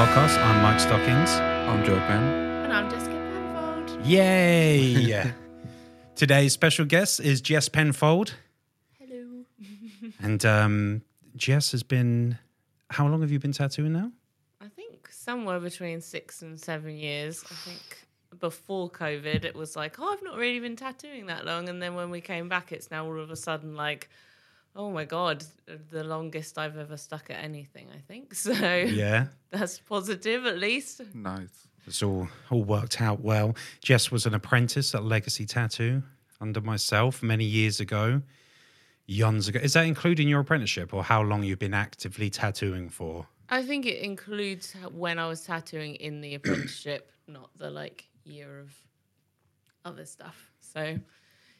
podcast. 0.00 0.42
I'm 0.42 0.62
Mike 0.62 0.80
Stockings. 0.80 1.30
I'm 1.68 1.84
Joe 1.84 1.98
Penn. 2.06 2.22
And 2.64 2.72
I'm 2.72 2.88
Jessica 2.88 3.12
Penfold. 3.12 4.06
Yay! 4.06 5.30
Today's 6.16 6.54
special 6.54 6.86
guest 6.86 7.20
is 7.20 7.42
Jess 7.42 7.68
Penfold. 7.68 8.32
Hello. 8.98 9.44
And 10.22 10.42
um, 10.46 11.02
Jess 11.36 11.72
has 11.72 11.82
been. 11.82 12.38
How 12.88 13.08
long 13.08 13.20
have 13.20 13.30
you 13.30 13.38
been 13.38 13.52
tattooing 13.52 13.92
now? 13.92 14.10
I 14.62 14.68
think 14.68 15.10
somewhere 15.10 15.60
between 15.60 16.00
six 16.00 16.40
and 16.40 16.58
seven 16.58 16.96
years. 16.96 17.44
I 17.50 17.54
think 17.68 18.08
before 18.40 18.88
COVID, 18.88 19.44
it 19.44 19.54
was 19.54 19.76
like, 19.76 20.00
oh, 20.00 20.10
I've 20.10 20.22
not 20.22 20.38
really 20.38 20.60
been 20.60 20.76
tattooing 20.76 21.26
that 21.26 21.44
long. 21.44 21.68
And 21.68 21.82
then 21.82 21.94
when 21.94 22.08
we 22.08 22.22
came 22.22 22.48
back, 22.48 22.72
it's 22.72 22.90
now 22.90 23.04
all 23.04 23.20
of 23.20 23.30
a 23.30 23.36
sudden 23.36 23.76
like, 23.76 24.08
oh 24.76 24.90
my 24.90 25.04
God, 25.04 25.44
the 25.90 26.04
longest 26.04 26.58
I've 26.58 26.76
ever 26.78 26.96
stuck 26.96 27.30
at 27.30 27.42
anything, 27.42 27.88
I 27.94 27.98
think. 27.98 28.34
So 28.34 28.52
Yeah. 28.52 29.26
that's 29.50 29.78
positive 29.78 30.46
at 30.46 30.58
least. 30.58 31.02
Nice. 31.14 31.68
It's 31.86 32.02
all, 32.02 32.28
all 32.50 32.62
worked 32.62 33.00
out 33.00 33.20
well. 33.20 33.56
Jess 33.82 34.10
was 34.10 34.26
an 34.26 34.34
apprentice 34.34 34.94
at 34.94 35.02
Legacy 35.04 35.46
Tattoo 35.46 36.02
under 36.40 36.60
myself 36.60 37.22
many 37.22 37.44
years 37.44 37.80
ago. 37.80 38.22
Yons 39.08 39.48
ago. 39.48 39.58
Is 39.60 39.72
that 39.72 39.86
including 39.86 40.28
your 40.28 40.40
apprenticeship 40.40 40.94
or 40.94 41.02
how 41.02 41.22
long 41.22 41.42
you've 41.42 41.58
been 41.58 41.74
actively 41.74 42.30
tattooing 42.30 42.88
for? 42.88 43.26
I 43.48 43.64
think 43.64 43.86
it 43.86 44.02
includes 44.02 44.74
when 44.92 45.18
I 45.18 45.26
was 45.26 45.42
tattooing 45.42 45.96
in 45.96 46.20
the 46.20 46.34
apprenticeship, 46.36 47.10
not 47.26 47.50
the 47.58 47.70
like 47.70 48.04
year 48.24 48.60
of 48.60 48.72
other 49.84 50.04
stuff. 50.04 50.52
So 50.60 50.96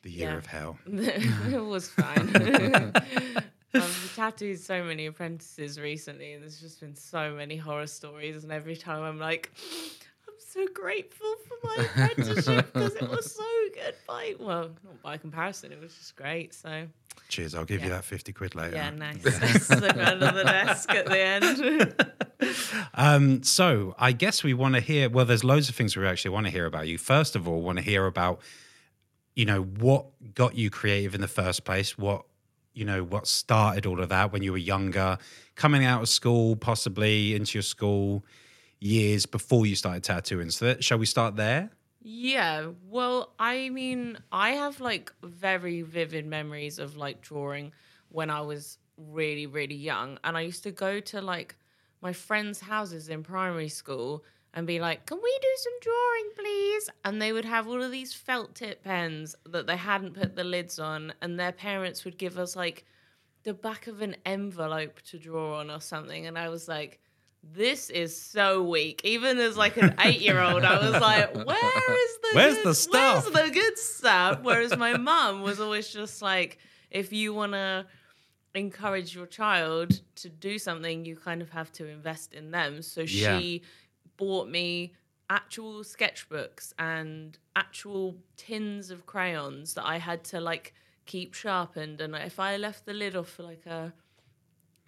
The 0.02 0.10
year 0.10 0.30
Yeah. 0.30 0.36
of 0.36 0.46
hell. 0.46 0.78
it 0.86 1.62
was 1.64 1.88
fine. 1.88 2.30
I've 3.74 4.12
tattooed 4.16 4.58
so 4.58 4.82
many 4.82 5.06
apprentices 5.06 5.78
recently, 5.78 6.32
and 6.32 6.42
there's 6.42 6.60
just 6.60 6.80
been 6.80 6.96
so 6.96 7.34
many 7.34 7.56
horror 7.56 7.86
stories. 7.86 8.42
And 8.42 8.52
every 8.52 8.76
time 8.76 9.02
I'm 9.02 9.18
like, 9.18 9.50
I'm 10.26 10.34
so 10.38 10.66
grateful 10.74 11.34
for 11.46 11.66
my 11.66 11.84
apprenticeship 11.84 12.72
because 12.72 12.94
it 12.96 13.08
was 13.08 13.32
so 13.36 13.44
good. 13.74 13.94
By 14.08 14.34
well, 14.40 14.70
not 14.84 15.02
by 15.02 15.16
comparison, 15.18 15.70
it 15.70 15.80
was 15.80 15.94
just 15.94 16.16
great. 16.16 16.52
So 16.54 16.86
Cheers. 17.28 17.54
I'll 17.54 17.64
give 17.64 17.84
you 17.84 17.90
that 17.90 18.04
50 18.04 18.32
quid 18.32 18.54
later. 18.56 18.74
yeah, 18.74 18.90
nice. 18.90 19.22
Slip 19.22 19.96
under 19.96 20.32
the 20.32 20.42
desk 20.44 20.90
at 20.90 21.06
the 21.06 21.18
end. 21.18 21.94
Um, 22.94 23.42
so 23.44 23.94
I 23.98 24.10
guess 24.12 24.42
we 24.42 24.52
want 24.54 24.74
to 24.74 24.80
hear. 24.80 25.08
Well, 25.08 25.24
there's 25.26 25.44
loads 25.44 25.68
of 25.68 25.76
things 25.76 25.96
we 25.96 26.06
actually 26.06 26.30
want 26.32 26.46
to 26.46 26.50
hear 26.52 26.66
about 26.66 26.88
you. 26.88 26.98
First 26.98 27.36
of 27.36 27.46
all, 27.46 27.62
want 27.62 27.78
to 27.78 27.84
hear 27.84 28.06
about, 28.06 28.40
you 29.34 29.44
know, 29.44 29.62
what 29.62 30.06
got 30.34 30.54
you 30.54 30.70
creative 30.70 31.14
in 31.14 31.20
the 31.20 31.28
first 31.28 31.64
place. 31.64 31.96
What, 31.96 32.24
you 32.74 32.84
know, 32.84 33.02
what 33.02 33.26
started 33.26 33.86
all 33.86 34.00
of 34.00 34.08
that 34.08 34.32
when 34.32 34.42
you 34.42 34.52
were 34.52 34.58
younger, 34.58 35.18
coming 35.54 35.84
out 35.84 36.02
of 36.02 36.08
school, 36.08 36.56
possibly 36.56 37.34
into 37.34 37.58
your 37.58 37.62
school 37.62 38.24
years 38.80 39.26
before 39.26 39.66
you 39.66 39.76
started 39.76 40.02
tattooing. 40.02 40.50
So 40.50 40.66
that, 40.66 40.84
shall 40.84 40.98
we 40.98 41.06
start 41.06 41.36
there? 41.36 41.70
Yeah, 42.02 42.68
well, 42.88 43.34
I 43.38 43.68
mean, 43.68 44.18
I 44.32 44.52
have 44.52 44.80
like 44.80 45.12
very 45.22 45.82
vivid 45.82 46.26
memories 46.26 46.78
of 46.78 46.96
like 46.96 47.20
drawing 47.20 47.72
when 48.08 48.30
I 48.30 48.40
was 48.40 48.78
really, 48.96 49.46
really 49.46 49.74
young. 49.74 50.18
And 50.24 50.36
I 50.36 50.42
used 50.42 50.62
to 50.62 50.70
go 50.70 51.00
to 51.00 51.20
like 51.20 51.56
my 52.00 52.12
friends' 52.12 52.60
houses 52.60 53.08
in 53.10 53.22
primary 53.22 53.68
school 53.68 54.24
and 54.54 54.66
be 54.66 54.80
like, 54.80 55.06
can 55.06 55.18
we 55.22 55.38
do 55.40 55.48
some 55.58 55.72
drawing, 55.80 56.30
please? 56.36 56.90
And 57.04 57.22
they 57.22 57.32
would 57.32 57.44
have 57.44 57.68
all 57.68 57.82
of 57.82 57.90
these 57.92 58.12
felt 58.12 58.54
tip 58.54 58.82
pens 58.82 59.36
that 59.46 59.66
they 59.66 59.76
hadn't 59.76 60.14
put 60.14 60.34
the 60.36 60.44
lids 60.44 60.78
on, 60.78 61.12
and 61.22 61.38
their 61.38 61.52
parents 61.52 62.04
would 62.04 62.18
give 62.18 62.38
us 62.38 62.56
like 62.56 62.84
the 63.44 63.54
back 63.54 63.86
of 63.86 64.02
an 64.02 64.16
envelope 64.26 65.00
to 65.02 65.18
draw 65.18 65.60
on 65.60 65.70
or 65.70 65.80
something. 65.80 66.26
And 66.26 66.36
I 66.38 66.48
was 66.48 66.68
like, 66.68 67.00
this 67.42 67.88
is 67.88 68.20
so 68.20 68.62
weak. 68.62 69.00
Even 69.04 69.38
as 69.38 69.56
like 69.56 69.76
an 69.78 69.94
eight 70.00 70.20
year 70.20 70.40
old, 70.40 70.62
I 70.64 70.78
was 70.90 71.00
like, 71.00 71.32
where 71.34 71.44
is 72.04 72.18
the 72.22 72.30
Where's 72.34 72.54
good, 72.56 72.66
the 72.66 72.74
stuff?" 72.74 73.32
Where's 73.32 73.46
the 73.46 73.54
good 73.54 73.78
stuff? 73.78 74.40
Whereas 74.42 74.76
my 74.76 74.96
mum 74.98 75.40
was 75.42 75.58
always 75.60 75.88
just 75.88 76.20
like, 76.20 76.58
if 76.90 77.12
you 77.12 77.32
wanna 77.32 77.86
encourage 78.54 79.14
your 79.14 79.26
child 79.26 80.00
to 80.16 80.28
do 80.28 80.58
something, 80.58 81.04
you 81.04 81.16
kind 81.16 81.40
of 81.40 81.50
have 81.50 81.72
to 81.72 81.86
invest 81.86 82.34
in 82.34 82.50
them. 82.50 82.82
So 82.82 83.02
Yeah. 83.02 83.38
she 83.38 83.62
bought 84.20 84.48
me 84.48 84.92
actual 85.28 85.82
sketchbooks 85.82 86.72
and 86.78 87.38
actual 87.56 88.16
tins 88.36 88.90
of 88.90 89.06
crayons 89.06 89.74
that 89.74 89.86
I 89.86 89.98
had 89.98 90.22
to 90.24 90.40
like 90.40 90.74
keep 91.06 91.34
sharpened. 91.34 92.00
And 92.00 92.14
if 92.14 92.38
I 92.38 92.56
left 92.56 92.84
the 92.86 92.92
lid 92.92 93.16
off 93.16 93.30
for 93.30 93.42
like 93.42 93.66
a 93.66 93.92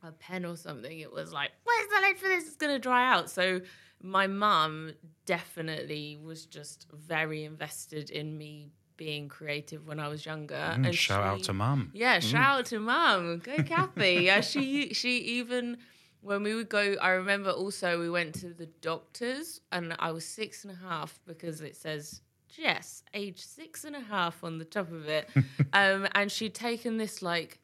a 0.05 0.13
pen 0.13 0.45
or 0.45 0.57
something, 0.57 0.99
it 0.99 1.13
was 1.13 1.33
like, 1.33 1.51
where's 1.65 1.89
the 1.89 2.01
lid 2.07 2.19
for 2.19 2.29
this? 2.29 2.47
It's 2.47 2.57
gonna 2.57 2.79
dry 2.79 3.11
out. 3.13 3.31
So 3.31 3.61
my 4.03 4.27
mum 4.27 4.93
definitely 5.27 6.19
was 6.23 6.47
just 6.47 6.87
very 6.93 7.45
invested 7.45 8.11
in 8.11 8.37
me 8.37 8.73
being 8.97 9.29
creative 9.29 9.87
when 9.87 10.01
I 10.01 10.09
was 10.09 10.27
younger. 10.27 10.55
Mm, 10.55 10.87
and 10.87 10.95
shout 10.95 11.23
out 11.23 11.43
to 11.45 11.53
mum. 11.53 11.91
yeah, 11.95 12.19
shout 12.19 12.61
out 12.61 12.67
to 12.67 12.81
mum. 12.81 13.41
Go 13.43 13.63
Kathy. 13.63 14.25
yeah, 14.25 14.41
she 14.41 14.93
she 14.93 15.19
even 15.19 15.79
when 16.23 16.43
we 16.43 16.55
would 16.55 16.69
go, 16.69 16.97
I 17.01 17.11
remember 17.11 17.51
also 17.51 17.99
we 18.01 18.09
went 18.09 18.35
to 18.37 18.55
the 18.55 18.67
doctors 18.81 19.61
and 19.73 19.95
I 19.99 20.13
was 20.13 20.25
six 20.25 20.65
and 20.65 20.73
a 20.73 20.77
half 20.77 21.21
because 21.27 21.61
it 21.61 21.77
says 21.77 22.23
Jess, 22.49 23.03
age 23.13 23.41
six 23.41 23.85
and 23.85 23.97
a 23.97 24.01
half 24.01 24.45
on 24.45 24.59
the 24.59 24.65
top 24.65 24.91
of 24.93 25.09
it. 25.09 25.29
um, 25.73 26.07
and 26.15 26.31
she'd 26.31 26.55
taken 26.55 26.97
this 26.97 27.23
like 27.23 27.61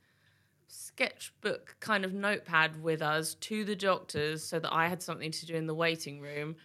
sketchbook 0.66 1.76
kind 1.80 2.04
of 2.04 2.12
notepad 2.12 2.82
with 2.82 3.00
us 3.00 3.34
to 3.34 3.64
the 3.64 3.76
doctors 3.76 4.42
so 4.42 4.58
that 4.58 4.72
I 4.72 4.88
had 4.88 5.02
something 5.02 5.30
to 5.30 5.46
do 5.46 5.54
in 5.54 5.66
the 5.66 5.74
waiting 5.74 6.20
room. 6.20 6.56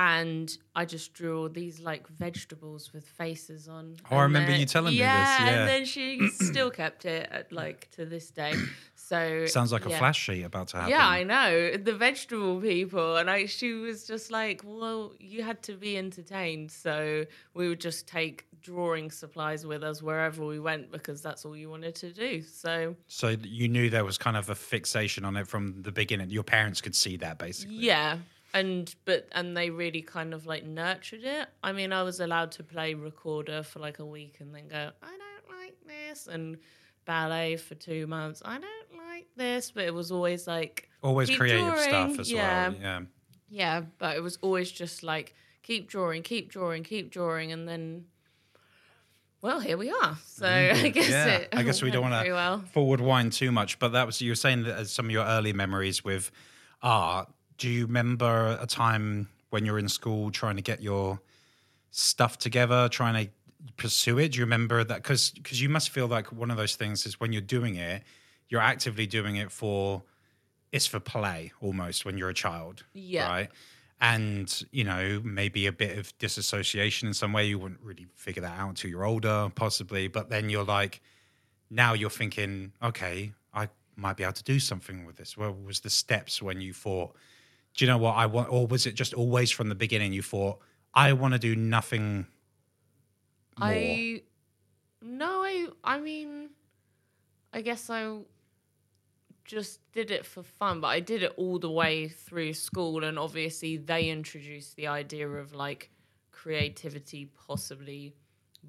And 0.00 0.56
I 0.76 0.84
just 0.84 1.12
drew 1.12 1.40
all 1.40 1.48
these 1.48 1.80
like 1.80 2.06
vegetables 2.06 2.92
with 2.92 3.04
faces 3.04 3.66
on. 3.68 3.96
Oh, 4.10 4.16
I 4.18 4.22
remember 4.22 4.52
then- 4.52 4.60
you 4.60 4.66
telling 4.66 4.92
me 4.92 4.98
this, 4.98 5.00
Yeah, 5.00 5.44
yeah. 5.44 5.50
and 5.58 5.68
then 5.68 5.84
she 5.84 6.28
still 6.50 6.70
kept 6.70 7.04
it 7.04 7.28
at, 7.32 7.50
like 7.50 7.90
to 7.96 8.04
this 8.06 8.30
day. 8.30 8.54
So 8.94 9.46
Sounds 9.46 9.72
like 9.72 9.86
a 9.86 9.90
flash 9.90 10.20
sheet 10.20 10.44
about 10.44 10.68
to 10.68 10.76
happen. 10.76 10.90
Yeah, 10.90 11.06
I 11.08 11.24
know 11.24 11.76
the 11.76 11.94
vegetable 11.94 12.60
people, 12.60 13.16
and 13.16 13.28
I. 13.28 13.46
She 13.46 13.72
was 13.72 14.06
just 14.06 14.30
like, 14.30 14.62
"Well, 14.64 15.14
you 15.18 15.42
had 15.42 15.62
to 15.64 15.72
be 15.72 15.96
entertained, 15.98 16.70
so 16.70 17.24
we 17.54 17.68
would 17.68 17.80
just 17.80 18.06
take 18.06 18.44
drawing 18.60 19.10
supplies 19.10 19.64
with 19.66 19.82
us 19.82 20.02
wherever 20.02 20.44
we 20.44 20.60
went 20.60 20.92
because 20.92 21.22
that's 21.22 21.44
all 21.44 21.56
you 21.56 21.70
wanted 21.70 21.94
to 21.96 22.12
do." 22.12 22.42
So 22.42 22.94
So 23.08 23.28
you 23.42 23.66
knew 23.68 23.90
there 23.90 24.04
was 24.04 24.16
kind 24.18 24.36
of 24.36 24.48
a 24.50 24.54
fixation 24.54 25.24
on 25.24 25.36
it 25.36 25.48
from 25.48 25.82
the 25.82 25.90
beginning. 25.92 26.30
Your 26.30 26.44
parents 26.44 26.80
could 26.80 26.94
see 26.94 27.16
that 27.16 27.38
basically. 27.38 27.76
yeah, 27.76 28.18
and 28.54 28.94
but 29.04 29.28
and 29.32 29.56
they 29.56 29.70
really 29.70 30.02
kind 30.02 30.32
of 30.32 30.46
like 30.46 30.64
nurtured 30.64 31.24
it. 31.24 31.48
I 31.62 31.72
mean, 31.72 31.92
I 31.92 32.02
was 32.02 32.20
allowed 32.20 32.52
to 32.52 32.62
play 32.62 32.94
recorder 32.94 33.62
for 33.62 33.78
like 33.78 33.98
a 33.98 34.06
week 34.06 34.36
and 34.40 34.54
then 34.54 34.68
go, 34.68 34.90
"I 35.02 35.10
don't 35.10 35.58
like 35.60 35.74
this," 35.86 36.26
and 36.26 36.58
ballet 37.04 37.56
for 37.56 37.74
two 37.74 38.06
months. 38.06 38.42
I 38.44 38.58
don't 38.58 39.06
like 39.08 39.26
this, 39.36 39.70
but 39.70 39.84
it 39.84 39.94
was 39.94 40.12
always 40.12 40.46
like 40.46 40.88
Always 41.02 41.30
creative 41.30 41.64
drawing, 41.64 41.88
stuff 41.88 42.18
as 42.18 42.30
yeah. 42.30 42.68
well. 42.68 42.78
Yeah. 42.80 43.00
Yeah, 43.50 43.82
but 43.98 44.16
it 44.16 44.20
was 44.20 44.38
always 44.42 44.70
just 44.70 45.02
like 45.02 45.34
keep 45.62 45.88
drawing, 45.88 46.22
keep 46.22 46.50
drawing, 46.50 46.82
keep 46.82 47.10
drawing, 47.10 47.50
and 47.52 47.66
then, 47.66 48.04
well, 49.40 49.60
here 49.60 49.78
we 49.78 49.90
are. 49.90 50.18
So 50.26 50.46
I 50.46 50.88
guess 50.90 51.08
yeah. 51.08 51.26
it. 51.26 51.48
I 51.52 51.62
guess 51.62 51.80
we 51.80 51.90
don't 51.90 52.10
want 52.10 52.26
to 52.26 52.32
well. 52.32 52.64
forward 52.72 53.00
wind 53.00 53.32
too 53.32 53.52
much, 53.52 53.78
but 53.78 53.92
that 53.92 54.06
was 54.06 54.20
you 54.20 54.32
were 54.32 54.36
saying 54.36 54.64
that 54.64 54.76
as 54.76 54.92
some 54.92 55.06
of 55.06 55.10
your 55.10 55.24
early 55.24 55.52
memories 55.52 56.04
with 56.04 56.30
art. 56.82 57.28
Do 57.58 57.68
you 57.68 57.86
remember 57.86 58.56
a 58.60 58.66
time 58.66 59.28
when 59.50 59.66
you 59.66 59.72
were 59.72 59.78
in 59.78 59.88
school 59.88 60.30
trying 60.30 60.56
to 60.56 60.62
get 60.62 60.80
your 60.82 61.20
stuff 61.90 62.38
together, 62.38 62.88
trying 62.88 63.26
to 63.26 63.72
pursue 63.76 64.18
it? 64.18 64.32
Do 64.32 64.38
you 64.38 64.44
remember 64.44 64.84
that? 64.84 65.02
Because 65.02 65.30
because 65.32 65.60
you 65.60 65.68
must 65.68 65.90
feel 65.90 66.06
like 66.06 66.32
one 66.32 66.50
of 66.50 66.56
those 66.56 66.76
things 66.76 67.04
is 67.06 67.18
when 67.20 67.32
you're 67.32 67.42
doing 67.42 67.74
it, 67.76 68.02
you're 68.48 68.60
actively 68.60 69.06
doing 69.06 69.36
it 69.36 69.50
for 69.50 70.02
it's 70.70 70.86
for 70.86 71.00
play 71.00 71.50
almost 71.60 72.04
when 72.04 72.18
you're 72.18 72.28
a 72.28 72.34
child, 72.34 72.84
Yeah. 72.92 73.26
right? 73.28 73.48
And 74.00 74.62
you 74.70 74.84
know 74.84 75.20
maybe 75.24 75.66
a 75.66 75.72
bit 75.72 75.98
of 75.98 76.16
disassociation 76.18 77.08
in 77.08 77.14
some 77.14 77.32
way. 77.32 77.46
You 77.46 77.58
wouldn't 77.58 77.80
really 77.82 78.06
figure 78.14 78.42
that 78.42 78.56
out 78.58 78.68
until 78.68 78.90
you're 78.90 79.04
older, 79.04 79.50
possibly. 79.54 80.06
But 80.08 80.28
then 80.30 80.48
you're 80.50 80.64
like, 80.64 81.00
now 81.70 81.94
you're 81.94 82.10
thinking, 82.10 82.72
okay, 82.82 83.32
I 83.52 83.68
might 83.96 84.16
be 84.16 84.22
able 84.22 84.34
to 84.34 84.44
do 84.44 84.60
something 84.60 85.04
with 85.04 85.16
this. 85.16 85.36
What 85.36 85.60
was 85.64 85.80
the 85.80 85.90
steps 85.90 86.40
when 86.40 86.60
you 86.60 86.72
thought, 86.72 87.16
do 87.78 87.84
you 87.84 87.90
know 87.92 87.98
what 87.98 88.16
I 88.16 88.26
want? 88.26 88.50
Or 88.50 88.66
was 88.66 88.86
it 88.86 88.96
just 88.96 89.14
always 89.14 89.52
from 89.52 89.68
the 89.68 89.74
beginning 89.76 90.12
you 90.12 90.20
thought, 90.20 90.58
I 90.92 91.12
want 91.12 91.34
to 91.34 91.38
do 91.38 91.54
nothing 91.54 92.26
more? 93.56 93.68
I 93.68 94.22
no, 95.00 95.42
I 95.44 95.68
I 95.84 96.00
mean, 96.00 96.50
I 97.52 97.60
guess 97.60 97.88
I 97.88 98.18
just 99.44 99.80
did 99.92 100.10
it 100.10 100.26
for 100.26 100.42
fun, 100.42 100.80
but 100.80 100.88
I 100.88 100.98
did 100.98 101.22
it 101.22 101.32
all 101.36 101.60
the 101.60 101.70
way 101.70 102.08
through 102.08 102.54
school, 102.54 103.04
and 103.04 103.16
obviously 103.16 103.76
they 103.76 104.10
introduced 104.10 104.74
the 104.74 104.88
idea 104.88 105.28
of 105.28 105.54
like 105.54 105.92
creativity 106.32 107.30
possibly 107.46 108.12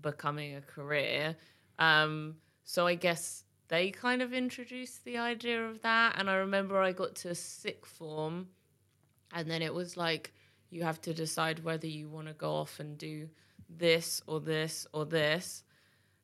becoming 0.02 0.56
a 0.56 0.62
career. 0.62 1.36
Um, 1.80 2.36
so 2.64 2.86
I 2.86 2.94
guess 2.94 3.44
they 3.70 3.90
kind 3.90 4.22
of 4.22 4.34
introduced 4.34 5.04
the 5.04 5.18
idea 5.18 5.66
of 5.66 5.82
that, 5.82 6.14
and 6.20 6.30
I 6.30 6.36
remember 6.36 6.80
I 6.80 6.92
got 6.92 7.16
to 7.16 7.34
sixth 7.34 7.92
form, 7.92 8.50
and 9.34 9.50
then 9.50 9.62
it 9.62 9.74
was 9.74 9.98
like 9.98 10.34
you 10.70 10.84
have 10.84 11.02
to 11.02 11.14
decide 11.14 11.64
whether 11.64 11.88
you 11.88 12.10
want 12.10 12.28
to 12.28 12.34
go 12.34 12.52
off 12.52 12.80
and 12.80 12.98
do 12.98 13.30
this 13.70 14.22
or 14.28 14.40
this 14.40 14.88
or 14.94 15.06
this. 15.06 15.64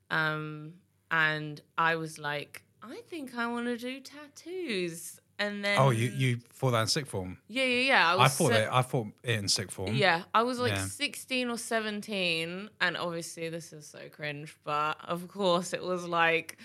Um, 0.10 0.74
and 1.12 1.62
I 1.78 1.96
was 1.96 2.19
like, 2.19 2.63
I 2.81 3.02
think 3.10 3.36
I 3.36 3.48
want 3.48 3.66
to 3.66 3.78
do 3.78 4.00
tattoos. 4.00 5.19
And 5.38 5.66
then 5.66 5.78
Oh, 5.78 5.90
you 5.90 6.08
you 6.16 6.38
thought 6.54 6.72
that 6.72 6.82
in 6.82 6.88
sixth 6.88 7.12
form? 7.12 7.38
yeah 7.50 7.64
yeah 7.66 7.82
yeah 7.92 8.16
I, 8.16 8.24
I 8.24 8.28
thought 8.30 8.48
so- 8.48 8.54
that 8.54 8.74
I 8.74 8.82
thought 8.82 9.08
it 9.24 9.38
in 9.40 9.50
sixth 9.50 9.76
form. 9.76 9.94
yeah, 9.94 10.24
I 10.34 10.44
was 10.44 10.60
like 10.60 10.72
Yeah. 10.72 10.86
16 10.86 11.50
or 11.50 11.58
17, 11.58 12.70
and 12.80 12.98
obviously 12.98 13.50
this 13.50 13.74
is 13.74 13.86
so 13.86 14.00
cringe, 14.12 14.56
but 14.64 14.98
of 15.04 15.28
course 15.28 15.74
it 15.74 15.84
was 15.84 16.06
like, 16.08 16.58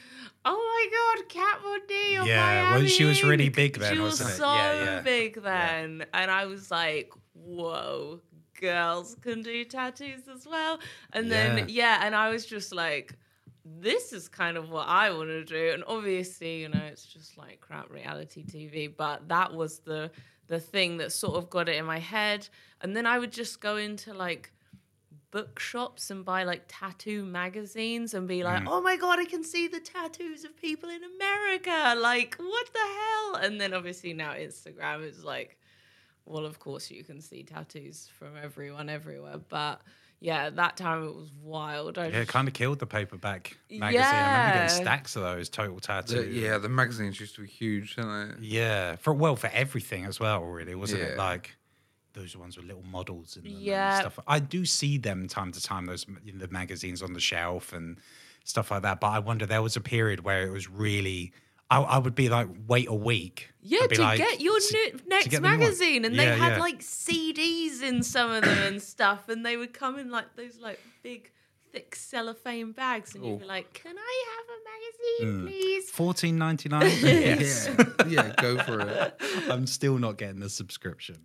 oh 0.45 0.55
my 0.55 1.17
god, 1.19 1.29
Kat 1.29 1.61
Von 1.63 1.81
D 1.89 2.13
Yeah, 2.29 2.73
well, 2.77 2.87
she 2.87 3.05
was 3.05 3.25
really 3.25 3.49
big 3.49 3.79
then, 3.79 3.93
She 3.95 3.99
was 3.99 4.21
wasn't 4.21 4.31
it? 4.31 4.37
so 4.37 4.55
Yeah, 4.55 4.85
yeah. 4.85 5.01
big 5.01 5.43
then, 5.43 6.05
and 6.15 6.31
I 6.31 6.47
was 6.47 6.71
like, 6.71 7.13
whoa, 7.35 8.21
girls 8.61 9.17
can 9.21 9.43
do 9.43 9.65
tattoos 9.65 10.29
as 10.33 10.47
well. 10.47 10.79
And 11.13 11.31
then 11.31 11.67
yeah, 11.69 12.03
and 12.07 12.15
I 12.15 12.31
was 12.31 12.47
just 12.47 12.73
like. 12.73 13.17
This 13.65 14.13
is 14.13 14.29
kind 14.29 14.57
of 14.57 14.71
what 14.71 14.89
I 14.89 15.11
want 15.11 15.29
to 15.29 15.45
do, 15.45 15.73
and 15.75 15.85
obviously, 15.87 16.63
you 16.63 16.69
know, 16.69 16.83
it's 16.85 17.05
just 17.05 17.37
like 17.37 17.61
crap 17.61 17.91
reality 17.91 18.45
TV. 18.45 18.93
But 18.95 19.29
that 19.29 19.55
was 19.55 19.81
the 19.81 20.11
the 20.51 20.61
thing 20.61 20.97
that 20.97 21.13
sort 21.13 21.37
of 21.37 21.49
got 21.49 21.69
it 21.69 21.77
in 21.77 21.85
my 21.85 22.01
head. 22.01 22.49
And 22.81 22.95
then 22.97 23.07
I 23.07 23.19
would 23.19 23.33
just 23.33 23.61
go 23.61 23.77
into 23.77 24.13
like 24.13 24.53
bookshops 25.31 26.11
and 26.11 26.25
buy 26.25 26.43
like 26.43 26.65
tattoo 26.67 27.25
magazines 27.25 28.15
and 28.15 28.27
be 28.27 28.43
like, 28.43 28.65
mm. 28.65 28.69
oh 28.69 28.81
my 28.81 28.97
God, 28.97 29.21
I 29.21 29.25
can 29.25 29.45
see 29.45 29.69
the 29.69 29.79
tattoos 29.79 30.45
of 30.45 30.57
people 30.57 30.91
in 30.91 31.03
America. 31.05 31.95
Like, 31.97 32.35
what 32.37 32.69
the 32.73 32.79
hell? 32.81 33.35
And 33.37 33.61
then 33.61 33.73
obviously 33.73 34.13
now 34.13 34.33
Instagram 34.33 35.09
is 35.09 35.25
like, 35.25 35.57
well, 36.27 36.45
of 36.45 36.59
course 36.59 36.91
you 36.91 37.05
can 37.05 37.21
see 37.21 37.45
tattoos 37.45 38.09
from 38.19 38.31
everyone 38.43 38.89
everywhere. 38.89 39.39
But 39.49 39.81
yeah, 40.21 40.51
that 40.51 40.77
time 40.77 41.03
it 41.05 41.15
was 41.15 41.31
wild. 41.43 41.99
I 41.99 42.03
Yeah, 42.03 42.09
it 42.09 42.13
just- 42.21 42.29
kind 42.31 42.47
of 42.49 42.55
killed 42.55 42.79
the 42.79 42.87
paperback 42.87 43.57
magazine. 43.71 44.03
I 44.05 44.27
remember 44.27 44.59
getting 44.69 44.85
stacks 44.85 45.17
of 45.17 45.23
those 45.23 45.49
total 45.49 45.77
The- 45.77 45.81
tattoo. 45.81 46.31
yeah, 46.31 46.59
the 46.59 46.69
magazines 46.69 47.19
used 47.19 47.35
to 47.37 47.43
be 47.43 47.49
huge, 47.49 47.97
didn't 47.97 48.41
they? 48.41 48.47
Yeah, 48.47 48.97
for 48.97 49.13
well 49.15 49.37
for 49.37 49.49
everything 49.53 50.05
as 50.05 50.21
well. 50.21 50.43
Really, 50.45 50.75
wasn't 50.75 51.03
it? 51.03 51.17
Like 51.19 51.57
those 52.13 52.37
ones 52.37 52.57
with 52.57 52.67
little 52.67 52.83
models 52.83 53.37
in 53.37 53.45
them 53.45 53.53
Yeah. 53.57 53.95
and 53.95 54.01
stuff. 54.13 54.19
I 54.27 54.41
do 54.41 54.65
see 54.67 54.99
them 54.99 55.29
time 55.29 55.53
to 55.53 55.63
time. 55.63 55.87
Those 55.87 56.05
in 56.27 56.39
the 56.39 56.49
magazines 56.49 57.03
on 57.03 57.13
the 57.13 57.21
shelf 57.21 57.73
and 57.73 57.99
stuff 58.45 58.71
like 58.73 58.83
that. 58.83 59.01
But 59.01 59.09
I 59.09 59.19
wonder 59.21 59.47
there 59.47 59.63
was 59.63 59.77
a 59.77 59.81
period 59.81 60.21
where 60.25 60.45
it 60.47 60.51
was 60.51 60.69
really. 60.69 61.33
I, 61.71 61.81
I 61.81 61.99
would 61.99 62.15
be 62.15 62.29
like, 62.29 62.49
wait 62.67 62.89
a 62.89 62.95
week. 62.95 63.51
Yeah, 63.63 63.87
to 63.87 64.01
like, 64.01 64.19
get 64.19 64.41
your 64.41 64.59
to- 64.59 64.73
ne- 64.95 65.01
next 65.07 65.29
get 65.29 65.43
the 65.43 65.49
new 65.51 65.59
magazine, 65.59 66.05
and 66.05 66.15
Yeah, 66.17 66.25
they 66.35 66.39
had 66.39 66.53
yeah. 66.55 66.59
like 66.59 66.81
CDs 66.81 67.83
in 67.83 68.03
some 68.03 68.31
of 68.31 68.43
them 68.43 68.59
and 68.67 68.83
stuff, 68.83 69.29
and 69.29 69.45
they 69.47 69.57
would 69.57 69.73
come 69.73 69.99
in 69.99 70.11
like 70.11 70.35
those 70.35 70.59
like 70.59 70.81
big, 71.03 71.31
thick 71.73 71.95
cellophane 71.95 72.73
bags, 72.73 73.15
and 73.15 73.25
you'd 73.25 73.41
be 73.41 73.45
like, 73.45 73.73
"Can 73.75 73.95
I 73.97 74.25
have 74.33 74.47
a 74.57 75.29
magazine, 75.29 75.43
Mm. 75.43 75.47
please?" 75.47 75.91
Fourteen 75.91 76.39
ninety 76.39 76.69
nine. 76.69 76.91
yes. 77.03 77.69
Yeah, 77.79 78.07
yeah, 78.09 78.33
go 78.39 78.59
for 78.59 78.81
it. 78.81 79.15
I'm 79.49 79.67
still 79.67 79.99
not 79.99 80.17
getting 80.17 80.41
the 80.41 80.49
subscription. 80.51 81.19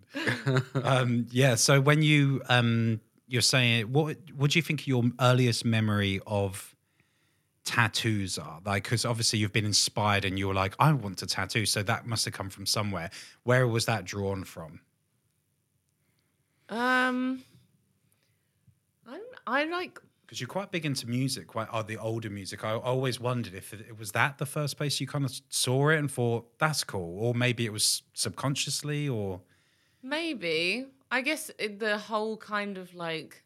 um, 0.84 1.26
yeah. 1.30 1.54
So 1.56 1.80
when 1.80 2.02
you 2.02 2.42
um, 2.48 3.00
you're 3.26 3.42
saying 3.42 3.92
what 3.92 4.18
what 4.36 4.50
do 4.52 4.58
you 4.58 4.62
think 4.62 4.86
your 4.86 5.02
earliest 5.20 5.64
memory 5.64 6.20
of 6.26 6.75
tattoos 7.66 8.38
are 8.38 8.60
like? 8.64 8.84
Because 8.84 9.04
obviously 9.04 9.38
you've 9.40 9.52
been 9.52 9.66
inspired 9.66 10.24
and 10.24 10.38
you're 10.38 10.54
like, 10.54 10.74
I 10.78 10.92
want 10.92 11.18
to 11.18 11.26
tattoo. 11.26 11.66
So 11.66 11.82
that 11.82 12.06
must 12.06 12.24
have 12.24 12.32
come 12.32 12.48
from 12.48 12.64
somewhere. 12.64 13.10
Where 13.42 13.68
was 13.68 13.84
that 13.84 14.06
drawn 14.06 14.44
from? 14.44 14.80
Um, 16.70 17.44
I 19.06 19.20
I 19.46 19.64
like 19.64 20.00
Because 20.24 20.40
you're 20.40 20.48
quite 20.48 20.70
big 20.72 20.84
into 20.86 21.06
music, 21.06 21.46
quite 21.48 21.68
oh, 21.72 21.82
the 21.82 21.96
older 21.98 22.30
music. 22.30 22.64
I 22.64 22.72
always 22.72 23.20
wondered 23.20 23.54
if 23.54 23.72
it, 23.72 23.80
it 23.80 23.98
was 23.98 24.12
that 24.12 24.38
the 24.38 24.46
first 24.46 24.76
place 24.76 25.00
you 25.00 25.06
kind 25.06 25.24
of 25.24 25.32
saw 25.48 25.90
it 25.90 25.98
and 25.98 26.10
thought 26.10 26.58
that's 26.58 26.82
cool, 26.84 27.18
or 27.20 27.34
maybe 27.34 27.64
it 27.66 27.72
was 27.72 28.02
subconsciously, 28.14 29.08
or 29.08 29.42
maybe 30.02 30.86
I 31.10 31.20
guess 31.20 31.50
it, 31.58 31.78
the 31.78 31.98
whole 31.98 32.36
kind 32.36 32.78
of 32.78 32.94
like 32.94 33.44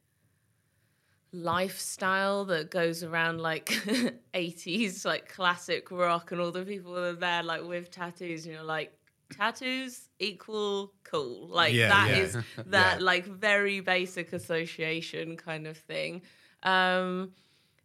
lifestyle 1.32 2.44
that 2.46 2.70
goes 2.70 3.02
around 3.04 3.40
like 3.40 3.66
80s 4.34 5.04
like 5.04 5.28
classic 5.28 5.90
rock 5.90 6.32
and 6.32 6.40
all 6.40 6.50
the 6.50 6.64
people 6.64 6.94
that 6.94 7.02
are 7.04 7.12
there 7.12 7.42
like 7.42 7.62
with 7.66 7.90
tattoos 7.90 8.46
and 8.46 8.54
you're 8.54 8.64
like 8.64 8.92
tattoos 9.32 10.08
equal 10.18 10.92
cool 11.04 11.46
like 11.48 11.72
Yeah, 11.74 11.88
that 11.88 12.08
yeah. 12.10 12.16
is 12.16 12.36
that 12.66 12.98
Yeah. 12.98 13.04
like 13.04 13.26
very 13.26 13.78
basic 13.80 14.32
association 14.32 15.36
kind 15.36 15.68
of 15.68 15.76
thing 15.76 16.22
um 16.64 17.30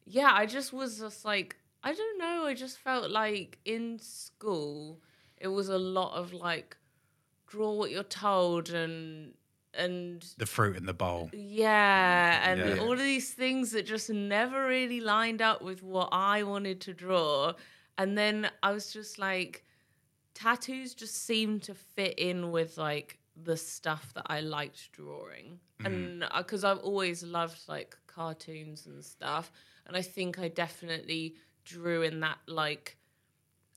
yeah 0.05 0.31
i 0.33 0.45
just 0.47 0.73
was 0.73 0.99
just 0.99 1.23
like 1.23 1.55
i 1.83 1.93
don't 1.93 2.17
know 2.17 2.45
i 2.45 2.53
just 2.55 2.79
felt 2.79 3.11
like 3.11 3.59
in 3.63 3.99
school 3.99 4.99
it 5.37 5.49
was 5.49 5.69
a 5.69 5.77
lot 5.77 6.15
of 6.15 6.33
like 6.33 6.77
draw 7.45 7.73
what 7.73 7.91
you're 7.91 8.03
told 8.03 8.71
and 8.71 9.33
and 9.77 10.25
the 10.37 10.45
fruit 10.45 10.77
in 10.77 10.85
the 10.85 10.93
bowl. 10.93 11.29
yeah, 11.33 12.49
and 12.49 12.59
Yeah. 12.59 12.77
all 12.81 12.93
of 12.93 12.99
these 12.99 13.33
things 13.33 13.71
that 13.71 13.85
just 13.85 14.09
never 14.09 14.67
really 14.67 15.01
lined 15.01 15.41
up 15.41 15.61
with 15.61 15.83
what 15.83 16.09
I 16.11 16.43
wanted 16.43 16.81
to 16.81 16.93
draw. 16.93 17.53
And 17.97 18.17
then 18.17 18.49
I 18.63 18.71
was 18.71 18.91
just 18.91 19.17
like, 19.19 19.63
tattoos 20.33 20.93
just 20.93 21.25
seemed 21.25 21.63
to 21.63 21.73
fit 21.73 22.17
in 22.19 22.51
with 22.51 22.77
like 22.77 23.19
the 23.41 23.55
stuff 23.57 24.13
that 24.15 24.25
I 24.27 24.41
liked 24.41 24.91
drawing. 24.91 25.59
Mm-hmm. 25.79 25.85
And 25.85 26.23
uh, 26.23 26.37
because 26.37 26.63
I've 26.63 26.79
always 26.79 27.23
loved 27.23 27.59
like 27.67 27.95
cartoons 28.07 28.85
and 28.85 29.03
stuff. 29.03 29.51
And 29.87 29.95
I 29.95 30.01
think 30.01 30.39
I 30.39 30.47
definitely 30.47 31.35
drew 31.63 32.01
in 32.01 32.19
that 32.21 32.37
like 32.47 32.97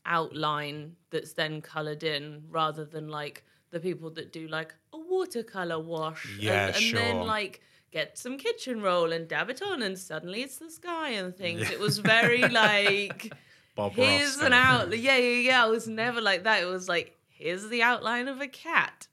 outline 0.06 0.96
that's 1.10 1.32
then 1.34 1.60
colored 1.60 2.02
in 2.02 2.42
rather 2.48 2.84
than 2.84 3.08
like 3.08 3.44
the 3.70 3.80
people 3.80 4.10
that 4.10 4.32
do 4.32 4.48
like 4.48 4.74
a 4.94 4.96
watercolor 5.18 5.78
wash 5.80 6.26
Yeah, 6.38 6.68
and, 6.68 6.76
and 6.76 6.96
then 6.96 7.16
like 7.26 7.60
get 7.90 8.18
some 8.18 8.36
kitchen 8.38 8.82
roll 8.82 9.12
and 9.12 9.26
dab 9.28 9.48
it 9.50 9.62
on 9.62 9.82
and 9.82 9.98
suddenly 9.98 10.42
it's 10.42 10.58
the 10.58 10.70
sky 10.70 11.10
and 11.10 11.34
things. 11.36 11.70
It 11.70 11.80
was 11.80 11.98
very 11.98 12.42
like 12.64 13.32
Bob 13.74 13.92
here's 13.92 14.36
Ross 14.36 14.46
an 14.46 14.52
kind 14.52 14.82
of 14.82 14.92
out 14.92 14.98
yeah 14.98 15.16
yeah 15.16 15.40
yeah 15.50 15.66
it 15.66 15.70
was 15.70 15.88
never 15.88 16.20
like 16.20 16.44
that. 16.44 16.62
It 16.62 16.66
was 16.66 16.88
like 16.88 17.16
here's 17.28 17.68
the 17.68 17.82
outline 17.82 18.28
of 18.28 18.40
a 18.40 18.48
cat. 18.48 19.06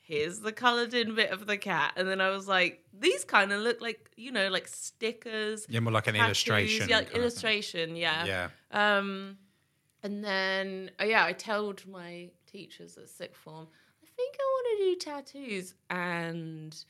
Here's 0.00 0.40
the 0.40 0.52
colored 0.52 0.92
in 0.94 1.14
bit 1.14 1.30
of 1.30 1.46
the 1.46 1.56
cat. 1.56 1.92
And 1.96 2.06
then 2.08 2.20
i 2.20 2.28
was 2.30 2.46
like 2.48 2.84
these 2.98 3.24
kind 3.24 3.52
of 3.52 3.60
look 3.62 3.80
like 3.80 4.10
you 4.16 4.30
know 4.30 4.48
like 4.48 4.68
stickers 4.68 5.66
Yeah, 5.68 5.80
more 5.80 5.92
like 5.92 6.06
an 6.08 6.14
tattoos, 6.14 6.26
illustration. 6.26 6.88
yeah 6.88 7.00
thing. 7.02 7.16
illustration 7.16 7.96
yeah. 7.96 8.24
Yeah. 8.26 8.48
um, 8.98 9.38
and 10.04 10.24
then, 10.24 10.90
oh 10.98 11.04
yeah, 11.04 11.24
I 11.24 11.32
told 11.32 11.86
my 11.86 12.30
teachers 12.50 12.98
at 12.98 13.08
sixth 13.08 13.40
form, 13.40 13.68
think 14.22 14.36
I 14.38 14.44
want 14.54 14.66
to 14.78 14.84
do 14.84 14.96
tattoos. 15.50 15.74
And 15.90 16.84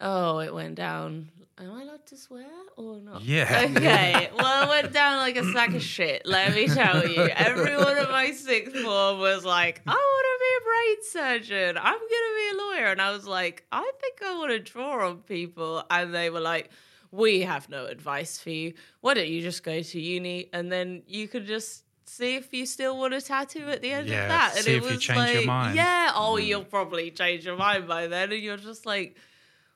oh, 0.00 0.38
it 0.40 0.54
went 0.54 0.74
down. 0.74 1.28
Am 1.58 1.72
I 1.72 1.82
allowed 1.82 2.06
to 2.06 2.16
swear 2.16 2.46
or 2.76 2.98
not? 2.98 3.22
Yeah. 3.22 3.66
Okay. 3.76 4.30
well, 4.36 4.64
it 4.64 4.68
went 4.68 4.92
down 4.92 5.18
like 5.18 5.36
a 5.36 5.52
sack 5.52 5.74
of 5.74 5.82
shit. 5.82 6.26
Let 6.26 6.54
me 6.54 6.68
tell 6.68 7.06
you. 7.06 7.22
Everyone 7.22 7.96
at 7.96 8.10
my 8.10 8.30
sixth 8.32 8.76
form 8.76 9.18
was 9.18 9.44
like, 9.44 9.80
I 9.86 9.90
want 9.92 10.26
to 10.26 10.38
be 10.44 10.52
a 10.58 10.64
brain 10.68 11.40
surgeon. 11.40 11.78
I'm 11.78 11.94
gonna 11.94 12.00
be 12.36 12.50
a 12.52 12.58
lawyer. 12.58 12.86
And 12.92 13.00
I 13.00 13.12
was 13.12 13.26
like, 13.26 13.64
I 13.72 13.90
think 14.00 14.22
I 14.24 14.36
want 14.36 14.50
to 14.50 14.58
draw 14.58 15.08
on 15.08 15.18
people. 15.18 15.82
And 15.90 16.14
they 16.14 16.30
were 16.30 16.40
like, 16.40 16.70
we 17.10 17.42
have 17.42 17.68
no 17.70 17.86
advice 17.86 18.38
for 18.38 18.50
you. 18.50 18.74
Why 19.00 19.14
don't 19.14 19.28
you 19.28 19.40
just 19.40 19.62
go 19.62 19.80
to 19.80 20.00
uni 20.00 20.50
and 20.52 20.70
then 20.70 21.02
you 21.06 21.28
could 21.28 21.46
just 21.46 21.84
see 22.06 22.36
if 22.36 22.52
you 22.52 22.66
still 22.66 22.96
want 22.98 23.14
a 23.14 23.20
tattoo 23.20 23.68
at 23.68 23.82
the 23.82 23.90
end 23.92 24.08
Yeah, 24.08 24.22
of 24.22 24.28
that. 24.28 24.56
And 24.58 24.66
it 24.68 24.74
if 24.76 24.82
you 24.84 24.90
was 24.90 25.02
change 25.02 25.30
your 25.30 25.36
like, 25.42 25.46
mind. 25.46 25.76
yeah, 25.76 26.12
oh, 26.14 26.36
Mm. 26.38 26.46
you'll 26.46 26.64
probably 26.64 27.10
change 27.10 27.44
your 27.44 27.56
mind 27.56 27.86
by 27.88 28.06
then. 28.06 28.32
And 28.32 28.42
you're 28.42 28.56
just 28.56 28.86
like, 28.86 29.16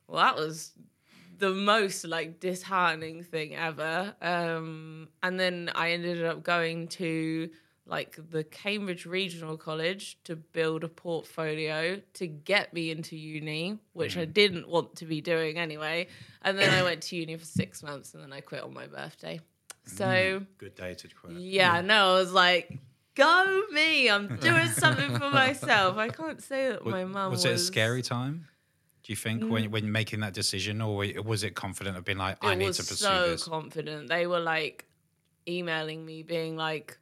well, 0.06 0.18
that 0.22 0.36
was 0.36 0.72
the 1.38 1.50
most 1.52 2.04
like 2.04 2.38
disheartening 2.40 3.22
thing 3.22 3.54
ever. 3.56 4.14
Um, 4.22 5.08
and 5.22 5.40
then 5.40 5.70
I 5.74 5.92
ended 5.92 6.24
up 6.24 6.42
going 6.42 6.88
to 6.88 7.50
like 7.86 8.16
the 8.30 8.44
Cambridge 8.44 9.04
Regional 9.06 9.56
College 9.56 10.18
to 10.24 10.36
build 10.36 10.84
a 10.84 10.88
portfolio 10.88 12.00
to 12.14 12.26
get 12.28 12.72
me 12.72 12.90
into 12.90 13.16
uni, 13.16 13.78
which 13.94 14.16
I 14.16 14.26
didn't 14.26 14.68
want 14.68 14.96
to 14.96 15.06
be 15.06 15.20
doing 15.20 15.58
anyway. 15.58 16.06
And 16.42 16.56
then 16.56 16.72
I 16.72 16.82
went 16.88 17.02
to 17.04 17.16
uni 17.16 17.36
for 17.36 17.44
six 17.44 17.82
months 17.82 18.14
and 18.14 18.22
then 18.22 18.32
I 18.32 18.40
quit 18.42 18.62
on 18.62 18.72
my 18.72 18.86
birthday. 18.86 19.40
So 19.96 20.46
Good 20.58 20.74
day 20.74 20.94
to 20.94 21.08
quit. 21.08 21.36
yeah, 21.36 21.80
no, 21.80 22.14
I 22.16 22.18
was 22.20 22.32
like, 22.32 22.78
go 23.14 23.62
me. 23.72 24.08
I'm 24.08 24.28
doing 24.36 24.68
something 24.68 25.10
for 25.18 25.30
myself. 25.30 25.96
I 25.96 26.08
can't 26.08 26.42
say 26.42 26.68
that 26.70 26.84
Was, 26.84 26.92
my 26.92 27.04
mum 27.04 27.30
was 27.32 27.44
was 27.44 27.44
it 27.44 27.54
a 27.54 27.58
scary 27.58 28.02
time? 28.02 28.46
Do 29.02 29.12
you 29.12 29.16
think 29.16 29.42
Mm. 29.44 29.48
when 29.50 29.70
when 29.70 29.92
making 29.92 30.20
that 30.20 30.34
decision, 30.34 30.80
or 30.80 31.04
was 31.24 31.42
it 31.42 31.54
confident 31.54 31.96
of 31.96 32.04
being 32.04 32.18
like, 32.18 32.36
I 32.42 32.52
it 32.52 32.56
need 32.56 32.72
to 32.74 32.82
pursue 32.82 32.96
so 33.04 33.30
this? 33.30 33.44
confident. 33.44 34.08
They 34.08 34.26
were 34.26 34.40
like 34.40 34.86
emailing 35.48 36.04
me, 36.04 36.22
being 36.22 36.56
like, 36.56 36.98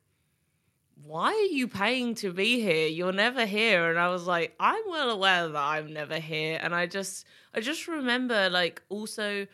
why 1.02 1.32
are 1.32 1.54
you 1.54 1.68
paying 1.68 2.14
to 2.16 2.32
be 2.32 2.60
here? 2.60 2.86
You're 2.88 3.12
never 3.12 3.46
here. 3.46 3.90
And 3.90 3.98
I 3.98 4.08
was 4.08 4.26
like, 4.26 4.54
I'm 4.58 4.82
well 4.88 5.10
aware 5.10 5.48
that 5.48 5.56
I'm 5.56 5.92
never 5.92 6.18
here. 6.18 6.58
And 6.62 6.74
I 6.74 6.86
just, 6.86 7.26
I 7.54 7.60
just 7.60 7.86
remember 7.88 8.48
like 8.50 8.82
also, 8.88 9.46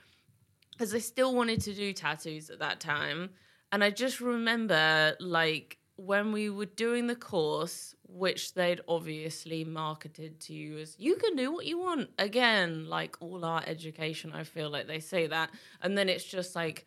because 0.76 0.95
I 0.95 0.99
still 0.99 1.35
wanted 1.35 1.61
to 1.62 1.73
do 1.73 1.93
tattoos 1.93 2.50
at 2.50 2.59
that 2.59 2.81
time. 2.81 3.31
And 3.73 3.83
I 3.83 3.90
just 3.90 4.21
remember 4.21 5.16
like 5.21 5.78
when 5.97 6.33
we 6.33 6.50
were 6.50 6.66
doing 6.66 7.07
the 7.07 7.14
course, 7.14 7.95
which 8.09 8.54
they'd 8.54 8.81
obviously 8.88 9.64
marketed 9.64 10.40
to 10.40 10.52
you 10.52 10.78
as 10.78 10.97
you 10.99 11.16
can 11.16 11.37
do 11.37 11.52
what 11.52 11.66
you 11.66 11.78
want. 11.78 12.11
Again, 12.19 12.88
like 12.88 13.16
all 13.21 13.45
our 13.45 13.62
education, 13.66 14.33
I 14.33 14.45
feel 14.45 14.71
like 14.71 14.87
they 14.87 15.00
say 15.00 15.26
that. 15.28 15.50
And 15.81 15.97
then 15.97 16.09
it's 16.09 16.25
just 16.25 16.57
like, 16.57 16.87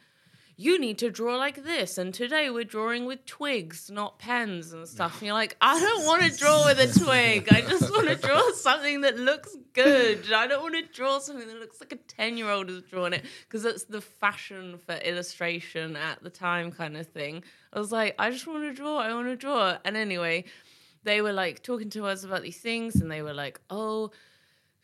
you 0.60 0.80
need 0.80 0.98
to 0.98 1.12
draw 1.12 1.38
like 1.38 1.64
this. 1.64 2.00
And 2.00 2.12
today 2.12 2.50
we're 2.50 2.64
drawing 2.64 3.06
with 3.06 3.28
twigs, 3.28 3.92
not 3.92 4.18
pens 4.18 4.74
and 4.74 4.88
stuff. 4.88 5.20
And 5.20 5.28
you're 5.28 5.36
like, 5.36 5.56
I 5.62 5.80
don't 5.80 6.04
want 6.04 6.24
to 6.24 6.36
draw 6.36 6.66
with 6.66 6.80
a 6.80 7.00
twig. 7.06 7.48
I 7.54 7.62
just 7.62 7.92
want 7.92 8.08
to 8.08 8.16
draw 8.16 8.52
something 8.54 9.02
that 9.02 9.20
looks 9.20 9.56
good. 9.74 10.34
I 10.34 10.48
don't 10.48 10.64
want 10.64 10.74
to 10.74 10.92
draw 10.92 11.20
something 11.20 11.48
that 11.48 11.60
looks 11.60 11.80
like 11.80 11.94
a 11.94 11.96
10 11.96 12.38
year 12.38 12.50
old 12.50 12.70
has 12.70 12.82
drawn 12.82 13.14
it 13.14 13.24
because 13.48 13.62
that's 13.62 13.84
the 13.84 14.02
fashion 14.02 14.80
for 14.80 14.96
illustration 14.96 15.96
at 15.96 16.24
the 16.24 16.32
time, 16.32 16.72
kind 16.72 16.98
of 16.98 17.06
thing. 17.06 17.44
I 17.72 17.78
was 17.78 17.92
like, 17.92 18.16
I 18.18 18.32
just 18.32 18.48
want 18.48 18.64
to 18.64 18.74
draw. 18.74 18.98
I 18.98 19.14
want 19.14 19.28
to 19.28 19.36
draw. 19.36 19.78
And 19.86 19.96
anyway, 19.96 20.46
they 21.04 21.22
were 21.22 21.34
like 21.34 21.62
talking 21.62 21.92
to 21.92 22.08
us 22.08 22.24
about 22.24 22.42
these 22.42 22.58
things 22.58 22.96
and 22.96 23.12
they 23.12 23.22
were 23.22 23.36
like, 23.36 23.62
oh, 23.70 24.10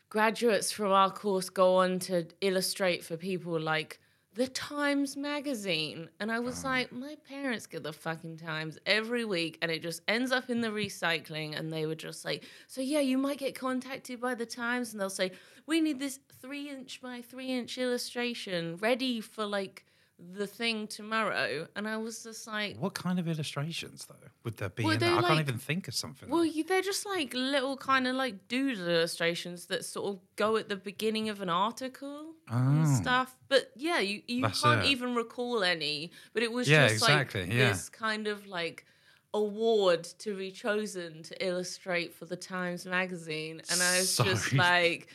graduates 0.08 0.70
from 0.70 0.92
our 0.92 1.10
course 1.10 1.50
go 1.50 1.74
on 1.78 1.98
to 1.98 2.28
illustrate 2.40 3.04
for 3.04 3.16
people 3.16 3.58
like 3.58 3.98
the 4.34 4.48
Times 4.48 5.16
magazine. 5.16 6.08
And 6.20 6.30
I 6.30 6.40
was 6.40 6.64
oh. 6.64 6.68
like, 6.68 6.92
my 6.92 7.16
parents 7.28 7.66
get 7.66 7.82
the 7.82 7.92
fucking 7.92 8.38
Times 8.38 8.78
every 8.86 9.24
week 9.24 9.58
and 9.62 9.70
it 9.70 9.82
just 9.82 10.02
ends 10.08 10.32
up 10.32 10.50
in 10.50 10.60
the 10.60 10.68
recycling. 10.68 11.58
And 11.58 11.72
they 11.72 11.86
were 11.86 11.94
just 11.94 12.24
like, 12.24 12.44
so 12.66 12.80
yeah, 12.80 13.00
you 13.00 13.16
might 13.16 13.38
get 13.38 13.54
contacted 13.54 14.20
by 14.20 14.34
the 14.34 14.46
Times 14.46 14.92
and 14.92 15.00
they'll 15.00 15.10
say, 15.10 15.32
we 15.66 15.80
need 15.80 15.98
this 15.98 16.18
three 16.40 16.68
inch 16.68 17.00
by 17.00 17.22
three 17.22 17.48
inch 17.48 17.78
illustration 17.78 18.76
ready 18.78 19.20
for 19.20 19.46
like 19.46 19.84
the 20.18 20.46
thing 20.46 20.86
tomorrow, 20.86 21.66
and 21.74 21.88
I 21.88 21.96
was 21.96 22.22
just 22.22 22.46
like, 22.46 22.76
"What 22.78 22.94
kind 22.94 23.18
of 23.18 23.26
illustrations 23.26 24.06
though 24.06 24.28
would 24.44 24.56
there 24.56 24.68
be?" 24.68 24.84
Well, 24.84 24.96
I 25.02 25.08
like, 25.08 25.24
can't 25.26 25.40
even 25.40 25.58
think 25.58 25.88
of 25.88 25.94
something. 25.94 26.28
Well, 26.28 26.44
you, 26.44 26.62
they're 26.64 26.82
just 26.82 27.04
like 27.04 27.34
little 27.34 27.76
kind 27.76 28.06
of 28.06 28.14
like 28.14 28.46
doodle 28.48 28.88
illustrations 28.88 29.66
that 29.66 29.84
sort 29.84 30.14
of 30.14 30.20
go 30.36 30.56
at 30.56 30.68
the 30.68 30.76
beginning 30.76 31.28
of 31.28 31.40
an 31.40 31.48
article 31.48 32.34
oh. 32.50 32.56
and 32.56 32.88
stuff. 32.96 33.36
But 33.48 33.70
yeah, 33.74 33.98
you 33.98 34.22
you 34.26 34.42
That's 34.42 34.62
can't 34.62 34.84
it. 34.84 34.88
even 34.88 35.14
recall 35.14 35.64
any. 35.64 36.12
But 36.32 36.42
it 36.42 36.52
was 36.52 36.68
yeah, 36.68 36.88
just 36.88 37.02
exactly. 37.02 37.42
like 37.42 37.52
yeah. 37.52 37.70
this 37.70 37.88
kind 37.88 38.28
of 38.28 38.46
like 38.46 38.86
award 39.32 40.04
to 40.20 40.36
be 40.36 40.52
chosen 40.52 41.24
to 41.24 41.44
illustrate 41.44 42.14
for 42.14 42.24
the 42.24 42.36
Times 42.36 42.86
magazine, 42.86 43.60
and 43.70 43.82
I 43.82 43.98
was 43.98 44.10
Sorry. 44.14 44.30
just 44.30 44.52
like 44.52 45.08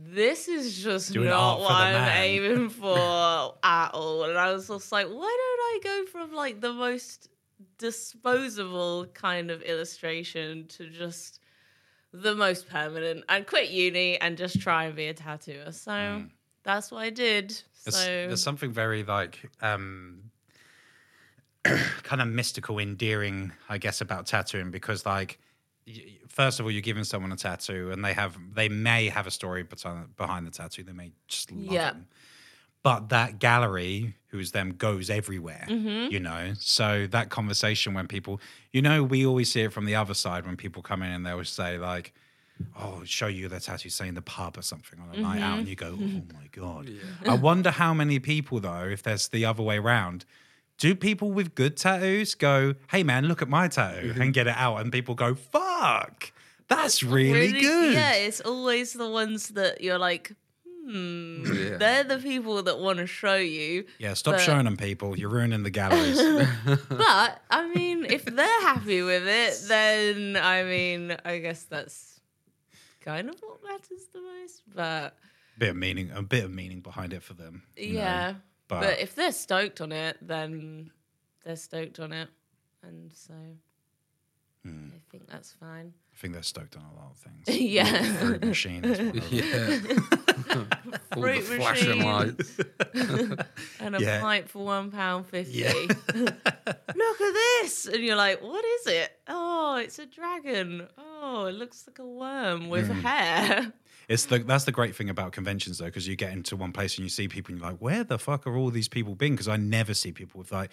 this 0.00 0.46
is 0.46 0.80
just 0.80 1.12
Doing 1.12 1.28
not 1.28 1.58
what 1.60 1.72
I'm 1.72 1.92
man. 1.94 2.22
aiming 2.22 2.68
for 2.68 3.54
at 3.62 3.88
all. 3.88 4.24
And 4.24 4.38
I 4.38 4.52
was 4.52 4.68
just 4.68 4.92
like, 4.92 5.06
why 5.06 5.12
don't 5.12 5.20
I 5.20 5.80
go 5.82 6.06
from 6.06 6.32
like 6.34 6.60
the 6.60 6.72
most 6.72 7.28
disposable 7.78 9.06
kind 9.06 9.50
of 9.50 9.62
illustration 9.62 10.66
to 10.68 10.88
just 10.88 11.40
the 12.12 12.34
most 12.34 12.68
permanent 12.68 13.24
and 13.28 13.46
quit 13.46 13.70
uni 13.70 14.18
and 14.20 14.38
just 14.38 14.60
try 14.60 14.84
and 14.84 14.94
be 14.94 15.08
a 15.08 15.14
tattooer? 15.14 15.72
So 15.72 15.90
mm. 15.90 16.30
that's 16.62 16.92
what 16.92 17.00
I 17.00 17.10
did. 17.10 17.60
There's, 17.84 17.96
so 17.96 18.04
there's 18.04 18.42
something 18.42 18.70
very 18.70 19.02
like 19.02 19.50
um 19.62 20.30
kind 21.64 22.22
of 22.22 22.28
mystical, 22.28 22.78
endearing, 22.78 23.50
I 23.68 23.78
guess, 23.78 24.00
about 24.00 24.26
tattooing 24.26 24.70
because 24.70 25.04
like 25.04 25.40
first 26.38 26.60
of 26.60 26.66
all, 26.66 26.70
you're 26.70 26.80
giving 26.80 27.02
someone 27.02 27.32
a 27.32 27.36
tattoo, 27.36 27.90
and 27.90 28.04
they 28.04 28.14
have 28.14 28.38
they 28.54 28.68
may 28.68 29.08
have 29.08 29.26
a 29.26 29.30
story 29.30 29.64
behind 29.64 30.46
the 30.46 30.50
tattoo. 30.50 30.84
They 30.84 30.92
may 30.92 31.10
just 31.26 31.50
love 31.50 31.72
yeah. 31.72 31.90
them. 31.90 32.06
But 32.84 33.08
that 33.08 33.40
gallery, 33.40 34.14
who's 34.28 34.52
them, 34.52 34.70
goes 34.70 35.10
everywhere. 35.10 35.66
Mm-hmm. 35.68 36.12
You 36.12 36.20
know, 36.20 36.52
so 36.56 37.08
that 37.08 37.28
conversation 37.28 37.92
when 37.92 38.06
people, 38.06 38.40
you 38.72 38.80
know, 38.80 39.02
we 39.02 39.26
always 39.26 39.50
see 39.50 39.62
it 39.62 39.72
from 39.72 39.84
the 39.84 39.96
other 39.96 40.14
side 40.14 40.46
when 40.46 40.56
people 40.56 40.80
come 40.80 41.02
in 41.02 41.10
and 41.10 41.26
they 41.26 41.34
will 41.34 41.44
say 41.44 41.76
like, 41.76 42.14
"Oh, 42.78 43.02
show 43.04 43.26
you 43.26 43.48
their 43.48 43.58
tattoo, 43.58 43.90
say 43.90 44.06
in 44.06 44.14
the 44.14 44.22
pub 44.22 44.56
or 44.56 44.62
something 44.62 45.00
on 45.00 45.08
a 45.08 45.12
mm-hmm. 45.14 45.22
night 45.22 45.42
out," 45.42 45.58
and 45.58 45.66
you 45.66 45.74
go, 45.74 45.98
"Oh 46.00 46.22
my 46.34 46.46
god." 46.52 46.88
Yeah. 46.88 47.32
I 47.32 47.34
wonder 47.34 47.72
how 47.72 47.92
many 47.92 48.20
people 48.20 48.60
though, 48.60 48.84
if 48.84 49.02
there's 49.02 49.28
the 49.28 49.44
other 49.44 49.64
way 49.64 49.78
around 49.78 50.24
do 50.78 50.94
people 50.94 51.30
with 51.32 51.54
good 51.54 51.76
tattoos 51.76 52.34
go, 52.34 52.74
hey 52.90 53.02
man, 53.02 53.26
look 53.26 53.42
at 53.42 53.48
my 53.48 53.68
tattoo 53.68 54.10
mm-hmm. 54.10 54.22
and 54.22 54.32
get 54.32 54.46
it 54.46 54.54
out? 54.56 54.76
And 54.76 54.90
people 54.90 55.14
go, 55.14 55.34
fuck, 55.34 56.32
that's 56.68 57.02
really, 57.02 57.32
really, 57.32 57.60
good. 57.60 57.94
Yeah, 57.94 58.14
it's 58.14 58.40
always 58.40 58.92
the 58.92 59.10
ones 59.10 59.48
that 59.50 59.80
you're 59.80 59.98
like, 59.98 60.32
hmm, 60.86 61.44
yeah. 61.52 61.76
they're 61.78 62.04
the 62.04 62.18
people 62.18 62.62
that 62.62 62.78
want 62.78 62.98
to 62.98 63.06
show 63.06 63.36
you. 63.36 63.84
Yeah, 63.98 64.14
stop 64.14 64.34
but... 64.34 64.40
showing 64.40 64.64
them 64.64 64.76
people. 64.76 65.18
You're 65.18 65.30
ruining 65.30 65.64
the 65.64 65.70
galleries. 65.70 66.22
but, 66.88 67.42
I 67.50 67.72
mean, 67.74 68.04
if 68.04 68.24
they're 68.24 68.60
happy 68.60 69.02
with 69.02 69.26
it, 69.26 69.68
then, 69.68 70.36
I 70.36 70.62
mean, 70.62 71.16
I 71.24 71.38
guess 71.38 71.64
that's 71.64 72.20
kind 73.00 73.28
of 73.28 73.34
what 73.40 73.64
matters 73.64 74.06
the 74.12 74.20
most. 74.20 74.62
But. 74.72 75.16
Bit 75.58 75.70
of 75.70 75.76
meaning, 75.76 76.12
a 76.14 76.22
bit 76.22 76.44
of 76.44 76.52
meaning 76.52 76.80
behind 76.80 77.12
it 77.12 77.24
for 77.24 77.34
them. 77.34 77.64
Yeah. 77.76 78.32
Know? 78.32 78.36
But, 78.68 78.80
but 78.80 79.00
if 79.00 79.14
they're 79.14 79.32
stoked 79.32 79.80
on 79.80 79.92
it, 79.92 80.18
then 80.20 80.90
they're 81.44 81.56
stoked 81.56 81.98
on 82.00 82.12
it, 82.12 82.28
and 82.82 83.10
so 83.14 83.32
mm. 84.66 84.90
I 84.90 85.00
think 85.10 85.26
that's 85.26 85.52
fine. 85.52 85.94
I 86.12 86.16
think 86.18 86.34
they're 86.34 86.42
stoked 86.42 86.76
on 86.76 86.82
a 86.82 86.94
lot 86.94 87.12
of 87.12 87.16
things. 87.16 87.60
yeah, 87.60 88.02
fruit 88.18 88.44
machine. 88.44 88.84
yeah, 89.30 89.78
fruit 91.14 91.42
flashing 91.44 92.02
lights 92.02 92.58
and 93.80 93.96
a 93.96 94.00
yeah. 94.00 94.20
pipe 94.20 94.50
for 94.50 94.66
one 94.66 94.90
pound 94.90 95.26
fifty. 95.26 95.60
Yeah. 95.60 95.72
Look 95.72 97.20
at 97.20 97.34
this, 97.62 97.86
and 97.86 98.04
you're 98.04 98.16
like, 98.16 98.42
"What 98.42 98.64
is 98.66 98.86
it? 98.88 99.12
Oh, 99.28 99.76
it's 99.76 99.98
a 99.98 100.04
dragon. 100.04 100.88
Oh, 100.98 101.46
it 101.46 101.54
looks 101.54 101.86
like 101.86 101.98
a 102.00 102.06
worm 102.06 102.68
with 102.68 102.90
mm. 102.90 103.00
hair." 103.00 103.72
It's 104.08 104.24
the 104.24 104.38
that's 104.38 104.64
the 104.64 104.72
great 104.72 104.96
thing 104.96 105.10
about 105.10 105.32
conventions 105.32 105.78
though, 105.78 105.84
because 105.86 106.08
you 106.08 106.16
get 106.16 106.32
into 106.32 106.56
one 106.56 106.72
place 106.72 106.96
and 106.96 107.04
you 107.04 107.10
see 107.10 107.28
people 107.28 107.52
and 107.52 107.60
you're 107.60 107.70
like, 107.70 107.78
where 107.78 108.04
the 108.04 108.18
fuck 108.18 108.46
are 108.46 108.56
all 108.56 108.70
these 108.70 108.88
people 108.88 109.14
been? 109.14 109.32
Because 109.32 109.48
I 109.48 109.56
never 109.56 109.92
see 109.92 110.12
people 110.12 110.38
with 110.38 110.50
like 110.50 110.70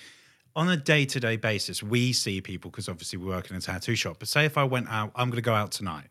on 0.56 0.70
a 0.70 0.78
day 0.78 1.06
to 1.06 1.20
day 1.20 1.36
basis. 1.36 1.84
We 1.84 2.14
see 2.14 2.40
people 2.40 2.72
because 2.72 2.88
obviously 2.88 3.20
we 3.20 3.26
work 3.26 3.50
in 3.50 3.58
a 3.58 3.62
tattoo 3.62 3.96
shop. 3.96 4.18
But 4.20 4.30
say 4.30 4.46
if 4.46 4.58
I 4.58 4.64
went 4.64 4.88
out, 4.90 5.12
I'm 5.16 5.30
going 5.30 5.36
to 5.36 5.42
go 5.42 5.54
out 5.54 5.72
tonight, 5.72 6.08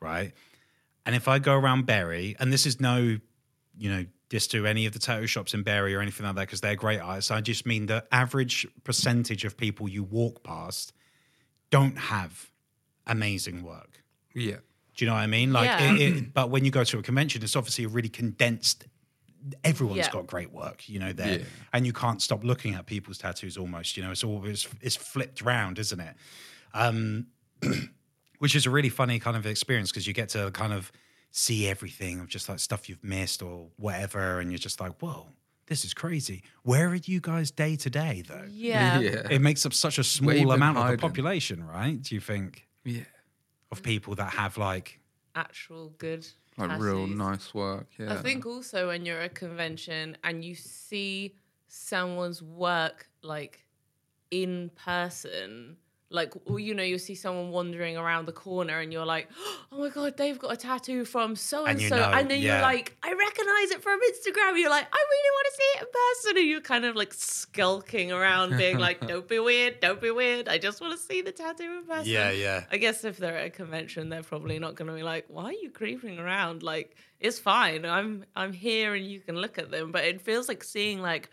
right? 0.00 0.32
And 1.04 1.16
if 1.16 1.26
I 1.26 1.40
go 1.40 1.54
around 1.54 1.84
Bury, 1.86 2.36
and 2.38 2.52
this 2.52 2.64
is 2.64 2.80
no, 2.80 3.18
you 3.76 3.90
know, 3.90 4.06
diss 4.28 4.46
to 4.48 4.66
any 4.66 4.86
of 4.86 4.92
the 4.92 5.00
tattoo 5.00 5.26
shops 5.26 5.52
in 5.52 5.64
Bury 5.64 5.94
or 5.94 6.00
anything 6.00 6.24
like 6.24 6.36
that 6.36 6.42
because 6.42 6.60
they're 6.60 6.76
great 6.76 7.00
artists. 7.00 7.30
I 7.32 7.40
just 7.40 7.66
mean 7.66 7.86
the 7.86 8.04
average 8.12 8.66
percentage 8.84 9.44
of 9.44 9.56
people 9.56 9.88
you 9.88 10.04
walk 10.04 10.44
past 10.44 10.92
don't 11.70 11.98
have 11.98 12.50
amazing 13.06 13.64
work. 13.64 14.04
Yeah. 14.32 14.58
Do 15.02 15.06
you 15.06 15.10
know 15.10 15.16
what 15.16 15.22
I 15.22 15.26
mean? 15.26 15.52
Like, 15.52 15.66
yeah. 15.66 15.94
it, 15.94 16.00
it, 16.00 16.32
but 16.34 16.50
when 16.50 16.64
you 16.64 16.70
go 16.70 16.84
to 16.84 16.98
a 17.00 17.02
convention, 17.02 17.42
it's 17.42 17.56
obviously 17.56 17.82
a 17.82 17.88
really 17.88 18.08
condensed. 18.08 18.86
Everyone's 19.64 19.98
yeah. 19.98 20.12
got 20.12 20.28
great 20.28 20.52
work, 20.52 20.88
you 20.88 21.00
know, 21.00 21.12
there, 21.12 21.40
yeah. 21.40 21.44
and 21.72 21.84
you 21.84 21.92
can't 21.92 22.22
stop 22.22 22.44
looking 22.44 22.74
at 22.74 22.86
people's 22.86 23.18
tattoos. 23.18 23.56
Almost, 23.56 23.96
you 23.96 24.04
know, 24.04 24.12
it's 24.12 24.22
always 24.22 24.68
it's 24.80 24.94
flipped 24.94 25.42
round, 25.42 25.80
isn't 25.80 25.98
it? 25.98 26.14
Um, 26.72 27.26
which 28.38 28.54
is 28.54 28.64
a 28.64 28.70
really 28.70 28.90
funny 28.90 29.18
kind 29.18 29.36
of 29.36 29.44
experience 29.44 29.90
because 29.90 30.06
you 30.06 30.12
get 30.12 30.28
to 30.28 30.52
kind 30.52 30.72
of 30.72 30.92
see 31.32 31.66
everything 31.66 32.20
of 32.20 32.28
just 32.28 32.48
like 32.48 32.60
stuff 32.60 32.88
you've 32.88 33.02
missed 33.02 33.42
or 33.42 33.70
whatever, 33.78 34.38
and 34.38 34.52
you're 34.52 34.58
just 34.58 34.80
like, 34.80 35.02
whoa, 35.02 35.26
this 35.66 35.84
is 35.84 35.94
crazy. 35.94 36.44
Where 36.62 36.90
are 36.90 36.94
you 36.94 37.18
guys 37.18 37.50
day 37.50 37.74
to 37.74 37.90
day 37.90 38.22
though? 38.28 38.46
Yeah. 38.48 39.00
yeah. 39.00 39.26
It 39.28 39.40
makes 39.40 39.66
up 39.66 39.72
such 39.72 39.98
a 39.98 40.04
small 40.04 40.52
amount 40.52 40.76
hiding? 40.76 40.94
of 40.94 41.00
the 41.00 41.08
population, 41.08 41.66
right? 41.66 42.00
Do 42.00 42.14
you 42.14 42.20
think? 42.20 42.68
Yeah 42.84 43.00
of 43.72 43.82
people 43.82 44.14
that 44.14 44.30
have 44.30 44.56
like 44.58 45.00
actual 45.34 45.92
good 45.98 46.26
like 46.58 46.68
tattoos. 46.68 46.84
real 46.84 47.06
nice 47.06 47.54
work. 47.54 47.86
Yeah. 47.98 48.12
I 48.12 48.16
think 48.16 48.46
also 48.46 48.88
when 48.88 49.04
you're 49.04 49.20
at 49.20 49.32
a 49.32 49.34
convention 49.34 50.16
and 50.22 50.44
you 50.44 50.54
see 50.54 51.34
someone's 51.68 52.42
work 52.42 53.08
like 53.22 53.64
in 54.30 54.70
person, 54.76 55.76
like 56.12 56.34
you 56.56 56.74
know 56.74 56.82
you 56.82 56.98
see 56.98 57.14
someone 57.14 57.50
wandering 57.50 57.96
around 57.96 58.26
the 58.26 58.32
corner 58.32 58.80
and 58.80 58.92
you're 58.92 59.06
like 59.06 59.28
oh 59.72 59.78
my 59.78 59.88
god 59.88 60.16
they've 60.16 60.38
got 60.38 60.52
a 60.52 60.56
tattoo 60.56 61.04
from 61.04 61.34
so 61.34 61.64
and 61.64 61.80
so. 61.80 61.96
and 61.96 62.30
then 62.30 62.40
yeah. 62.40 62.54
you're 62.54 62.62
like 62.62 62.96
i 63.02 63.12
recognize 63.12 63.70
it 63.70 63.82
from 63.82 63.98
instagram. 64.00 64.58
You're 64.58 64.70
like 64.70 64.86
i 64.92 65.04
really 65.10 65.30
want 65.32 65.46
to 65.46 65.56
see 65.56 65.62
it 65.62 65.80
in 65.80 65.86
person. 65.92 66.38
And 66.38 66.48
you're 66.48 66.60
kind 66.60 66.84
of 66.84 66.96
like 66.96 67.14
skulking 67.14 68.12
around 68.12 68.56
being 68.56 68.78
like 68.78 69.06
don't 69.06 69.28
be 69.28 69.38
weird 69.38 69.80
don't 69.80 70.00
be 70.00 70.10
weird. 70.10 70.48
I 70.48 70.58
just 70.58 70.80
want 70.80 70.98
to 70.98 70.98
see 70.98 71.22
the 71.22 71.32
tattoo 71.32 71.78
in 71.78 71.84
person. 71.84 72.06
Yeah 72.06 72.30
yeah. 72.30 72.64
I 72.70 72.76
guess 72.76 73.04
if 73.04 73.16
they're 73.16 73.38
at 73.38 73.46
a 73.46 73.50
convention 73.50 74.08
they're 74.08 74.22
probably 74.22 74.58
not 74.58 74.74
going 74.74 74.88
to 74.88 74.94
be 74.94 75.02
like 75.02 75.26
why 75.28 75.44
are 75.44 75.52
you 75.52 75.70
creeping 75.70 76.18
around? 76.18 76.62
Like 76.62 76.96
it's 77.20 77.38
fine. 77.38 77.84
I'm 77.84 78.24
i'm 78.36 78.52
here 78.52 78.94
and 78.94 79.04
you 79.04 79.20
can 79.20 79.36
look 79.36 79.58
at 79.58 79.70
them. 79.70 79.92
But 79.92 80.04
it 80.04 80.20
feels 80.20 80.48
like 80.48 80.62
seeing 80.64 81.00
like 81.00 81.30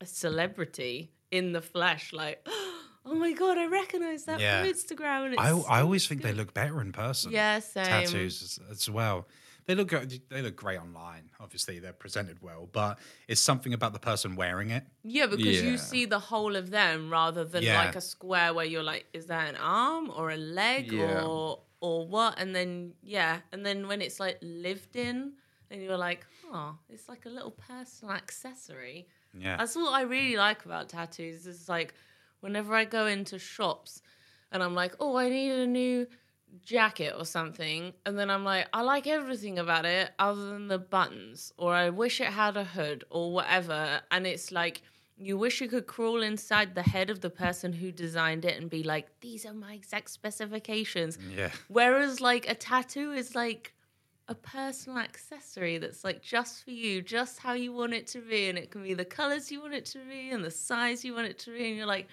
a 0.00 0.06
celebrity 0.06 1.12
in 1.30 1.52
the 1.52 1.62
flesh 1.62 2.12
like 2.12 2.42
oh, 2.46 2.81
oh 3.04 3.14
my 3.14 3.32
god, 3.32 3.58
I 3.58 3.66
recognize 3.66 4.24
that 4.24 4.40
Yeah. 4.40 4.62
from 4.62 4.72
Instagram. 4.72 5.24
And 5.26 5.32
it's 5.34 5.42
I, 5.42 5.48
I 5.48 5.50
so 5.50 5.84
always 5.84 6.06
think 6.06 6.22
they 6.22 6.32
look 6.32 6.54
better 6.54 6.80
in 6.80 6.92
person. 6.92 7.32
Yeah, 7.32 7.58
same. 7.60 7.84
tattoos 7.84 8.42
as, 8.42 8.70
as 8.70 8.90
well. 8.90 9.26
They 9.66 9.76
look 9.76 9.92
uh, 9.92 10.04
they 10.28 10.42
look 10.42 10.56
great 10.56 10.78
online. 10.80 11.30
Obviously, 11.38 11.78
they're 11.78 11.92
presented 11.92 12.42
well, 12.42 12.68
but 12.72 12.98
it's 13.28 13.40
something 13.40 13.72
about 13.72 13.92
the 13.92 14.00
person 14.00 14.34
wearing 14.34 14.70
it. 14.70 14.84
Yeah, 15.04 15.26
because 15.26 15.62
Yeah. 15.62 15.70
you 15.70 15.78
see 15.78 16.04
the 16.04 16.18
whole 16.18 16.56
of 16.56 16.70
them 16.70 17.10
rather 17.10 17.44
than 17.44 17.62
Yeah. 17.62 17.84
like 17.84 17.94
a 17.94 18.00
square 18.00 18.54
where 18.54 18.64
you're 18.64 18.82
like, 18.82 19.06
is 19.12 19.26
that 19.26 19.48
an 19.48 19.56
arm 19.56 20.10
or 20.14 20.30
a 20.32 20.36
leg 20.36 20.90
Yeah. 20.92 21.24
or 21.24 21.60
or 21.80 22.06
what? 22.08 22.38
And 22.40 22.54
then 22.56 22.94
yeah, 23.02 23.40
and 23.52 23.64
then 23.64 23.86
when 23.86 24.02
it's 24.02 24.18
like 24.18 24.38
lived 24.42 24.96
in, 24.96 25.34
and 25.70 25.80
you're 25.80 25.96
like, 25.96 26.26
oh, 26.52 26.76
it's 26.88 27.08
like 27.08 27.24
a 27.26 27.28
little 27.30 27.52
personal 27.52 28.14
accessory. 28.14 29.06
Yeah, 29.34 29.56
That's 29.56 29.76
what 29.76 29.92
I 29.92 30.02
really 30.02 30.36
like 30.36 30.64
about 30.64 30.88
tattoos. 30.88 31.46
Is 31.46 31.68
like 31.68 31.94
whenever 32.42 32.74
I 32.74 32.84
go 32.84 33.06
into 33.06 33.38
shops 33.38 34.02
and 34.50 34.62
I'm 34.62 34.74
like, 34.74 34.94
oh, 35.00 35.16
I 35.16 35.30
need 35.30 35.52
a 35.52 35.66
new 35.66 36.06
jacket 36.60 37.14
or 37.16 37.24
something, 37.24 37.94
and 38.04 38.18
then 38.18 38.28
I'm 38.28 38.44
like, 38.44 38.68
I 38.74 38.82
like 38.82 39.06
everything 39.06 39.58
about 39.58 39.86
it 39.86 40.10
other 40.18 40.44
than 40.50 40.68
the 40.68 40.78
buttons, 40.78 41.50
or 41.56 41.74
I 41.74 41.88
wish 41.88 42.20
it 42.20 42.26
had 42.26 42.58
a 42.58 42.64
hood 42.64 43.04
or 43.08 43.32
whatever, 43.32 44.02
and 44.10 44.26
it's 44.26 44.52
like. 44.52 44.82
You 45.18 45.38
wish 45.38 45.60
you 45.60 45.68
could 45.68 45.86
crawl 45.86 46.20
inside 46.22 46.74
the 46.74 46.82
head 46.82 47.08
of 47.08 47.20
the 47.20 47.30
person 47.30 47.72
who 47.72 47.92
designed 47.92 48.44
it 48.44 48.60
and 48.60 48.68
be 48.68 48.82
like, 48.82 49.06
these 49.20 49.46
are 49.46 49.54
my 49.54 49.74
exact 49.74 50.10
specifications. 50.10 51.16
yeah, 51.36 51.50
Whereas 51.68 52.20
like 52.20 52.48
a 52.48 52.56
tattoo 52.56 53.12
is 53.12 53.34
like 53.36 53.72
a 54.26 54.34
personal 54.34 54.98
accessory 54.98 55.78
that's 55.78 56.02
like 56.02 56.22
just 56.22 56.64
for 56.64 56.72
you, 56.72 57.02
just 57.02 57.38
how 57.38 57.52
you 57.52 57.72
want 57.72 57.92
it 57.92 58.06
to 58.08 58.18
be, 58.20 58.48
and 58.48 58.58
it 58.58 58.70
can 58.72 58.82
be 58.82 58.94
the 58.94 59.04
colors 59.04 59.52
you 59.52 59.60
want 59.60 59.74
it 59.74 59.84
to 59.86 59.98
be 60.10 60.30
and 60.30 60.42
the 60.42 60.50
size 60.50 61.04
you 61.04 61.14
want 61.14 61.28
it 61.28 61.38
to 61.40 61.50
be, 61.52 61.68
and 61.68 61.76
you're 61.76 61.86
like, 61.86 62.08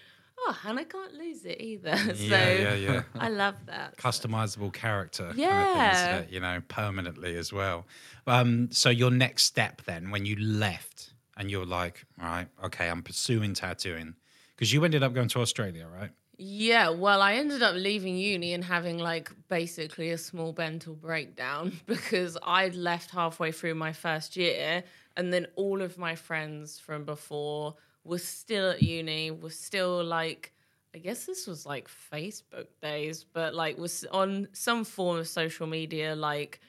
oh, 0.47 0.57
and 0.65 0.79
I 0.79 0.83
can't 0.83 1.13
lose 1.13 1.45
it 1.45 1.59
either. 1.61 1.95
so 1.97 2.13
yeah, 2.15 2.53
yeah, 2.53 2.73
yeah. 2.75 3.01
I 3.15 3.29
love 3.29 3.55
that. 3.67 3.97
Customizable 3.97 4.73
character, 4.73 5.25
kind 5.25 5.31
of 5.31 5.35
thing, 5.37 5.43
Yeah. 5.43 6.23
you 6.29 6.39
know, 6.39 6.61
permanently 6.67 7.35
as 7.35 7.51
well. 7.53 7.85
Um, 8.27 8.71
so 8.71 8.89
your 8.89 9.11
next 9.11 9.43
step 9.43 9.81
then, 9.85 10.11
when 10.11 10.25
you 10.25 10.35
left, 10.37 11.13
and 11.37 11.49
you're 11.49 11.65
like, 11.65 12.05
right, 12.21 12.47
okay, 12.63 12.89
I'm 12.89 13.01
pursuing 13.03 13.53
tattooing, 13.53 14.15
because 14.55 14.73
you 14.73 14.83
ended 14.83 15.03
up 15.03 15.13
going 15.13 15.29
to 15.29 15.39
Australia, 15.41 15.87
right? 15.87 16.11
Yeah, 16.41 16.89
well, 16.91 17.21
I 17.21 17.33
ended 17.33 17.61
up 17.61 17.75
leaving 17.75 18.17
uni 18.17 18.53
and 18.53 18.63
having 18.63 18.97
like 18.97 19.29
basically 19.49 20.11
a 20.11 20.17
small 20.17 20.55
mental 20.57 20.95
breakdown 20.95 21.73
because 21.85 22.37
I'd 22.43 22.75
left 22.75 23.11
halfway 23.11 23.51
through 23.51 23.75
my 23.75 23.91
first 23.91 24.37
year, 24.37 24.83
and 25.17 25.33
then 25.33 25.47
all 25.55 25.81
of 25.81 25.97
my 25.97 26.15
friends 26.15 26.79
from 26.79 27.03
before 27.03 27.75
were 28.03 28.17
still 28.17 28.71
at 28.71 28.81
uni, 28.81 29.31
was 29.31 29.57
still 29.57 30.03
like, 30.03 30.53
I 30.95 30.97
guess 30.97 31.25
this 31.25 31.45
was 31.47 31.65
like 31.65 31.87
Facebook 31.87 32.67
days, 32.81 33.25
but 33.31 33.53
like 33.53 33.77
was 33.77 34.05
on 34.11 34.47
some 34.53 34.83
form 34.83 35.19
of 35.19 35.27
social 35.27 35.67
media, 35.67 36.15
like 36.15 36.59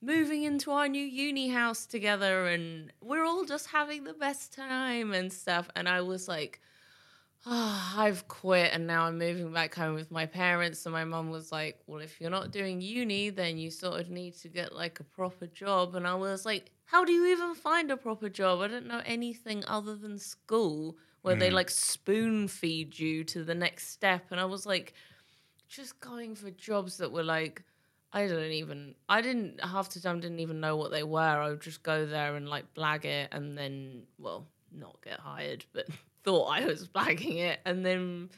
moving 0.00 0.44
into 0.44 0.70
our 0.70 0.88
new 0.88 1.04
uni 1.04 1.48
house 1.48 1.86
together, 1.86 2.46
and 2.46 2.92
we're 3.00 3.24
all 3.24 3.44
just 3.44 3.68
having 3.68 4.04
the 4.04 4.14
best 4.14 4.52
time 4.52 5.12
and 5.12 5.32
stuff. 5.32 5.68
And 5.74 5.88
I 5.88 6.00
was 6.02 6.28
like, 6.28 6.60
oh, 7.46 7.94
I've 7.96 8.26
quit 8.28 8.72
and 8.72 8.86
now 8.86 9.04
I'm 9.04 9.18
moving 9.18 9.52
back 9.52 9.74
home 9.74 9.94
with 9.94 10.10
my 10.10 10.26
parents. 10.26 10.84
And 10.84 10.92
my 10.92 11.04
mum 11.04 11.30
was 11.30 11.52
like, 11.52 11.78
Well, 11.86 12.00
if 12.00 12.20
you're 12.20 12.30
not 12.30 12.50
doing 12.50 12.80
uni, 12.80 13.30
then 13.30 13.56
you 13.56 13.70
sort 13.70 14.00
of 14.00 14.10
need 14.10 14.34
to 14.38 14.48
get 14.48 14.74
like 14.74 15.00
a 15.00 15.04
proper 15.04 15.46
job. 15.46 15.94
And 15.94 16.06
I 16.06 16.14
was 16.14 16.44
like, 16.44 16.72
How 16.84 17.04
do 17.04 17.12
you 17.12 17.26
even 17.26 17.54
find 17.54 17.90
a 17.90 17.96
proper 17.96 18.28
job? 18.28 18.60
I 18.60 18.68
don't 18.68 18.86
know 18.86 19.02
anything 19.06 19.64
other 19.66 19.94
than 19.94 20.18
school 20.18 20.96
where 21.22 21.34
they 21.34 21.46
mm-hmm. 21.46 21.56
like 21.56 21.70
spoon 21.70 22.46
feed 22.46 22.96
you 22.98 23.24
to 23.24 23.42
the 23.42 23.54
next 23.54 23.88
step. 23.88 24.26
And 24.30 24.38
I 24.38 24.44
was 24.44 24.64
like, 24.64 24.94
just 25.68 25.98
going 26.00 26.36
for 26.36 26.50
jobs 26.52 26.98
that 26.98 27.10
were 27.10 27.24
like, 27.24 27.64
I 28.12 28.28
don't 28.28 28.52
even, 28.52 28.94
I 29.08 29.20
didn't, 29.22 29.60
half 29.60 29.90
the 29.90 29.98
time 29.98 30.20
didn't 30.20 30.38
even 30.38 30.60
know 30.60 30.76
what 30.76 30.92
they 30.92 31.02
were. 31.02 31.20
I 31.20 31.48
would 31.48 31.60
just 31.60 31.82
go 31.82 32.06
there 32.06 32.36
and 32.36 32.48
like 32.48 32.72
blag 32.74 33.04
it 33.04 33.28
and 33.32 33.58
then, 33.58 34.04
well, 34.18 34.46
not 34.72 34.98
get 35.02 35.20
hired, 35.20 35.64
but 35.72 35.86
thought 36.24 36.46
I 36.46 36.64
was 36.64 36.88
blagging 36.88 37.38
it. 37.38 37.60
And 37.64 37.84
then, 37.84 38.30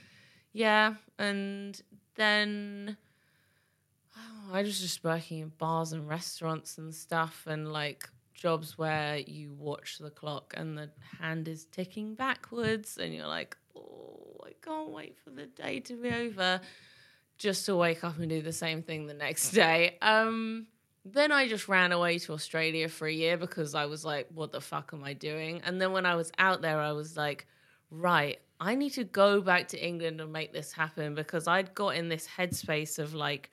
yeah. 0.53 0.95
And 1.19 1.81
then 2.17 2.97
oh, 4.17 4.55
I 4.55 4.63
was 4.63 4.81
just 4.81 5.05
working 5.05 5.41
in 5.41 5.53
bars 5.59 5.93
and 5.93 6.09
restaurants 6.09 6.79
and 6.79 6.95
stuff 6.95 7.45
and 7.47 7.73
like 7.73 8.09
jobs 8.35 8.79
where 8.79 9.17
you 9.17 9.53
watch 9.59 9.99
the 9.99 10.11
clock 10.11 10.55
and 10.57 10.79
the 10.79 10.91
hand 11.21 11.49
is 11.49 11.65
ticking 11.67 12.15
backwards 12.15 12.97
and 12.97 13.13
you're 13.13 13.27
like, 13.27 13.57
oh, 13.77 14.37
I 14.45 14.53
can't 14.63 14.91
wait 14.91 15.17
for 15.19 15.31
the 15.31 15.47
day 15.47 15.81
to 15.81 15.95
be 15.95 16.11
over 16.11 16.61
just 17.37 17.67
to 17.67 17.77
wake 17.77 18.05
up 18.05 18.19
and 18.19 18.29
do 18.29 18.43
the 18.43 18.53
same 18.53 18.83
thing 18.83 19.07
the 19.07 19.15
next 19.15 19.51
day. 19.51 19.97
Um, 20.03 20.67
then 21.13 21.33
I 21.33 21.49
just 21.49 21.69
ran 21.69 21.93
away 21.93 22.19
to 22.21 22.33
Australia 22.33 22.89
for 22.89 23.07
a 23.07 23.13
year 23.13 23.37
because 23.37 23.75
I 23.75 23.87
was 23.87 24.05
like, 24.05 24.29
what 24.35 24.53
the 24.53 24.61
fuck 24.61 24.91
am 24.93 25.05
I 25.05 25.13
doing? 25.13 25.61
And 25.65 25.81
then 25.81 25.93
when 25.93 26.07
I 26.07 26.15
was 26.15 26.33
out 26.39 26.63
there, 26.63 26.81
I 26.81 26.93
was 26.93 27.17
like, 27.17 27.47
right, 27.91 28.39
I 28.61 28.75
need 28.75 28.91
to 28.95 29.05
go 29.05 29.41
back 29.41 29.69
to 29.69 29.85
England 29.85 30.21
and 30.21 30.33
make 30.33 30.53
this 30.53 30.73
happen 30.73 31.15
because 31.15 31.47
I'd 31.47 31.75
got 31.75 31.97
in 31.97 32.09
this 32.09 32.27
headspace 32.27 32.99
of 32.99 33.15
like, 33.15 33.51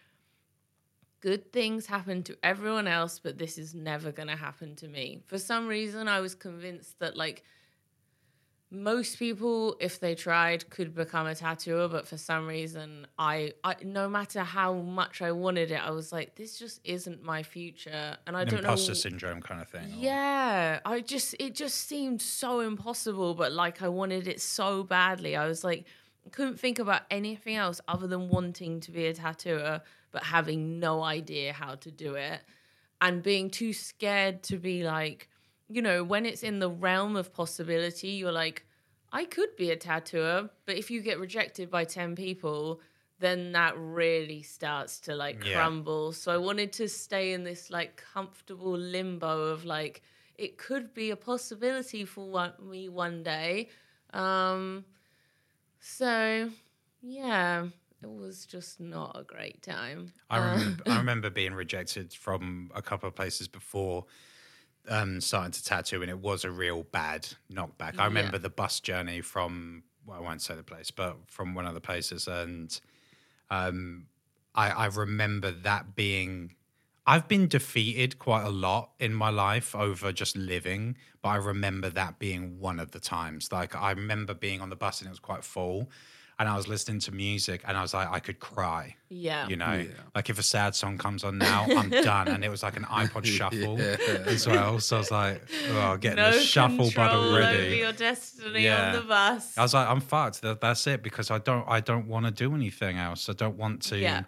good 1.22 1.52
things 1.52 1.86
happen 1.88 2.22
to 2.24 2.38
everyone 2.44 2.88
else, 2.88 3.20
but 3.20 3.38
this 3.38 3.58
is 3.58 3.74
never 3.74 4.12
going 4.12 4.28
to 4.28 4.36
happen 4.36 4.76
to 4.76 4.88
me. 4.88 5.22
For 5.26 5.40
some 5.40 5.68
reason, 5.68 6.08
I 6.08 6.20
was 6.20 6.36
convinced 6.36 7.00
that 7.00 7.18
like 7.18 7.44
most 8.72 9.20
people, 9.20 9.76
if 9.80 10.00
they 10.00 10.16
tried, 10.16 10.70
could 10.70 10.94
become 10.96 11.28
a 11.28 11.36
tattooer, 11.36 11.88
but 11.88 12.08
for 12.08 12.18
some 12.18 12.48
reason, 12.48 13.08
I, 13.18 13.54
I 13.64 13.76
no 13.84 14.10
matter 14.10 14.42
how 14.42 14.74
much 14.74 15.22
I 15.22 15.32
wanted 15.32 15.72
it, 15.72 15.80
I 15.86 15.92
was 15.92 16.12
like, 16.12 16.36
this 16.36 16.58
just 16.58 16.82
isn't 16.84 17.24
my 17.24 17.44
future, 17.44 18.18
and 18.26 18.36
I 18.36 18.42
An 18.42 18.48
don't 18.48 18.60
imposter 18.60 18.92
know. 18.92 18.96
syndrome 18.96 19.42
kind 19.42 19.62
of 19.62 19.68
thing. 19.70 19.84
or- 19.86 19.96
Yeah, 19.98 20.80
I 20.86 21.02
just 21.02 21.36
it 21.40 21.56
just 21.56 21.88
seemed 21.88 22.22
so 22.22 22.60
impossible, 22.62 23.36
but 23.36 23.52
like 23.52 23.82
I 23.82 23.88
wanted 23.88 24.28
it 24.28 24.42
so 24.42 24.84
badly. 24.84 25.36
I 25.36 25.48
was 25.48 25.64
like, 25.64 25.86
couldn't 26.32 26.60
think 26.60 26.80
about 26.80 27.04
anything 27.12 27.56
else 27.56 27.80
other 27.88 28.08
than 28.08 28.30
wanting 28.30 28.80
to 28.82 28.92
be 28.92 29.06
a 29.06 29.14
tattooer, 29.14 29.82
but 30.12 30.24
having 30.24 30.80
no 30.80 31.04
idea 31.04 31.54
how 31.54 31.76
to 31.76 31.92
do 31.92 32.16
it, 32.16 32.42
and 33.00 33.22
being 33.22 33.52
too 33.52 33.74
scared 33.74 34.42
to 34.44 34.58
be 34.58 34.84
like, 34.84 35.30
you 35.70 35.82
know, 35.82 36.04
when 36.04 36.26
it's 36.26 36.44
in 36.44 36.60
the 36.60 36.70
realm 36.70 37.16
of 37.16 37.34
possibility, 37.34 38.10
you're 38.10 38.32
like, 38.32 38.66
I 39.12 39.26
could 39.26 39.56
be 39.56 39.72
a 39.72 39.76
tattooer, 39.76 40.50
but 40.66 40.78
if 40.78 40.92
you 40.92 41.02
get 41.02 41.20
rejected 41.20 41.70
by 41.70 41.86
ten 41.86 42.16
people. 42.16 42.82
Then 43.18 43.54
that 43.54 43.76
really 43.78 44.42
starts 44.44 45.00
to 45.02 45.16
like 45.16 45.40
Yeah. 45.40 45.40
crumble. 45.40 46.12
So 46.12 46.34
I 46.34 46.38
wanted 46.38 46.74
to 46.74 46.90
stay 46.90 47.32
in 47.32 47.46
this 47.46 47.70
like 47.70 47.96
comfortable 47.96 48.74
limbo 48.78 49.46
of 49.46 49.64
like 49.64 50.02
it 50.36 50.58
could 50.58 50.94
be 50.94 51.12
a 51.12 51.16
possibility 51.16 52.04
for 52.04 52.30
one, 52.30 52.54
me 52.62 52.90
one 52.90 53.24
day. 53.24 53.70
Um, 54.12 54.84
so 55.80 56.52
yeah, 57.02 57.68
it 58.02 58.10
was 58.10 58.46
just 58.46 58.80
not 58.80 59.18
a 59.20 59.24
great 59.24 59.62
time. 59.64 60.14
I 60.30 60.38
Uh, 60.38 60.38
remember, 60.38 60.84
I 60.90 60.98
remember 60.98 61.30
being 61.30 61.54
rejected 61.54 62.14
from 62.14 62.72
a 62.74 62.82
couple 62.82 63.08
of 63.08 63.16
places 63.16 63.48
before 63.48 64.06
um, 64.88 65.22
starting 65.22 65.52
to 65.52 65.64
tattoo, 65.64 66.02
and 66.02 66.10
it 66.10 66.20
was 66.20 66.44
a 66.44 66.52
real 66.52 66.84
bad 66.84 67.28
knockback. 67.52 68.00
I 68.00 68.06
remember 68.06 68.38
Yeah. 68.38 68.44
the 68.44 68.50
bus 68.50 68.80
journey 68.80 69.22
from, 69.22 69.84
well, 70.06 70.18
I 70.18 70.22
won't 70.22 70.42
say 70.42 70.56
the 70.56 70.64
place, 70.64 70.92
but 70.92 71.18
from 71.28 71.54
one 71.56 71.66
of 71.66 71.74
the 71.74 71.82
places, 71.82 72.28
and 72.28 72.80
um, 73.50 74.08
I, 74.54 74.70
I 74.72 74.86
remember 74.88 75.52
that 75.52 75.96
being. 75.96 76.56
I've 77.08 77.28
been 77.28 77.48
defeated 77.48 78.18
quite 78.18 78.46
a 78.46 78.50
lot 78.50 78.90
in 79.00 79.14
my 79.14 79.30
life 79.30 79.76
over 79.76 80.12
just 80.12 80.36
living, 80.36 80.98
but 81.22 81.30
I 81.30 81.36
remember 81.36 81.92
that 81.92 82.18
being 82.18 82.60
one 82.60 82.80
of 82.80 82.92
the 82.92 83.00
times. 83.00 83.52
Like 83.52 83.76
I 83.76 83.92
remember 83.92 84.34
being 84.34 84.60
on 84.60 84.72
the 84.72 84.76
bus 84.76 85.02
and 85.02 85.08
it 85.08 85.12
was 85.12 85.20
quite 85.20 85.44
full, 85.44 85.92
and 86.38 86.50
I 86.50 86.56
was 86.58 86.68
listening 86.68 87.00
to 87.02 87.12
music 87.14 87.62
and 87.66 87.78
I 87.78 87.82
was 87.82 87.94
like, 87.94 88.10
I 88.12 88.20
could 88.20 88.40
cry. 88.40 88.96
yeah, 89.10 89.48
You 89.48 89.56
know, 89.56 89.74
Yeah. 89.74 89.88
like 90.14 90.30
if 90.30 90.38
a 90.38 90.44
sad 90.44 90.76
song 90.76 90.98
comes 90.98 91.24
on 91.24 91.38
now, 91.38 91.66
I'm 91.78 91.90
done. 91.90 92.28
And 92.28 92.44
it 92.44 92.50
was 92.50 92.62
like 92.62 92.76
an 92.76 92.84
iPod 92.84 93.26
shuffle 93.38 93.80
Yeah. 93.80 93.96
as 94.26 94.46
well. 94.46 94.80
So 94.80 94.98
I 94.98 95.00
was 95.00 95.12
like, 95.12 95.42
oh, 95.70 95.96
getting 95.98 96.18
no 96.18 96.32
the 96.32 96.40
shuffle 96.40 96.78
bud 96.78 96.94
control 96.94 97.24
over 97.24 97.36
already. 97.42 97.78
your 97.78 97.94
destiny 97.94 98.64
Yeah. 98.66 98.88
on 98.90 98.96
the 98.96 99.02
bus. 99.08 99.58
I 99.58 99.62
was 99.62 99.74
like, 99.74 99.88
I'm 99.88 100.02
fucked. 100.02 100.42
That's 100.42 100.88
it 100.88 101.02
because 101.04 101.32
I 101.32 101.38
don't, 101.38 101.66
I 101.70 101.80
don't 101.80 102.08
want 102.08 102.26
to 102.26 102.32
do 102.32 102.54
anything 102.54 102.98
else. 102.98 103.30
I 103.30 103.34
don't 103.34 103.58
want 103.58 103.82
to 103.84 103.98
Yeah. 103.98 104.24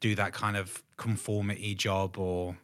do 0.00 0.14
that 0.16 0.32
kind 0.32 0.56
of 0.56 0.82
conformity 0.96 1.74
job 1.74 2.18
or. 2.18 2.56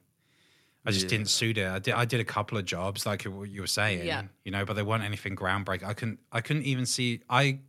I 0.84 0.90
just 0.90 1.06
didn't 1.06 1.28
suit 1.30 1.58
it. 1.58 1.68
I 1.68 1.78
did. 1.78 1.94
I 1.94 2.04
did 2.04 2.18
a 2.18 2.24
couple 2.24 2.58
of 2.58 2.64
jobs, 2.64 3.06
like 3.06 3.22
what 3.22 3.48
you 3.48 3.60
were 3.60 3.68
saying, 3.68 4.04
Yeah. 4.04 4.22
you 4.44 4.50
know, 4.50 4.64
but 4.64 4.74
they 4.74 4.82
weren't 4.82 5.04
anything 5.04 5.36
groundbreaking. 5.36 5.84
I 5.84 5.94
couldn't. 5.94 6.18
I 6.32 6.40
couldn't 6.40 6.64
even 6.64 6.86
see. 6.86 7.20
I 7.30 7.60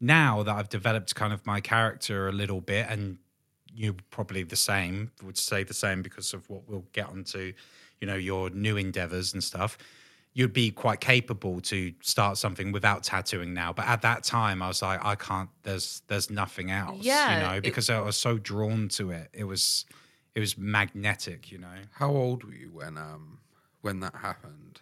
now 0.00 0.42
that 0.42 0.54
I've 0.54 0.68
developed 0.68 1.14
kind 1.14 1.32
of 1.32 1.44
my 1.46 1.60
character 1.60 2.28
a 2.28 2.32
little 2.32 2.60
bit, 2.60 2.86
and 2.88 3.18
you 3.72 3.96
probably 4.10 4.42
the 4.44 4.56
same 4.56 5.10
would 5.22 5.36
say 5.38 5.64
the 5.64 5.74
same 5.74 6.02
because 6.02 6.32
of 6.32 6.48
what 6.48 6.68
we'll 6.68 6.84
get 6.92 7.08
onto, 7.08 7.52
you 8.00 8.06
know, 8.06 8.14
your 8.14 8.50
new 8.50 8.76
endeavors 8.76 9.32
and 9.34 9.42
stuff. 9.42 9.76
you'd 10.36 10.52
be 10.52 10.68
quite 10.72 10.98
capable 11.00 11.60
to 11.60 11.92
start 12.00 12.36
something 12.36 12.72
without 12.72 13.04
tattooing 13.04 13.54
now. 13.54 13.72
But 13.72 13.86
at 13.86 14.02
that 14.02 14.24
time, 14.24 14.62
I 14.62 14.66
was 14.66 14.82
like, 14.82 14.98
I 15.04 15.14
can't. 15.14 15.48
There's 15.62 16.02
there's 16.08 16.28
nothing 16.28 16.72
else. 16.72 17.04
Yeah, 17.04 17.34
you 17.34 17.46
know, 17.46 17.54
it- 17.58 17.62
because 17.62 17.88
I 17.88 18.00
was 18.00 18.16
so 18.16 18.36
drawn 18.38 18.88
to 18.90 19.12
it. 19.12 19.28
It 19.32 19.44
was 19.44 19.84
it 20.34 20.40
was 20.40 20.58
magnetic. 20.58 21.52
You 21.52 21.58
know. 21.58 21.78
How 21.92 22.10
old 22.10 22.42
were 22.42 22.52
you 22.52 22.70
when 22.72 22.98
um 22.98 23.38
when 23.82 24.00
that 24.00 24.16
happened? 24.16 24.80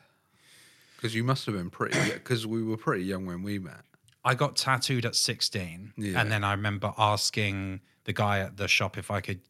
Because 0.96 1.14
you 1.14 1.22
must 1.24 1.44
have 1.46 1.54
been 1.54 1.68
pretty. 1.68 1.98
Because 2.12 2.46
we 2.46 2.62
were 2.62 2.78
pretty 2.78 3.04
young 3.04 3.26
when 3.26 3.42
we 3.42 3.58
met. 3.58 3.82
I 4.24 4.34
got 4.34 4.56
tattooed 4.56 5.04
at 5.04 5.16
16. 5.16 5.94
Yeah. 5.96 6.20
And 6.20 6.30
then 6.30 6.44
I 6.44 6.52
remember 6.52 6.92
asking 6.96 7.80
the 8.04 8.12
guy 8.12 8.38
at 8.40 8.56
the 8.56 8.68
shop 8.68 8.96
if 8.98 9.10
I 9.10 9.20
could 9.20 9.40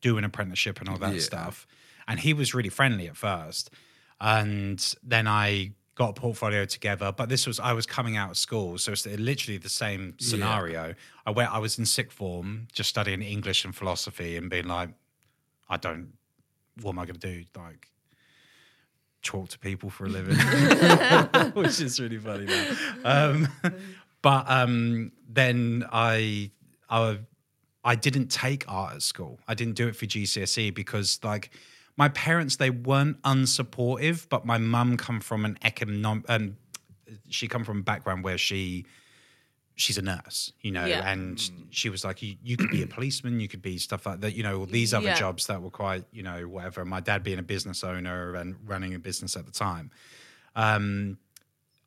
do 0.00 0.18
an 0.18 0.24
apprenticeship 0.24 0.80
and 0.80 0.88
all 0.88 0.98
that 0.98 1.14
Yeah. 1.14 1.20
stuff. 1.20 1.66
And 2.06 2.20
he 2.20 2.32
was 2.34 2.54
really 2.54 2.68
friendly 2.68 3.08
at 3.08 3.16
first. 3.16 3.70
And 4.20 4.94
then 5.02 5.26
I 5.26 5.72
got 5.94 6.10
a 6.10 6.20
portfolio 6.20 6.64
together. 6.64 7.12
But 7.12 7.28
this 7.28 7.46
was, 7.46 7.58
I 7.60 7.72
was 7.72 7.86
coming 7.86 8.16
out 8.16 8.30
of 8.30 8.36
school. 8.38 8.78
So 8.78 8.92
it's 8.92 9.06
literally 9.06 9.58
the 9.58 9.68
same 9.68 10.14
scenario. 10.18 10.94
I 11.26 11.30
went, 11.30 11.52
I 11.52 11.58
was 11.58 11.78
in 11.78 11.86
sixth 11.86 12.16
form, 12.16 12.68
just 12.72 12.88
studying 12.90 13.22
English 13.22 13.64
and 13.64 13.74
philosophy 13.74 14.36
and 14.36 14.48
being 14.48 14.66
like, 14.68 14.90
I 15.68 15.76
don't, 15.76 16.12
what 16.80 16.92
am 16.92 16.98
I 17.00 17.06
going 17.06 17.18
to 17.18 17.26
do? 17.34 17.44
Like, 17.56 17.88
talk 19.22 19.48
to 19.50 19.58
people 19.58 19.88
for 19.90 20.06
a 20.06 20.08
living, 20.08 20.36
which 21.54 21.80
is 21.80 22.00
really 22.00 22.18
funny 22.18 22.46
now. 22.46 22.66
Um, 23.04 23.48
but 24.22 24.48
um, 24.50 25.12
then 25.28 25.84
I, 25.92 26.50
I, 26.88 27.18
I 27.84 27.94
didn't 27.96 28.28
take 28.28 28.64
art 28.68 28.94
at 28.94 29.02
school. 29.02 29.40
I 29.48 29.54
didn't 29.54 29.74
do 29.74 29.88
it 29.88 29.96
for 29.96 30.06
GCSE 30.06 30.72
because 30.74 31.18
like 31.22 31.50
my 31.96 32.08
parents 32.08 32.56
they 32.56 32.70
weren't 32.70 33.20
unsupportive, 33.22 34.28
but 34.28 34.46
my 34.46 34.58
mum 34.58 34.96
come 34.96 35.20
from 35.20 35.44
an 35.44 35.58
economic, 35.62 36.24
um, 36.28 36.56
she 37.28 37.48
come 37.48 37.64
from 37.64 37.80
a 37.80 37.82
background 37.82 38.24
where 38.24 38.38
she 38.38 38.86
she's 39.74 39.96
a 39.98 40.02
nurse, 40.02 40.52
you 40.60 40.70
know, 40.70 40.84
Yeah. 40.84 41.10
and 41.10 41.50
she 41.70 41.88
was 41.88 42.04
like, 42.04 42.22
you, 42.22 42.36
you 42.44 42.56
could 42.58 42.68
be 42.70 42.82
a 42.82 42.86
policeman, 42.86 43.40
you 43.40 43.48
could 43.48 43.62
be 43.62 43.78
stuff 43.78 44.04
like 44.04 44.20
that, 44.20 44.34
you 44.34 44.42
know, 44.42 44.58
all 44.60 44.66
these 44.66 44.92
other 44.92 45.06
Yeah. 45.08 45.14
jobs 45.14 45.46
that 45.46 45.62
were 45.62 45.70
quite, 45.70 46.04
you 46.12 46.22
know, 46.22 46.46
whatever. 46.46 46.84
My 46.84 47.00
dad 47.00 47.22
being 47.24 47.38
a 47.38 47.42
business 47.42 47.82
owner 47.82 48.34
and 48.34 48.54
running 48.66 48.94
a 48.94 48.98
business 48.98 49.34
at 49.34 49.46
the 49.46 49.50
time. 49.50 49.90
Um, 50.54 51.16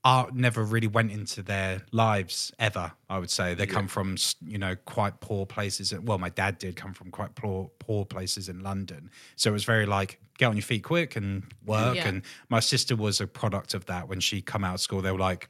art 0.05 0.35
never 0.35 0.63
really 0.63 0.87
went 0.87 1.11
into 1.11 1.41
their 1.41 1.81
lives 1.91 2.53
ever, 2.59 2.91
I 3.09 3.17
would 3.17 3.31
say. 3.31 3.55
They 3.55 3.65
come 3.65 3.87
from, 3.87 4.15
you 4.45 4.59
know, 4.59 4.75
quite 4.85 5.19
poor 5.19 5.47
places. 5.47 5.93
Well, 5.99 6.19
my 6.19 6.29
dad 6.29 6.59
did 6.59 6.75
come 6.75 6.93
from 6.93 7.09
quite 7.09 7.33
poor, 7.33 7.71
poor 7.79 8.05
places 8.05 8.47
in 8.47 8.61
London. 8.61 9.09
So 9.35 9.49
it 9.49 9.53
was 9.53 9.65
very 9.65 9.87
like, 9.87 10.21
get 10.37 10.45
on 10.45 10.55
your 10.55 10.63
feet 10.63 10.83
quick 10.83 11.15
and 11.15 11.43
work. 11.65 11.95
Yeah. 11.95 12.07
And 12.07 12.21
my 12.49 12.59
sister 12.59 12.95
was 12.95 13.19
a 13.19 13.25
product 13.25 13.73
of 13.73 13.87
that. 13.87 14.07
When 14.07 14.19
she 14.19 14.41
come 14.41 14.63
out 14.63 14.75
of 14.75 14.81
school, 14.81 15.01
they 15.01 15.11
were 15.11 15.17
like, 15.17 15.49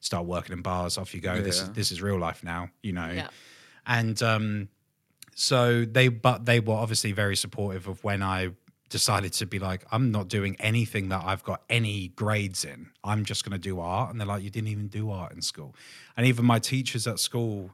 start 0.00 0.24
working 0.24 0.54
in 0.54 0.62
bars, 0.62 0.96
off 0.96 1.14
you 1.14 1.20
go. 1.20 1.40
This 1.42 1.60
is 1.60 1.70
this 1.72 1.92
is 1.92 2.00
real 2.00 2.18
life 2.18 2.42
now, 2.42 2.70
you 2.82 2.92
know. 2.92 3.10
Yeah. 3.10 3.28
And 3.86 4.20
um 4.22 4.68
so 5.34 5.84
they 5.84 6.08
but 6.08 6.46
they 6.46 6.58
were 6.58 6.74
obviously 6.74 7.12
very 7.12 7.36
supportive 7.36 7.86
of 7.86 8.02
when 8.02 8.22
I 8.22 8.52
decided 8.90 9.32
to 9.34 9.46
be 9.46 9.58
like, 9.58 9.84
I'm 9.90 10.10
not 10.10 10.28
doing 10.28 10.56
anything 10.60 11.08
that 11.08 11.22
I've 11.24 11.42
got 11.42 11.62
any 11.70 12.08
grades 12.08 12.64
in. 12.64 12.90
I'm 13.02 13.24
just 13.24 13.44
gonna 13.44 13.58
do 13.58 13.80
art. 13.80 14.10
And 14.10 14.20
they're 14.20 14.26
like, 14.28 14.42
You 14.42 14.50
didn't 14.50 14.68
even 14.68 14.88
do 14.88 15.10
art 15.10 15.32
in 15.32 15.40
school. 15.40 15.74
And 16.16 16.26
even 16.26 16.44
my 16.44 16.58
teachers 16.58 17.06
at 17.06 17.18
school, 17.18 17.70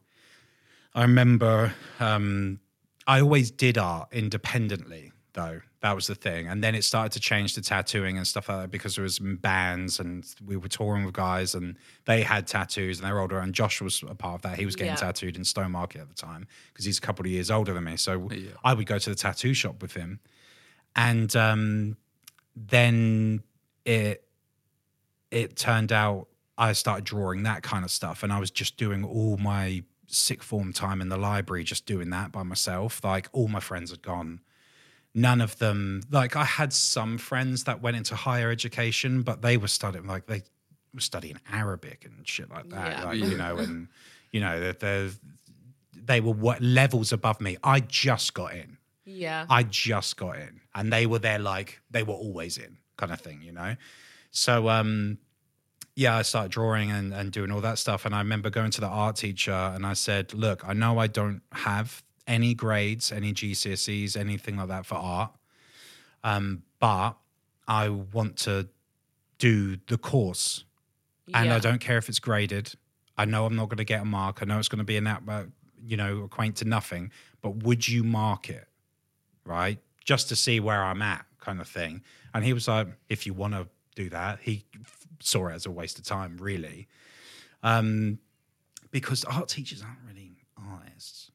I 0.94 1.02
remember 1.02 1.74
um 1.98 2.60
I 3.08 3.20
always 3.20 3.50
did 3.50 3.78
art 3.78 4.08
independently, 4.12 5.12
though. 5.32 5.60
That 5.80 5.94
was 5.94 6.08
the 6.08 6.16
thing. 6.16 6.48
And 6.48 6.64
then 6.64 6.74
it 6.74 6.82
started 6.82 7.12
to 7.12 7.20
change 7.20 7.54
to 7.54 7.62
tattooing 7.62 8.16
and 8.16 8.26
stuff 8.26 8.48
like 8.48 8.58
that 8.62 8.70
because 8.72 8.96
there 8.96 9.04
was 9.04 9.20
bands 9.20 10.00
and 10.00 10.26
we 10.44 10.56
were 10.56 10.66
touring 10.68 11.04
with 11.04 11.14
guys 11.14 11.54
and 11.54 11.76
they 12.06 12.22
had 12.22 12.48
tattoos 12.48 12.98
and 12.98 13.06
they 13.06 13.12
were 13.12 13.20
older. 13.20 13.38
And 13.38 13.54
Josh 13.54 13.80
was 13.80 14.02
a 14.08 14.14
part 14.16 14.36
of 14.36 14.42
that. 14.42 14.58
He 14.58 14.64
was 14.66 14.74
getting 14.74 14.94
Yeah. 14.94 14.96
tattooed 14.96 15.36
in 15.36 15.42
Stowmarket 15.42 16.00
at 16.00 16.08
the 16.08 16.14
time 16.14 16.48
because 16.72 16.84
he's 16.86 16.98
a 16.98 17.00
couple 17.00 17.24
of 17.24 17.30
years 17.30 17.50
older 17.52 17.72
than 17.72 17.84
me. 17.84 17.96
So 17.96 18.28
Yeah. 18.32 18.50
I 18.64 18.74
would 18.74 18.86
go 18.86 18.98
to 18.98 19.10
the 19.10 19.14
tattoo 19.14 19.54
shop 19.54 19.80
with 19.80 19.92
him. 19.92 20.18
And 20.96 21.34
um, 21.36 21.96
then 22.56 23.42
it 23.84 24.24
it 25.30 25.56
turned 25.56 25.92
out 25.92 26.28
I 26.58 26.72
started 26.72 27.04
drawing 27.04 27.42
that 27.42 27.62
kind 27.62 27.84
of 27.84 27.90
stuff, 27.90 28.22
and 28.22 28.32
I 28.32 28.40
was 28.40 28.50
just 28.50 28.76
doing 28.76 29.04
all 29.04 29.36
my 29.36 29.84
sixth 30.06 30.48
form 30.48 30.72
time 30.72 31.00
in 31.00 31.08
the 31.08 31.16
library, 31.16 31.64
just 31.64 31.86
doing 31.86 32.10
that 32.10 32.32
by 32.32 32.42
myself. 32.42 33.04
Like 33.04 33.28
all 33.32 33.48
my 33.48 33.60
friends 33.60 33.90
had 33.90 34.02
gone. 34.02 34.40
None 35.14 35.40
of 35.40 35.58
them, 35.58 36.02
like 36.10 36.36
I 36.36 36.44
had 36.44 36.72
some 36.72 37.16
friends 37.18 37.64
that 37.64 37.80
went 37.80 37.96
into 37.96 38.14
higher 38.14 38.50
education, 38.50 39.22
but 39.22 39.42
they 39.42 39.56
were 39.56 39.68
studying 39.68 40.06
like 40.06 40.26
they 40.26 40.42
were 40.94 41.00
studying 41.00 41.38
Arabic 41.50 42.04
and 42.04 42.26
shit 42.26 42.50
like 42.50 42.68
that. 42.70 42.92
Yeah. 42.92 43.04
Like 43.04 43.18
you 43.18 43.36
know, 43.36 43.56
and 43.56 43.88
you 44.30 44.40
know 44.40 44.72
they 44.72 45.10
they 45.92 46.20
were 46.20 46.32
what 46.32 46.60
levels 46.60 47.12
above 47.12 47.40
me. 47.40 47.56
I 47.62 47.80
just 47.80 48.34
got 48.34 48.54
in. 48.54 48.75
Yeah. 49.06 49.46
I 49.48 49.62
just 49.62 50.16
got 50.16 50.36
in, 50.36 50.60
and 50.74 50.92
they 50.92 51.06
were 51.06 51.18
there 51.18 51.38
like 51.38 51.80
they 51.90 52.02
were 52.02 52.14
always 52.14 52.58
in, 52.58 52.76
kind 52.96 53.12
of 53.12 53.20
thing, 53.20 53.40
you 53.42 53.52
know. 53.52 53.76
So, 54.30 54.68
um, 54.68 55.18
yeah, 55.94 56.16
I 56.16 56.22
started 56.22 56.50
drawing 56.52 56.90
and, 56.90 57.14
and 57.14 57.32
doing 57.32 57.50
all 57.50 57.62
that 57.62 57.78
stuff. 57.78 58.04
And 58.04 58.14
I 58.14 58.18
remember 58.18 58.50
going 58.50 58.70
to 58.72 58.80
the 58.80 58.88
art 58.88 59.16
teacher, 59.16 59.52
and 59.52 59.86
I 59.86 59.94
said, 59.94 60.34
"Look, 60.34 60.68
I 60.68 60.74
know 60.74 60.98
I 60.98 61.06
don't 61.06 61.40
have 61.52 62.02
any 62.26 62.52
grades, 62.52 63.12
any 63.12 63.32
GCSEs, 63.32 64.16
anything 64.16 64.56
like 64.56 64.68
that 64.68 64.84
for 64.84 64.96
art, 64.96 65.32
um, 66.24 66.64
but 66.80 67.12
I 67.68 67.88
want 67.88 68.36
to 68.38 68.68
do 69.38 69.76
the 69.86 69.96
course 69.98 70.64
and 71.34 71.52
I 71.52 71.58
don't 71.58 71.80
care 71.80 71.98
if 71.98 72.08
it's 72.08 72.18
graded. 72.18 72.72
I 73.18 73.24
know 73.24 73.46
I'm 73.46 73.56
not 73.56 73.68
going 73.68 73.78
to 73.78 73.84
get 73.84 74.02
a 74.02 74.04
mark. 74.04 74.38
I 74.42 74.44
know 74.44 74.58
it's 74.58 74.68
going 74.68 74.78
to 74.78 74.84
be 74.84 74.96
an 74.96 75.06
app, 75.06 75.22
uh, 75.28 75.44
you 75.84 75.96
know, 75.96 76.22
acquaint 76.24 76.56
to 76.56 76.64
nothing. 76.64 77.10
But 77.42 77.62
would 77.64 77.86
you 77.88 78.04
mark 78.04 78.48
it, 78.48 78.66
right, 79.46 79.78
just 80.04 80.28
to 80.30 80.36
see 80.36 80.60
where 80.60 80.82
I'm 80.82 81.02
at, 81.02 81.24
kind 81.40 81.60
of 81.60 81.68
thing? 81.68 82.02
And 82.34 82.44
he 82.44 82.52
was 82.52 82.68
like, 82.68 82.88
if 83.08 83.26
you 83.26 83.32
want 83.34 83.54
to 83.54 83.68
do 83.94 84.10
that, 84.10 84.40
he 84.42 84.64
saw 85.20 85.48
it 85.48 85.54
as 85.54 85.66
a 85.66 85.70
waste 85.70 85.98
of 85.98 86.04
time, 86.04 86.36
really, 86.38 86.88
um, 87.62 88.18
because 88.90 89.24
art 89.24 89.48
teachers 89.48 89.82
aren't 89.82 89.98
really 90.06 90.36
artists. 90.56 91.30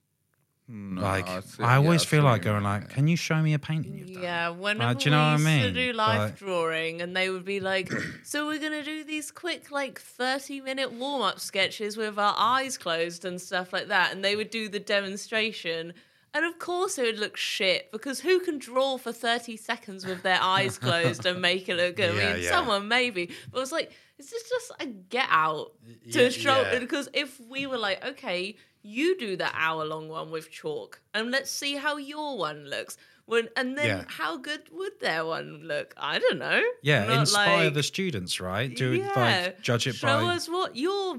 No, 0.74 1.02
like 1.02 1.28
I 1.28 1.42
see- 1.42 1.64
I 1.64 1.76
always 1.76 2.04
yeah, 2.04 2.10
feel 2.10 2.24
like 2.24 2.44
going 2.44 2.64
like, 2.64 2.90
can 2.92 3.06
you 3.10 3.18
show 3.18 3.42
me 3.42 3.54
a 3.54 3.60
painting 3.60 3.98
you've 3.98 4.14
done? 4.14 4.24
Yeah, 4.24 4.50
whenever 4.50 4.94
do 5.00 5.06
you 5.06 5.12
know 5.12 5.18
what 5.18 5.24
I 5.26 5.36
we 5.36 5.42
used 5.42 5.46
mean? 5.46 5.74
to 5.74 5.88
do 5.88 5.94
life 5.94 6.20
Like- 6.20 6.38
drawing, 6.38 7.02
and 7.02 7.14
they 7.18 7.30
would 7.30 7.44
be 7.44 7.60
like, 7.60 7.92
"So 8.24 8.48
we're 8.48 8.60
gonna 8.60 8.84
do 8.84 9.04
these 9.04 9.32
quick, 9.32 9.70
like 9.70 10.00
thirty-minute 10.00 10.94
warm-up 10.94 11.42
sketches 11.42 11.98
with 11.98 12.18
our 12.18 12.36
eyes 12.38 12.78
closed 12.78 13.26
and 13.26 13.42
stuff 13.42 13.74
like 13.74 13.88
that," 13.90 14.14
and 14.14 14.24
they 14.24 14.38
would 14.38 14.50
do 14.50 14.70
the 14.70 14.80
demonstration. 14.80 15.94
And 16.34 16.46
of 16.46 16.60
course, 16.60 16.98
it 16.98 17.04
would 17.04 17.20
look 17.20 17.36
shit 17.36 17.92
because 17.92 18.22
who 18.22 18.40
can 18.40 18.58
draw 18.58 18.98
for 18.98 19.12
30 19.12 19.58
seconds 19.58 20.06
with 20.06 20.24
their 20.24 20.40
eyes 20.42 20.78
closed 20.88 21.26
and 21.26 21.42
make 21.42 21.68
it 21.68 21.76
look 21.76 21.98
good? 21.98 22.12
I 22.12 22.34
mean, 22.36 22.44
yeah. 22.44 22.50
someone 22.50 22.88
maybe, 22.88 23.32
but 23.52 23.58
it 23.58 23.62
was 23.62 23.72
like, 23.74 23.92
is 24.18 24.30
this 24.30 24.48
just 24.50 24.72
a 24.80 24.86
get 24.86 25.28
out 25.30 25.74
to 26.12 26.24
Yeah, 26.24 26.30
show? 26.30 26.62
yeah. 26.62 26.80
Because 26.80 27.10
if 27.14 27.40
we 27.50 27.66
were 27.66 27.78
like, 27.78 28.06
okay, 28.06 28.56
you 28.82 29.18
do 29.18 29.36
the 29.36 29.50
hour 29.54 29.84
long 29.84 30.08
one 30.08 30.32
with 30.32 30.50
chalk, 30.50 31.02
and 31.14 31.32
let's 31.32 31.52
see 31.52 31.76
how 31.76 31.98
your 31.98 32.38
one 32.38 32.66
looks. 32.70 32.98
When 33.26 33.50
and 33.56 33.78
then 33.78 33.86
Yeah. 33.88 34.04
how 34.08 34.38
good 34.38 34.62
would 34.72 35.00
their 35.00 35.26
one 35.26 35.62
look? 35.66 35.94
I 35.98 36.18
don't 36.20 36.40
know. 36.40 36.62
Yeah, 36.82 37.06
Not 37.06 37.20
inspire 37.20 37.66
like- 37.66 37.74
the 37.74 37.84
students, 37.84 38.40
right? 38.42 38.74
Do 38.76 38.94
yeah, 38.94 39.12
like 39.16 39.62
judge 39.62 39.86
it 39.88 39.96
show 39.96 40.08
by 40.08 40.36
us 40.36 40.48
what 40.50 40.76
your 40.76 41.18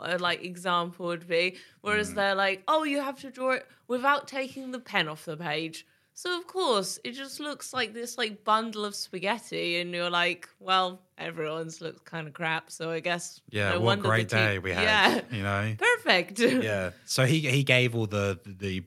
uh, 0.00 0.18
like 0.20 0.44
example 0.44 1.06
would 1.06 1.26
be. 1.26 1.56
Whereas 1.80 2.14
they're 2.14 2.34
like, 2.34 2.62
oh, 2.68 2.84
you 2.84 3.00
have 3.00 3.20
to 3.20 3.30
draw 3.30 3.52
it 3.52 3.66
without 3.88 4.28
taking 4.28 4.70
the 4.70 4.78
pen 4.78 5.08
off 5.08 5.24
the 5.24 5.36
page. 5.36 5.86
So 6.14 6.38
of 6.38 6.46
course 6.46 6.98
it 7.04 7.12
just 7.12 7.40
looks 7.40 7.74
like 7.74 7.92
this 7.92 8.16
like 8.16 8.42
bundle 8.42 8.86
of 8.86 8.94
spaghetti, 8.94 9.80
and 9.80 9.92
you're 9.92 10.08
like, 10.08 10.48
well, 10.60 11.02
everyone's 11.18 11.82
looks 11.82 12.00
kind 12.00 12.26
of 12.26 12.32
crap. 12.32 12.70
So 12.70 12.90
I 12.90 13.00
guess 13.00 13.42
Yeah, 13.50 13.70
no 13.70 13.74
what 13.74 13.82
a 13.82 13.84
wonder 13.84 14.02
the 14.02 14.08
great 14.08 14.28
day 14.30 14.58
we 14.58 14.72
had. 14.72 14.82
Yeah, 14.82 15.36
You 15.36 15.42
know? 15.42 15.76
perfect. 16.02 16.38
yeah. 16.40 16.90
So 17.04 17.26
he 17.26 17.40
he 17.40 17.64
gave 17.64 17.94
all 17.94 18.06
the 18.06 18.40
the 18.46 18.82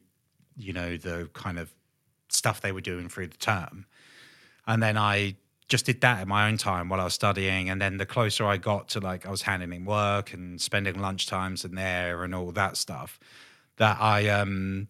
you 0.57 0.73
know 0.73 0.97
the 0.97 1.29
kind 1.33 1.59
of 1.59 1.71
stuff 2.29 2.61
they 2.61 2.71
were 2.71 2.81
doing 2.81 3.09
through 3.09 3.27
the 3.27 3.37
term, 3.37 3.85
and 4.65 4.81
then 4.81 4.97
I 4.97 5.35
just 5.69 5.85
did 5.85 6.01
that 6.01 6.23
in 6.23 6.27
my 6.27 6.47
own 6.47 6.57
time 6.57 6.89
while 6.89 6.99
I 6.99 7.03
was 7.03 7.13
studying. 7.13 7.69
And 7.69 7.79
then 7.79 7.97
the 7.97 8.05
closer 8.05 8.45
I 8.45 8.57
got 8.57 8.89
to 8.89 8.99
like 8.99 9.25
I 9.25 9.29
was 9.29 9.43
handing 9.43 9.71
in 9.71 9.85
work 9.85 10.33
and 10.33 10.59
spending 10.59 10.99
lunch 10.99 11.27
times 11.27 11.63
in 11.63 11.75
there 11.75 12.23
and 12.23 12.35
all 12.35 12.51
that 12.51 12.75
stuff, 12.75 13.19
that 13.77 13.97
I 14.01 14.27
um 14.29 14.87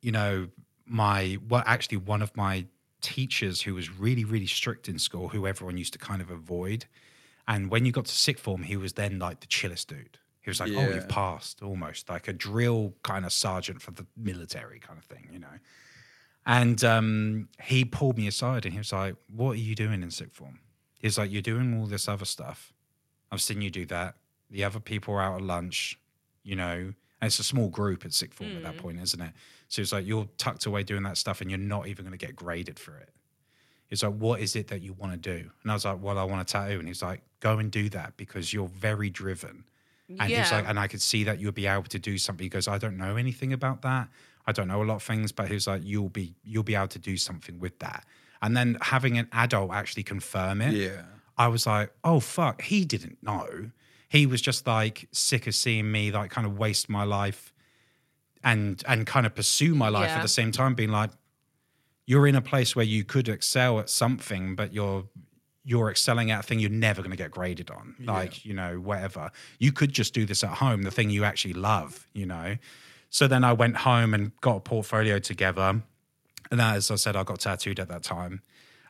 you 0.00 0.10
know 0.10 0.48
my 0.86 1.38
well 1.48 1.62
actually 1.66 1.98
one 1.98 2.22
of 2.22 2.34
my 2.36 2.66
teachers 3.02 3.60
who 3.60 3.74
was 3.74 3.90
really 3.90 4.24
really 4.24 4.46
strict 4.46 4.88
in 4.88 4.98
school 4.98 5.28
who 5.28 5.46
everyone 5.46 5.76
used 5.76 5.92
to 5.92 5.98
kind 5.98 6.22
of 6.22 6.30
avoid. 6.30 6.86
And 7.46 7.70
when 7.70 7.84
you 7.84 7.92
got 7.92 8.06
to 8.06 8.14
sixth 8.14 8.42
form 8.42 8.62
he 8.62 8.76
was 8.76 8.94
then 8.94 9.18
like 9.18 9.40
the 9.40 9.46
chillest 9.46 9.88
dude. 9.88 10.18
He 10.40 10.50
was 10.50 10.60
like 10.60 10.72
oh 10.72 10.94
you've 10.94 11.08
passed 11.08 11.62
almost 11.62 12.08
like 12.08 12.26
a 12.26 12.32
drill 12.32 12.94
kind 13.02 13.26
of 13.26 13.32
sergeant 13.32 13.82
for 13.82 13.90
the 13.92 14.06
military 14.16 14.78
kind 14.78 14.98
of 14.98 15.04
thing 15.04 15.28
you 15.30 15.38
know 15.38 15.58
and 16.46 16.84
um, 16.84 17.48
he 17.62 17.84
pulled 17.84 18.18
me 18.18 18.26
aside 18.26 18.64
and 18.64 18.72
he 18.72 18.78
was 18.78 18.92
like 18.92 19.16
what 19.34 19.52
are 19.52 19.54
you 19.56 19.74
doing 19.74 20.02
in 20.02 20.10
sixth 20.10 20.36
form 20.36 20.58
He's 21.04 21.18
like, 21.18 21.30
You're 21.30 21.42
doing 21.42 21.78
all 21.78 21.86
this 21.86 22.08
other 22.08 22.24
stuff. 22.24 22.72
I've 23.30 23.42
seen 23.42 23.60
you 23.60 23.68
do 23.68 23.84
that. 23.86 24.14
The 24.50 24.64
other 24.64 24.80
people 24.80 25.12
are 25.12 25.20
out 25.20 25.34
at 25.34 25.42
lunch, 25.42 25.98
you 26.42 26.56
know, 26.56 26.94
and 27.20 27.26
it's 27.26 27.38
a 27.38 27.44
small 27.44 27.68
group 27.68 28.06
at 28.06 28.14
sixth 28.14 28.38
form 28.38 28.56
at 28.56 28.62
that 28.62 28.78
point, 28.78 28.98
isn't 29.02 29.20
it? 29.20 29.32
So 29.68 29.82
it's 29.82 29.92
like 29.92 30.06
you're 30.06 30.26
tucked 30.38 30.64
away 30.64 30.82
doing 30.82 31.02
that 31.02 31.18
stuff 31.18 31.42
and 31.42 31.50
you're 31.50 31.58
not 31.58 31.88
even 31.88 32.06
going 32.06 32.18
to 32.18 32.26
get 32.26 32.34
graded 32.34 32.78
for 32.78 32.96
it. 32.96 33.10
He's 33.86 34.02
like, 34.02 34.14
What 34.14 34.40
is 34.40 34.56
it 34.56 34.68
that 34.68 34.80
you 34.80 34.94
want 34.94 35.12
to 35.12 35.18
do? 35.18 35.50
And 35.62 35.70
I 35.70 35.74
was 35.74 35.84
like, 35.84 35.98
Well, 36.00 36.16
I 36.16 36.24
want 36.24 36.40
a 36.40 36.50
tattoo. 36.50 36.78
And 36.78 36.88
he's 36.88 37.02
like, 37.02 37.20
Go 37.40 37.58
and 37.58 37.70
do 37.70 37.90
that 37.90 38.16
because 38.16 38.54
you're 38.54 38.68
very 38.68 39.10
driven. 39.10 39.64
And 40.08 40.30
he's 40.40 40.52
like, 40.52 40.66
and 40.66 40.78
I 40.78 40.86
could 40.86 41.02
see 41.02 41.24
that 41.24 41.38
you'd 41.38 41.54
be 41.54 41.66
able 41.66 41.82
to 41.84 41.98
do 41.98 42.16
something. 42.16 42.44
He 42.44 42.48
goes, 42.48 42.66
I 42.66 42.78
don't 42.78 42.96
know 42.96 43.16
anything 43.16 43.52
about 43.52 43.82
that. 43.82 44.08
I 44.46 44.52
don't 44.52 44.68
know 44.68 44.82
a 44.82 44.84
lot 44.84 44.96
of 44.96 45.02
things, 45.02 45.32
but 45.32 45.48
he 45.48 45.54
was 45.54 45.66
like, 45.66 45.82
you'll 45.84 46.10
be 46.10 46.34
you'll 46.44 46.62
be 46.62 46.74
able 46.74 46.88
to 46.88 46.98
do 46.98 47.16
something 47.16 47.58
with 47.58 47.78
that. 47.80 48.04
And 48.42 48.56
then 48.56 48.76
having 48.82 49.16
an 49.18 49.28
adult 49.32 49.72
actually 49.72 50.02
confirm 50.02 50.60
it, 50.60 50.74
Yeah. 50.74 51.02
I 51.36 51.48
was 51.48 51.66
like, 51.66 51.92
oh 52.04 52.20
fuck, 52.20 52.62
he 52.62 52.84
didn't 52.84 53.22
know. 53.22 53.70
He 54.08 54.26
was 54.26 54.40
just 54.40 54.66
like 54.66 55.08
sick 55.12 55.46
of 55.46 55.54
seeing 55.54 55.90
me 55.90 56.12
like 56.12 56.30
kind 56.30 56.46
of 56.46 56.58
waste 56.58 56.88
my 56.88 57.04
life 57.04 57.52
and 58.42 58.82
and 58.86 59.06
kind 59.06 59.26
of 59.26 59.34
pursue 59.34 59.74
my 59.74 59.88
life 59.88 60.10
at 60.10 60.22
the 60.22 60.28
same 60.28 60.52
time, 60.52 60.74
being 60.74 60.90
like, 60.90 61.10
you're 62.06 62.26
in 62.26 62.34
a 62.34 62.42
place 62.42 62.76
where 62.76 62.84
you 62.84 63.02
could 63.04 63.28
excel 63.28 63.80
at 63.80 63.88
something, 63.88 64.54
but 64.54 64.72
you're 64.74 65.04
you're 65.64 65.90
excelling 65.90 66.30
at 66.30 66.40
a 66.40 66.42
thing 66.42 66.58
you're 66.58 66.68
never 66.68 67.00
going 67.00 67.10
to 67.10 67.16
get 67.16 67.30
graded 67.30 67.70
on. 67.70 67.94
Like, 67.98 68.44
you 68.44 68.52
know, 68.52 68.76
whatever. 68.78 69.30
You 69.58 69.72
could 69.72 69.94
just 69.94 70.12
do 70.12 70.26
this 70.26 70.44
at 70.44 70.50
home, 70.50 70.82
the 70.82 70.90
thing 70.90 71.08
you 71.08 71.24
actually 71.24 71.54
love, 71.54 72.06
you 72.12 72.26
know. 72.26 72.56
So 73.14 73.28
then 73.28 73.44
I 73.44 73.52
went 73.52 73.76
home 73.76 74.12
and 74.12 74.32
got 74.40 74.56
a 74.56 74.60
portfolio 74.60 75.20
together. 75.20 75.80
And 76.50 76.60
as 76.60 76.90
I 76.90 76.96
said, 76.96 77.14
I 77.14 77.22
got 77.22 77.38
tattooed 77.38 77.78
at 77.78 77.86
that 77.88 78.02
time. 78.02 78.42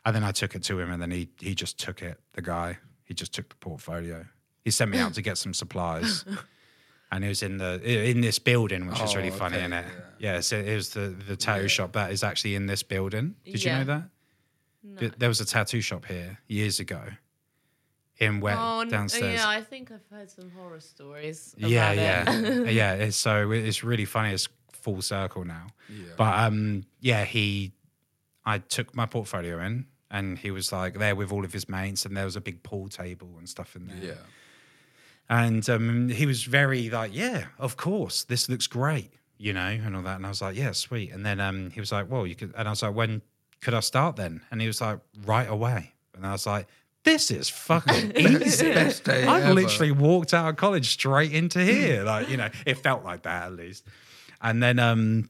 And 0.03 0.15
then 0.15 0.23
I 0.23 0.31
took 0.31 0.55
it 0.55 0.63
to 0.63 0.79
him 0.79 0.91
and 0.91 0.99
then 0.99 1.11
he 1.11 1.29
he 1.39 1.53
just 1.53 1.77
took 1.77 2.01
it, 2.01 2.19
the 2.33 2.41
guy. 2.41 2.79
He 3.03 3.13
just 3.13 3.33
took 3.35 3.49
the 3.49 3.55
portfolio. 3.57 4.25
He 4.63 4.71
sent 4.71 4.89
me 4.89 4.97
out 4.97 5.13
to 5.13 5.21
get 5.21 5.37
some 5.37 5.53
supplies. 5.53 6.25
And 7.11 7.23
it 7.23 7.27
was 7.29 7.43
in 7.43 7.57
the 7.57 7.79
in 8.11 8.21
this 8.21 8.39
building, 8.39 8.87
which 8.87 8.99
is 8.99 9.13
Oh, 9.13 9.17
really 9.17 9.29
funny, 9.29 9.57
okay, 9.57 9.65
isn't 9.65 9.73
it? 9.73 9.85
Yeah, 10.19 10.41
so 10.41 10.57
it 10.57 10.75
was 10.75 10.89
the 10.89 11.15
the 11.29 11.35
tattoo 11.35 11.67
shop 11.69 11.93
that 11.93 12.11
is 12.11 12.23
actually 12.23 12.55
in 12.55 12.65
this 12.65 12.83
building. 12.83 13.35
Did 13.45 13.63
you 13.63 13.71
know 13.71 13.83
that? 13.85 14.03
Th- 14.99 15.13
There 15.19 15.29
was 15.29 15.39
a 15.39 15.45
tattoo 15.45 15.81
shop 15.81 16.05
here 16.05 16.39
years 16.47 16.79
ago, 16.79 17.01
in 18.19 18.39
where 18.39 18.55
Oh, 18.57 18.81
n- 18.81 18.89
downstairs. 18.89 19.35
yeah, 19.39 19.47
I 19.49 19.61
think 19.61 19.91
I've 19.91 20.05
heard 20.09 20.29
some 20.31 20.49
horror 20.51 20.79
stories. 20.79 21.53
About 21.57 21.69
yeah, 21.69 21.91
it. 21.91 21.97
yeah, 22.65 22.69
yeah. 22.69 22.93
It's, 22.93 23.17
so 23.17 23.51
it's 23.51 23.83
really 23.83 24.05
funny. 24.05 24.33
It's 24.33 24.47
full 24.71 25.01
circle 25.01 25.43
now. 25.45 25.67
Yeah. 25.89 26.05
But 26.17 26.39
um, 26.39 26.85
yeah, 27.01 27.25
he, 27.25 27.73
I 28.45 28.59
took 28.59 28.95
my 28.95 29.05
portfolio 29.05 29.59
in, 29.61 29.87
and 30.11 30.37
he 30.39 30.51
was 30.51 30.71
like 30.71 30.93
there 30.99 31.15
with 31.15 31.31
all 31.31 31.43
of 31.43 31.51
his 31.53 31.67
mates, 31.67 32.05
and 32.05 32.15
there 32.15 32.25
was 32.25 32.35
a 32.35 32.41
big 32.41 32.63
pool 32.63 32.87
table 32.87 33.29
and 33.37 33.49
stuff 33.49 33.75
in 33.75 33.87
there. 33.87 33.97
yeah. 34.01 34.13
And 35.27 35.67
um, 35.69 36.09
he 36.09 36.25
was 36.25 36.43
very 36.43 36.89
like, 36.89 37.13
yeah, 37.13 37.45
of 37.57 37.77
course, 37.77 38.23
this 38.25 38.47
looks 38.47 38.67
great, 38.67 39.11
you 39.37 39.53
know, 39.53 39.61
and 39.67 39.95
all 39.95 40.03
that. 40.03 40.17
And 40.17 40.25
I 40.25 40.29
was 40.29 40.41
like, 40.41 40.55
yeah, 40.55 40.71
sweet. 40.71 41.11
And 41.11 41.25
then 41.25 41.39
um, 41.39 41.71
he 41.71 41.79
was 41.79 41.91
like, 41.91 42.09
well, 42.11 42.27
you 42.27 42.35
could, 42.35 42.53
and 42.55 42.67
I 42.67 42.71
was 42.71 42.83
like, 42.83 42.93
when 42.93 43.23
could 43.61 43.73
I 43.73 43.79
start 43.79 44.15
then? 44.17 44.41
And 44.51 44.61
he 44.61 44.67
was 44.67 44.81
like, 44.81 44.99
right 45.25 45.49
away. 45.49 45.93
And 46.15 46.27
I 46.27 46.31
was 46.31 46.45
like, 46.45 46.67
this 47.05 47.31
is 47.31 47.49
fucking 47.49 48.11
easy. 48.17 48.73
Best 48.73 49.05
day 49.05 49.25
I 49.25 49.41
ever. 49.41 49.53
literally 49.53 49.91
walked 49.91 50.33
out 50.33 50.49
of 50.49 50.57
college 50.57 50.89
straight 50.91 51.31
into 51.31 51.59
here. 51.63 52.03
Like, 52.03 52.29
you 52.29 52.35
know, 52.37 52.49
it 52.65 52.79
felt 52.79 53.03
like 53.05 53.23
that 53.23 53.43
at 53.45 53.53
least. 53.53 53.85
And 54.41 54.61
then, 54.61 54.79
um, 54.79 55.29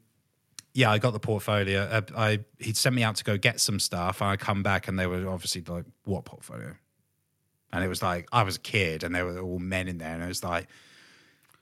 yeah, 0.73 0.91
I 0.91 0.97
got 0.97 1.11
the 1.13 1.19
portfolio. 1.19 1.81
Uh, 1.83 2.01
I 2.17 2.39
he'd 2.59 2.75
sent 2.77 2.95
me 2.95 3.03
out 3.03 3.15
to 3.17 3.23
go 3.23 3.37
get 3.37 3.61
some 3.61 3.79
stuff. 3.79 4.21
I 4.21 4.35
come 4.35 4.63
back 4.63 4.87
and 4.87 4.97
they 4.99 5.07
were 5.07 5.29
obviously 5.29 5.63
like, 5.65 5.85
"What 6.03 6.25
portfolio?" 6.25 6.75
And 7.71 7.83
it 7.83 7.87
was 7.87 8.01
like 8.01 8.27
I 8.31 8.43
was 8.43 8.57
a 8.57 8.59
kid 8.59 9.03
and 9.03 9.13
there 9.13 9.25
were 9.25 9.39
all 9.39 9.59
men 9.59 9.87
in 9.87 9.99
there, 9.99 10.13
and 10.13 10.23
it 10.23 10.27
was 10.27 10.43
like 10.43 10.67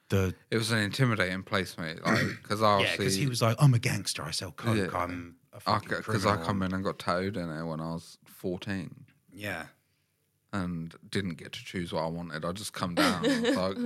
the 0.09 0.33
It 0.49 0.57
was 0.57 0.71
an 0.71 0.79
intimidating 0.79 1.43
place, 1.43 1.77
mate. 1.77 2.03
Like, 2.03 2.19
because 2.41 2.61
yeah, 2.61 2.91
because 2.97 3.15
he 3.15 3.27
was 3.27 3.41
like, 3.41 3.55
"I'm 3.59 3.73
a 3.73 3.79
gangster. 3.79 4.23
I 4.23 4.31
sell 4.31 4.51
coke. 4.51 4.77
Yeah. 4.77 4.97
I'm 4.97 5.35
a 5.53 5.59
fucking 5.59 5.89
because 5.89 6.25
I 6.25 6.31
criminal." 6.31 6.45
come 6.45 6.63
in 6.63 6.73
and 6.73 6.83
got 6.83 6.97
towed 6.97 7.37
in 7.37 7.49
it 7.51 7.63
when 7.65 7.79
I 7.81 7.93
was 7.93 8.17
fourteen, 8.25 9.05
Yeah, 9.31 9.65
and 10.53 10.95
didn't 11.09 11.35
get 11.35 11.51
to 11.51 11.65
choose 11.65 11.91
what 11.91 12.03
I 12.03 12.07
wanted. 12.07 12.45
I 12.45 12.51
just 12.53 12.71
come 12.71 12.95
down. 12.95 13.25
I 13.29 13.39
was 13.41 13.55
like, 13.57 13.77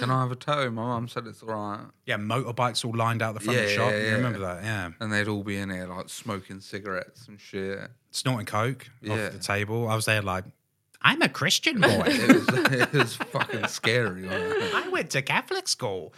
"Can 0.00 0.10
I 0.10 0.22
have 0.22 0.32
a 0.32 0.36
tattoo?" 0.36 0.70
My 0.72 0.82
mum 0.82 1.06
said 1.06 1.26
it's 1.28 1.42
all 1.42 1.50
right, 1.50 1.86
yeah, 2.06 2.16
motorbikes 2.16 2.84
all 2.84 2.96
lined 2.96 3.22
out 3.22 3.34
the 3.34 3.40
front 3.40 3.58
of 3.60 3.64
the 3.66 3.70
Yeah, 3.70 3.76
shop. 3.76 3.90
yeah, 3.92 3.98
You 3.98 4.06
yeah. 4.06 4.12
remember 4.14 4.38
that? 4.40 4.64
Yeah, 4.64 4.90
and 4.98 5.12
they'd 5.12 5.28
all 5.28 5.44
be 5.44 5.56
in 5.58 5.70
here 5.70 5.86
like 5.86 6.08
smoking 6.08 6.60
cigarettes 6.60 7.28
and 7.28 7.38
shit. 7.40 7.78
snorting 8.10 8.46
coke 8.46 8.88
Yeah. 9.00 9.26
off 9.26 9.32
the 9.32 9.38
table. 9.38 9.86
I 9.88 9.94
was 9.94 10.06
there 10.06 10.22
like, 10.22 10.44
I'm 11.02 11.22
a 11.22 11.28
Christian 11.28 11.80
boy. 11.80 12.02
It 12.06 12.28
was, 12.34 12.72
it 12.72 12.92
was 12.92 13.14
fucking 13.16 13.66
scary. 13.68 14.24
wasn't? 14.26 14.74
I 14.74 14.88
went 14.88 15.10
to 15.10 15.22
Catholic 15.22 15.68
school. 15.68 16.12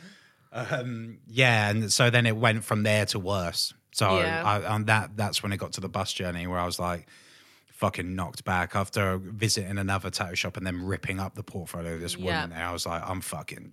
Um, 0.52 1.18
yeah, 1.28 1.70
and 1.70 1.92
so 1.92 2.10
then 2.10 2.26
it 2.26 2.36
went 2.36 2.64
from 2.64 2.82
there 2.82 3.06
to 3.06 3.18
worse. 3.18 3.72
So 3.92 4.18
Yeah. 4.20 4.42
I, 4.44 4.74
and 4.76 4.86
that 4.86 5.16
that's 5.16 5.42
when 5.42 5.52
it 5.52 5.58
got 5.58 5.72
to 5.74 5.80
the 5.80 5.88
bus 5.88 6.12
journey 6.12 6.46
where 6.46 6.58
I 6.58 6.64
was 6.66 6.78
like 6.78 7.06
fucking 7.80 8.14
knocked 8.14 8.44
back 8.44 8.76
after 8.76 9.16
visiting 9.16 9.78
another 9.78 10.10
tattoo 10.10 10.36
shop 10.36 10.56
and 10.58 10.66
then 10.66 10.84
ripping 10.84 11.18
up 11.18 11.34
the 11.34 11.42
portfolio 11.42 11.94
of 11.94 12.00
this 12.00 12.14
Yeah. 12.16 12.24
woman 12.26 12.50
there. 12.50 12.66
I 12.66 12.72
was 12.72 12.84
like, 12.84 13.02
I'm 13.08 13.22
fucking 13.22 13.72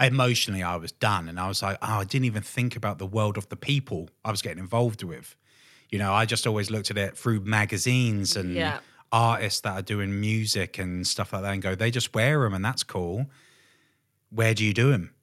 emotionally 0.00 0.62
I 0.64 0.74
was 0.76 0.90
done. 0.90 1.28
And 1.28 1.38
I 1.38 1.46
was 1.46 1.62
like, 1.62 1.78
oh, 1.80 2.00
I 2.00 2.04
didn't 2.04 2.24
even 2.24 2.42
think 2.42 2.74
about 2.74 2.98
the 2.98 3.06
world 3.06 3.38
of 3.38 3.48
the 3.48 3.56
people 3.56 4.10
I 4.24 4.32
was 4.32 4.42
getting 4.42 4.58
involved 4.58 5.04
with. 5.04 5.36
You 5.90 5.98
know, 6.00 6.12
I 6.12 6.26
just 6.26 6.44
always 6.46 6.70
looked 6.72 6.90
at 6.90 6.98
it 6.98 7.16
through 7.16 7.40
magazines 7.44 8.34
and 8.36 8.52
Yeah. 8.52 8.80
artists 9.12 9.60
that 9.60 9.74
are 9.78 9.82
doing 9.82 10.20
music 10.20 10.78
and 10.80 11.06
stuff 11.06 11.32
like 11.32 11.42
that 11.42 11.52
and 11.52 11.62
go, 11.62 11.76
they 11.76 11.92
just 11.92 12.12
wear 12.14 12.40
them 12.42 12.52
and 12.52 12.64
that's 12.64 12.82
cool. 12.82 13.30
Where 14.30 14.54
do 14.54 14.64
you 14.64 14.74
do 14.74 14.90
them? 14.90 15.14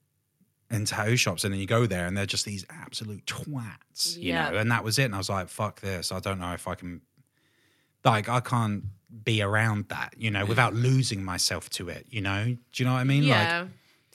In 0.70 0.86
tattoo 0.86 1.16
shops, 1.16 1.44
and 1.44 1.52
then 1.52 1.60
you 1.60 1.66
go 1.66 1.84
there 1.86 2.06
and 2.06 2.16
they're 2.16 2.24
just 2.26 2.46
these 2.46 2.64
absolute 2.70 3.26
twats, 3.26 4.16
you 4.16 4.30
Yeah. 4.32 4.48
know. 4.50 4.56
And 4.56 4.70
that 4.70 4.82
was 4.82 4.98
it. 4.98 5.04
And 5.04 5.14
I 5.14 5.18
was 5.18 5.28
like, 5.28 5.48
"Fuck 5.50 5.80
this! 5.82 6.10
I 6.10 6.20
don't 6.20 6.40
know 6.40 6.54
if 6.54 6.66
I 6.66 6.74
can, 6.74 7.02
like, 8.04 8.28
I 8.28 8.40
can't 8.40 8.84
be 9.24 9.42
around 9.42 9.88
that, 9.88 10.14
you 10.16 10.30
know, 10.30 10.44
without 10.44 10.74
losing 10.74 11.24
myself 11.24 11.70
to 11.70 11.88
it, 11.88 12.06
you 12.10 12.20
know. 12.20 12.44
Do 12.44 12.82
you 12.82 12.84
know 12.84 12.92
what 12.92 13.00
I 13.00 13.04
mean? 13.04 13.28
Like, 13.28 13.38
yeah. 13.38 13.66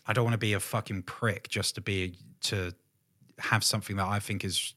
I 0.05 0.13
don't 0.13 0.23
want 0.23 0.33
to 0.33 0.39
be 0.39 0.53
a 0.53 0.59
fucking 0.59 1.03
prick 1.03 1.49
just 1.49 1.75
to 1.75 1.81
be 1.81 2.15
to 2.41 2.73
have 3.39 3.63
something 3.63 3.95
that 3.95 4.07
I 4.07 4.19
think 4.19 4.43
is, 4.43 4.73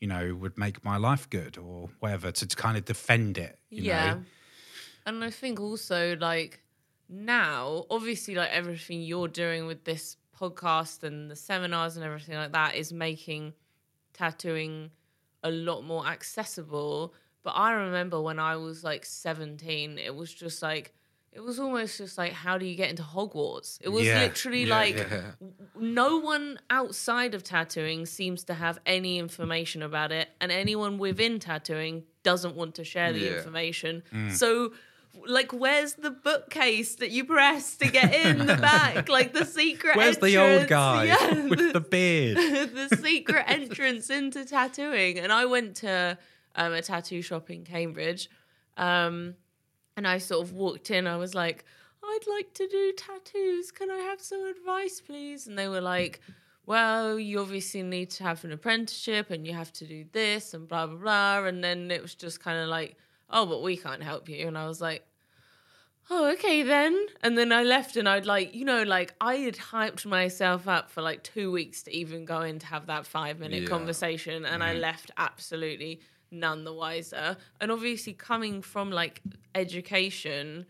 you 0.00 0.08
know, 0.08 0.34
would 0.34 0.58
make 0.58 0.84
my 0.84 0.96
life 0.96 1.28
good 1.30 1.58
or 1.58 1.90
whatever 2.00 2.32
to, 2.32 2.46
to 2.46 2.56
kind 2.56 2.76
of 2.76 2.84
defend 2.84 3.38
it. 3.38 3.58
You 3.70 3.84
yeah. 3.84 4.14
know? 4.14 4.22
And 5.06 5.24
I 5.24 5.30
think 5.30 5.60
also 5.60 6.16
like 6.16 6.62
now, 7.08 7.86
obviously 7.90 8.34
like 8.34 8.50
everything 8.50 9.02
you're 9.02 9.28
doing 9.28 9.66
with 9.66 9.84
this 9.84 10.16
podcast 10.38 11.02
and 11.04 11.30
the 11.30 11.36
seminars 11.36 11.96
and 11.96 12.04
everything 12.04 12.36
like 12.36 12.52
that 12.52 12.74
is 12.74 12.92
making 12.92 13.54
tattooing 14.12 14.90
a 15.42 15.50
lot 15.50 15.82
more 15.82 16.06
accessible. 16.06 17.14
But 17.46 17.52
I 17.52 17.70
remember 17.74 18.20
when 18.20 18.40
I 18.40 18.56
was 18.56 18.82
like 18.82 19.04
17, 19.04 19.98
it 19.98 20.12
was 20.12 20.34
just 20.34 20.62
like 20.62 20.92
it 21.32 21.38
was 21.44 21.60
almost 21.60 21.98
just 21.98 22.18
like 22.18 22.32
how 22.32 22.58
do 22.58 22.66
you 22.66 22.74
get 22.74 22.90
into 22.90 23.04
Hogwarts? 23.04 23.78
It 23.80 23.90
was 23.90 24.04
Yeah. 24.04 24.20
literally 24.22 24.64
Yeah, 24.64 24.74
like 24.74 24.96
yeah. 24.96 25.30
no 25.78 26.18
one 26.18 26.58
outside 26.70 27.34
of 27.36 27.44
tattooing 27.44 28.04
seems 28.06 28.42
to 28.44 28.54
have 28.54 28.80
any 28.84 29.18
information 29.20 29.80
about 29.84 30.10
it, 30.10 30.28
and 30.40 30.50
anyone 30.50 30.98
within 30.98 31.38
tattooing 31.38 32.02
doesn't 32.24 32.56
want 32.56 32.74
to 32.76 32.84
share 32.84 33.12
the 33.12 33.36
information. 33.36 34.02
Mm. 34.12 34.32
So, 34.32 34.72
like, 35.24 35.52
where's 35.52 35.94
the 35.94 36.10
bookcase 36.10 36.96
that 36.96 37.10
you 37.12 37.24
press 37.24 37.76
to 37.76 37.86
get 37.88 38.12
in 38.12 38.38
the 38.46 38.56
back? 38.56 39.08
Like 39.16 39.32
the 39.34 39.44
secret. 39.44 39.96
Where's 39.96 40.18
the 40.18 40.36
old 40.38 40.66
guy 40.66 41.04
with 41.48 41.72
the 41.72 41.80
beard? 41.80 42.38
the 42.74 42.96
secret 42.96 43.44
entrance 43.46 44.10
into 44.10 44.44
tattooing. 44.44 45.20
And 45.20 45.32
I 45.32 45.44
went 45.44 45.76
to 45.76 46.18
um, 46.56 46.72
a 46.72 46.82
tattoo 46.82 47.22
shop 47.22 47.50
in 47.50 47.64
Cambridge. 47.64 48.28
Um, 48.76 49.34
and 49.96 50.06
I 50.06 50.18
sort 50.18 50.42
of 50.46 50.52
walked 50.52 50.90
in. 50.90 51.06
I 51.06 51.16
was 51.16 51.34
like, 51.34 51.64
I'd 52.04 52.26
like 52.28 52.52
to 52.54 52.68
do 52.68 52.92
tattoos. 52.96 53.70
Can 53.70 53.90
I 53.90 53.98
have 53.98 54.20
some 54.20 54.44
advice, 54.46 55.00
please? 55.00 55.46
And 55.46 55.58
they 55.58 55.68
were 55.68 55.80
like, 55.80 56.20
Well, 56.66 57.18
you 57.18 57.40
obviously 57.40 57.82
need 57.82 58.10
to 58.10 58.24
have 58.24 58.44
an 58.44 58.52
apprenticeship 58.52 59.30
and 59.30 59.46
you 59.46 59.54
have 59.54 59.72
to 59.74 59.86
do 59.86 60.04
this 60.12 60.54
and 60.54 60.68
blah, 60.68 60.86
blah, 60.86 60.96
blah. 60.96 61.44
And 61.46 61.64
then 61.64 61.90
it 61.90 62.02
was 62.02 62.14
just 62.14 62.40
kind 62.40 62.58
of 62.58 62.68
like, 62.68 62.96
Oh, 63.30 63.46
but 63.46 63.62
we 63.62 63.76
can't 63.76 64.02
help 64.02 64.28
you. 64.28 64.46
And 64.46 64.56
I 64.56 64.66
was 64.66 64.80
like, 64.80 65.04
oh, 66.10 66.30
okay 66.34 66.62
then. 66.62 67.06
And 67.22 67.36
then 67.36 67.50
I 67.50 67.64
left 67.64 67.96
and 67.96 68.08
I'd 68.08 68.26
like, 68.26 68.54
you 68.54 68.64
know, 68.64 68.84
like 68.84 69.14
I 69.20 69.36
had 69.36 69.56
hyped 69.56 70.06
myself 70.06 70.68
up 70.68 70.90
for 70.90 71.02
like 71.02 71.24
two 71.24 71.50
weeks 71.50 71.82
to 71.84 71.96
even 71.96 72.24
go 72.24 72.42
in 72.42 72.60
to 72.60 72.66
have 72.66 72.86
that 72.86 73.06
five 73.06 73.40
minute 73.40 73.62
Yeah. 73.62 73.68
conversation. 73.68 74.44
And 74.44 74.62
I 74.62 74.74
left 74.74 75.10
absolutely 75.16 76.00
none 76.30 76.64
the 76.64 76.72
wiser. 76.72 77.36
And 77.60 77.70
obviously, 77.70 78.12
coming 78.12 78.62
from 78.62 78.90
like 78.90 79.22
education 79.54 80.66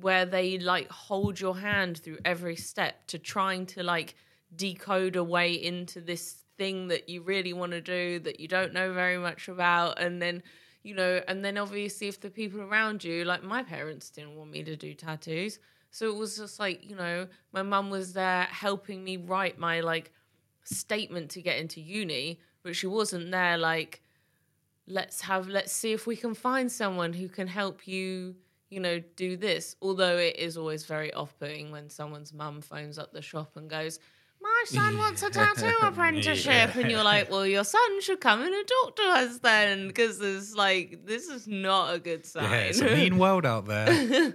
where 0.00 0.24
they 0.24 0.58
like 0.58 0.90
hold 0.90 1.40
your 1.40 1.58
hand 1.58 1.98
through 1.98 2.18
every 2.24 2.56
step 2.56 3.06
to 3.08 3.18
trying 3.18 3.66
to 3.66 3.82
like 3.82 4.14
decode 4.54 5.16
a 5.16 5.24
way 5.24 5.52
into 5.52 6.00
this 6.00 6.44
thing 6.56 6.88
that 6.88 7.08
you 7.08 7.22
really 7.22 7.52
want 7.52 7.72
to 7.72 7.80
do 7.80 8.18
that 8.20 8.40
you 8.40 8.48
don't 8.48 8.72
know 8.72 8.92
very 8.92 9.18
much 9.18 9.48
about 9.48 10.00
and 10.00 10.20
then 10.20 10.42
you 10.82 10.94
know, 10.94 11.20
and 11.28 11.44
then 11.44 11.58
obviously 11.58 12.08
if 12.08 12.20
the 12.20 12.30
people 12.30 12.60
around 12.60 13.04
you, 13.04 13.24
like 13.24 13.42
my 13.42 13.62
parents 13.62 14.10
didn't 14.10 14.36
want 14.36 14.50
me 14.50 14.62
to 14.62 14.76
do 14.76 14.94
tattoos. 14.94 15.58
So 15.90 16.08
it 16.08 16.16
was 16.16 16.36
just 16.36 16.58
like, 16.58 16.88
you 16.88 16.96
know, 16.96 17.26
my 17.52 17.62
mum 17.62 17.90
was 17.90 18.12
there 18.12 18.44
helping 18.44 19.02
me 19.04 19.16
write 19.16 19.58
my 19.58 19.80
like 19.80 20.12
statement 20.64 21.30
to 21.32 21.42
get 21.42 21.58
into 21.58 21.80
uni, 21.80 22.40
but 22.62 22.76
she 22.76 22.86
wasn't 22.86 23.30
there 23.30 23.58
like, 23.58 24.00
let's 24.88 25.20
have, 25.22 25.48
let's 25.48 25.72
see 25.72 25.92
if 25.92 26.06
we 26.06 26.16
can 26.16 26.34
find 26.34 26.70
someone 26.70 27.12
who 27.12 27.28
can 27.28 27.46
help 27.46 27.86
you, 27.86 28.34
you 28.70 28.80
know, 28.80 29.00
do 29.16 29.36
this. 29.36 29.76
Although 29.80 30.16
it 30.16 30.36
is 30.36 30.56
always 30.56 30.84
very 30.84 31.12
off 31.12 31.38
putting 31.38 31.70
when 31.70 31.90
someone's 31.90 32.32
mum 32.32 32.60
phones 32.60 32.98
up 32.98 33.12
the 33.12 33.22
shop 33.22 33.56
and 33.56 33.68
goes, 33.68 34.00
my 34.40 34.64
son 34.66 34.98
wants 34.98 35.22
a 35.22 35.30
tattoo 35.30 35.74
apprenticeship. 35.82 36.74
And 36.76 36.90
you're 36.90 37.04
like, 37.04 37.30
well, 37.30 37.46
your 37.46 37.64
son 37.64 38.00
should 38.00 38.20
come 38.20 38.40
in 38.42 38.52
and 38.52 38.68
talk 38.82 38.96
to 38.96 39.02
us 39.02 39.38
then. 39.38 39.88
Because 39.88 40.20
it's 40.20 40.54
like, 40.54 41.00
this 41.04 41.28
is 41.28 41.46
not 41.46 41.94
a 41.94 41.98
good 41.98 42.24
sign. 42.24 42.50
Yeah, 42.50 42.58
it's 42.58 42.80
a 42.80 42.84
mean 42.84 43.18
world 43.18 43.46
out 43.46 43.66
there. 43.66 44.34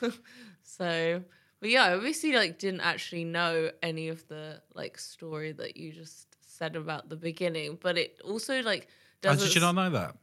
so, 0.62 1.22
but 1.60 1.70
yeah, 1.70 1.84
I 1.84 1.94
obviously 1.94 2.32
like 2.32 2.58
didn't 2.58 2.80
actually 2.80 3.24
know 3.24 3.70
any 3.82 4.08
of 4.08 4.26
the 4.28 4.62
like 4.74 4.98
story 4.98 5.52
that 5.52 5.76
you 5.76 5.92
just 5.92 6.26
said 6.46 6.76
about 6.76 7.08
the 7.08 7.16
beginning, 7.16 7.78
but 7.80 7.96
it 7.96 8.20
also 8.24 8.62
like 8.62 8.88
How 9.22 9.30
doesn't. 9.30 9.48
did 9.48 9.54
you 9.54 9.60
not 9.60 9.74
know 9.74 9.90
that? 9.90 10.16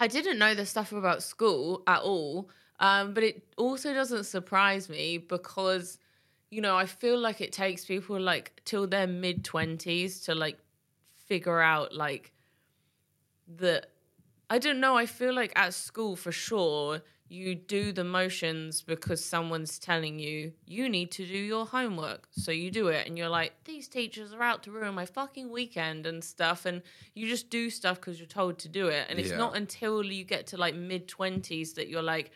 I 0.00 0.06
didn't 0.06 0.38
know 0.38 0.54
the 0.54 0.66
stuff 0.66 0.92
about 0.92 1.22
school 1.22 1.82
at 1.86 2.00
all, 2.00 2.50
um, 2.78 3.14
but 3.14 3.24
it 3.24 3.42
also 3.56 3.92
doesn't 3.92 4.24
surprise 4.24 4.88
me 4.88 5.18
because, 5.18 5.98
you 6.50 6.60
know, 6.60 6.76
I 6.76 6.86
feel 6.86 7.18
like 7.18 7.40
it 7.40 7.52
takes 7.52 7.84
people 7.84 8.20
like 8.20 8.60
till 8.64 8.86
their 8.86 9.06
mid 9.06 9.44
twenties 9.44 10.20
to 10.22 10.34
like 10.34 10.58
figure 11.26 11.60
out 11.60 11.94
like 11.94 12.32
the. 13.46 13.82
I 14.50 14.58
don't 14.58 14.80
know. 14.80 14.96
I 14.96 15.04
feel 15.06 15.34
like 15.34 15.52
at 15.56 15.74
school 15.74 16.16
for 16.16 16.32
sure 16.32 17.02
you 17.30 17.54
do 17.54 17.92
the 17.92 18.04
motions 18.04 18.80
because 18.82 19.22
someone's 19.24 19.78
telling 19.78 20.18
you 20.18 20.52
you 20.66 20.88
need 20.88 21.10
to 21.12 21.26
do 21.26 21.36
your 21.36 21.66
homework. 21.66 22.26
So 22.30 22.50
you 22.50 22.70
do 22.70 22.88
it 22.88 23.06
and 23.06 23.18
you're 23.18 23.28
like, 23.28 23.52
these 23.64 23.86
teachers 23.88 24.32
are 24.32 24.42
out 24.42 24.62
to 24.62 24.70
ruin 24.70 24.94
my 24.94 25.04
fucking 25.06 25.50
weekend 25.50 26.06
and 26.06 26.24
stuff. 26.24 26.64
And 26.64 26.82
you 27.14 27.28
just 27.28 27.50
do 27.50 27.68
stuff 27.70 28.00
because 28.00 28.18
you're 28.18 28.26
told 28.26 28.58
to 28.60 28.68
do 28.68 28.88
it. 28.88 29.06
And 29.10 29.18
it's 29.18 29.30
Yeah. 29.30 29.36
not 29.38 29.56
until 29.56 30.02
you 30.02 30.24
get 30.24 30.46
to 30.48 30.56
like 30.56 30.74
mid 30.74 31.06
20s 31.06 31.74
that 31.74 31.88
you're 31.88 32.02
like, 32.02 32.30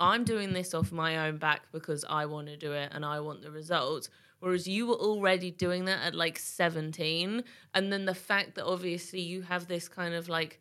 I'm 0.00 0.24
doing 0.24 0.52
this 0.52 0.74
off 0.74 0.90
my 0.90 1.28
own 1.28 1.36
back 1.36 1.70
because 1.70 2.04
I 2.08 2.26
want 2.26 2.48
to 2.48 2.56
do 2.56 2.72
it 2.72 2.90
and 2.92 3.04
I 3.04 3.20
want 3.20 3.42
the 3.42 3.50
results. 3.50 4.08
Whereas 4.40 4.66
you 4.66 4.86
were 4.88 4.96
already 4.96 5.50
doing 5.52 5.84
that 5.84 6.00
at 6.04 6.14
like 6.14 6.38
17. 6.38 7.44
And 7.74 7.92
then 7.92 8.06
the 8.06 8.14
fact 8.14 8.54
that 8.56 8.64
obviously 8.66 9.20
you 9.20 9.42
have 9.42 9.68
this 9.68 9.88
kind 9.88 10.14
of 10.14 10.28
like 10.28 10.58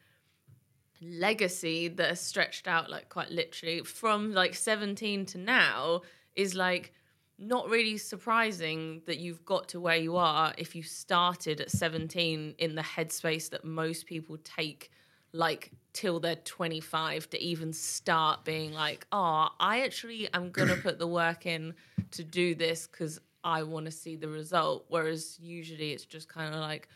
legacy 1.01 1.87
that 1.87 2.09
has 2.09 2.21
stretched 2.21 2.67
out 2.67 2.89
like 2.89 3.09
quite 3.09 3.31
literally 3.31 3.81
from 3.81 4.33
like 4.33 4.53
17 4.53 5.25
to 5.25 5.37
now 5.37 6.01
is 6.35 6.55
like 6.55 6.93
not 7.39 7.67
really 7.69 7.97
surprising 7.97 9.01
that 9.07 9.17
you've 9.17 9.43
got 9.43 9.67
to 9.69 9.79
where 9.79 9.95
you 9.95 10.15
are 10.15 10.53
if 10.59 10.75
you 10.75 10.83
started 10.83 11.59
at 11.59 11.71
17 11.71 12.55
in 12.59 12.75
the 12.75 12.83
headspace 12.83 13.49
that 13.49 13.65
most 13.65 14.05
people 14.05 14.37
take 14.43 14.91
like 15.33 15.71
till 15.93 16.19
they're 16.19 16.35
25 16.35 17.29
to 17.31 17.41
even 17.41 17.73
start 17.73 18.45
being 18.45 18.71
like 18.71 19.07
oh 19.11 19.47
i 19.59 19.81
actually 19.81 20.31
am 20.33 20.51
gonna 20.51 20.75
put 20.75 20.99
the 20.99 21.07
work 21.07 21.47
in 21.47 21.73
to 22.11 22.23
do 22.23 22.53
this 22.53 22.85
because 22.85 23.19
i 23.43 23.63
want 23.63 23.85
to 23.85 23.91
see 23.91 24.15
the 24.15 24.27
result. 24.27 24.85
Whereas 24.87 25.37
usually 25.41 25.91
it's 25.91 26.05
just 26.05 26.27
kind 26.27 26.53
of 26.53 26.61
like 26.61 26.87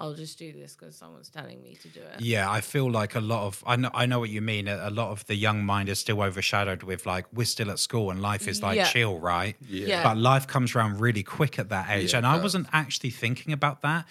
i'll 0.00 0.14
just 0.14 0.38
do 0.38 0.48
this 0.60 0.74
because 0.74 0.96
someone's 0.96 1.28
telling 1.28 1.58
me 1.62 1.72
to 1.82 1.88
do 1.88 2.00
it 2.00 2.20
Yeah, 2.20 2.50
I 2.58 2.60
feel 2.72 2.88
like 3.00 3.14
a 3.14 3.20
lot 3.32 3.42
of 3.48 3.62
I 3.72 3.76
know 3.76 3.90
I 4.02 4.04
know 4.10 4.18
what 4.22 4.30
you 4.36 4.42
mean. 4.52 4.64
A 4.74 4.76
a 4.90 4.92
lot 5.00 5.08
of 5.14 5.18
the 5.30 5.36
young 5.46 5.58
mind 5.72 5.88
is 5.88 5.98
still 6.04 6.20
overshadowed 6.28 6.82
with 6.90 7.02
like 7.14 7.24
we're 7.38 7.44
still 7.56 7.70
at 7.70 7.78
school 7.78 8.06
and 8.10 8.18
life 8.30 8.44
is 8.52 8.58
like 8.68 8.76
Yeah. 8.76 8.86
chill, 8.94 9.14
right? 9.34 9.54
Yeah. 9.68 10.02
But 10.06 10.16
life 10.30 10.46
comes 10.54 10.74
around 10.74 10.92
really 11.06 11.22
quick 11.22 11.54
at 11.62 11.68
that 11.68 11.86
age, 11.96 12.10
Yeah, 12.12 12.18
and 12.18 12.26
I 12.34 12.36
wasn't 12.46 12.66
actually 12.72 13.10
thinking 13.24 13.52
about 13.52 13.76
that. 13.82 14.02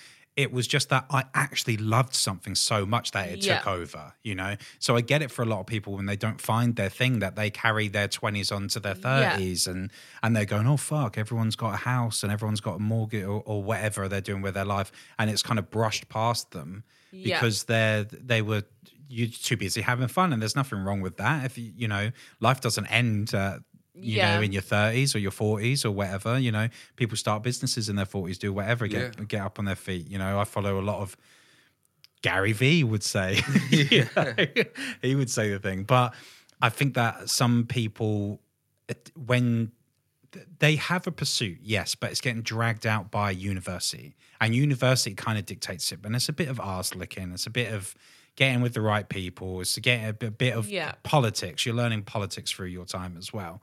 It 0.43 0.51
was 0.53 0.65
just 0.67 0.87
that 0.89 1.05
I 1.09 1.21
actually 1.33 1.77
loved 1.77 2.13
something 2.15 2.55
so 2.55 2.85
much 2.85 3.11
that 3.11 3.27
it 3.29 3.41
took 3.57 3.67
over, 3.67 4.13
you 4.23 4.35
know. 4.35 4.55
So 4.79 4.95
I 4.95 5.01
get 5.01 5.21
it 5.21 5.31
for 5.31 5.41
a 5.41 5.45
lot 5.45 5.59
of 5.59 5.65
people 5.65 5.91
when 5.97 6.05
they 6.05 6.15
don't 6.15 6.39
find 6.39 6.75
their 6.75 6.89
thing 6.89 7.19
that 7.19 7.35
they 7.35 7.49
carry 7.49 7.87
their 7.89 8.07
twenties 8.07 8.51
onto 8.51 8.79
their 8.79 8.95
Yeah. 8.95 9.31
thirties, 9.31 9.67
and 9.67 9.91
and 10.23 10.35
they're 10.35 10.45
going, 10.55 10.67
oh 10.67 10.77
fuck, 10.77 11.17
everyone's 11.17 11.57
got 11.57 11.73
a 11.73 11.77
house 11.93 12.23
and 12.23 12.31
everyone's 12.31 12.61
got 12.61 12.75
a 12.77 12.79
mortgage 12.79 13.25
or, 13.25 13.41
or 13.45 13.61
whatever 13.63 14.07
they're 14.07 14.21
doing 14.31 14.41
with 14.41 14.53
their 14.53 14.65
life, 14.77 14.91
and 15.17 15.29
it's 15.29 15.43
kind 15.43 15.59
of 15.59 15.69
brushed 15.69 16.07
past 16.09 16.51
them 16.51 16.83
Yeah. 17.11 17.35
because 17.35 17.65
they're 17.65 18.03
they 18.05 18.41
were 18.41 18.63
you're 19.11 19.27
too 19.27 19.57
busy 19.57 19.81
having 19.81 20.07
fun 20.07 20.31
and 20.33 20.39
there's 20.41 20.55
nothing 20.55 20.79
wrong 20.85 21.01
with 21.01 21.17
that 21.17 21.43
if 21.43 21.57
you 21.57 21.73
you 21.75 21.87
know 21.87 22.11
life 22.39 22.61
doesn't 22.61 22.85
end 22.87 23.33
uh, 23.33 23.57
you 23.95 24.17
Yeah. 24.17 24.35
know 24.35 24.41
in 24.41 24.51
your 24.51 24.61
30s 24.61 25.15
or 25.15 25.19
your 25.19 25.31
40s 25.31 25.83
or 25.85 25.91
whatever 25.91 26.37
you 26.39 26.51
know 26.51 26.69
people 26.95 27.17
start 27.17 27.43
businesses 27.43 27.89
in 27.89 27.95
their 27.95 28.05
40s 28.05 28.37
do 28.37 28.53
whatever 28.53 28.87
get 28.87 29.15
Yeah. 29.17 29.25
get 29.25 29.41
up 29.41 29.59
on 29.59 29.65
their 29.65 29.75
feet 29.75 30.09
you 30.09 30.17
know 30.17 30.39
i 30.39 30.43
follow 30.43 30.79
a 30.79 30.81
lot 30.83 30.99
of 31.01 31.17
Gary 32.21 32.51
Vee 32.53 32.83
would 32.83 33.03
say 33.03 33.35
he 35.01 35.15
would 35.15 35.29
say 35.29 35.49
the 35.51 35.59
thing 35.59 35.83
but 35.83 36.13
i 36.61 36.69
think 36.69 36.93
that 36.95 37.29
some 37.29 37.65
people 37.65 38.39
when 39.15 39.71
they 40.59 40.75
have 40.75 41.07
a 41.07 41.11
pursuit, 41.11 41.57
yes, 41.63 41.95
but 41.95 42.11
it's 42.11 42.21
getting 42.21 42.43
dragged 42.43 42.85
out 42.85 43.09
by 43.09 43.31
university, 43.31 44.15
and 44.39 44.53
university 44.53 45.15
kind 45.15 45.39
of 45.39 45.45
dictates 45.47 45.91
it. 45.91 46.01
and 46.03 46.15
it's 46.15 46.29
a 46.29 46.33
bit 46.33 46.49
of 46.49 46.59
arse 46.59 46.93
licking. 46.93 47.31
It's 47.31 47.47
a 47.47 47.49
bit 47.49 47.73
of 47.73 47.95
getting 48.39 48.61
with 48.61 48.73
the 48.73 48.81
right 48.81 49.07
people. 49.09 49.59
It's 49.61 49.77
getting 49.77 50.07
a 50.07 50.13
bit, 50.13 50.37
bit 50.37 50.55
of 50.55 50.69
Yeah. 50.69 50.93
politics. 51.03 51.65
You're 51.65 51.75
learning 51.75 52.03
politics 52.03 52.49
through 52.51 52.67
your 52.67 52.85
time 52.85 53.17
as 53.17 53.33
well. 53.33 53.61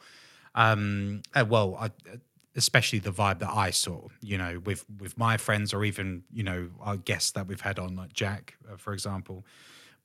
Um, 0.54 1.22
uh, 1.34 1.46
well, 1.48 1.76
I, 1.80 1.90
especially 2.54 2.98
the 2.98 3.10
vibe 3.10 3.38
that 3.40 3.50
I 3.50 3.70
saw, 3.70 4.08
you 4.20 4.36
know, 4.38 4.60
with 4.64 4.84
with 5.00 5.16
my 5.18 5.36
friends 5.38 5.72
or 5.74 5.84
even 5.84 6.22
you 6.30 6.42
know 6.42 6.68
our 6.80 6.96
guests 6.98 7.30
that 7.32 7.46
we've 7.48 7.60
had 7.62 7.78
on, 7.78 7.96
like 7.96 8.12
Jack, 8.12 8.56
uh, 8.70 8.76
for 8.76 8.92
example. 8.92 9.44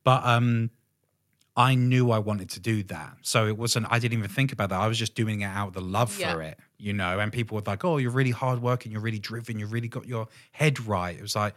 But 0.04 0.26
um, 0.26 0.72
I 1.56 1.76
knew 1.76 2.12
I 2.12 2.20
wanted 2.20 2.50
to 2.52 2.60
do 2.62 2.82
that. 2.84 3.18
So 3.24 3.48
it 3.48 3.58
wasn't, 3.58 3.88
I 3.90 4.00
didn't 4.00 4.18
even 4.20 4.30
think 4.32 4.54
about 4.54 4.70
that. 4.70 4.80
I 4.80 4.88
was 4.88 4.98
just 4.98 5.16
doing 5.16 5.42
it 5.42 5.46
out 5.60 5.68
of 5.68 5.74
the 5.74 5.82
love 5.82 6.18
Yeah. 6.18 6.34
for 6.34 6.42
it, 6.42 6.58
you 6.78 6.94
know? 6.94 7.20
And 7.20 7.32
people 7.32 7.56
were 7.56 7.64
like, 7.68 7.84
oh, 7.84 7.98
you're 7.98 8.10
really 8.20 8.32
hardworking, 8.32 8.92
you're 8.94 9.02
really 9.02 9.20
driven, 9.20 9.60
you've 9.60 9.74
really 9.74 9.90
got 9.90 10.08
your 10.08 10.28
head 10.54 10.80
right. 10.88 11.16
It 11.16 11.22
was 11.22 11.36
like, 11.36 11.54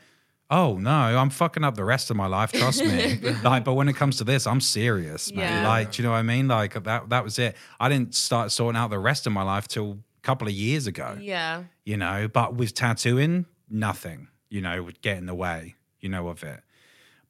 oh, 0.55 0.79
no, 0.79 0.91
I'm 0.91 1.31
fucking 1.31 1.65
up 1.65 1.75
the 1.75 1.85
rest 1.85 2.11
of 2.11 2.17
my 2.17 2.27
life, 2.27 2.53
trust 2.53 2.85
me. 2.85 3.19
like, 3.43 3.65
but 3.65 3.75
when 3.75 3.89
it 3.89 3.97
comes 3.97 4.19
to 4.19 4.25
this, 4.25 4.47
I'm 4.47 4.61
serious, 4.61 5.33
man. 5.33 5.63
Yeah. 5.63 5.69
Like, 5.69 5.93
do 5.93 6.03
you 6.03 6.07
know 6.07 6.13
what 6.13 6.19
I 6.19 6.23
mean? 6.23 6.47
Like, 6.49 6.83
that, 6.85 7.09
that 7.09 7.25
was 7.25 7.39
it. 7.39 7.57
I 7.81 7.89
didn't 7.89 8.15
start 8.15 8.53
sorting 8.53 8.79
out 8.79 8.91
the 8.91 8.99
rest 8.99 9.27
of 9.27 9.33
my 9.33 9.43
life 9.43 9.67
till 9.69 9.93
a 9.93 10.27
couple 10.27 10.49
of 10.49 10.55
years 10.55 10.87
ago 10.87 11.19
yeah 11.21 11.65
you 11.85 11.99
know 11.99 12.27
but 12.27 12.55
with 12.55 12.73
tattooing 12.73 13.45
nothing 13.69 14.29
you 14.49 14.63
know 14.63 14.83
would 14.83 15.03
get 15.03 15.19
in 15.19 15.27
the 15.27 15.35
way 15.35 15.75
you 16.01 16.09
know 16.09 16.29
of 16.29 16.43
it 16.43 16.61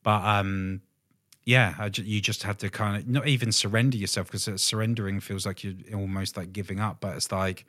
but 0.04 0.22
um 0.24 0.80
yeah 1.44 1.74
I 1.76 1.88
ju- 1.88 2.04
you 2.04 2.20
just 2.20 2.44
have 2.44 2.56
to 2.58 2.70
kind 2.70 2.96
of 2.96 3.08
not 3.08 3.26
even 3.26 3.50
surrender 3.50 3.96
yourself 3.96 4.30
because 4.30 4.62
surrendering 4.62 5.18
feels 5.18 5.44
like 5.44 5.64
you're 5.64 5.74
almost 5.92 6.36
like 6.36 6.52
giving 6.52 6.78
up 6.78 6.98
but 7.00 7.16
it's 7.16 7.32
like 7.32 7.66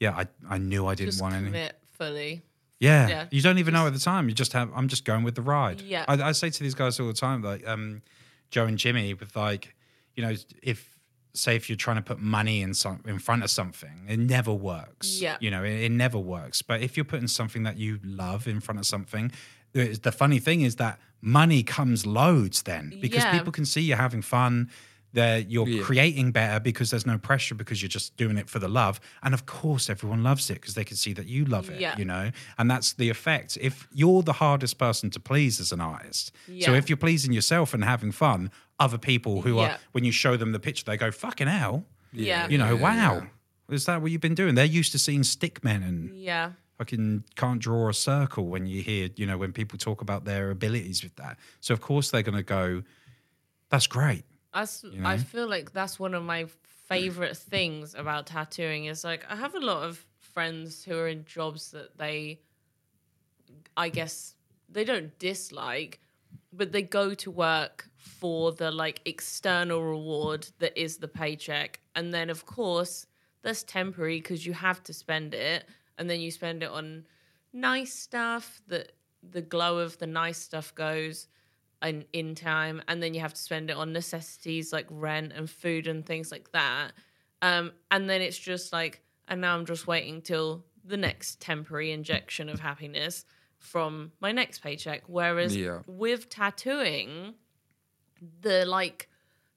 yeah 0.00 0.16
i 0.16 0.26
i 0.48 0.56
knew 0.56 0.86
i 0.86 0.94
didn't 0.94 1.10
just 1.10 1.22
want 1.22 1.34
any 1.34 1.68
fully 1.90 2.42
yeah, 2.84 3.08
Yeah. 3.08 3.26
you 3.30 3.42
don't 3.46 3.58
even 3.58 3.72
know 3.74 3.86
at 3.86 3.92
the 3.98 4.04
time 4.12 4.28
you 4.28 4.34
just 4.34 4.52
have 4.58 4.68
i'm 4.76 4.88
just 4.94 5.04
going 5.10 5.24
with 5.26 5.34
the 5.40 5.42
ride 5.56 5.80
Yeah. 5.80 6.04
I, 6.12 6.14
I 6.30 6.32
say 6.32 6.48
to 6.50 6.62
these 6.66 6.74
guys 6.82 6.98
all 7.00 7.06
the 7.14 7.20
time 7.26 7.38
like 7.42 7.62
um 7.72 8.02
joe 8.52 8.66
and 8.70 8.78
jimmy 8.82 9.14
with 9.14 9.34
like 9.36 9.74
you 10.16 10.22
know 10.24 10.34
if 10.72 10.78
say 11.36 11.56
if 11.56 11.68
you're 11.68 11.82
trying 11.86 11.96
to 12.02 12.06
put 12.10 12.18
money 12.20 12.62
in 12.62 12.72
some 12.74 13.00
in 13.12 13.18
front 13.18 13.42
of 13.42 13.50
something 13.50 13.96
it 14.08 14.18
never 14.36 14.52
works 14.52 15.06
Yeah. 15.20 15.36
you 15.44 15.50
know 15.50 15.62
it, 15.64 15.76
it 15.86 15.92
never 16.04 16.18
works 16.36 16.62
but 16.62 16.80
if 16.86 16.96
you're 16.96 17.10
putting 17.14 17.28
something 17.28 17.62
that 17.64 17.76
you 17.76 17.98
love 18.04 18.46
in 18.54 18.60
front 18.60 18.78
of 18.78 18.86
something 18.86 19.32
the 20.06 20.12
funny 20.22 20.38
thing 20.38 20.60
is 20.68 20.76
that 20.76 21.00
money 21.20 21.62
comes 21.64 22.06
loads 22.06 22.62
then 22.62 22.84
because 23.00 23.24
Yeah. 23.24 23.36
people 23.36 23.52
can 23.58 23.66
see 23.66 23.80
you're 23.88 23.96
having 24.08 24.22
fun 24.22 24.70
that 25.14 25.50
you're 25.50 25.66
Yeah. 25.68 25.82
creating 25.82 26.30
better 26.32 26.60
because 26.60 26.90
there's 26.90 27.06
no 27.06 27.18
pressure 27.18 27.54
because 27.54 27.80
you're 27.82 27.88
just 28.00 28.16
doing 28.16 28.36
it 28.36 28.48
for 28.50 28.58
the 28.58 28.68
love 28.68 29.00
and 29.22 29.32
of 29.32 29.46
course 29.46 29.88
everyone 29.88 30.22
loves 30.22 30.50
it 30.50 30.54
because 30.54 30.74
they 30.74 30.84
can 30.84 30.96
see 30.96 31.12
that 31.14 31.26
you 31.26 31.44
love 31.44 31.70
it 31.70 31.80
Yeah. 31.80 31.96
you 31.96 32.04
know 32.04 32.30
and 32.58 32.70
that's 32.70 32.92
the 32.92 33.08
effect 33.10 33.56
if 33.60 33.88
you're 33.92 34.22
the 34.22 34.34
hardest 34.34 34.76
person 34.76 35.10
to 35.10 35.20
please 35.20 35.60
as 35.60 35.72
an 35.72 35.80
artist 35.80 36.32
so 36.60 36.74
if 36.74 36.88
you're 36.88 36.96
pleasing 36.96 37.32
yourself 37.32 37.72
and 37.74 37.82
having 37.84 38.12
fun 38.12 38.50
other 38.78 38.98
people 38.98 39.42
who 39.42 39.56
Yeah. 39.56 39.62
are 39.74 39.78
when 39.92 40.04
you 40.04 40.12
show 40.12 40.36
them 40.36 40.52
the 40.52 40.60
picture 40.60 40.84
they 40.84 40.96
go 40.96 41.10
fucking 41.10 41.46
hell 41.48 41.86
Yeah. 42.12 42.48
you 42.48 42.58
know 42.58 42.74
Yeah, 42.74 42.80
wow 42.82 43.14
yeah. 43.68 43.74
is 43.74 43.86
that 43.86 44.02
what 44.02 44.10
you've 44.10 44.20
been 44.28 44.34
doing 44.34 44.54
they're 44.56 44.64
used 44.80 44.92
to 44.92 44.98
seeing 44.98 45.22
stick 45.22 45.62
men 45.64 45.82
and 45.82 46.16
yeah 46.18 46.50
fucking 46.76 47.22
can't 47.36 47.60
draw 47.60 47.88
a 47.88 47.94
circle 47.94 48.46
when 48.48 48.66
you 48.66 48.82
hear, 48.82 49.08
you 49.14 49.24
know, 49.26 49.38
when 49.38 49.52
people 49.52 49.78
talk 49.78 50.00
about 50.00 50.24
their 50.24 50.50
abilities 50.50 51.04
with 51.04 51.14
that. 51.14 51.38
So 51.60 51.72
of 51.72 51.80
course 51.80 52.10
they're 52.10 52.24
going 52.24 52.34
to 52.36 52.42
go, 52.42 52.82
"That's 53.70 53.86
great." 53.86 54.24
That's, 54.54 54.84
You 54.84 55.04
I 55.04 55.18
feel 55.18 55.48
like 55.48 55.72
that's 55.72 55.98
one 55.98 56.14
of 56.14 56.22
my 56.22 56.46
favorite 56.88 57.36
things 57.36 57.94
about 57.94 58.26
tattooing 58.26 58.84
is 58.86 59.04
like 59.04 59.24
I 59.28 59.36
have 59.36 59.54
a 59.54 59.60
lot 59.60 59.82
of 59.82 60.04
friends 60.20 60.84
who 60.84 60.96
are 60.96 61.08
in 61.08 61.24
jobs 61.24 61.70
that 61.72 61.98
they 61.98 62.40
I 63.76 63.88
guess 63.88 64.34
they 64.68 64.84
don't 64.84 65.16
dislike, 65.18 66.00
but 66.52 66.72
they 66.72 66.82
go 66.82 67.14
to 67.14 67.30
work 67.30 67.88
for 67.96 68.52
the 68.52 68.70
like 68.70 69.00
external 69.04 69.82
reward 69.82 70.46
that 70.58 70.78
is 70.80 70.98
the 70.98 71.08
paycheck. 71.08 71.80
And 71.94 72.12
then, 72.12 72.30
of 72.30 72.46
course, 72.46 73.06
that's 73.42 73.62
temporary 73.62 74.20
because 74.20 74.46
you 74.46 74.52
have 74.52 74.82
to 74.84 74.94
spend 74.94 75.34
it. 75.34 75.64
And 75.98 76.08
then 76.08 76.20
you 76.20 76.30
spend 76.30 76.62
it 76.62 76.70
on 76.70 77.04
nice 77.52 77.92
stuff 77.92 78.60
that 78.68 78.92
the 79.22 79.42
glow 79.42 79.78
of 79.78 79.98
the 79.98 80.06
nice 80.06 80.38
stuff 80.38 80.74
goes 80.74 81.28
in, 81.84 82.04
in 82.12 82.34
time. 82.34 82.82
And 82.88 83.02
then 83.02 83.14
you 83.14 83.20
have 83.20 83.34
to 83.34 83.40
spend 83.40 83.70
it 83.70 83.76
on 83.76 83.92
necessities 83.92 84.72
like 84.72 84.86
rent 84.90 85.32
and 85.34 85.48
food 85.48 85.86
and 85.86 86.04
things 86.04 86.30
like 86.32 86.50
that. 86.52 86.92
Um, 87.42 87.72
and 87.90 88.08
then 88.08 88.20
it's 88.22 88.38
just 88.38 88.72
like, 88.72 89.02
and 89.28 89.40
now 89.40 89.54
I'm 89.56 89.66
just 89.66 89.86
waiting 89.86 90.22
till 90.22 90.64
the 90.84 90.96
next 90.96 91.40
temporary 91.40 91.92
injection 91.92 92.48
of 92.48 92.60
happiness 92.60 93.24
from 93.58 94.12
my 94.20 94.32
next 94.32 94.58
paycheck. 94.60 95.02
Whereas 95.06 95.56
Yeah. 95.56 95.80
with 95.86 96.28
tattooing, 96.28 97.34
the 98.40 98.64
like 98.66 99.08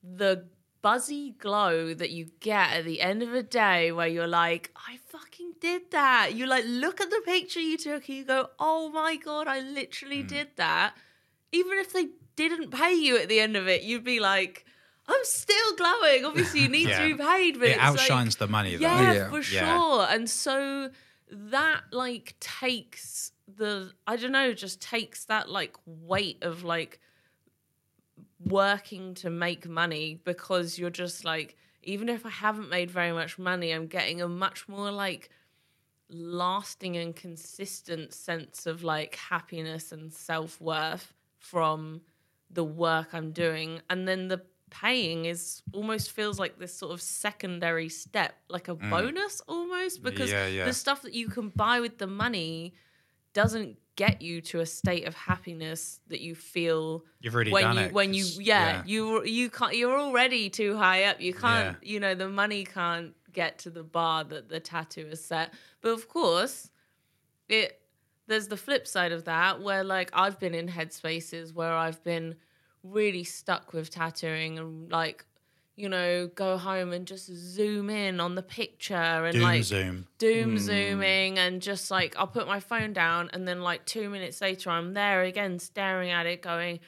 the 0.03 0.45
buzzy 0.81 1.31
glow 1.31 1.93
that 1.93 2.11
you 2.11 2.25
get 2.39 2.71
at 2.71 2.85
the 2.85 3.01
end 3.01 3.21
of 3.23 3.33
a 3.33 3.43
day 3.43 3.91
where 3.91 4.07
you're 4.07 4.27
like, 4.27 4.71
I 4.75 4.97
fucking 5.07 5.53
did 5.59 5.91
that. 5.91 6.33
You 6.33 6.45
like 6.45 6.63
look 6.67 7.01
at 7.01 7.09
the 7.09 7.21
picture 7.25 7.59
you 7.59 7.77
took 7.77 8.07
and 8.07 8.17
you 8.17 8.23
go, 8.23 8.49
Oh 8.59 8.89
my 8.89 9.15
god, 9.17 9.47
I 9.47 9.59
literally 9.61 10.21
Hmm. 10.21 10.27
did 10.27 10.47
that. 10.57 10.95
Even 11.51 11.77
if 11.79 11.93
they 11.93 12.07
didn't 12.35 12.71
pay 12.71 12.93
you 12.93 13.17
at 13.17 13.29
the 13.29 13.39
end 13.39 13.55
of 13.55 13.67
it, 13.67 13.81
you'd 13.83 14.03
be 14.03 14.19
like, 14.19 14.65
I'm 15.07 15.23
still 15.23 15.75
glowing. 15.77 16.25
Obviously, 16.25 16.59
you 16.61 16.69
need 16.69 16.89
Yeah. 16.89 17.07
to 17.07 17.15
be 17.17 17.23
paid, 17.23 17.59
but 17.59 17.69
it 17.69 17.71
it's 17.71 17.77
like- 17.79 17.87
outshines 17.87 18.35
the 18.35 18.47
money 18.47 18.75
though. 18.75 18.81
yeah, 18.81 19.13
Yeah. 19.13 19.29
for 19.29 19.41
Yeah. 19.41 19.77
sure. 19.77 20.07
And 20.09 20.29
so 20.29 20.91
that 21.29 21.83
like 21.91 22.35
takes 22.39 23.31
the 23.47 23.93
I 24.05 24.17
don't 24.17 24.31
know, 24.33 24.53
just 24.53 24.81
takes 24.81 25.25
that 25.25 25.49
like 25.49 25.75
weight 25.85 26.43
of 26.43 26.63
like 26.63 26.99
working 28.45 29.13
to 29.15 29.29
make 29.29 29.67
money 29.67 30.19
because 30.23 30.77
you're 30.77 30.89
just 30.89 31.25
like 31.25 31.55
even 31.83 32.09
if 32.09 32.25
I 32.25 32.29
haven't 32.29 32.69
made 32.69 32.91
very 32.91 33.13
much 33.13 33.39
money, 33.39 33.71
I'm 33.71 33.87
getting 33.87 34.21
a 34.21 34.27
much 34.27 34.67
more 34.67 34.91
like 34.91 35.29
lasting 36.09 36.97
and 36.97 37.15
consistent 37.15 38.13
sense 38.13 38.65
of 38.65 38.83
like 38.83 39.15
happiness 39.15 39.93
and 39.93 40.13
self-worth 40.13 41.13
from 41.39 42.01
the 42.49 42.63
work 42.63 43.09
I'm 43.13 43.31
doing 43.31 43.81
and 43.89 44.07
then 44.07 44.27
the 44.27 44.41
paying 44.69 45.25
is 45.25 45.61
almost 45.73 46.11
feels 46.11 46.39
like 46.39 46.59
this 46.59 46.73
sort 46.73 46.91
of 46.93 47.01
secondary 47.01 47.89
step 47.89 48.35
like 48.49 48.67
a 48.67 48.75
mm. 48.75 48.89
bonus 48.89 49.41
almost 49.47 50.03
because 50.03 50.29
Yeah, 50.29 50.47
yeah. 50.47 50.65
the 50.65 50.73
stuff 50.73 51.01
that 51.03 51.13
you 51.13 51.29
can 51.29 51.49
buy 51.49 51.79
with 51.79 51.97
the 51.97 52.07
money 52.07 52.73
doesn't 53.33 53.77
get 53.95 54.21
you 54.21 54.41
to 54.41 54.59
a 54.59 54.65
state 54.65 55.07
of 55.07 55.15
happiness 55.15 55.99
that 56.07 56.21
you 56.21 56.35
feel 56.35 57.03
You've 57.21 57.33
already 57.33 57.51
when 57.51 57.63
done 57.63 57.75
you 57.77 57.81
it. 57.83 57.93
when 57.93 58.13
you 58.13 58.25
yeah, 58.39 58.83
you 58.85 59.23
you 59.23 59.49
can't 59.49 59.75
you're 59.75 59.97
already 59.97 60.49
too 60.49 60.77
high 60.77 61.05
up 61.05 61.19
you 61.19 61.33
can't 61.33 61.77
Yeah. 61.81 61.89
you 61.93 61.99
know 61.99 62.13
the 62.13 62.29
money 62.29 62.63
can't 62.63 63.13
get 63.33 63.59
to 63.59 63.69
the 63.69 63.83
bar 63.83 64.23
that 64.25 64.49
the 64.49 64.59
tattoo 64.59 65.07
is 65.11 65.23
set 65.23 65.53
but 65.81 65.89
of 65.89 66.07
course 66.09 66.69
it 67.49 67.79
there's 68.27 68.47
the 68.47 68.57
flip 68.57 68.85
side 68.85 69.11
of 69.11 69.25
that 69.25 69.61
where 69.61 69.83
like 69.83 70.09
I've 70.13 70.39
been 70.39 70.53
in 70.53 70.67
headspaces 70.67 71.53
where 71.53 71.73
I've 71.73 72.03
been 72.03 72.35
really 72.83 73.23
stuck 73.23 73.73
with 73.73 73.89
tattooing 73.89 74.59
and 74.59 74.91
like 74.91 75.25
you 75.75 75.87
know 75.87 76.27
go 76.27 76.57
home 76.57 76.91
and 76.91 77.05
just 77.05 77.27
zoom 77.33 77.89
in 77.89 78.19
on 78.19 78.35
the 78.35 78.41
picture 78.41 78.95
and 78.95 79.33
Doom 79.33 79.43
like 79.43 79.63
zoom. 79.63 80.07
doom 80.17 80.51
hmm. 80.51 80.57
zooming 80.57 81.39
and 81.39 81.61
just 81.61 81.89
like 81.91 82.15
I'll 82.17 82.27
put 82.27 82.47
my 82.47 82.59
phone 82.59 82.93
down 82.93 83.29
and 83.33 83.47
then 83.47 83.61
like 83.61 83.85
two 83.85 84.09
minutes 84.09 84.41
later 84.41 84.69
I'm 84.69 84.93
there 84.93 85.23
again 85.23 85.59
staring 85.59 86.09
at 86.11 86.25
it 86.25 86.41
going, 86.41 86.79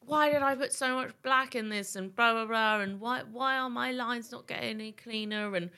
Why 0.00 0.30
did 0.30 0.42
I 0.42 0.54
put 0.54 0.72
so 0.72 0.94
much 0.94 1.12
black 1.22 1.54
in 1.54 1.68
this? 1.68 1.96
and 1.96 2.14
blah 2.14 2.32
blah 2.32 2.46
blah 2.46 2.80
and 2.80 3.00
why 3.00 3.22
why 3.30 3.58
are 3.58 3.70
my 3.70 3.92
lines 3.92 4.32
not 4.32 4.46
getting 4.46 4.70
any 4.70 4.92
cleaner? 4.92 5.54
And 5.54 5.70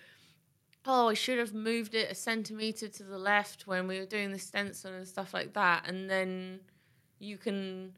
oh 0.87 1.09
I 1.09 1.15
should 1.15 1.39
have 1.39 1.55
moved 1.55 1.95
it 1.95 2.11
a 2.11 2.15
centimeter 2.15 2.89
to 2.89 3.03
the 3.03 3.19
left 3.19 3.67
when 3.67 3.87
we 3.89 3.99
were 3.99 4.07
doing 4.07 4.33
the 4.33 4.39
stencil 4.39 4.93
and 4.93 5.07
stuff 5.07 5.33
like 5.33 5.55
that. 5.55 5.89
And 5.89 6.09
then 6.09 6.61
you 7.19 7.39
can 7.39 7.93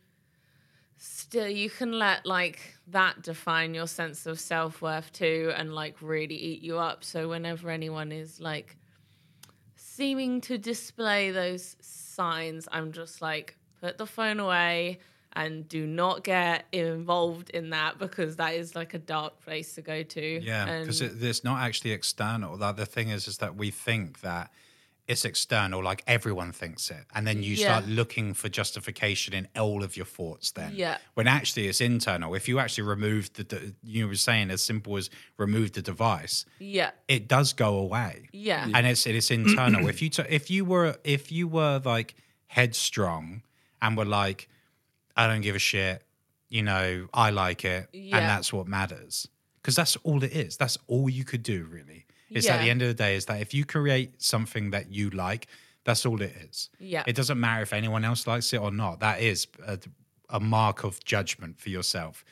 still 0.98 1.48
you 1.48 1.68
can 1.68 1.92
let 1.92 2.24
like 2.24 2.74
that 2.86 3.22
define 3.22 3.74
your 3.74 3.86
sense 3.86 4.24
of 4.24 4.40
self-worth 4.40 5.12
too 5.12 5.52
and 5.56 5.74
like 5.74 6.00
really 6.00 6.36
eat 6.36 6.62
you 6.62 6.78
up. 6.78 7.04
So 7.04 7.28
whenever 7.28 7.70
anyone 7.70 8.12
is 8.12 8.40
like 8.40 8.76
seeming 9.96 10.42
to 10.42 10.58
display 10.58 11.30
those 11.30 11.74
signs 11.80 12.68
i'm 12.70 12.92
just 12.92 13.22
like 13.22 13.56
put 13.80 13.96
the 13.96 14.06
phone 14.06 14.40
away 14.40 14.98
and 15.36 15.68
do 15.68 15.86
not 15.86 16.24
get 16.24 16.64
involved 16.72 17.50
in 17.50 17.70
that 17.70 17.98
because 17.98 18.36
that 18.36 18.54
is 18.54 18.74
like 18.74 18.94
a 18.94 18.98
dark 18.98 19.38
place 19.44 19.74
to 19.74 19.82
go 19.82 20.02
to 20.02 20.40
Yeah, 20.42 20.80
because 20.80 21.00
it, 21.02 21.12
it's 21.22 21.44
not 21.44 21.60
actually 21.60 21.92
external. 21.92 22.56
Like 22.56 22.76
the 22.76 22.86
thing 22.86 23.10
is, 23.10 23.28
is 23.28 23.38
that 23.38 23.54
we 23.56 23.70
think 23.70 24.20
that 24.22 24.50
it's 25.06 25.24
external, 25.24 25.84
like 25.84 26.02
everyone 26.08 26.50
thinks 26.50 26.90
it, 26.90 27.04
and 27.14 27.24
then 27.28 27.40
you 27.40 27.54
Yeah. 27.54 27.66
start 27.78 27.86
looking 27.86 28.34
for 28.34 28.48
justification 28.48 29.34
in 29.34 29.46
all 29.56 29.84
of 29.84 29.96
your 29.96 30.04
thoughts. 30.06 30.50
Then, 30.50 30.72
Yeah. 30.74 30.98
when 31.14 31.28
actually 31.28 31.68
it's 31.68 31.80
internal. 31.80 32.34
If 32.34 32.48
you 32.48 32.58
actually 32.58 32.88
remove 32.88 33.32
the, 33.34 33.44
de- 33.44 33.72
you 33.84 34.08
were 34.08 34.16
saying 34.16 34.50
as 34.50 34.62
simple 34.62 34.96
as 34.96 35.08
remove 35.36 35.70
the 35.74 35.82
device, 35.82 36.44
yeah 36.58 36.90
it 37.06 37.28
does 37.28 37.52
go 37.52 37.78
away. 37.78 38.28
yeah 38.32 38.66
and 38.74 38.84
it's 38.84 39.06
it's 39.06 39.30
internal. 39.30 39.86
if 39.88 40.02
you 40.02 40.08
t- 40.08 40.24
if 40.28 40.50
you 40.50 40.64
were 40.64 40.96
if 41.04 41.30
you 41.30 41.46
were 41.46 41.80
like 41.84 42.16
headstrong 42.48 43.42
and 43.82 43.96
were 43.96 44.04
like, 44.22 44.48
I 45.16 45.26
don't 45.26 45.40
give 45.40 45.56
a 45.56 45.58
shit, 45.60 46.02
you 46.48 46.62
know, 46.62 47.08
I 47.14 47.30
like 47.30 47.64
it, 47.64 47.88
Yeah. 47.92 48.18
and 48.18 48.28
that's 48.28 48.52
what 48.52 48.66
matters 48.68 49.28
because 49.62 49.74
that's 49.76 49.96
all 50.04 50.22
it 50.22 50.32
is. 50.32 50.56
That's 50.56 50.78
all 50.86 51.08
you 51.10 51.24
could 51.24 51.42
do 51.42 51.64
really. 51.64 52.06
It's 52.30 52.48
at 52.48 52.60
the 52.62 52.70
end 52.70 52.82
of 52.82 52.88
the 52.88 52.94
day 52.94 53.14
is 53.16 53.26
that 53.26 53.40
if 53.40 53.54
you 53.54 53.64
create 53.64 54.20
something 54.20 54.70
that 54.70 54.90
you 54.92 55.10
like, 55.10 55.46
that's 55.84 56.04
all 56.04 56.20
it 56.20 56.34
is. 56.48 56.70
Yeah. 56.80 57.04
it 57.06 57.14
doesn't 57.14 57.38
matter 57.38 57.62
if 57.62 57.72
anyone 57.72 58.04
else 58.04 58.26
likes 58.26 58.52
it 58.52 58.58
or 58.60 58.72
not. 58.72 58.98
That 59.00 59.20
is 59.20 59.46
a, 59.64 59.78
a 60.28 60.40
mark 60.40 60.82
of 60.84 61.02
judgment 61.04 61.60
for 61.60 61.70
yourself. 61.70 62.24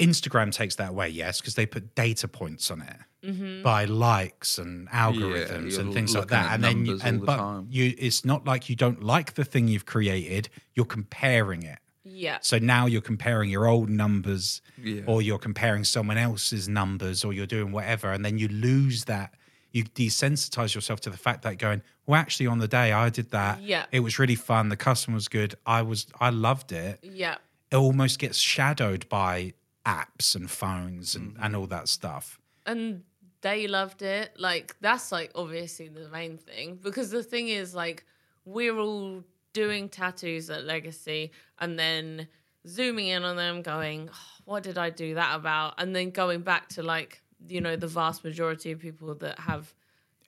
Instagram 0.00 0.50
takes 0.52 0.76
that 0.76 0.90
away, 0.90 1.08
yes, 1.10 1.40
because 1.40 1.54
they 1.54 1.66
put 1.66 1.94
data 1.94 2.26
points 2.28 2.70
on 2.70 2.82
it 2.82 2.96
Mm-hmm. 3.22 3.62
by 3.62 3.84
likes 3.84 4.56
and 4.56 4.88
algorithms 4.88 5.72
you're 5.72 5.80
and 5.82 5.92
things 5.92 6.14
like 6.14 6.28
that. 6.28 6.54
And 6.54 6.64
then, 6.64 6.86
you, 6.86 6.98
and 7.04 7.20
the 7.20 7.26
but 7.26 7.36
time. 7.36 7.66
you, 7.70 7.92
it's 7.98 8.24
not 8.24 8.46
like 8.46 8.70
you 8.70 8.76
don't 8.76 9.02
like 9.02 9.34
the 9.34 9.44
thing 9.44 9.68
you've 9.68 9.84
created. 9.84 10.48
You're 10.74 10.86
comparing 10.86 11.62
it. 11.62 11.80
yeah 12.02 12.38
So 12.40 12.56
now 12.58 12.86
you're 12.86 13.02
comparing 13.02 13.50
your 13.50 13.66
old 13.68 13.90
numbers, 13.90 14.62
Yeah. 14.82 15.02
or 15.06 15.20
you're 15.20 15.38
comparing 15.38 15.84
someone 15.84 16.16
else's 16.16 16.66
numbers, 16.66 17.22
or 17.22 17.34
you're 17.34 17.44
doing 17.58 17.72
whatever, 17.72 18.10
and 18.10 18.24
then 18.24 18.38
you 18.38 18.48
lose 18.48 19.04
that. 19.04 19.34
You 19.70 19.84
desensitize 19.84 20.74
yourself 20.74 21.00
to 21.02 21.10
the 21.10 21.18
fact 21.18 21.42
that 21.42 21.58
going, 21.58 21.82
well, 22.06 22.18
actually, 22.18 22.46
on 22.46 22.58
the 22.58 22.68
day 22.68 22.90
I 22.92 23.10
did 23.10 23.32
that, 23.32 23.60
Yeah. 23.62 23.84
it 23.92 24.00
was 24.00 24.18
really 24.18 24.34
fun. 24.34 24.70
The 24.70 24.76
customer 24.78 25.16
was 25.16 25.28
good. 25.28 25.54
I 25.66 25.82
was, 25.82 26.06
I 26.18 26.30
loved 26.30 26.72
it 26.72 27.00
yeah 27.02 27.36
it 27.70 27.76
almost 27.76 28.18
gets 28.18 28.38
shadowed 28.38 29.08
by 29.08 29.52
apps 29.86 30.34
and 30.34 30.50
phones 30.50 31.14
and, 31.14 31.36
and 31.36 31.38
mm-hmm. 31.38 31.56
all 31.56 31.66
that 31.66 31.88
stuff. 31.88 32.38
and 32.66 33.02
they 33.42 33.66
loved 33.66 34.02
it. 34.02 34.32
Like 34.38 34.76
that's 34.80 35.12
like 35.12 35.30
obviously 35.34 35.88
the 35.88 36.08
main 36.08 36.36
thing 36.36 36.78
because 36.82 37.10
the 37.10 37.22
thing 37.22 37.48
is 37.48 37.74
like 37.74 38.04
we're 38.44 38.78
all 38.78 39.24
doing 39.52 39.88
tattoos 39.88 40.50
at 40.50 40.64
Legacy 40.64 41.32
and 41.58 41.78
then 41.78 42.28
zooming 42.66 43.08
in 43.08 43.24
on 43.24 43.36
them, 43.36 43.62
going, 43.62 44.10
"Oh, 44.12 44.42
"What 44.44 44.62
did 44.62 44.78
I 44.78 44.90
do 44.90 45.14
that 45.14 45.36
about?" 45.36 45.74
And 45.78 45.94
then 45.96 46.10
going 46.10 46.42
back 46.42 46.68
to 46.70 46.82
like 46.82 47.22
you 47.48 47.60
know 47.60 47.76
the 47.76 47.86
vast 47.86 48.24
majority 48.24 48.72
of 48.72 48.78
people 48.78 49.14
that 49.16 49.38
have 49.38 49.72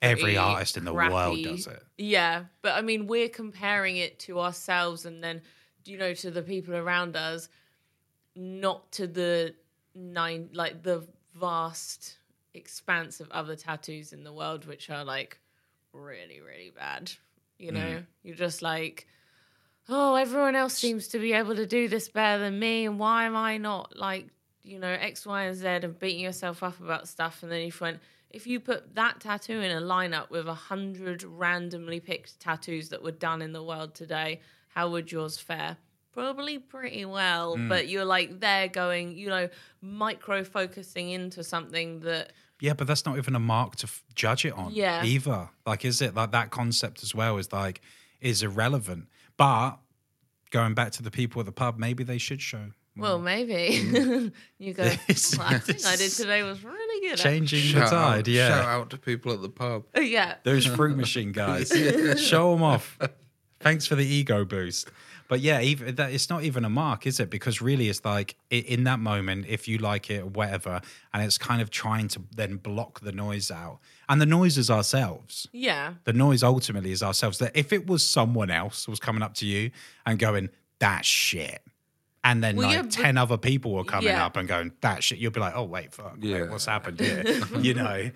Every 0.03 0.35
artist 0.35 0.75
in 0.75 0.83
the 0.83 0.93
world 0.93 1.41
does 1.43 1.65
it. 1.65 1.81
Yeah, 1.97 2.43
but 2.61 2.73
I 2.73 2.81
mean, 2.81 3.07
we're 3.07 3.29
comparing 3.29 3.95
it 3.95 4.19
to 4.19 4.41
ourselves 4.41 5.05
and 5.05 5.23
then, 5.23 5.41
you 5.85 5.97
know, 5.97 6.13
to 6.15 6.29
the 6.29 6.41
people 6.41 6.75
around 6.75 7.15
us, 7.15 7.47
not 8.35 8.91
to 8.93 9.07
the 9.07 9.55
nine, 9.95 10.49
like 10.53 10.83
the 10.83 11.07
vast 11.35 12.17
expanse 12.53 13.19
of 13.19 13.31
other 13.31 13.55
tattoos 13.55 14.13
in 14.13 14.23
the 14.23 14.33
world, 14.33 14.65
which 14.65 14.89
are 14.89 15.03
like 15.03 15.39
really, 15.91 16.41
really 16.41 16.71
bad. 16.75 17.11
You 17.57 17.71
know, 17.71 17.79
mm-hmm. 17.79 18.03
you're 18.23 18.35
just 18.35 18.61
like, 18.61 19.07
oh, 19.89 20.15
everyone 20.15 20.55
else 20.55 20.73
seems 20.73 21.09
to 21.09 21.19
be 21.19 21.33
able 21.33 21.55
to 21.55 21.65
do 21.65 21.87
this 21.87 22.09
better 22.09 22.43
than 22.43 22.59
me, 22.59 22.85
and 22.85 22.99
why 22.99 23.25
am 23.25 23.35
I 23.35 23.57
not 23.57 23.97
like, 23.97 24.27
you 24.63 24.79
know, 24.79 24.87
X, 24.89 25.25
Y, 25.25 25.43
and 25.43 25.55
Z, 25.55 25.67
and 25.67 25.99
beating 25.99 26.21
yourself 26.21 26.63
up 26.63 26.79
about 26.79 27.07
stuff, 27.07 27.43
and 27.43 27.51
then 27.51 27.61
you 27.61 27.71
went, 27.79 27.99
if 28.29 28.47
you 28.47 28.59
put 28.59 28.95
that 28.95 29.19
tattoo 29.19 29.61
in 29.61 29.71
a 29.71 29.81
lineup 29.81 30.29
with 30.31 30.47
a 30.47 30.53
hundred 30.53 31.23
randomly 31.23 31.99
picked 31.99 32.39
tattoos 32.39 32.89
that 32.89 33.03
were 33.03 33.11
done 33.11 33.41
in 33.41 33.53
the 33.53 33.63
world 33.63 33.93
today, 33.93 34.41
how 34.69 34.89
would 34.89 35.11
yours 35.11 35.37
fare? 35.37 35.77
Probably 36.13 36.59
pretty 36.59 37.05
well, 37.05 37.57
mm. 37.57 37.67
but 37.67 37.87
you're 37.87 38.05
like 38.05 38.39
there 38.39 38.67
going, 38.67 39.17
you 39.17 39.29
know, 39.29 39.49
micro 39.81 40.43
focusing 40.43 41.09
into 41.09 41.43
something 41.43 42.01
that 42.01 42.33
Yeah, 42.59 42.73
but 42.73 42.87
that's 42.87 43.05
not 43.05 43.17
even 43.17 43.35
a 43.35 43.39
mark 43.39 43.77
to 43.77 43.87
f- 43.87 44.03
judge 44.13 44.45
it 44.45 44.53
on. 44.53 44.71
Yeah. 44.73 45.03
Either. 45.03 45.49
Like, 45.65 45.83
is 45.85 46.01
it 46.01 46.13
like 46.13 46.31
that 46.31 46.51
concept 46.51 47.01
as 47.03 47.15
well 47.15 47.37
is 47.37 47.51
like 47.51 47.81
is 48.21 48.41
irrelevant. 48.41 49.07
But 49.37 49.77
going 50.51 50.73
back 50.73 50.91
to 50.93 51.03
the 51.03 51.11
people 51.11 51.39
at 51.41 51.45
the 51.45 51.51
pub, 51.51 51.77
maybe 51.77 52.03
they 52.03 52.17
should 52.17 52.41
show 52.41 52.71
Well, 52.95 53.19
maybe 53.19 53.79
mm. 53.83 54.31
you 54.59 54.73
go. 54.75 54.89
This- 55.07 55.37
"Well, 55.37 55.47
I 55.47 55.59
think 55.59 55.85
I 55.85 55.95
did 55.95 56.11
today 56.11 56.43
was 56.43 56.63
really 56.63 57.09
good. 57.09 57.17
Changing 57.17 57.59
the 57.61 57.81
Shout 57.81 57.89
tide, 57.89 58.19
out, 58.19 58.27
yeah. 58.27 58.47
Shout 58.49 58.65
out 58.65 58.89
to 58.91 58.97
people 58.97 59.33
at 59.33 59.41
the 59.41 59.49
pub. 59.49 59.83
Yeah. 60.01 60.35
Those 60.43 60.65
fruit 60.65 60.95
machine 60.95 61.31
guys. 61.31 61.69
Show 62.21 62.51
them 62.53 62.63
off. 62.63 62.97
Thanks 63.59 63.85
for 63.87 63.95
the 63.95 64.05
ego 64.05 64.45
boost. 64.45 64.89
But 65.33 65.39
yeah, 65.41 65.61
even 65.61 65.95
that 65.95 66.13
it's 66.13 66.29
not 66.29 66.43
even 66.43 66.63
a 66.63 66.69
mark, 66.69 67.07
is 67.07 67.19
it? 67.19 67.31
Because 67.31 67.59
really, 67.59 67.89
it's 67.89 68.05
like 68.05 68.35
in 68.51 68.83
that 68.83 68.99
moment, 68.99 69.47
if 69.49 69.67
you 69.67 69.79
like 69.79 70.11
it 70.11 70.19
or 70.21 70.27
whatever, 70.27 70.79
and 71.11 71.23
it's 71.23 71.39
kind 71.39 71.59
of 71.59 71.71
trying 71.71 72.07
to 72.09 72.21
then 72.35 72.57
block 72.57 72.99
the 72.99 73.11
noise 73.11 73.49
out, 73.49 73.79
and 74.07 74.21
the 74.21 74.27
noise 74.27 74.59
is 74.59 74.69
ourselves. 74.69 75.47
Yeah. 75.51 75.95
The 76.03 76.13
noise 76.13 76.43
ultimately 76.43 76.91
is 76.91 77.01
ourselves. 77.01 77.39
That 77.39 77.51
if 77.55 77.73
it 77.73 77.87
was 77.87 78.05
someone 78.05 78.51
else 78.51 78.87
was 78.87 78.99
coming 78.99 79.23
up 79.23 79.33
to 79.35 79.47
you 79.47 79.71
and 80.05 80.19
going, 80.19 80.49
that 80.77 81.03
shit," 81.03 81.63
and 82.23 82.43
then 82.43 82.55
Well, 82.55 82.67
like 82.67 82.75
yeah, 82.75 82.81
but- 82.83 82.91
ten 82.91 83.17
other 83.17 83.37
people 83.37 83.71
were 83.73 83.83
coming 83.85 84.09
Yeah. 84.09 84.27
up 84.27 84.37
and 84.37 84.47
going, 84.47 84.73
"That 84.81 85.03
shit," 85.03 85.17
you'll 85.17 85.31
be 85.31 85.39
like, 85.39 85.55
"Oh 85.55 85.63
wait, 85.63 85.93
fuck, 85.95 86.15
wait, 86.21 86.47
what's 86.47 86.67
happened 86.67 86.99
here?" 87.07 87.23
you 87.59 87.73
know. 87.73 88.11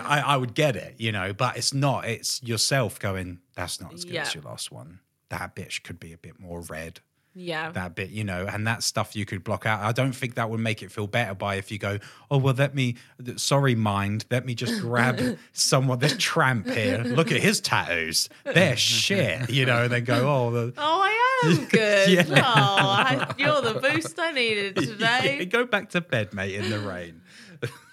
I, 0.00 0.20
I 0.20 0.36
would 0.38 0.54
get 0.54 0.74
it, 0.74 0.94
you 0.96 1.12
know, 1.12 1.34
but 1.34 1.58
it's 1.58 1.74
not. 1.74 2.06
It's 2.06 2.42
yourself 2.42 2.98
going, 2.98 3.40
that's 3.54 3.78
not 3.78 3.92
as 3.92 4.06
good 4.06 4.16
as 4.16 4.34
your 4.34 4.42
last 4.42 4.72
one. 4.72 5.00
That 5.32 5.56
bitch 5.56 5.82
could 5.82 5.98
be 5.98 6.12
a 6.12 6.18
bit 6.18 6.38
more 6.38 6.60
red. 6.60 7.00
Yeah. 7.34 7.70
That 7.72 7.94
bit, 7.94 8.10
you 8.10 8.24
know, 8.24 8.46
and 8.46 8.66
that 8.66 8.82
stuff 8.82 9.16
you 9.16 9.24
could 9.24 9.42
block 9.42 9.64
out. 9.64 9.80
I 9.80 9.92
don't 9.92 10.12
think 10.12 10.34
that 10.34 10.50
would 10.50 10.60
make 10.60 10.82
it 10.82 10.92
feel 10.92 11.06
better 11.06 11.32
by 11.34 11.54
if 11.54 11.72
you 11.72 11.78
go, 11.78 11.98
oh, 12.30 12.36
well, 12.36 12.52
let 12.52 12.74
me, 12.74 12.96
sorry, 13.36 13.74
mind, 13.74 14.26
let 14.30 14.44
me 14.44 14.54
just 14.54 14.82
grab 14.82 15.38
someone, 15.54 15.98
this 15.98 16.14
tramp 16.18 16.68
here. 16.68 16.98
Look 16.98 17.32
at 17.32 17.40
his 17.40 17.62
tattoos. 17.62 18.28
They're 18.44 18.76
shit, 18.76 19.48
you 19.48 19.64
know, 19.64 19.84
and 19.84 19.90
then 19.92 20.04
go, 20.04 20.28
oh, 20.28 20.50
the, 20.50 20.74
Oh, 20.78 21.00
I 21.02 21.40
am 21.46 21.64
good. 21.70 22.08
Yeah. 22.10 22.24
Oh, 22.28 22.42
I, 22.44 23.34
you're 23.38 23.62
the 23.62 23.80
boost 23.80 24.18
I 24.18 24.32
needed 24.32 24.76
today. 24.76 25.46
go 25.46 25.64
back 25.64 25.88
to 25.90 26.02
bed, 26.02 26.34
mate, 26.34 26.54
in 26.54 26.68
the 26.68 26.80
rain. 26.80 27.22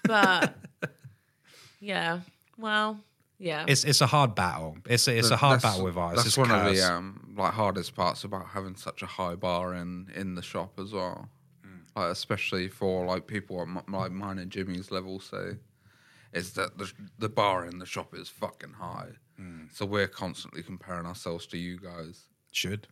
But 0.04 0.54
yeah, 1.80 2.20
well, 2.58 3.00
yeah. 3.38 3.64
It's 3.68 3.84
it's 3.86 4.02
a 4.02 4.08
hard 4.08 4.36
battle. 4.36 4.78
It's 4.86 5.08
a, 5.08 5.18
it's 5.18 5.30
a 5.32 5.38
hard 5.38 5.60
That's- 5.62 5.74
battle 5.74 5.86
with 5.86 5.96
ours. 5.98 6.16
That's 6.18 6.28
It's 6.28 6.38
one 6.38 6.52
of 6.52 6.76
the 6.76 6.82
um, 6.82 7.29
like 7.40 7.54
hardest 7.54 7.96
parts 7.96 8.24
about 8.24 8.48
having 8.50 8.76
such 8.76 9.02
a 9.02 9.06
high 9.08 9.36
bar 9.36 9.74
in 9.74 10.10
in 10.16 10.36
the 10.36 10.42
shop 10.42 10.80
as 10.80 10.92
well. 10.94 11.30
Mm. 11.66 11.80
Like 11.96 12.12
especially 12.12 12.68
for 12.68 13.06
like 13.06 13.28
people 13.28 13.62
at 13.62 13.68
m- 13.68 13.82
like 13.88 14.12
mine 14.12 14.38
and 14.38 14.52
Jimmy's 14.52 14.92
level 14.92 15.20
say, 15.20 15.58
is 16.34 16.54
that 16.54 16.78
the 16.78 16.92
the 17.18 17.30
bar 17.30 17.66
in 17.66 17.80
the 17.80 17.86
shop 17.86 18.14
is 18.14 18.30
fucking 18.30 18.74
high. 18.74 19.10
Mm. 19.40 19.70
So 19.74 19.86
we're 19.86 20.08
constantly 20.08 20.62
comparing 20.64 21.06
ourselves 21.06 21.48
to 21.48 21.58
you 21.58 21.80
guys. 21.80 22.26
should 22.52 22.88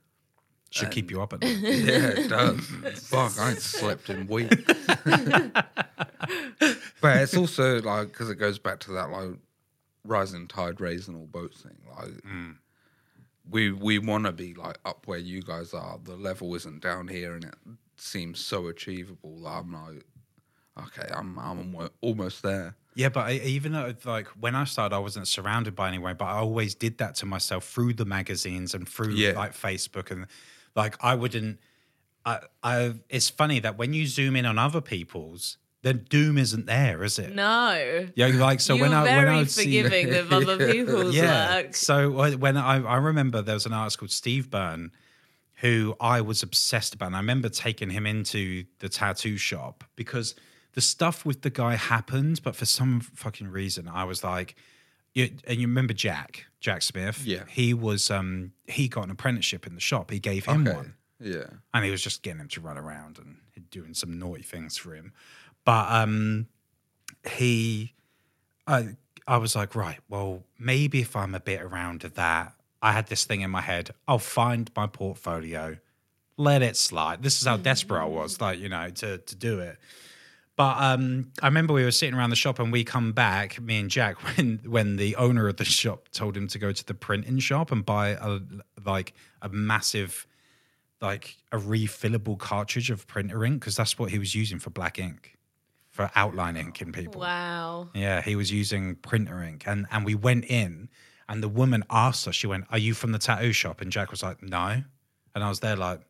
should 0.69 0.91
keep 0.91 1.09
you 1.11 1.21
up 1.21 1.33
at 1.33 1.41
night. 1.43 1.57
Yeah, 1.59 2.07
it 2.09 2.29
does. 2.29 2.59
Fuck, 3.07 3.39
I 3.39 3.51
ain't 3.51 3.61
slept 3.61 4.09
in 4.09 4.27
weeks. 4.27 4.55
but 7.01 7.17
it's 7.17 7.37
also 7.37 7.81
like 7.81 8.09
because 8.09 8.29
it 8.29 8.35
goes 8.35 8.59
back 8.59 8.79
to 8.81 8.91
that 8.93 9.09
like 9.09 9.29
rising 10.03 10.47
tide 10.47 10.81
raising 10.81 11.15
all 11.15 11.25
boats 11.27 11.61
thing. 11.61 11.77
Like 11.97 12.23
we 13.49 13.71
we 13.71 13.99
want 13.99 14.25
to 14.25 14.31
be 14.31 14.53
like 14.53 14.77
up 14.85 15.07
where 15.07 15.17
you 15.19 15.41
guys 15.41 15.73
are. 15.73 15.99
The 16.03 16.15
level 16.15 16.53
isn't 16.55 16.81
down 16.81 17.07
here, 17.07 17.33
and 17.35 17.45
it 17.45 17.55
seems 17.97 18.39
so 18.39 18.67
achievable 18.67 19.39
that 19.41 19.49
I'm 19.49 19.73
like, 19.73 20.03
okay, 20.87 21.07
I'm 21.13 21.37
I'm 21.39 21.75
almost 22.01 22.43
there. 22.43 22.75
Yeah, 22.95 23.09
but 23.09 23.27
I, 23.27 23.33
even 23.33 23.73
though 23.73 23.93
like 24.05 24.27
when 24.39 24.55
I 24.55 24.63
started, 24.63 24.95
I 24.95 24.99
wasn't 24.99 25.27
surrounded 25.27 25.75
by 25.75 25.87
anyone, 25.89 26.15
but 26.17 26.25
I 26.25 26.37
always 26.39 26.73
did 26.75 26.97
that 26.97 27.15
to 27.15 27.25
myself 27.27 27.63
through 27.65 27.93
the 27.93 28.05
magazines 28.05 28.73
and 28.73 28.87
through 28.89 29.11
Yeah. 29.13 29.33
like 29.33 29.53
Facebook 29.53 30.09
and 30.11 30.25
like 30.75 30.95
I 31.03 31.13
wouldn't. 31.15 31.59
I, 32.25 32.39
I 32.63 32.95
it's 33.09 33.29
funny 33.29 33.59
that 33.59 33.77
when 33.77 33.93
you 33.93 34.05
zoom 34.07 34.35
in 34.35 34.45
on 34.45 34.57
other 34.57 34.81
people's, 34.81 35.57
then 35.83 36.05
doom 36.09 36.37
isn't 36.37 36.65
there, 36.65 37.03
is 37.03 37.19
it? 37.19 37.33
no. 37.35 38.07
Yeah, 38.15 38.27
like 38.27 38.59
so 38.59 38.75
You're 38.75 38.83
when 38.89 38.93
I 38.93 39.03
very 39.03 39.25
when 39.25 39.33
I 39.33 39.37
would 39.37 39.51
see 39.51 39.81
forgiving 39.83 40.13
of 40.15 40.33
other 40.33 40.71
people's 40.71 41.15
yeah. 41.15 41.55
work. 41.57 41.75
So 41.75 42.35
when 42.37 42.57
I, 42.57 42.83
I 42.83 42.95
remember 42.97 43.41
there 43.41 43.53
was 43.55 43.65
an 43.65 43.73
artist 43.73 43.99
called 43.99 44.11
Steve 44.11 44.49
Byrne 44.49 44.91
who 45.61 45.95
I 45.99 46.21
was 46.21 46.43
obsessed 46.43 46.93
about. 46.93 47.07
And 47.07 47.15
I 47.15 47.19
remember 47.19 47.49
taking 47.49 47.89
him 47.89 48.05
into 48.05 48.65
the 48.79 48.89
tattoo 48.89 49.37
shop 49.37 49.83
because 49.95 50.35
the 50.73 50.81
stuff 50.81 51.25
with 51.25 51.41
the 51.41 51.49
guy 51.49 51.75
happened, 51.75 52.41
but 52.43 52.55
for 52.55 52.65
some 52.65 52.99
fucking 52.99 53.47
reason, 53.47 53.87
I 53.87 54.03
was 54.03 54.23
like, 54.23 54.55
you, 55.15 55.31
and 55.47 55.59
you 55.59 55.65
remember 55.65 55.93
Jack, 55.93 56.45
Jack 56.59 56.83
Smith? 56.83 57.23
Yeah. 57.25 57.45
He 57.49 57.73
was, 57.73 58.11
um, 58.11 58.51
he 58.67 58.87
got 58.87 59.05
an 59.05 59.09
apprenticeship 59.11 59.65
in 59.65 59.73
the 59.73 59.81
shop. 59.81 60.11
He 60.11 60.19
gave 60.19 60.45
him 60.45 60.67
Okay. 60.67 60.75
one 60.77 60.93
Yeah. 61.19 61.45
and 61.73 61.83
he 61.83 61.89
was 61.89 62.03
just 62.03 62.21
getting 62.21 62.39
him 62.41 62.49
to 62.49 62.61
run 62.61 62.77
around 62.77 63.17
and 63.17 63.37
doing 63.71 63.95
some 63.95 64.19
naughty 64.19 64.43
things 64.43 64.77
for 64.77 64.93
him. 64.93 65.11
But 65.67 65.91
um, 65.91 66.47
he, 67.29 67.93
I, 68.65 68.95
I 69.27 69.35
was 69.35 69.53
like, 69.53 69.75
right, 69.75 69.99
well, 70.07 70.45
maybe 70.57 71.01
if 71.01 71.13
I'm 71.13 71.35
a 71.35 71.41
bit 71.41 71.61
around 71.61 72.03
that, 72.03 72.53
I 72.81 72.93
had 72.93 73.07
this 73.07 73.25
thing 73.25 73.41
in 73.41 73.51
my 73.51 73.59
head. 73.59 73.89
I'll 74.07 74.17
find 74.17 74.71
my 74.77 74.87
portfolio, 74.87 75.75
let 76.37 76.61
it 76.61 76.77
slide. 76.77 77.21
This 77.21 77.41
is 77.41 77.47
how 77.47 77.57
desperate 77.57 78.01
I 78.01 78.05
was, 78.05 78.39
like 78.39 78.59
you 78.59 78.69
know, 78.69 78.89
to 78.91 79.17
to 79.17 79.35
do 79.35 79.59
it. 79.59 79.77
But 80.55 80.77
um, 80.79 81.33
I 81.41 81.47
remember 81.47 81.73
we 81.73 81.83
were 81.83 81.91
sitting 81.91 82.15
around 82.15 82.29
the 82.29 82.37
shop 82.37 82.59
and 82.59 82.71
we 82.71 82.85
come 82.85 83.11
back, 83.11 83.59
me 83.59 83.77
and 83.77 83.89
Jack, 83.89 84.15
when 84.37 84.61
when 84.63 84.95
the 84.95 85.17
owner 85.17 85.49
of 85.49 85.57
the 85.57 85.65
shop 85.65 86.07
told 86.13 86.37
him 86.37 86.47
to 86.47 86.59
go 86.59 86.71
to 86.71 86.85
the 86.85 86.93
printing 86.93 87.39
shop 87.39 87.73
and 87.73 87.85
buy 87.85 88.11
a 88.11 88.39
like 88.85 89.13
a 89.41 89.49
massive 89.49 90.27
like 91.01 91.35
a 91.51 91.57
refillable 91.57 92.39
cartridge 92.39 92.89
of 92.89 93.05
printer 93.05 93.43
ink 93.43 93.59
because 93.59 93.75
that's 93.75 93.99
what 93.99 94.11
he 94.11 94.17
was 94.17 94.33
using 94.33 94.59
for 94.59 94.69
black 94.69 94.97
ink 94.97 95.36
for 95.97 96.11
outline 96.15 96.55
ink 96.55 96.79
in 96.79 96.91
people. 96.91 97.21
Wow. 97.21 97.89
Yeah, 97.95 98.21
he 98.21 98.35
was 98.35 98.51
using 98.51 98.95
printer 98.97 99.41
ink, 99.41 99.63
and 99.65 99.87
and 99.91 100.05
we 100.05 100.13
went 100.13 100.45
in, 100.45 100.89
and 101.27 101.41
the 101.41 101.49
woman 101.49 101.83
asked 101.89 102.27
us. 102.27 102.35
She 102.35 102.45
went, 102.45 102.65
"Are 102.69 102.77
you 102.77 102.93
from 102.93 103.11
the 103.13 103.17
tattoo 103.17 103.51
shop?" 103.51 103.81
And 103.81 103.91
Jack 103.91 104.11
was 104.11 104.21
like, 104.21 104.43
"No," 104.43 104.83
and 105.33 105.43
I 105.43 105.49
was 105.49 105.59
there 105.59 105.75
like, 105.75 106.01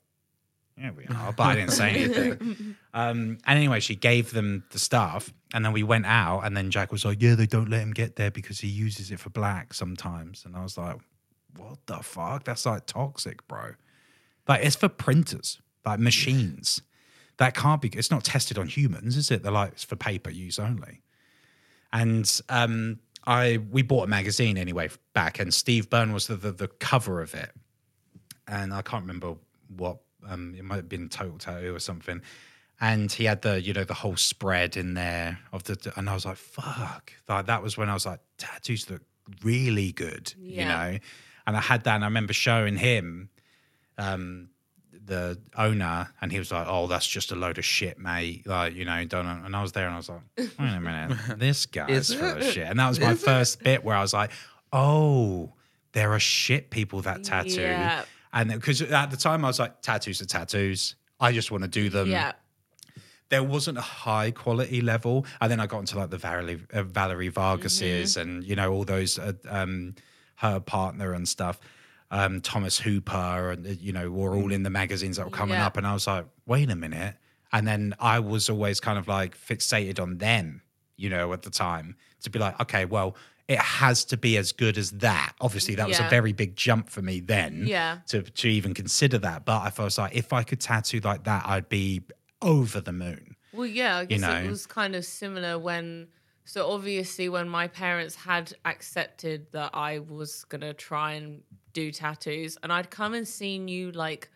"Yeah, 0.78 0.92
we 0.92 1.06
are," 1.06 1.32
but 1.32 1.44
I 1.44 1.56
didn't 1.56 1.72
say 1.72 1.90
anything. 1.92 2.76
um, 2.94 3.38
and 3.48 3.58
anyway, 3.58 3.80
she 3.80 3.96
gave 3.96 4.34
them 4.34 4.66
the 4.72 4.78
stuff, 4.78 5.34
and 5.54 5.64
then 5.64 5.72
we 5.72 5.84
went 5.84 6.06
out, 6.06 6.42
and 6.42 6.56
then 6.56 6.70
Jack 6.70 6.92
was 6.92 7.06
like, 7.06 7.22
"Yeah, 7.22 7.36
they 7.36 7.48
don't 7.48 7.70
let 7.70 7.82
him 7.82 7.94
get 7.94 8.18
there 8.18 8.30
because 8.30 8.60
he 8.60 8.68
uses 8.68 9.10
it 9.10 9.22
for 9.22 9.30
black 9.30 9.74
sometimes," 9.74 10.44
and 10.44 10.54
I 10.58 10.64
was 10.64 10.78
like, 10.78 10.98
"What 11.56 11.80
the 11.86 12.00
fuck? 12.00 12.44
That's 12.44 12.66
like 12.66 12.86
toxic, 12.88 13.48
bro." 13.48 13.72
Like 14.50 14.66
it's 14.66 14.76
for 14.76 14.90
printers, 14.90 15.62
like 15.86 16.02
machines. 16.02 16.82
That 17.38 17.56
can't 17.56 17.82
be. 17.82 17.90
It's 17.90 18.12
not 18.12 18.24
tested 18.24 18.58
on 18.58 18.68
humans, 18.68 19.16
is 19.16 19.32
it? 19.32 19.44
They're 19.44 19.52
like 19.52 19.74
it's 19.74 19.84
for 19.84 19.96
paper 19.96 20.30
use 20.30 20.60
only. 20.60 21.02
And 21.94 22.42
um, 22.50 23.00
I 23.26 23.60
we 23.72 23.82
bought 23.82 24.04
a 24.06 24.08
magazine 24.08 24.58
anyway 24.58 24.90
back, 25.14 25.40
and 25.40 25.54
Steve 25.54 25.90
Byrne 25.90 26.14
was 26.14 26.28
the, 26.28 26.36
the 26.36 26.52
the 26.52 26.68
cover 26.68 27.22
of 27.22 27.34
it, 27.34 27.52
and 28.48 28.74
I 28.74 28.82
can't 28.82 29.04
remember 29.04 29.36
what 29.76 29.98
um, 30.28 30.56
it 30.58 30.64
might 30.64 30.78
have 30.78 30.90
been 30.90 31.10
Total 31.10 31.38
Tattoo 31.38 31.76
or 31.76 31.80
something. 31.80 32.22
And 32.80 33.12
he 33.12 33.26
had 33.26 33.42
the 33.42 33.62
you 33.62 33.74
know 33.74 33.84
the 33.84 33.96
whole 33.96 34.18
spread 34.18 34.78
in 34.78 34.94
there 34.94 35.40
of 35.52 35.64
the, 35.64 35.94
and 35.96 36.10
I 36.10 36.14
was 36.14 36.26
like, 36.26 36.38
fuck, 36.38 37.12
like 37.28 37.48
that 37.48 37.64
was 37.64 37.78
when 37.78 37.90
I 37.90 37.94
was 37.94 38.06
like, 38.06 38.20
tattoos 38.38 38.90
look 38.90 39.02
really 39.44 39.92
good, 39.92 40.34
you 40.38 40.66
know. 40.66 40.98
And 41.48 41.58
I 41.58 41.62
had 41.62 41.84
that, 41.86 41.96
and 41.96 42.04
I 42.04 42.08
remember 42.08 42.34
showing 42.34 42.76
him 42.76 43.30
um, 43.98 44.50
the 45.08 45.40
owner, 45.58 46.10
and 46.22 46.32
he 46.32 46.38
was 46.40 46.52
like, 46.52 46.68
"Oh, 46.70 46.88
that's 46.88 47.08
just 47.08 47.32
a 47.32 47.36
load 47.36 47.58
of 47.58 47.66
shit, 47.66 47.98
mate." 47.98 48.46
Like, 48.46 48.76
you 48.76 48.86
know, 48.86 49.04
don't. 49.06 49.26
And 49.26 49.56
I 49.56 49.62
was 49.62 49.72
there, 49.72 49.86
and 49.88 49.94
I 49.96 49.98
was 49.98 50.10
like, 50.10 50.22
"Wait 50.38 50.50
a 50.60 50.80
minute, 50.80 51.18
this 51.40 51.66
guy's 51.66 52.10
Is 52.12 52.14
full 52.20 52.38
of 52.38 52.44
shit." 52.44 52.68
And 52.68 52.80
that 52.80 52.88
was 52.90 53.00
my 53.00 53.12
Is 53.14 53.22
it? 53.22 53.26
first 53.26 53.64
bit 53.64 53.84
where 53.84 53.96
I 53.98 54.02
was 54.02 54.14
like, 54.14 54.32
"Oh, 54.72 55.54
there 55.94 56.14
are 56.14 56.20
shit 56.20 56.70
people 56.70 57.02
that 57.02 57.24
tattoo." 57.24 57.62
Yeah. 57.62 58.04
And 58.34 58.52
because 58.52 58.82
at 58.82 59.10
the 59.12 59.18
time 59.18 59.44
I 59.44 59.48
was 59.48 59.60
like, 59.60 59.82
"Tattoos 59.82 60.22
are 60.22 60.26
tattoos. 60.26 60.96
I 61.20 61.32
just 61.32 61.50
want 61.52 61.64
to 61.64 61.70
do 61.70 61.90
them." 61.90 62.10
yeah. 62.12 62.34
there 63.30 63.44
wasn't 63.44 63.78
a 63.78 63.82
high 63.82 64.32
quality 64.32 64.80
level. 64.80 65.26
And 65.42 65.52
then 65.52 65.60
I 65.60 65.68
got 65.68 65.80
into 65.80 65.98
like 65.98 66.10
the 66.12 66.18
Valerie, 66.18 66.62
uh, 66.72 66.84
Valerie 66.84 67.28
Vargas's 67.28 68.16
Mm-hmm. 68.16 68.22
and, 68.30 68.44
you 68.46 68.56
know, 68.56 68.72
all 68.72 68.86
those, 68.86 69.20
uh, 69.20 69.34
um, 69.50 69.96
her 70.36 70.62
partner 70.62 71.12
and 71.14 71.28
stuff, 71.28 71.60
um, 72.12 72.42
Thomas 72.42 72.80
Hooper, 72.80 73.52
and, 73.52 73.66
uh, 73.66 73.70
you 73.72 73.92
know, 73.92 74.10
were 74.10 74.36
all 74.36 74.52
in 74.52 74.64
the 74.64 74.70
magazines 74.70 75.18
that 75.18 75.26
were 75.26 75.32
coming 75.32 75.58
Yeah. 75.58 75.66
up. 75.68 75.78
And 75.78 75.86
I 75.86 75.94
was 75.94 76.08
like, 76.08 76.26
wait 76.46 76.70
a 76.72 76.76
minute. 76.76 77.16
And 77.52 77.68
then 77.68 77.94
I 78.00 78.20
was 78.20 78.50
always 78.50 78.80
kind 78.80 78.98
of 78.98 79.08
like 79.08 79.38
fixated 79.38 80.00
on 80.00 80.18
them, 80.18 80.62
you 80.96 81.10
know, 81.10 81.34
at 81.34 81.42
the 81.44 81.50
time 81.50 81.96
to 82.22 82.30
be 82.30 82.40
like, 82.40 82.60
okay, 82.62 82.86
well, 82.86 83.16
it 83.48 83.60
has 83.60 84.04
to 84.06 84.18
be 84.18 84.36
as 84.38 84.52
good 84.52 84.78
as 84.78 84.92
that. 84.92 85.34
Obviously, 85.40 85.76
that 85.76 85.88
was 85.88 86.00
a 86.02 86.10
very 86.10 86.34
big 86.34 86.58
jump 86.58 86.90
for 86.90 87.02
me 87.02 87.22
then 87.22 87.66
Yeah. 87.68 88.00
to, 88.08 88.22
to 88.24 88.48
even 88.50 88.74
consider 88.74 89.18
that. 89.20 89.46
But 89.46 89.68
if 89.68 89.80
I 89.80 89.86
was 89.86 89.98
like, 89.98 90.14
if 90.16 90.34
I 90.34 90.44
could 90.44 90.60
tattoo 90.60 91.00
like 91.00 91.24
that, 91.24 91.44
I'd 91.46 91.70
be 91.70 92.02
over 92.42 92.82
the 92.82 92.92
moon. 92.92 93.36
Well, 93.54 93.66
yeah, 93.66 93.98
I 93.98 94.06
guess 94.06 94.20
know. 94.22 94.34
it 94.36 94.50
was 94.50 94.66
kind 94.66 94.96
of 94.96 95.06
similar 95.06 95.58
when. 95.58 96.08
So 96.44 96.70
obviously, 96.72 97.28
when 97.30 97.48
my 97.50 97.68
parents 97.68 98.16
had 98.16 98.54
accepted 98.66 99.48
that 99.54 99.72
I 99.74 100.00
was 100.00 100.44
gonna 100.46 100.74
try 100.74 101.14
and 101.14 101.42
do 101.74 101.92
tattoos, 101.92 102.58
and 102.64 102.72
I'd 102.72 102.90
come 102.90 103.14
and 103.14 103.28
seen 103.28 103.68
you 103.68 103.92
like 103.92 104.30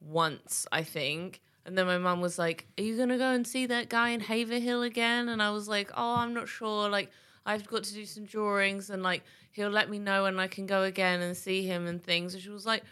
once, 0.00 0.66
I 0.72 0.82
think, 0.82 1.42
And 1.64 1.76
then 1.76 1.86
my 1.86 1.98
mum 1.98 2.20
was 2.20 2.38
like, 2.38 2.66
Are 2.78 2.82
you 2.82 2.96
gonna 2.96 3.18
go 3.18 3.32
and 3.32 3.46
see 3.46 3.66
that 3.66 3.88
guy 3.88 4.10
in 4.10 4.20
Haverhill 4.20 4.82
again? 4.82 5.28
And 5.28 5.42
I 5.42 5.50
was 5.50 5.68
like, 5.68 5.90
Oh, 5.96 6.16
I'm 6.16 6.32
not 6.32 6.48
sure. 6.48 6.88
Like, 6.88 7.10
I've 7.44 7.66
got 7.66 7.84
to 7.84 7.94
do 7.94 8.04
some 8.04 8.24
drawings 8.24 8.90
and 8.90 9.02
like 9.02 9.22
he'll 9.52 9.70
let 9.70 9.90
me 9.90 9.98
know 9.98 10.26
and 10.26 10.40
I 10.40 10.46
can 10.48 10.66
go 10.66 10.82
again 10.82 11.22
and 11.22 11.36
see 11.36 11.66
him 11.66 11.86
and 11.86 12.02
things. 12.02 12.34
And 12.34 12.42
she 12.42 12.50
was 12.50 12.66
like, 12.66 12.84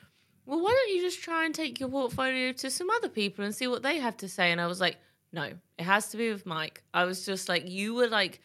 Well, 0.44 0.60
why 0.60 0.70
don't 0.70 0.94
you 0.96 1.02
just 1.02 1.22
try 1.22 1.44
and 1.44 1.54
take 1.54 1.78
your 1.78 1.88
portfolio 1.88 2.52
to 2.52 2.70
some 2.70 2.90
other 2.90 3.08
people 3.08 3.44
and 3.44 3.54
see 3.54 3.68
what 3.68 3.82
they 3.82 3.98
have 3.98 4.16
to 4.18 4.28
say? 4.28 4.50
And 4.50 4.60
I 4.60 4.66
was 4.66 4.80
like, 4.80 4.96
No, 5.32 5.50
it 5.78 5.84
has 5.84 6.08
to 6.10 6.16
be 6.16 6.30
with 6.32 6.44
Mike. 6.44 6.82
I 6.92 7.04
was 7.04 7.24
just 7.24 7.48
like, 7.48 7.68
You 7.68 7.94
were 7.94 8.08
like 8.08 8.40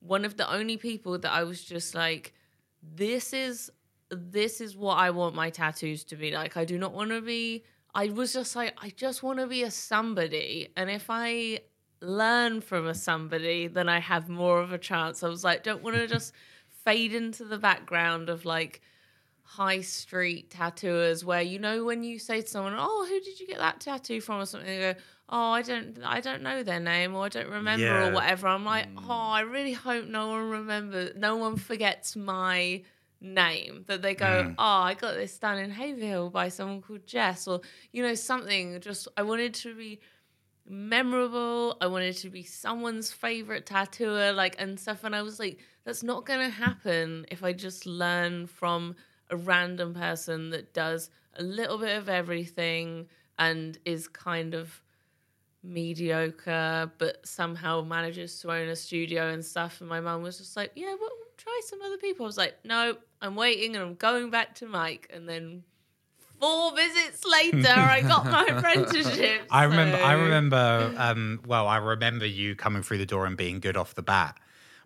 one 0.00 0.26
of 0.26 0.36
the 0.36 0.50
only 0.52 0.76
people 0.76 1.18
that 1.18 1.32
I 1.32 1.44
was 1.44 1.64
just 1.64 1.94
like, 1.94 2.34
This 2.82 3.32
is 3.32 3.70
this 4.10 4.60
is 4.60 4.76
what 4.76 4.98
I 4.98 5.10
want 5.10 5.34
my 5.34 5.50
tattoos 5.50 6.04
to 6.04 6.16
be 6.16 6.30
like. 6.30 6.56
I 6.56 6.64
do 6.64 6.78
not 6.78 6.92
want 6.92 7.10
to 7.10 7.20
be. 7.20 7.64
I 7.94 8.08
was 8.08 8.32
just 8.32 8.54
like, 8.56 8.74
I 8.80 8.90
just 8.90 9.22
want 9.22 9.38
to 9.40 9.46
be 9.46 9.62
a 9.62 9.70
somebody. 9.70 10.68
And 10.76 10.90
if 10.90 11.06
I 11.08 11.60
learn 12.00 12.60
from 12.60 12.86
a 12.86 12.94
somebody, 12.94 13.66
then 13.66 13.88
I 13.88 14.00
have 14.00 14.28
more 14.28 14.60
of 14.60 14.72
a 14.72 14.78
chance. 14.78 15.22
I 15.22 15.28
was 15.28 15.44
like, 15.44 15.62
don't 15.62 15.82
want 15.82 15.96
to 15.96 16.06
just 16.16 16.32
fade 16.84 17.14
into 17.14 17.44
the 17.44 17.58
background 17.58 18.28
of 18.28 18.44
like 18.44 18.80
high 19.42 19.80
street 19.80 20.48
tattooers 20.50 21.24
where 21.24 21.42
you 21.42 21.58
know 21.58 21.84
when 21.84 22.04
you 22.04 22.18
say 22.18 22.40
to 22.40 22.46
someone, 22.46 22.74
"Oh, 22.78 23.06
who 23.08 23.20
did 23.20 23.40
you 23.40 23.46
get 23.48 23.58
that 23.58 23.80
tattoo 23.80 24.20
from?" 24.20 24.40
or 24.40 24.46
something, 24.46 24.68
they 24.68 24.92
go, 24.94 25.00
"Oh, 25.28 25.50
I 25.50 25.62
don't, 25.62 25.98
I 26.04 26.20
don't 26.20 26.42
know 26.42 26.62
their 26.62 26.78
name 26.80 27.14
or 27.16 27.24
I 27.24 27.28
don't 27.28 27.48
remember 27.48 27.84
Yeah. 27.84 28.08
or 28.08 28.12
whatever." 28.12 28.46
I'm 28.46 28.64
like, 28.64 28.88
mm. 28.94 29.04
"Oh, 29.08 29.12
I 29.12 29.40
really 29.40 29.72
hope 29.72 30.06
no 30.06 30.28
one 30.28 30.50
remembers, 30.50 31.12
no 31.16 31.36
one 31.36 31.56
forgets 31.56 32.14
my." 32.16 32.82
Name 33.20 33.84
that 33.86 34.00
they 34.00 34.14
go 34.14 34.44
mm. 34.44 34.54
oh 34.58 34.82
i 34.82 34.94
got 34.94 35.14
this 35.14 35.36
done 35.38 35.58
in 35.58 35.70
haverhill 35.70 36.30
by 36.30 36.48
someone 36.48 36.80
called 36.80 37.06
jess 37.06 37.46
or 37.46 37.60
you 37.92 38.02
know 38.02 38.14
something 38.14 38.80
just 38.80 39.08
i 39.16 39.22
wanted 39.22 39.52
to 39.52 39.74
be 39.74 40.00
memorable. 40.70 41.76
I 41.80 41.88
wanted 41.88 42.16
to 42.18 42.30
be 42.30 42.44
someone's 42.44 43.12
favorite 43.12 43.66
tattooer, 43.66 44.32
like 44.32 44.56
and 44.58 44.78
stuff. 44.78 45.04
And 45.04 45.14
I 45.14 45.22
was 45.22 45.38
like, 45.38 45.58
that's 45.84 46.02
not 46.02 46.24
gonna 46.24 46.48
happen 46.48 47.26
if 47.30 47.42
I 47.42 47.52
just 47.52 47.84
learn 47.86 48.46
from 48.46 48.94
a 49.30 49.36
random 49.36 49.94
person 49.94 50.50
that 50.50 50.72
does 50.72 51.10
a 51.34 51.42
little 51.42 51.78
bit 51.78 51.96
of 51.96 52.08
everything 52.08 53.08
and 53.38 53.78
is 53.84 54.08
kind 54.08 54.54
of 54.54 54.82
mediocre, 55.62 56.90
but 56.98 57.26
somehow 57.26 57.82
manages 57.82 58.40
to 58.40 58.50
own 58.50 58.68
a 58.68 58.76
studio 58.76 59.30
and 59.30 59.44
stuff. 59.44 59.80
And 59.80 59.88
my 59.88 60.00
mum 60.00 60.22
was 60.22 60.38
just 60.38 60.56
like, 60.56 60.72
yeah, 60.74 60.94
well, 61.00 61.10
try 61.36 61.60
some 61.64 61.82
other 61.82 61.98
people. 61.98 62.24
I 62.24 62.28
was 62.28 62.38
like, 62.38 62.56
no, 62.64 62.96
I'm 63.22 63.36
waiting 63.36 63.74
and 63.76 63.84
I'm 63.84 63.94
going 63.94 64.30
back 64.30 64.54
to 64.56 64.66
Mike. 64.66 65.10
And 65.12 65.28
then 65.28 65.64
four 66.40 66.74
visits 66.74 67.24
later, 67.30 67.68
I 67.68 68.00
got 68.02 68.24
my 68.26 68.44
apprenticeship. 68.46 69.42
I 69.50 69.64
remember. 69.64 69.98
I 69.98 70.12
remember. 70.12 70.92
Um, 70.96 71.40
well, 71.46 71.66
I 71.68 71.76
remember 71.76 72.26
you 72.26 72.54
coming 72.54 72.82
through 72.82 72.98
the 72.98 73.06
door 73.06 73.26
and 73.26 73.36
being 73.36 73.60
good 73.60 73.76
off 73.76 73.94
the 73.94 74.02
bat. 74.02 74.38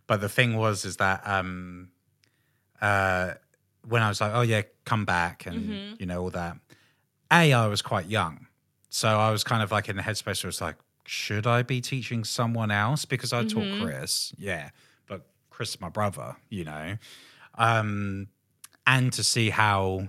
But 0.07 0.21
the 0.21 0.29
thing 0.29 0.57
was, 0.57 0.85
is 0.85 0.97
that 0.99 1.23
um, 1.27 1.89
uh, 2.81 3.35
when 3.89 4.03
I 4.03 4.09
was 4.09 4.21
like, 4.21 4.33
"Oh 4.35 4.43
yeah, 4.43 4.63
come 4.85 5.05
back," 5.05 5.47
and 5.47 5.61
Mm-hmm. 5.61 5.95
you 5.99 6.07
know 6.07 6.23
all 6.23 6.31
that. 6.31 6.57
A, 7.33 7.53
I 7.53 7.67
was 7.69 7.83
quite 7.83 8.07
young, 8.07 8.47
so 8.91 9.09
I 9.09 9.31
was 9.31 9.45
kind 9.45 9.63
of 9.63 9.73
like 9.73 9.89
in 9.89 9.97
the 9.97 10.03
headspace 10.03 10.45
where 10.45 10.49
it's 10.51 10.61
like, 10.61 10.77
should 11.07 11.47
I 11.47 11.63
be 11.63 11.81
teaching 11.81 12.23
someone 12.25 12.71
else 12.71 13.05
because 13.07 13.33
I 13.33 13.45
Mm-hmm. 13.45 13.59
taught 13.61 13.79
Chris? 13.81 14.35
Yeah, 14.37 14.71
but 15.09 15.27
Chris 15.51 15.71
is 15.71 15.81
my 15.81 15.89
brother, 15.89 16.37
you 16.51 16.65
know. 16.65 16.97
Um, 17.57 18.29
and 18.87 19.13
to 19.15 19.23
see 19.23 19.51
how, 19.51 20.09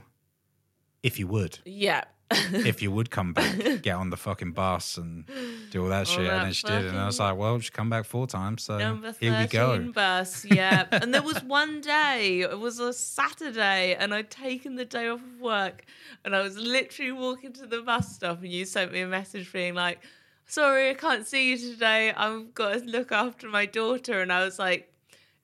if 1.04 1.20
you 1.20 1.28
would, 1.28 1.60
Yeah. 1.66 2.04
if 2.32 2.82
you 2.82 2.90
would 2.90 3.12
come 3.12 3.34
back, 3.34 3.84
get 3.84 3.96
on 3.96 4.10
the 4.10 4.18
fucking 4.18 4.54
bus 4.54 4.98
and 4.98 5.26
do 5.70 5.84
all 5.84 5.90
that 5.90 6.08
shit. 6.08 6.26
that 6.26 6.34
and 6.34 6.46
then 6.48 6.54
she 6.54 6.66
did. 6.66 6.86
And 6.86 6.98
I 6.98 7.06
was 7.06 7.20
like, 7.20 7.38
well, 7.38 7.60
she 7.60 7.70
come 7.70 7.88
back 7.92 8.04
four 8.04 8.26
times. 8.26 8.64
So 8.64 8.80
here 9.20 9.38
we 9.40 9.46
go. 9.46 9.92
bus, 9.92 10.44
yeah. 10.44 10.88
and 10.92 11.14
there 11.14 11.22
was 11.22 11.44
one 11.44 11.82
day, 11.82 12.42
it 12.42 12.60
was 12.60 12.80
a 12.80 12.94
Saturday, 12.94 13.94
and 13.94 14.12
I'd 14.12 14.32
taken 14.32 14.74
the 14.76 14.86
day 14.86 15.08
off 15.08 15.22
of 15.22 15.40
work, 15.40 15.86
and 16.26 16.36
I 16.36 16.42
was 16.42 16.58
literally 16.58 17.12
walking 17.12 17.54
to 17.54 17.68
the 17.68 17.84
bus 17.84 18.16
stop, 18.16 18.42
and 18.42 18.52
you 18.52 18.66
sent 18.66 18.92
me 18.92 19.02
a 19.02 19.08
message 19.08 19.54
being 19.54 19.76
like, 19.76 20.00
sorry, 20.48 20.90
I 20.90 20.94
can't 20.96 21.28
see 21.28 21.52
you 21.52 21.58
today. 21.58 22.12
I've 22.12 22.54
got 22.56 22.80
to 22.80 22.86
look 22.86 23.12
after 23.12 23.48
my 23.48 23.66
daughter. 23.66 24.22
And 24.22 24.32
I 24.32 24.44
was 24.44 24.60
like, 24.60 24.92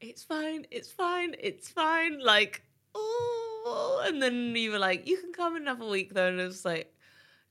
it's 0.01 0.23
fine, 0.23 0.65
it's 0.71 0.91
fine, 0.91 1.35
it's 1.39 1.69
fine. 1.69 2.19
Like, 2.19 2.63
oh. 2.95 4.03
And 4.05 4.21
then 4.21 4.55
you 4.55 4.71
were 4.71 4.79
like, 4.79 5.07
you 5.07 5.17
can 5.17 5.31
come 5.31 5.55
another 5.55 5.85
week, 5.85 6.13
though. 6.13 6.27
And 6.27 6.41
I 6.41 6.45
was 6.45 6.65
like, 6.65 6.93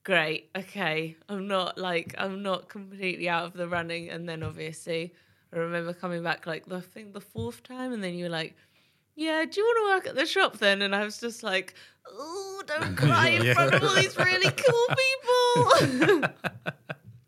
great, 0.05 0.51
okay. 0.57 1.17
I'm 1.29 1.47
not 1.47 1.79
like, 1.79 2.15
I'm 2.19 2.43
not 2.43 2.69
completely 2.69 3.29
out 3.29 3.45
of 3.45 3.53
the 3.53 3.69
running. 3.69 4.11
And 4.11 4.29
then 4.29 4.43
obviously, 4.43 5.15
I 5.53 5.59
remember 5.59 5.93
coming 5.93 6.23
back 6.23 6.47
like 6.47 6.67
the 6.67 6.81
thing 6.81 7.13
the 7.13 7.21
fourth 7.21 7.63
time, 7.63 7.93
and 7.93 8.03
then 8.03 8.15
you 8.15 8.25
were 8.25 8.31
like, 8.31 8.57
yeah, 9.17 9.45
do 9.45 9.61
you 9.61 9.67
want 9.67 9.79
to 9.79 9.95
work 9.97 10.07
at 10.09 10.21
the 10.21 10.27
shop 10.27 10.59
then? 10.59 10.83
And 10.83 10.95
I 10.95 11.05
was 11.05 11.19
just 11.19 11.43
like, 11.43 11.75
oh, 12.11 12.63
don't 12.67 12.97
cry 13.05 13.29
in 13.29 13.45
Yeah. 13.45 13.55
front 13.55 13.75
of 13.75 13.83
all 13.85 13.95
these 13.95 14.17
really 14.17 14.51
cool 14.51 14.87
people. 16.15 16.31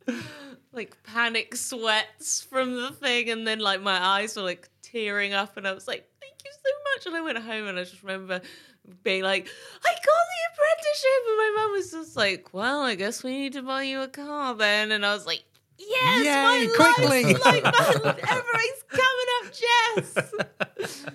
like 0.72 0.96
panic 1.04 1.54
sweats 1.54 2.40
from 2.40 2.74
the 2.74 2.90
thing, 2.92 3.30
and 3.30 3.46
then 3.46 3.58
like 3.58 3.80
my 3.82 4.02
eyes 4.02 4.36
were 4.36 4.42
like 4.42 4.68
tearing 4.92 5.32
up, 5.32 5.56
and 5.56 5.66
I 5.66 5.72
was 5.72 5.88
like, 5.88 6.08
thank 6.20 6.34
you 6.44 6.50
so 6.52 6.70
much. 6.94 7.06
And 7.06 7.16
I 7.16 7.20
went 7.22 7.38
home, 7.38 7.66
and 7.66 7.78
I 7.78 7.84
just 7.84 8.02
remember 8.02 8.40
being 9.02 9.22
like, 9.22 9.48
I 9.84 9.88
got 9.88 10.02
the 10.04 10.52
apprenticeship, 10.52 11.22
and 11.28 11.36
my 11.36 11.52
mum 11.56 11.72
was 11.72 11.90
just 11.90 12.16
like, 12.16 12.52
well, 12.52 12.82
I 12.82 12.94
guess 12.94 13.22
we 13.22 13.38
need 13.38 13.52
to 13.54 13.62
buy 13.62 13.82
you 13.84 14.02
a 14.02 14.08
car 14.08 14.54
then, 14.54 14.92
and 14.92 15.04
I 15.04 15.14
was 15.14 15.26
like. 15.26 15.42
Yes, 15.78 16.24
Yay, 16.24 16.66
my 16.68 16.74
quickly." 16.76 17.24
life's 17.24 17.44
like 17.44 17.64
my, 17.64 18.16
everything's 18.30 18.84
coming 18.88 19.28
up, 19.40 20.84
Jess. 20.84 21.06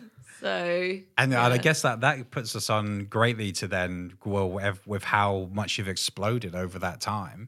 So 0.42 1.00
And 1.18 1.34
uh, 1.34 1.42
I 1.42 1.58
guess 1.58 1.84
that 1.84 2.02
that 2.02 2.32
puts 2.32 2.54
us 2.54 2.70
on 2.70 3.06
greatly 3.06 3.54
to 3.54 3.68
then 3.68 4.14
well 4.26 4.50
with, 4.50 4.86
with 4.86 5.04
how 5.06 5.50
much 5.54 5.78
you've 5.78 5.88
exploded 5.88 6.54
over 6.54 6.80
that 6.80 7.00
time, 7.00 7.48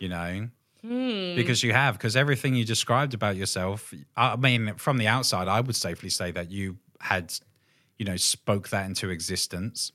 you 0.00 0.08
know, 0.08 0.48
Hmm. 0.82 1.36
because 1.36 1.62
you 1.62 1.72
have 1.72 1.98
because 1.98 2.16
everything 2.16 2.54
you 2.54 2.64
described 2.64 3.12
about 3.14 3.36
yourself. 3.36 3.92
I 4.16 4.36
mean, 4.36 4.74
from 4.76 4.96
the 4.96 5.08
outside, 5.08 5.46
I 5.48 5.60
would 5.60 5.76
safely 5.76 6.08
say 6.10 6.30
that 6.30 6.50
you 6.50 6.78
had, 7.00 7.34
you 7.98 8.06
know, 8.06 8.16
spoke 8.16 8.70
that 8.70 8.86
into 8.86 9.10
existence. 9.10 9.92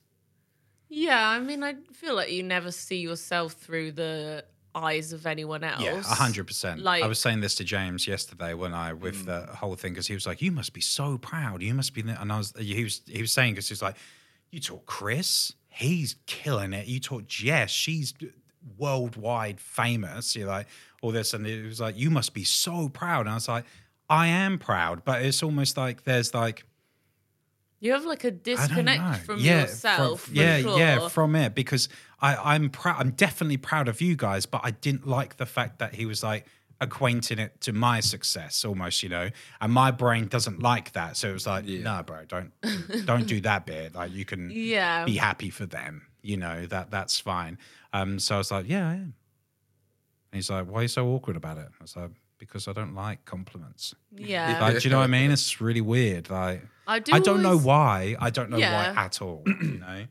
Yeah, 0.88 1.28
I 1.28 1.40
mean, 1.40 1.64
I 1.64 1.74
feel 1.92 2.14
like 2.14 2.30
you 2.30 2.42
never 2.44 2.70
see 2.70 2.98
yourself 2.98 3.54
through 3.54 3.92
the 3.92 4.44
eyes 4.74 5.12
of 5.12 5.26
anyone 5.26 5.64
else. 5.64 5.82
Yeah, 5.82 5.98
a 5.98 6.02
hundred 6.02 6.46
percent. 6.46 6.82
Like- 6.82 7.02
I 7.02 7.06
was 7.08 7.18
saying 7.18 7.40
this 7.40 7.56
to 7.56 7.64
James 7.64 8.06
yesterday 8.06 8.54
when 8.54 8.72
I 8.72 8.92
with 8.92 9.26
the 9.26 9.46
whole 9.46 9.74
thing 9.74 9.92
because 9.92 10.06
he 10.06 10.14
was 10.14 10.26
like, 10.26 10.40
"You 10.40 10.52
must 10.52 10.72
be 10.72 10.80
so 10.80 11.18
proud. 11.18 11.62
You 11.62 11.74
must 11.74 11.94
be," 11.94 12.02
and 12.02 12.32
I 12.32 12.38
was 12.38 12.52
he 12.58 12.84
was 12.84 13.00
he 13.06 13.20
was 13.20 13.32
saying 13.32 13.54
because 13.54 13.68
he's 13.68 13.82
like, 13.82 13.96
"You 14.52 14.60
taught 14.60 14.86
Chris, 14.86 15.52
he's 15.68 16.14
killing 16.26 16.72
it. 16.72 16.86
You 16.86 17.00
taught 17.00 17.26
Jess, 17.26 17.70
she's 17.70 18.14
worldwide 18.78 19.60
famous. 19.60 20.34
You're 20.36 20.48
like 20.48 20.66
all 21.02 21.12
this, 21.12 21.34
and 21.34 21.46
it 21.46 21.64
was 21.66 21.80
like, 21.80 21.96
you 21.98 22.10
must 22.10 22.34
be 22.34 22.44
so 22.44 22.88
proud." 22.88 23.20
And 23.20 23.30
I 23.30 23.34
was 23.34 23.48
like, 23.48 23.64
"I 24.08 24.26
am 24.28 24.58
proud," 24.58 25.04
but 25.04 25.22
it's 25.22 25.42
almost 25.42 25.76
like 25.76 26.04
there's 26.04 26.34
like 26.34 26.64
You 27.80 27.92
have 27.92 28.04
like 28.04 28.24
a 28.24 28.30
disconnect 28.30 29.24
from 29.24 29.38
yeah, 29.40 29.62
yourself. 29.62 30.22
From, 30.22 30.34
yeah, 30.34 30.60
sure. 30.60 30.78
yeah, 30.78 31.08
from 31.08 31.36
it 31.36 31.54
because 31.54 31.88
I, 32.20 32.54
I'm 32.54 32.70
proud. 32.70 32.96
I'm 32.98 33.10
definitely 33.10 33.58
proud 33.58 33.88
of 33.88 34.00
you 34.00 34.16
guys, 34.16 34.46
but 34.46 34.62
I 34.64 34.70
didn't 34.70 35.06
like 35.06 35.36
the 35.36 35.46
fact 35.46 35.78
that 35.80 35.94
he 35.94 36.06
was 36.06 36.22
like 36.22 36.46
acquainting 36.80 37.38
it 37.38 37.58
to 37.62 37.72
my 37.72 38.00
success 38.00 38.64
almost, 38.64 39.02
you 39.02 39.08
know. 39.08 39.30
And 39.60 39.72
my 39.72 39.90
brain 39.90 40.26
doesn't 40.28 40.62
like 40.62 40.92
that, 40.92 41.16
so 41.16 41.30
it 41.30 41.32
was 41.32 41.46
like, 41.46 41.64
Yeah. 41.66 41.82
no, 41.82 42.02
bro, 42.02 42.24
don't 42.26 42.52
don't 43.06 43.26
do 43.26 43.40
that 43.42 43.66
bit. 43.66 43.94
Like 43.94 44.12
you 44.12 44.24
can 44.24 44.50
Yeah. 44.54 45.04
be 45.04 45.16
happy 45.16 45.50
for 45.50 45.66
them, 45.66 46.06
you 46.26 46.36
know. 46.36 46.66
That 46.66 46.90
that's 46.90 47.18
fine. 47.20 47.58
Um, 47.92 48.18
so 48.18 48.34
I 48.34 48.38
was 48.38 48.50
like, 48.50 48.68
yeah, 48.68 48.88
I 48.88 48.94
am. 48.94 49.14
And 50.32 50.34
he's 50.34 50.50
like, 50.50 50.66
why 50.66 50.80
are 50.80 50.82
you 50.82 50.88
so 50.88 51.06
awkward 51.08 51.36
about 51.36 51.56
it? 51.58 51.68
I 51.80 51.82
was 51.82 51.96
like, 51.96 52.10
because 52.38 52.68
I 52.68 52.72
don't 52.72 52.94
like 52.94 53.24
compliments. 53.24 53.94
yeah. 54.14 54.58
Like, 54.60 54.78
do 54.80 54.88
you 54.88 54.90
know 54.90 54.98
what 54.98 55.04
I 55.04 55.06
mean? 55.06 55.30
It's 55.30 55.60
really 55.60 55.80
weird. 55.80 56.28
Like, 56.28 56.62
I 56.86 56.98
do. 56.98 57.12
I 57.14 57.20
don't 57.20 57.42
know 57.42 57.56
why. 57.58 58.16
I 58.20 58.30
don't 58.30 58.50
know 58.50 58.58
Yeah. 58.58 58.92
why 58.94 59.04
at 59.04 59.22
all. 59.22 59.42
You 59.46 59.78
know, 59.78 60.04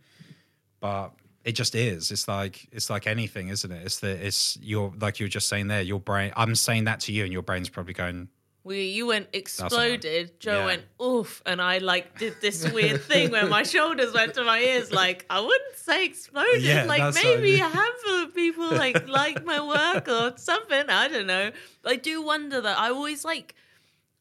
but 0.80 1.12
it 1.44 1.52
just 1.54 1.76
is. 1.76 2.10
It's 2.12 2.28
like 2.28 2.68
it's 2.72 2.90
like 2.90 3.06
anything, 3.08 3.50
isn't 3.50 3.72
it? 3.72 3.86
It's 3.86 4.00
the 4.00 4.10
it's 4.26 4.58
your 4.62 4.92
like 5.00 5.20
you 5.20 5.26
were 5.26 5.30
just 5.30 5.48
saying 5.48 5.68
there. 5.68 5.82
Your 5.82 6.00
brain. 6.00 6.32
I'm 6.36 6.56
saying 6.56 6.86
that 6.86 7.02
to 7.02 7.12
you, 7.12 7.24
and 7.24 7.32
your 7.34 7.44
brain's 7.44 7.70
probably 7.70 7.94
going. 7.94 8.30
We, 8.66 8.86
you 8.86 9.06
went 9.06 9.28
exploded. 9.32 10.40
Joe 10.40 10.62
Yeah. 10.62 10.66
went 10.66 10.84
oof, 11.00 11.44
and 11.46 11.62
I 11.62 11.78
like 11.78 12.18
did 12.18 12.42
this 12.42 12.68
weird 12.72 13.04
thing 13.04 13.30
where 13.30 13.46
my 13.46 13.62
shoulders 13.62 14.12
went 14.12 14.34
to 14.34 14.44
my 14.44 14.60
ears. 14.60 14.92
Like 14.92 15.24
I 15.30 15.40
wouldn't 15.40 15.76
say 15.76 16.04
exploded. 16.04 16.64
Yeah, 16.64 16.86
like 16.86 17.14
maybe 17.14 17.60
a 17.60 17.68
handful 17.70 18.24
of 18.24 18.34
people 18.34 18.68
like 18.72 19.08
like 19.22 19.46
my 19.46 19.62
work 19.62 20.08
or 20.08 20.36
something. 20.38 20.90
I 20.90 21.08
don't 21.08 21.28
know. 21.28 21.52
But 21.84 21.92
I 21.92 21.96
do 21.98 22.24
wonder 22.24 22.60
that 22.60 22.76
I 22.80 22.90
always 22.90 23.24
like 23.24 23.54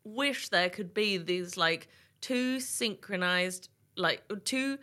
wish 0.04 0.50
there 0.50 0.68
could 0.68 0.92
be 0.92 1.16
these 1.16 1.56
like 1.56 1.88
two 2.20 2.60
synchronized 2.60 3.70
like 3.96 4.22
two 4.44 4.76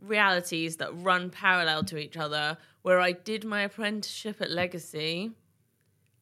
realities 0.00 0.78
that 0.78 0.88
run 1.02 1.28
parallel 1.28 1.84
to 1.84 1.98
each 1.98 2.16
other. 2.16 2.56
Where 2.80 3.00
I 3.00 3.12
did 3.12 3.44
my 3.44 3.60
apprenticeship 3.62 4.40
at 4.40 4.50
Legacy 4.50 5.30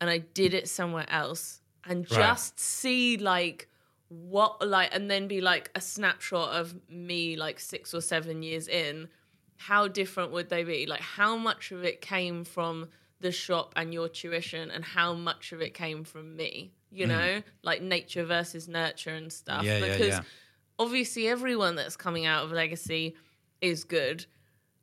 and 0.00 0.10
I 0.10 0.18
did 0.18 0.52
it 0.52 0.68
somewhere 0.68 1.06
else 1.08 1.60
and 1.84 2.08
Right. 2.10 2.18
just 2.18 2.58
see 2.60 3.16
like 3.16 3.68
what 4.08 4.66
like 4.66 4.94
and 4.94 5.10
then 5.10 5.26
be 5.26 5.40
like 5.40 5.70
a 5.74 5.80
snapshot 5.80 6.50
of 6.54 6.74
me 6.88 7.36
like 7.36 7.58
6 7.58 7.94
or 7.94 8.00
7 8.00 8.42
years 8.42 8.68
in 8.68 9.08
how 9.56 9.88
different 9.88 10.32
would 10.32 10.48
they 10.50 10.64
be 10.64 10.86
like 10.86 11.00
how 11.00 11.36
much 11.36 11.72
of 11.72 11.82
it 11.84 12.00
came 12.00 12.44
from 12.44 12.88
the 13.20 13.32
shop 13.32 13.72
and 13.76 13.94
your 13.94 14.08
tuition 14.08 14.70
and 14.70 14.84
how 14.84 15.14
much 15.14 15.52
of 15.52 15.62
it 15.62 15.72
came 15.72 16.04
from 16.04 16.36
me 16.36 16.72
you 16.90 17.06
know 17.06 17.40
like 17.62 17.80
nature 17.80 18.24
versus 18.24 18.68
nurture 18.68 19.10
and 19.14 19.32
stuff 19.32 19.62
Mm. 19.62 19.64
Yeah, 19.64 19.78
yeah, 19.78 19.92
because 19.92 20.14
yeah. 20.16 20.22
obviously 20.78 21.28
everyone 21.28 21.74
that's 21.76 21.96
coming 21.96 22.26
out 22.26 22.44
of 22.44 22.52
legacy 22.52 23.16
is 23.60 23.84
good 23.84 24.26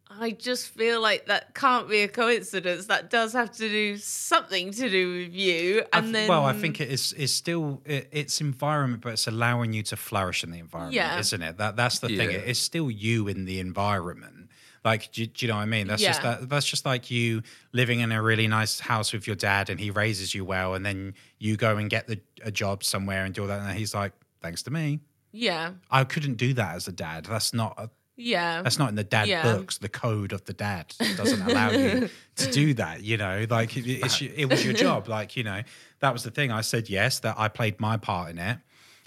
i 0.09 0.31
just 0.31 0.67
feel 0.69 1.01
like 1.01 1.27
that 1.27 1.53
can't 1.53 1.87
be 1.87 1.99
a 2.01 2.07
coincidence 2.07 2.87
that 2.87 3.09
does 3.09 3.33
have 3.33 3.51
to 3.51 3.69
do 3.69 3.95
something 3.97 4.71
to 4.71 4.89
do 4.89 5.19
with 5.19 5.33
you 5.33 5.83
I 5.93 5.97
and 5.99 6.05
th- 6.07 6.13
then 6.13 6.29
well, 6.29 6.45
I 6.45 6.53
think 6.53 6.81
it 6.81 6.89
is 6.89 7.13
is 7.13 7.33
still 7.33 7.81
it, 7.85 8.07
it's 8.11 8.41
environment, 8.41 9.03
but 9.03 9.13
it's 9.13 9.27
allowing 9.27 9.73
you 9.73 9.83
to 9.83 9.95
flourish 9.95 10.43
in 10.43 10.51
the 10.51 10.59
environment, 10.59 10.95
Yeah. 10.95 11.19
isn't 11.19 11.41
it? 11.41 11.57
That 11.57 11.75
that's 11.75 11.99
the 11.99 12.07
thing. 12.07 12.31
It- 12.31 12.43
It's 12.47 12.59
still 12.59 12.89
you 12.89 13.27
in 13.27 13.45
the 13.45 13.59
environment. 13.59 14.49
Like, 14.85 15.11
do, 15.11 15.25
do 15.25 15.45
you 15.45 15.51
know 15.51 15.57
what 15.57 15.63
I 15.63 15.65
mean? 15.65 15.87
That's 15.87 16.01
just 16.01 16.21
that. 16.21 16.49
That's 16.49 16.65
just 16.65 16.85
like 16.85 17.11
you 17.11 17.43
living 17.73 17.99
in 17.99 18.11
a 18.11 18.21
really 18.21 18.47
nice 18.47 18.79
house 18.79 19.11
with 19.13 19.27
your 19.27 19.35
dad, 19.35 19.69
and 19.69 19.79
he 19.79 19.91
raises 19.91 20.33
you 20.33 20.45
well, 20.45 20.73
and 20.73 20.85
then 20.85 21.13
you 21.37 21.57
go 21.57 21.75
and 21.77 21.89
get 21.89 22.07
the, 22.07 22.19
a 22.43 22.51
job 22.51 22.83
somewhere 22.83 23.25
and 23.25 23.33
do 23.33 23.41
all 23.41 23.47
that, 23.49 23.59
and 23.61 23.77
he's 23.77 23.93
like, 23.93 24.13
"Thanks 24.41 24.63
to 24.63 24.71
me." 24.71 24.99
yeah 25.31 25.73
I 25.91 26.05
couldn't 26.05 26.37
do 26.37 26.53
that 26.55 26.73
as 26.75 26.87
a 26.87 26.91
dad. 26.91 27.25
That's 27.25 27.53
not 27.53 27.75
a, 27.77 27.89
yeah 28.21 28.61
that's 28.61 28.77
not 28.77 28.89
in 28.89 28.95
the 28.95 29.03
dad 29.03 29.27
Yeah. 29.27 29.43
books. 29.43 29.77
The 29.77 29.89
code 29.89 30.33
of 30.33 30.43
the 30.45 30.53
dad 30.53 30.93
doesn't 31.17 31.41
allow 31.41 31.71
you 31.71 32.09
to 32.35 32.51
do 32.51 32.73
that. 32.75 33.01
You 33.01 33.17
know, 33.17 33.45
like 33.49 33.77
it, 33.77 33.87
it's, 33.87 34.21
it 34.21 34.45
was 34.45 34.63
your 34.65 34.73
job. 34.85 35.07
Like 35.07 35.37
you 35.37 35.43
know, 35.43 35.61
that 36.01 36.11
was 36.13 36.23
the 36.23 36.31
thing. 36.31 36.51
I 36.51 36.61
said 36.61 36.89
yes, 36.89 37.19
that 37.19 37.35
I 37.39 37.47
played 37.47 37.79
my 37.79 37.97
part 37.97 38.31
in 38.31 38.37
it, 38.37 38.57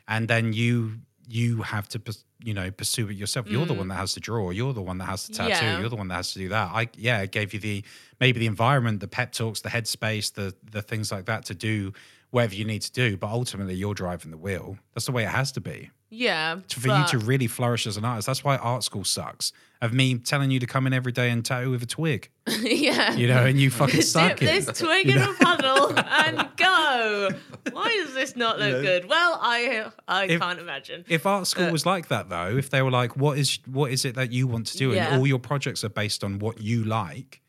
and 0.08 0.26
then 0.28 0.52
you 0.52 1.00
you 1.28 1.62
have 1.62 1.88
to 1.90 2.00
you 2.42 2.54
know 2.54 2.70
pursue 2.70 3.08
it 3.10 3.16
yourself. 3.16 3.48
You're 3.48 3.66
the 3.66 3.74
one 3.74 3.88
that 3.88 3.94
has 3.96 4.14
to 4.14 4.20
draw. 4.20 4.50
You're 4.50 4.72
the 4.72 4.82
one 4.82 4.98
that 4.98 5.04
has 5.06 5.26
to 5.26 5.32
tattoo. 5.32 5.52
Mm. 5.52 5.62
Yeah. 5.62 5.80
You're 5.80 5.88
the 5.90 5.96
one 5.96 6.08
that 6.08 6.14
has 6.16 6.32
to 6.32 6.38
do 6.38 6.48
that. 6.48 6.70
I 6.72 6.88
yeah, 6.96 7.20
it 7.22 7.30
gave 7.32 7.52
you 7.54 7.60
the 7.60 7.84
maybe 8.18 8.40
the 8.40 8.46
environment, 8.46 9.00
the 9.00 9.08
pep 9.08 9.32
talks, 9.32 9.60
the 9.60 9.68
headspace, 9.68 10.32
the 10.34 10.54
the 10.70 10.82
things 10.82 11.12
like 11.12 11.26
that 11.26 11.44
to 11.46 11.54
do 11.54 11.92
whatever 12.32 12.54
you 12.56 12.64
need 12.64 12.82
to 12.82 12.90
do. 12.92 13.16
But 13.16 13.28
ultimately, 13.30 13.74
you're 13.74 13.94
driving 13.94 14.32
the 14.32 14.36
wheel. 14.36 14.76
That's 14.94 15.06
the 15.06 15.12
way 15.12 15.22
it 15.22 15.28
has 15.30 15.52
to 15.52 15.60
be 15.60 15.90
yeah 16.14 16.56
to- 16.68 16.78
for 16.80 16.88
you 16.88 17.06
to 17.08 17.18
really 17.18 17.46
flourish 17.46 17.86
as 17.86 17.96
an 17.96 18.04
artist. 18.04 18.26
That's 18.26 18.42
why 18.44 18.56
art 18.56 18.82
school 18.84 19.04
sucks. 19.04 19.52
Of 19.80 19.92
me 19.92 20.16
telling 20.18 20.50
you 20.52 20.60
to 20.60 20.66
come 20.66 20.86
in 20.86 20.92
every 20.92 21.10
day 21.10 21.28
and 21.30 21.44
tattoo 21.44 21.70
with 21.72 21.82
a 21.82 21.86
twig, 21.86 22.28
yeah 22.60 23.14
you 23.14 23.26
know, 23.26 23.44
and 23.46 23.58
you 23.58 23.68
fucking 23.80 23.96
Dip 23.96 24.04
suck 24.04 24.38
this 24.38 24.68
it. 24.68 24.76
twig 24.76 25.08
in 25.08 25.18
a 25.18 25.32
puddle 25.34 25.98
and 25.98 26.48
go. 26.56 27.30
Why 27.72 27.88
does 28.04 28.14
this 28.14 28.36
not 28.36 28.60
look 28.60 28.76
Yeah. 28.76 28.82
good? 28.82 29.08
Well, 29.08 29.38
I 29.42 29.90
I 30.06 30.26
If- 30.26 30.40
can't 30.40 30.60
imagine. 30.60 31.04
If 31.08 31.26
art 31.26 31.46
school 31.48 31.66
Uh, 31.66 31.72
was 31.72 31.84
like 31.84 32.08
that, 32.08 32.28
though, 32.28 32.56
if 32.56 32.70
they 32.70 32.80
were 32.82 32.90
like, 32.92 33.16
"What 33.16 33.38
is 33.38 33.58
what 33.66 33.90
is 33.90 34.04
it 34.04 34.14
that 34.14 34.30
you 34.32 34.46
want 34.46 34.68
to 34.68 34.76
do?" 34.78 34.92
Yeah. 34.92 35.06
and 35.08 35.16
all 35.18 35.26
your 35.26 35.40
projects 35.40 35.82
are 35.82 35.88
based 35.90 36.22
on 36.22 36.38
what 36.38 36.60
you 36.60 36.84
like, 36.84 37.40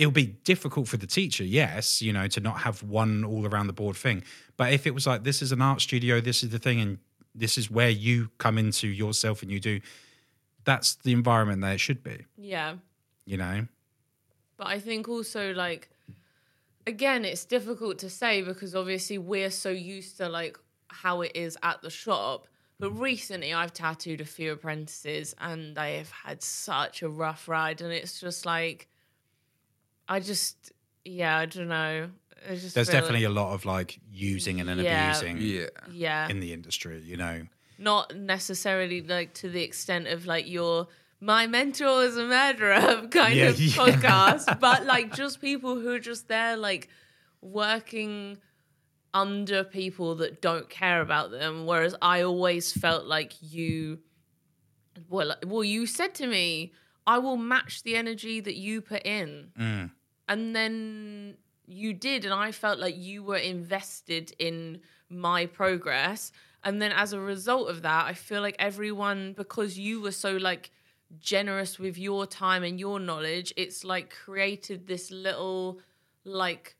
it'll 0.00 0.10
be 0.10 0.38
difficult 0.44 0.88
for 0.88 0.96
the 0.96 1.06
teacher. 1.06 1.44
Yes, 1.44 2.00
you 2.00 2.10
know, 2.10 2.26
to 2.28 2.40
not 2.40 2.60
have 2.60 2.82
one 2.82 3.22
all 3.22 3.46
around 3.46 3.66
the 3.66 3.74
board 3.74 3.96
thing. 3.96 4.24
But 4.56 4.72
if 4.72 4.86
it 4.86 4.94
was 4.94 5.06
like, 5.06 5.24
"This 5.24 5.42
is 5.42 5.52
an 5.52 5.60
art 5.60 5.82
studio. 5.82 6.22
This 6.22 6.42
is 6.42 6.48
the 6.48 6.58
thing, 6.58 6.80
and 6.80 6.98
this 7.34 7.58
is 7.58 7.70
where 7.70 7.90
you 7.90 8.30
come 8.38 8.56
into 8.56 8.88
yourself 8.88 9.42
and 9.42 9.52
you 9.52 9.60
do," 9.60 9.80
that's 10.64 10.94
the 10.94 11.12
environment 11.12 11.60
that 11.60 11.74
it 11.74 11.80
should 11.80 12.02
be. 12.02 12.24
Yeah. 12.38 12.76
You 13.26 13.36
know. 13.36 13.68
But 14.56 14.68
I 14.68 14.78
think 14.80 15.06
also 15.06 15.52
like 15.52 15.90
again, 16.86 17.26
it's 17.26 17.44
difficult 17.44 17.98
to 17.98 18.08
say 18.08 18.40
because 18.40 18.74
obviously 18.74 19.18
we're 19.18 19.50
so 19.50 19.70
used 19.70 20.16
to 20.16 20.30
like 20.30 20.58
how 20.88 21.20
it 21.20 21.32
is 21.34 21.58
at 21.62 21.82
the 21.82 21.90
shop. 21.90 22.46
But 22.78 22.92
recently 22.92 23.52
I've 23.52 23.74
tattooed 23.74 24.22
a 24.22 24.24
few 24.24 24.52
apprentices 24.52 25.34
and 25.38 25.76
they 25.76 25.98
have 25.98 26.10
had 26.10 26.42
such 26.42 27.02
a 27.02 27.08
rough 27.10 27.48
ride 27.48 27.82
and 27.82 27.92
it's 27.92 28.18
just 28.18 28.46
like 28.46 28.88
I 30.10 30.20
just 30.20 30.72
yeah, 31.04 31.38
I 31.38 31.46
don't 31.46 31.68
know. 31.68 32.10
I 32.48 32.54
just 32.54 32.74
There's 32.74 32.88
feel 32.88 32.94
like- 32.96 33.02
definitely 33.04 33.24
a 33.24 33.30
lot 33.30 33.52
of 33.54 33.64
like 33.64 33.98
using 34.10 34.60
and 34.60 34.68
then 34.68 34.78
Yeah. 34.80 35.10
abusing 35.10 35.36
Yeah. 35.38 35.66
yeah. 35.90 36.28
in 36.28 36.40
the 36.40 36.52
industry, 36.52 37.00
you 37.00 37.16
know. 37.16 37.46
not 37.78 38.14
necessarily 38.14 39.00
like 39.00 39.32
to 39.32 39.48
the 39.48 39.62
extent 39.62 40.06
of 40.06 40.26
like 40.26 40.46
your 40.46 40.86
my 41.22 41.46
mentor 41.46 42.02
is 42.04 42.16
a 42.16 42.26
murderer 42.26 43.06
kind 43.10 43.34
Yeah, 43.36 43.48
of 43.50 43.60
yeah. 43.60 43.72
podcast, 43.72 44.60
but 44.66 44.84
like 44.86 45.14
just 45.14 45.40
people 45.40 45.78
who 45.80 45.90
are 45.90 45.98
just 46.12 46.28
there 46.28 46.56
like 46.56 46.88
working 47.42 48.38
under 49.12 49.64
people 49.64 50.14
that 50.16 50.40
don't 50.40 50.68
care 50.68 51.00
about 51.00 51.30
them. 51.30 51.66
Whereas 51.66 51.94
I 52.02 52.22
always 52.22 52.72
felt 52.72 53.06
like 53.06 53.32
you, 53.40 53.98
well, 55.08 55.34
well, 55.46 55.64
you 55.64 55.86
said 55.86 56.14
to 56.16 56.26
me, 56.26 56.72
I 57.06 57.18
will 57.18 57.36
match 57.36 57.82
the 57.82 57.96
energy 57.96 58.40
that 58.40 58.54
you 58.56 58.80
put 58.82 59.04
in. 59.04 59.48
Mm. 59.58 59.90
And 60.30 60.54
then 60.54 61.36
you 61.66 61.92
did, 61.92 62.24
and 62.24 62.32
I 62.32 62.52
felt 62.52 62.78
like 62.78 62.96
you 62.96 63.24
were 63.24 63.36
invested 63.36 64.32
in 64.38 64.80
my 65.08 65.44
progress. 65.44 66.30
And 66.62 66.80
then 66.80 66.92
as 66.92 67.12
a 67.12 67.20
result 67.20 67.68
of 67.68 67.82
that, 67.82 68.06
I 68.06 68.14
feel 68.14 68.40
like 68.40 68.56
everyone, 68.58 69.34
because 69.36 69.76
you 69.76 70.00
were 70.00 70.12
so 70.12 70.36
like 70.36 70.70
generous 71.18 71.80
with 71.80 71.98
your 71.98 72.26
time 72.26 72.62
and 72.62 72.78
your 72.78 73.00
knowledge, 73.00 73.52
it's 73.56 73.82
like 73.82 74.14
created 74.24 74.86
this 74.86 75.10
little 75.10 75.80
like 76.24 76.76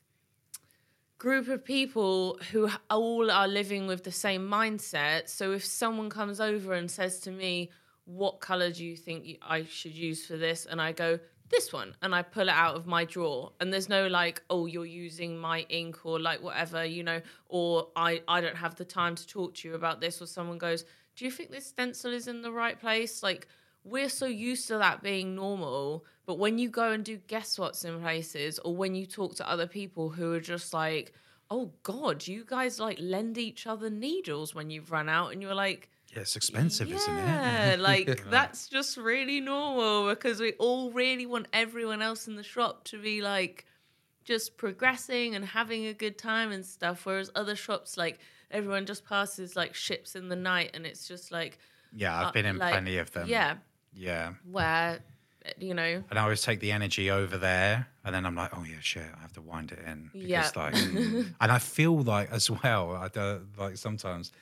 group 1.18 1.48
of 1.48 1.64
people 1.64 2.38
who 2.52 2.70
all 2.88 3.30
are 3.32 3.48
living 3.48 3.88
with 3.88 4.04
the 4.04 4.12
same 4.12 4.48
mindset. 4.48 5.28
So 5.28 5.52
if 5.52 5.64
someone 5.64 6.08
comes 6.08 6.40
over 6.40 6.72
and 6.74 6.88
says 6.88 7.18
to 7.20 7.32
me, 7.32 7.70
"What 8.04 8.40
color 8.40 8.70
do 8.70 8.84
you 8.84 8.96
think 8.96 9.38
I 9.42 9.64
should 9.64 9.96
use 9.96 10.24
for 10.24 10.36
this?" 10.36 10.66
and 10.66 10.80
I 10.80 10.92
go, 10.92 11.18
"This 11.50 11.72
one," 11.72 11.96
and 12.00 12.14
I 12.14 12.22
pull 12.22 12.48
it 12.48 12.54
out 12.54 12.76
of 12.76 12.86
my 12.86 13.04
drawer, 13.04 13.52
and 13.60 13.72
there's 13.72 13.88
no 13.88 14.06
like, 14.06 14.42
"Oh, 14.48 14.66
you're 14.66 14.86
using 14.86 15.36
my 15.36 15.66
ink 15.68 16.06
or 16.06 16.20
like 16.20 16.40
whatever," 16.42 16.84
you 16.84 17.02
know, 17.02 17.20
or 17.48 17.88
I 17.96 18.22
I 18.28 18.40
don't 18.40 18.56
have 18.56 18.76
the 18.76 18.84
time 18.84 19.16
to 19.16 19.26
talk 19.26 19.54
to 19.56 19.68
you 19.68 19.74
about 19.74 20.00
this, 20.00 20.22
or 20.22 20.26
someone 20.26 20.58
goes, 20.58 20.84
"Do 21.16 21.24
you 21.24 21.30
think 21.30 21.50
this 21.50 21.66
stencil 21.66 22.12
is 22.12 22.28
in 22.28 22.42
the 22.42 22.52
right 22.52 22.78
place?" 22.80 23.22
Like 23.22 23.48
we're 23.82 24.08
so 24.08 24.26
used 24.26 24.68
to 24.68 24.78
that 24.78 25.02
being 25.02 25.34
normal, 25.34 26.04
but 26.26 26.38
when 26.38 26.58
you 26.58 26.68
go 26.68 26.92
and 26.92 27.04
do 27.04 27.16
guess 27.16 27.58
what's 27.58 27.84
in 27.84 28.00
places, 28.00 28.58
or 28.60 28.76
when 28.76 28.94
you 28.94 29.06
talk 29.06 29.34
to 29.36 29.50
other 29.50 29.66
people 29.66 30.10
who 30.10 30.32
are 30.32 30.40
just 30.40 30.72
like, 30.72 31.12
"Oh 31.50 31.72
God, 31.82 32.26
you 32.26 32.44
guys 32.44 32.78
like 32.78 32.98
lend 33.00 33.38
each 33.38 33.66
other 33.66 33.90
needles 33.90 34.54
when 34.54 34.70
you've 34.70 34.92
run 34.92 35.08
out," 35.08 35.32
and 35.32 35.42
you're 35.42 35.54
like, 35.54 35.90
Yeah, 36.12 36.20
it's 36.22 36.34
expensive, 36.36 36.90
isn't 36.92 37.18
it? 37.18 37.24
yeah, 37.26 37.76
like 37.80 38.28
that's 38.30 38.68
just 38.68 38.96
really 38.96 39.40
normal 39.40 40.08
because 40.08 40.40
we 40.40 40.52
all 40.54 40.90
really 40.90 41.26
want 41.26 41.46
everyone 41.52 42.02
else 42.02 42.26
in 42.26 42.34
the 42.36 42.42
shop 42.42 42.84
to 42.84 43.00
be 43.00 43.22
like 43.22 43.64
just 44.24 44.56
progressing 44.56 45.34
and 45.34 45.44
having 45.44 45.86
a 45.86 45.94
good 45.94 46.18
time 46.18 46.50
and 46.50 46.66
stuff. 46.66 47.06
Whereas 47.06 47.30
other 47.34 47.54
shops, 47.54 47.96
like 47.96 48.18
everyone 48.50 48.86
just 48.86 49.04
passes 49.04 49.54
like 49.54 49.74
ships 49.74 50.16
in 50.16 50.28
the 50.28 50.36
night, 50.36 50.70
and 50.74 50.84
it's 50.84 51.06
just 51.06 51.30
like, 51.30 51.58
Yeah, 51.92 52.18
I've 52.18 52.26
uh, 52.28 52.32
been 52.32 52.46
in 52.46 52.58
like, 52.58 52.72
plenty 52.72 52.98
of 52.98 53.12
them. 53.12 53.28
Yeah, 53.28 53.56
Yeah. 53.94 54.32
where 54.50 54.98
you 55.58 55.72
know, 55.72 56.04
And 56.10 56.18
I 56.18 56.22
always 56.22 56.42
take 56.42 56.60
the 56.60 56.70
energy 56.72 57.10
over 57.10 57.38
there, 57.38 57.86
and 58.04 58.14
then 58.14 58.26
I'm 58.26 58.34
like, 58.34 58.50
oh 58.56 58.62
yeah, 58.64 58.76
shit, 58.80 59.06
I 59.16 59.20
have 59.20 59.32
to 59.34 59.40
wind 59.40 59.72
it 59.72 59.78
in 59.86 60.10
because 60.12 60.28
Yeah. 60.28 60.50
like, 60.54 60.74
and 61.40 61.52
I 61.52 61.58
feel 61.58 61.98
like 62.02 62.30
as 62.30 62.50
well, 62.50 62.92
I 62.94 63.08
do, 63.08 63.46
like 63.56 63.76
sometimes 63.78 64.32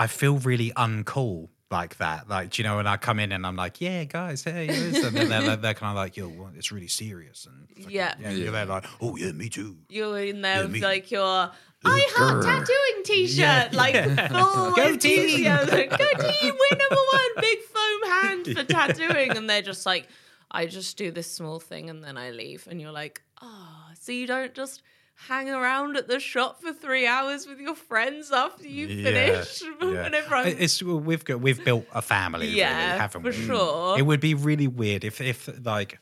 I 0.00 0.06
feel 0.06 0.38
really 0.38 0.70
uncool 0.76 1.48
like 1.70 1.98
that. 1.98 2.28
Like, 2.28 2.50
do 2.50 2.62
you 2.62 2.68
know, 2.68 2.76
when 2.76 2.86
I 2.86 2.96
come 2.96 3.20
in 3.20 3.30
and 3.32 3.46
I'm 3.46 3.54
like, 3.54 3.80
yeah, 3.80 4.04
guys, 4.04 4.42
hey, 4.42 4.66
this," 4.66 5.04
and 5.04 5.16
then 5.16 5.28
they're, 5.28 5.56
they're 5.56 5.74
kind 5.74 5.90
of 5.90 5.96
like, 5.96 6.16
yo, 6.16 6.26
what? 6.28 6.52
it's 6.56 6.72
really 6.72 6.88
serious, 6.88 7.46
and 7.46 7.68
fucking- 7.68 7.90
Yeah. 7.90 8.14
yeah, 8.20 8.30
you're 8.30 8.50
there 8.50 8.66
like, 8.66 8.84
oh 9.00 9.14
yeah, 9.16 9.32
me 9.32 9.48
too. 9.48 9.76
you're 9.88 10.18
in 10.18 10.40
there 10.42 10.56
Yeah, 10.56 10.62
with 10.62 10.72
me. 10.72 10.80
like 10.80 11.10
your 11.12 11.50
I 11.84 12.06
Heart. 12.16 12.44
Tattooing 12.44 13.04
t-shirt, 13.04 13.36
Yeah, 13.38 13.68
like 13.72 13.94
yeah. 13.94 14.28
full 14.52 14.72
Go 14.72 14.96
team. 14.96 15.20
enthusiasm. 15.20 15.68
Go 15.70 16.30
team, 16.30 16.54
we're 16.60 16.78
number 16.78 17.02
one, 17.12 17.30
big 17.40 17.58
foam 17.74 18.10
hand 18.10 18.46
for 18.56 18.64
tattooing. 18.74 19.30
And 19.36 19.48
they're 19.48 19.62
just 19.62 19.86
like, 19.86 20.06
I 20.50 20.66
just 20.66 20.96
do 20.98 21.10
this 21.10 21.30
small 21.30 21.58
thing 21.60 21.88
and 21.88 22.02
then 22.04 22.18
I 22.18 22.32
leave. 22.32 22.66
And 22.70 22.80
you're 22.82 22.92
like, 22.92 23.22
oh, 23.40 23.78
so 23.98 24.12
you 24.12 24.26
don't 24.26 24.52
just 24.54 24.82
hang 25.28 25.50
around 25.50 25.96
at 25.96 26.08
the 26.08 26.18
shop 26.20 26.60
for 26.62 26.72
three 26.72 27.06
hours 27.06 27.46
with 27.46 27.60
your 27.60 27.74
friends 27.74 28.32
after 28.32 28.66
you 28.66 28.88
finish 29.02 29.62
yeah. 29.62 29.68
and 30.06 30.14
everyone 30.14 30.46
It's 30.58 30.82
we've 30.82 31.24
got 31.24 31.40
we've 31.40 31.62
built 31.64 31.86
a 31.92 32.02
family, 32.02 32.48
Yeah, 32.48 32.86
really, 32.88 32.98
haven't 32.98 33.22
for 33.22 33.28
we? 33.30 33.46
sure. 33.46 33.98
It 33.98 34.02
would 34.02 34.20
be 34.20 34.34
really 34.34 34.66
weird 34.66 35.04
if 35.04 35.20
if 35.20 35.48
like 35.64 35.98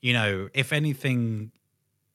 you 0.00 0.12
know 0.12 0.48
if 0.54 0.72
anything. 0.72 1.52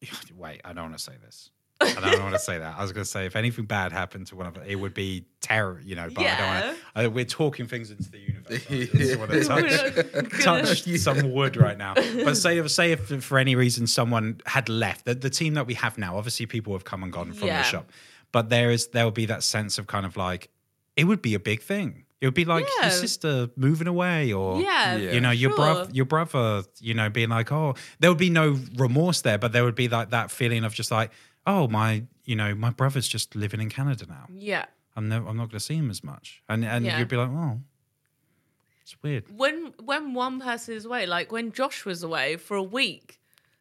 Wait, 0.35 0.61
I 0.63 0.73
don't 0.73 0.85
want 0.85 0.97
to 0.97 1.03
say 1.03 1.13
this. 1.23 1.49
I 1.83 2.11
don't 2.11 2.21
want 2.23 2.33
to 2.33 2.39
say 2.39 2.57
that. 2.57 2.75
I 2.77 2.81
was 2.81 2.91
going 2.91 3.03
to 3.03 3.09
say 3.09 3.25
if 3.25 3.35
anything 3.35 3.65
bad 3.65 3.91
happened 3.91 4.27
to 4.27 4.35
one 4.35 4.47
of 4.47 4.57
it, 4.57 4.63
it 4.67 4.75
would 4.75 4.93
be 4.93 5.25
terror, 5.41 5.81
you 5.83 5.95
know. 5.95 6.09
But 6.13 6.25
I 6.25 6.37
don't 6.37 6.47
want 6.47 6.77
to. 6.95 7.05
Uh, 7.05 7.09
we're 7.09 7.25
talking 7.25 7.67
things 7.67 7.91
into 7.91 8.09
the 8.11 8.19
universe. 8.19 8.65
just 8.67 9.19
want 9.19 9.31
to 9.31 9.43
touch, 10.41 10.83
touch 10.83 10.97
some 10.99 11.31
wood 11.31 11.57
right 11.57 11.77
now. 11.77 11.93
But 11.95 12.35
say 12.37 12.57
if 12.57 12.69
say 12.71 12.91
if 12.91 13.23
for 13.23 13.37
any 13.37 13.55
reason 13.55 13.87
someone 13.87 14.41
had 14.45 14.69
left 14.69 15.05
the, 15.05 15.15
the 15.15 15.29
team 15.29 15.53
that 15.55 15.67
we 15.67 15.73
have 15.75 15.97
now, 15.97 16.17
obviously 16.17 16.45
people 16.45 16.73
have 16.73 16.83
come 16.85 17.03
and 17.03 17.11
gone 17.11 17.33
from 17.33 17.47
Yeah. 17.47 17.57
the 17.59 17.63
shop, 17.63 17.91
but 18.31 18.49
there 18.49 18.71
is 18.71 18.87
there 18.89 19.03
will 19.03 19.11
be 19.11 19.25
that 19.27 19.43
sense 19.43 19.77
of 19.77 19.87
kind 19.87 20.05
of 20.05 20.17
like 20.17 20.49
it 20.95 21.05
would 21.05 21.21
be 21.21 21.33
a 21.33 21.39
big 21.39 21.61
thing. 21.61 22.05
It 22.21 22.27
would 22.27 22.33
be 22.35 22.45
like 22.45 22.65
Yeah. 22.79 22.83
your 22.87 22.91
sister 22.91 23.49
moving 23.57 23.87
away, 23.87 24.31
or 24.31 24.61
Yeah, 24.61 24.95
Yeah. 24.95 25.11
you 25.11 25.19
know 25.19 25.31
your 25.31 25.51
sure. 25.51 25.57
brother, 25.57 25.89
your 25.91 26.05
brother, 26.05 26.63
you 26.79 26.93
know, 26.93 27.09
being 27.09 27.27
like, 27.29 27.51
oh, 27.51 27.75
there 27.99 28.09
would 28.09 28.17
be 28.17 28.29
no 28.29 28.57
remorse 28.77 29.21
there, 29.21 29.37
but 29.37 29.51
there 29.51 29.65
would 29.65 29.75
be 29.75 29.89
like 29.89 30.11
that 30.11 30.31
feeling 30.31 30.63
of 30.63 30.73
just 30.73 30.89
like, 30.89 31.11
oh, 31.45 31.67
my, 31.67 32.03
you 32.25 32.35
know, 32.35 32.55
my 32.55 32.69
brother's 32.69 33.07
just 33.07 33.35
living 33.35 33.59
in 33.61 33.69
Canada 33.69 34.05
now. 34.07 34.25
Yeah. 34.33 34.65
I'm 34.95 35.09
no, 35.09 35.17
I'm 35.27 35.35
not 35.37 35.49
going 35.49 35.59
to 35.59 35.59
see 35.59 35.75
him 35.75 35.89
as 35.89 36.03
much, 36.03 36.43
and 36.47 36.63
and 36.63 36.85
Yeah. 36.85 36.99
you'd 36.99 37.07
be 37.07 37.17
like, 37.17 37.29
oh, 37.29 37.59
it's 38.81 38.95
weird. 39.01 39.23
when 39.35 39.73
when 39.83 40.13
one 40.13 40.39
person 40.39 40.75
is 40.75 40.85
away, 40.85 41.05
like 41.05 41.31
when 41.31 41.51
Josh 41.51 41.83
was 41.85 42.03
away 42.03 42.37
for 42.37 42.55
a 42.57 42.63
week, 42.63 43.19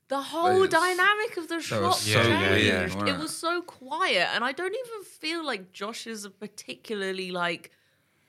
the 0.08 0.20
whole 0.20 0.64
It's- 0.64 0.70
dynamic 0.80 1.36
of 1.38 1.48
the 1.48 1.60
shop 1.60 1.82
was 1.82 2.00
so 2.00 2.22
changed. 2.22 2.50
weird, 2.50 2.82
wasn't 2.94 3.08
it 3.08 3.14
it? 3.14 3.18
was 3.18 3.34
so 3.36 3.62
quiet, 3.62 4.28
and 4.34 4.44
I 4.44 4.52
don't 4.52 4.74
even 4.74 5.04
feel 5.04 5.44
like 5.44 5.72
Josh 5.72 6.06
is 6.06 6.24
a 6.26 6.30
particularly 6.30 7.30
like 7.30 7.70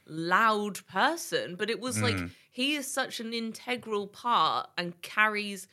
loud 0.05 0.85
person, 0.87 1.55
but 1.55 1.69
it 1.69 1.79
was 1.79 2.01
like 2.01 2.15
Mm. 2.15 2.29
he 2.51 2.75
is 2.75 2.87
such 2.91 3.19
an 3.19 3.33
integral 3.33 4.07
part 4.07 4.69
and 4.77 5.01
carries 5.01 5.67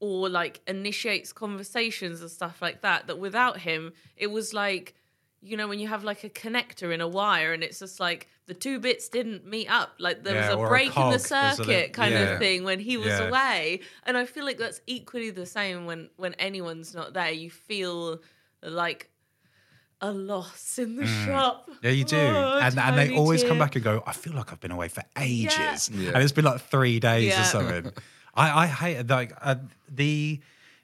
or 0.00 0.28
like 0.28 0.60
initiates 0.66 1.32
conversations 1.32 2.20
and 2.20 2.30
stuff 2.30 2.60
like 2.60 2.80
that 2.80 3.06
that 3.06 3.18
without 3.18 3.58
him 3.60 3.92
it 4.16 4.26
was 4.28 4.52
like 4.54 4.94
you 5.42 5.56
know 5.56 5.68
when 5.68 5.78
you 5.78 5.86
have 5.88 6.02
like 6.04 6.24
a 6.24 6.28
connector 6.30 6.92
in 6.92 7.00
a 7.00 7.08
wire 7.08 7.52
and 7.52 7.62
it's 7.62 7.78
just 7.78 8.00
like 8.00 8.26
the 8.46 8.54
two 8.54 8.78
bits 8.78 9.08
didn't 9.08 9.46
meet 9.46 9.70
up 9.70 9.90
like 9.98 10.22
there 10.24 10.34
Yeah, 10.34 10.48
was 10.48 10.56
or 10.56 10.64
a 10.64 10.66
a 10.66 10.68
break 10.70 10.96
in 10.96 11.10
the 11.10 11.18
circuit 11.18 11.66
li- 11.68 11.88
kind 11.88 12.12
yeah. 12.14 12.20
of 12.32 12.38
thing 12.38 12.64
when 12.64 12.78
he 12.80 12.96
was 12.96 13.06
Yeah. 13.08 13.28
away 13.28 13.80
and 14.04 14.16
i 14.18 14.24
feel 14.26 14.44
like 14.44 14.58
that's 14.58 14.80
equally 14.86 15.30
the 15.30 15.46
same 15.46 15.86
when 15.86 16.10
when 16.16 16.34
anyone's 16.34 16.94
not 16.94 17.12
there 17.14 17.30
you 17.30 17.50
feel 17.50 18.20
like 18.62 19.08
a 20.02 20.10
loss 20.12 20.78
in 20.78 20.96
the 20.96 21.06
shop 21.06 21.68
Mm. 21.68 21.76
Yeah, 21.82 21.90
you 21.90 22.04
do. 22.04 22.16
Oh, 22.16 22.58
and 22.62 22.78
and 22.78 22.96
they 22.98 23.06
tiny 23.08 23.18
always 23.18 23.44
come 23.44 23.58
back 23.58 23.74
and 23.74 23.84
go, 23.84 24.02
I 24.06 24.12
feel 24.12 24.32
like 24.34 24.50
I've 24.52 24.60
been 24.60 24.70
away 24.70 24.88
for 24.88 25.02
ages. 25.18 25.90
Yeah. 25.90 26.12
And 26.14 26.22
it's 26.22 26.32
been 26.32 26.44
like 26.46 26.60
three 26.62 27.00
days 27.00 27.28
Yeah. 27.32 27.42
or 27.42 27.44
something. 27.44 27.92
I, 28.34 28.64
I 28.64 28.66
hate 28.66 28.96
it. 28.96 29.08
Like 29.10 29.32
uh, 29.40 29.56
the 29.88 30.40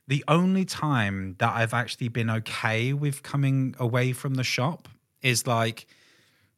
the 0.09 0.25
only 0.29 0.65
time 0.65 1.35
that 1.39 1.53
I've 1.55 1.75
actually 1.75 2.09
been 2.09 2.31
okay 2.31 2.93
with 2.93 3.23
coming 3.23 3.75
away 3.79 4.13
from 4.13 4.35
the 4.35 4.45
shop 4.45 4.89
is 5.23 5.47
like 5.47 5.87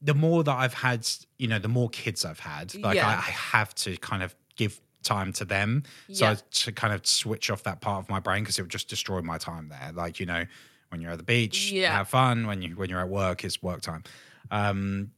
the 0.03 0.15
more 0.15 0.45
that 0.45 0.55
I've 0.57 0.75
had, 0.75 1.09
you 1.39 1.49
know, 1.49 1.59
the 1.59 1.69
more 1.69 1.89
kids 1.89 2.25
I've 2.25 2.41
had, 2.41 2.75
like 2.77 2.97
Yeah. 2.97 3.09
I, 3.09 3.13
I 3.15 3.31
have 3.53 3.75
to 3.77 3.97
kind 3.97 4.23
of 4.23 4.35
give 4.57 4.81
time 5.03 5.33
to 5.35 5.45
them. 5.45 5.83
So 6.13 6.27
Yeah. 6.27 6.31
I, 6.33 6.37
to 6.51 6.73
kind 6.73 6.93
of 6.93 7.07
switch 7.07 7.51
off 7.51 7.63
that 7.65 7.81
part 7.81 8.05
of 8.05 8.09
my 8.11 8.21
brain 8.21 8.43
because 8.43 8.59
it 8.59 8.63
would 8.63 8.71
just 8.71 8.89
destroy 8.89 9.23
my 9.23 9.39
time 9.39 9.69
there. 9.71 9.91
Like, 9.95 10.21
you 10.21 10.27
know, 10.27 10.45
when 10.91 11.01
you're 11.01 11.11
at 11.13 11.19
the 11.19 11.25
beach, 11.25 11.71
Yeah. 11.73 11.97
have 11.97 12.09
fun. 12.09 12.47
When 12.47 12.61
you 12.63 12.77
when 12.77 12.91
you're 12.91 13.01
at 13.01 13.09
work, 13.09 13.45
it's 13.45 13.63
work 13.63 13.81
time. 13.81 14.05
Um, 14.51 15.11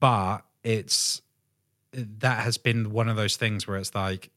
but 0.00 0.38
it's 0.64 1.22
that 1.92 2.42
has 2.44 2.58
been 2.58 2.90
one 2.90 3.08
of 3.08 3.16
those 3.16 3.36
things 3.36 3.66
where 3.66 3.76
it's 3.78 3.94
like 3.94 4.30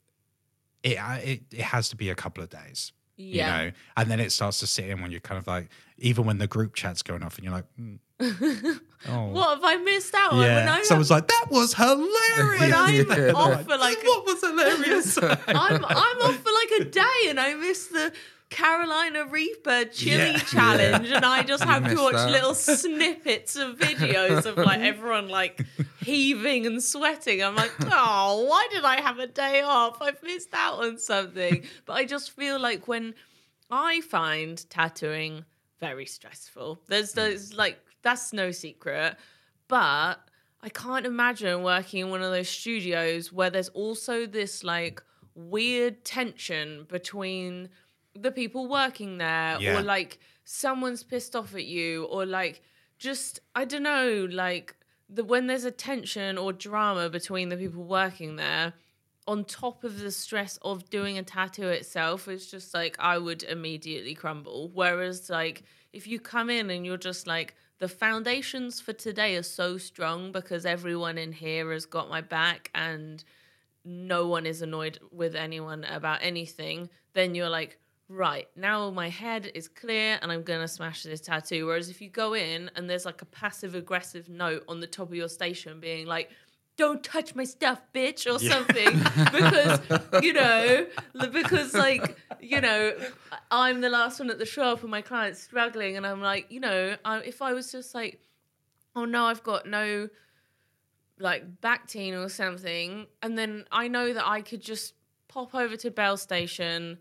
it 0.83 0.97
it, 1.23 1.41
it 1.51 1.61
has 1.61 1.89
to 1.89 1.95
be 1.95 2.09
a 2.09 2.15
couple 2.15 2.43
of 2.43 2.49
days 2.49 2.91
yeah. 3.21 3.57
you 3.59 3.65
know? 3.65 3.71
And 3.97 4.11
then 4.11 4.19
it 4.19 4.31
starts 4.31 4.59
to 4.59 4.67
sit 4.67 4.85
in 4.85 5.01
when 5.01 5.11
you're 5.11 5.19
kind 5.19 5.37
of 5.37 5.47
like 5.47 5.69
even 5.97 6.25
when 6.25 6.37
the 6.37 6.47
group 6.47 6.75
chat's 6.75 7.01
going 7.01 7.23
off 7.23 7.37
and 7.37 7.45
you're 7.45 7.53
like 7.53 7.65
mm, 7.79 7.99
oh. 9.09 9.27
What 9.27 9.55
have 9.55 9.63
i 9.63 9.77
missed 9.77 10.13
out 10.13 10.33
on? 10.33 10.39
When 10.39 10.47
yeah. 10.47 10.73
I 10.73 10.83
someone's 10.83 11.09
like 11.09 11.27
that 11.27 11.47
was 11.49 11.73
hilarious. 11.73 12.59
When 12.59 12.73
I'm 12.73 13.35
off 13.35 13.63
for 13.63 13.77
like 13.77 14.03
what 14.03 14.25
was 14.25 14.41
hilarious? 14.41 15.17
I'm 15.47 15.85
I'm 15.85 16.21
off 16.21 16.35
for 16.37 16.51
like 16.51 16.81
a 16.81 16.83
day 16.85 17.29
and 17.29 17.39
I 17.39 17.55
missed 17.55 17.91
the 17.91 18.11
Carolina 18.51 19.25
Reaper 19.25 19.85
chili 19.85 20.17
Yeah. 20.31 20.37
challenge 20.39 21.09
and 21.09 21.25
I 21.25 21.41
just 21.41 21.63
have 21.63 21.87
to 21.87 21.95
watch 21.95 22.13
that. 22.13 22.29
little 22.31 22.53
snippets 22.53 23.55
of 23.55 23.79
videos 23.79 24.45
of 24.45 24.57
like 24.57 24.81
everyone 24.81 25.29
like 25.29 25.65
heaving 26.01 26.67
and 26.67 26.83
sweating. 26.83 27.41
I'm 27.41 27.55
like, 27.55 27.71
oh, 27.81 28.45
why 28.47 28.67
did 28.69 28.85
I 28.85 29.01
have 29.01 29.17
a 29.17 29.27
day 29.27 29.61
off? 29.61 30.01
I've 30.01 30.21
missed 30.21 30.49
out 30.53 30.83
on 30.83 30.99
something. 30.99 31.63
But 31.85 31.93
I 31.93 32.05
just 32.05 32.31
feel 32.31 32.59
like 32.59 32.87
when 32.87 33.15
I 33.71 34.01
find 34.01 34.69
tattooing 34.69 35.45
very 35.79 36.05
stressful. 36.05 36.79
There's 36.87 37.13
hmm. 37.13 37.19
there's 37.19 37.53
like 37.53 37.79
that's 38.03 38.31
no 38.31 38.51
secret. 38.51 39.15
But 39.67 40.15
I 40.61 40.69
can't 40.69 41.05
imagine 41.05 41.63
working 41.63 42.01
in 42.01 42.09
one 42.09 42.21
of 42.21 42.31
those 42.31 42.49
studios 42.49 43.33
where 43.33 43.49
there's 43.49 43.69
also 43.69 44.25
this 44.25 44.63
like 44.63 45.01
weird 45.33 46.03
tension 46.03 46.85
between 46.89 47.69
the 48.15 48.31
people 48.31 48.67
working 48.67 49.17
there 49.17 49.57
Yeah. 49.59 49.79
or 49.79 49.81
like 49.81 50.19
someone's 50.43 51.03
pissed 51.03 51.35
off 51.35 51.55
at 51.55 51.65
you 51.65 52.05
or 52.05 52.25
like 52.25 52.61
just 52.97 53.39
I 53.55 53.65
don't 53.65 53.83
know 53.83 54.27
like 54.29 54.75
the 55.09 55.23
when 55.23 55.47
there's 55.47 55.65
a 55.65 55.71
tension 55.71 56.37
or 56.37 56.53
drama 56.53 57.09
between 57.09 57.49
the 57.49 57.57
people 57.57 57.83
working 57.83 58.35
there 58.35 58.73
on 59.27 59.45
top 59.45 59.83
of 59.83 59.99
the 59.99 60.11
stress 60.11 60.57
of 60.63 60.89
doing 60.89 61.17
a 61.17 61.23
tattoo 61.23 61.67
itself 61.67 62.27
it's 62.27 62.49
just 62.49 62.73
like 62.73 62.95
I 62.99 63.17
would 63.17 63.43
immediately 63.43 64.13
crumble 64.15 64.71
whereas 64.73 65.29
like 65.29 65.63
if 65.93 66.07
you 66.07 66.19
come 66.19 66.49
in 66.49 66.69
and 66.69 66.85
you're 66.85 66.97
just 66.97 67.27
like 67.27 67.55
the 67.79 67.87
foundations 67.87 68.79
for 68.79 68.93
today 68.93 69.35
are 69.35 69.43
so 69.43 69.77
strong 69.77 70.31
because 70.31 70.65
everyone 70.65 71.17
in 71.17 71.31
here 71.31 71.71
has 71.71 71.85
got 71.85 72.09
my 72.09 72.21
back 72.21 72.69
and 72.75 73.23
no 73.83 74.27
one 74.27 74.45
is 74.45 74.61
annoyed 74.61 74.99
with 75.11 75.33
anyone 75.35 75.83
about 75.85 76.19
anything, 76.21 76.87
then 77.13 77.33
you're 77.33 77.49
like, 77.49 77.79
right, 78.11 78.47
now 78.55 78.89
my 78.91 79.09
head 79.09 79.51
is 79.55 79.67
clear 79.67 80.19
and 80.21 80.31
I'm 80.31 80.43
gonna 80.43 80.67
smash 80.67 81.03
this 81.03 81.21
tattoo. 81.21 81.65
Whereas 81.65 81.89
if 81.89 82.01
you 82.01 82.09
go 82.09 82.33
in 82.33 82.69
and 82.75 82.89
there's 82.89 83.05
like 83.05 83.21
a 83.21 83.25
passive 83.25 83.75
aggressive 83.75 84.29
note 84.29 84.63
on 84.67 84.79
the 84.79 84.87
top 84.87 85.09
of 85.09 85.15
your 85.15 85.29
station 85.29 85.79
being 85.79 86.05
like, 86.05 86.29
don't 86.77 87.03
touch 87.03 87.35
my 87.35 87.43
stuff, 87.43 87.81
bitch, 87.93 88.25
or 88.25 88.39
something, 88.39 88.97
because 89.31 90.23
you 90.23 90.33
know, 90.33 90.85
because 91.31 91.73
like 91.73 92.17
you 92.39 92.59
know, 92.61 92.93
I'm 93.51 93.81
the 93.81 93.89
last 93.89 94.19
one 94.19 94.29
at 94.29 94.39
the 94.39 94.45
shop 94.45 94.81
and 94.81 94.89
my 94.89 95.01
client's 95.01 95.41
struggling, 95.41 95.97
and 95.97 96.07
I'm 96.07 96.21
like, 96.21 96.51
you 96.51 96.59
know, 96.59 96.95
I, 97.05 97.19
if 97.19 97.41
I 97.41 97.53
was 97.53 97.71
just 97.71 97.93
like, 97.93 98.19
oh 98.95 99.05
no, 99.05 99.25
I've 99.25 99.43
got 99.43 99.67
no 99.67 100.09
like 101.19 101.61
back 101.61 101.87
Bactine 101.87 102.13
or 102.13 102.29
something, 102.29 103.05
and 103.21 103.37
then 103.37 103.65
I 103.71 103.87
know 103.87 104.13
that 104.13 104.27
I 104.27 104.41
could 104.41 104.61
just 104.61 104.93
pop 105.27 105.53
over 105.53 105.75
to 105.77 105.91
Bell 105.91 106.17
Station, 106.17 106.97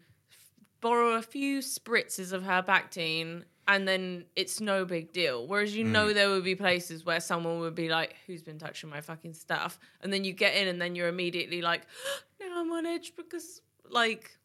borrow 0.80 1.14
a 1.14 1.22
few 1.22 1.58
spritzes 1.58 2.32
of 2.32 2.42
her 2.44 2.62
Bactine, 2.62 3.44
and 3.68 3.86
then 3.86 4.24
it's 4.36 4.60
no 4.60 4.84
big 4.84 5.12
deal. 5.12 5.46
Whereas 5.46 5.76
you 5.76 5.84
know 5.84 6.08
mm. 6.08 6.14
there 6.14 6.28
would 6.28 6.44
be 6.44 6.54
places 6.54 7.04
where 7.04 7.20
someone 7.20 7.60
would 7.60 7.74
be 7.74 7.88
like, 7.88 8.16
"Who's 8.26 8.42
been 8.42 8.58
touching 8.58 8.90
my 8.90 9.00
fucking 9.00 9.34
stuff?" 9.34 9.78
And 10.00 10.12
then 10.12 10.24
you 10.24 10.32
get 10.32 10.54
in, 10.54 10.68
and 10.68 10.80
then 10.80 10.94
you're 10.94 11.08
immediately 11.08 11.62
like, 11.62 11.82
"Now 12.40 12.60
I'm 12.60 12.70
on 12.72 12.86
edge 12.86 13.14
because 13.16 13.60
like." 13.88 14.36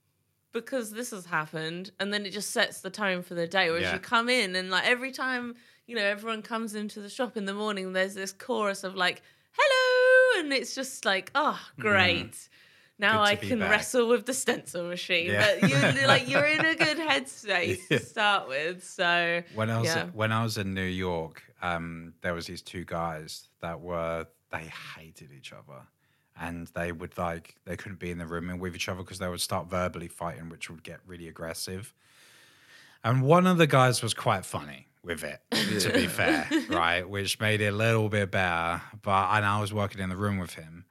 Because 0.52 0.90
this 0.90 1.12
has 1.12 1.26
happened, 1.26 1.92
and 2.00 2.14
then 2.14 2.26
it 2.26 2.30
just 2.30 2.52
sets 2.52 2.80
the 2.80 2.90
tone 2.90 3.24
for 3.24 3.34
the 3.34 3.46
day. 3.46 3.70
Whereas 3.70 3.84
Yeah. 3.84 3.94
you 3.96 4.00
come 4.00 4.30
in, 4.30 4.56
and 4.56 4.70
like 4.70 4.86
every 4.86 5.12
time 5.12 5.56
you 5.86 5.98
know 5.98 6.02
everyone 6.02 6.44
comes 6.44 6.76
into 6.76 7.02
the 7.02 7.10
shop 7.10 7.36
in 7.36 7.44
the 7.44 7.54
morning, 7.54 7.92
there's 7.92 8.14
this 8.14 8.32
chorus 8.32 8.86
of 8.86 8.96
like, 8.96 9.22
hello 9.52 10.16
and 10.40 10.54
it's 10.54 10.76
just 10.76 11.06
like 11.06 11.32
oh 11.36 11.60
great 11.80 12.50
now 12.98 13.22
i 13.22 13.36
can 13.36 13.60
back. 13.60 13.72
wrestle 13.72 14.08
with 14.08 14.26
the 14.26 14.34
stencil 14.34 14.84
machine 14.88 15.30
Yeah. 15.32 15.58
but 15.62 15.70
you're 15.70 16.08
like 16.08 16.30
you're 16.30 16.46
in 16.46 16.66
a 16.66 16.76
good 16.86 16.98
headspace 16.98 17.80
Yeah. 17.89 17.98
to 17.98 18.06
start 18.06 18.48
with 18.48 18.84
so 18.84 19.41
when 19.54 19.70
I 19.70 19.80
was 19.80 19.88
yeah. 19.88 20.06
when 20.14 20.32
I 20.32 20.43
was 20.43 20.58
in 20.58 20.74
New 20.74 20.82
York, 20.84 21.43
um, 21.62 22.14
there 22.22 22.34
was 22.34 22.46
these 22.48 22.62
two 22.62 22.86
guys 22.86 23.50
that 23.62 23.80
were 23.82 24.28
they 24.52 24.70
hated 24.98 25.32
each 25.36 25.52
other, 25.52 25.82
and 26.39 26.68
they 26.76 26.91
would 26.91 27.18
like 27.18 27.56
they 27.66 27.76
couldn't 27.76 28.00
be 28.00 28.12
in 28.12 28.18
the 28.18 28.26
room 28.26 28.60
with 28.60 28.76
each 28.76 28.88
other 28.88 29.02
because 29.02 29.20
they 29.20 29.28
would 29.28 29.41
start 29.41 29.70
verbally 29.70 30.08
fighting, 30.08 30.50
which 30.50 30.70
would 30.70 30.84
get 30.84 31.00
really 31.06 31.28
aggressive. 31.28 31.93
And 33.04 33.22
one 33.22 33.46
of 33.48 33.58
the 33.58 33.68
guys 33.68 34.02
was 34.02 34.14
quite 34.14 34.46
funny 34.46 34.88
with 35.04 35.24
it, 35.24 35.39
to 35.52 35.91
be 35.93 36.08
fair, 36.08 36.48
right? 36.70 37.08
Which 37.08 37.39
made 37.39 37.62
it 37.62 37.68
a 37.68 37.72
little 37.76 38.10
bit 38.10 38.32
better. 38.32 38.82
But 39.02 39.30
and 39.36 39.46
I 39.46 39.60
was 39.62 39.74
working 39.74 40.02
in 40.02 40.10
the 40.10 40.16
room 40.18 40.38
with 40.39 40.54
him, 40.54 40.86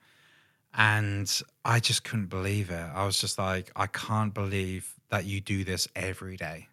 and 0.77 1.43
I 1.64 1.81
just 1.81 2.05
couldn't 2.05 2.27
believe 2.31 2.70
it. 2.70 2.75
I 2.95 3.05
was 3.07 3.20
just 3.20 3.39
like, 3.39 3.70
I 3.77 3.87
can't 3.87 4.35
believe 4.35 4.95
that 5.11 5.25
you 5.25 5.41
do 5.41 5.64
this 5.64 5.87
every 5.95 6.37
day 6.37 6.68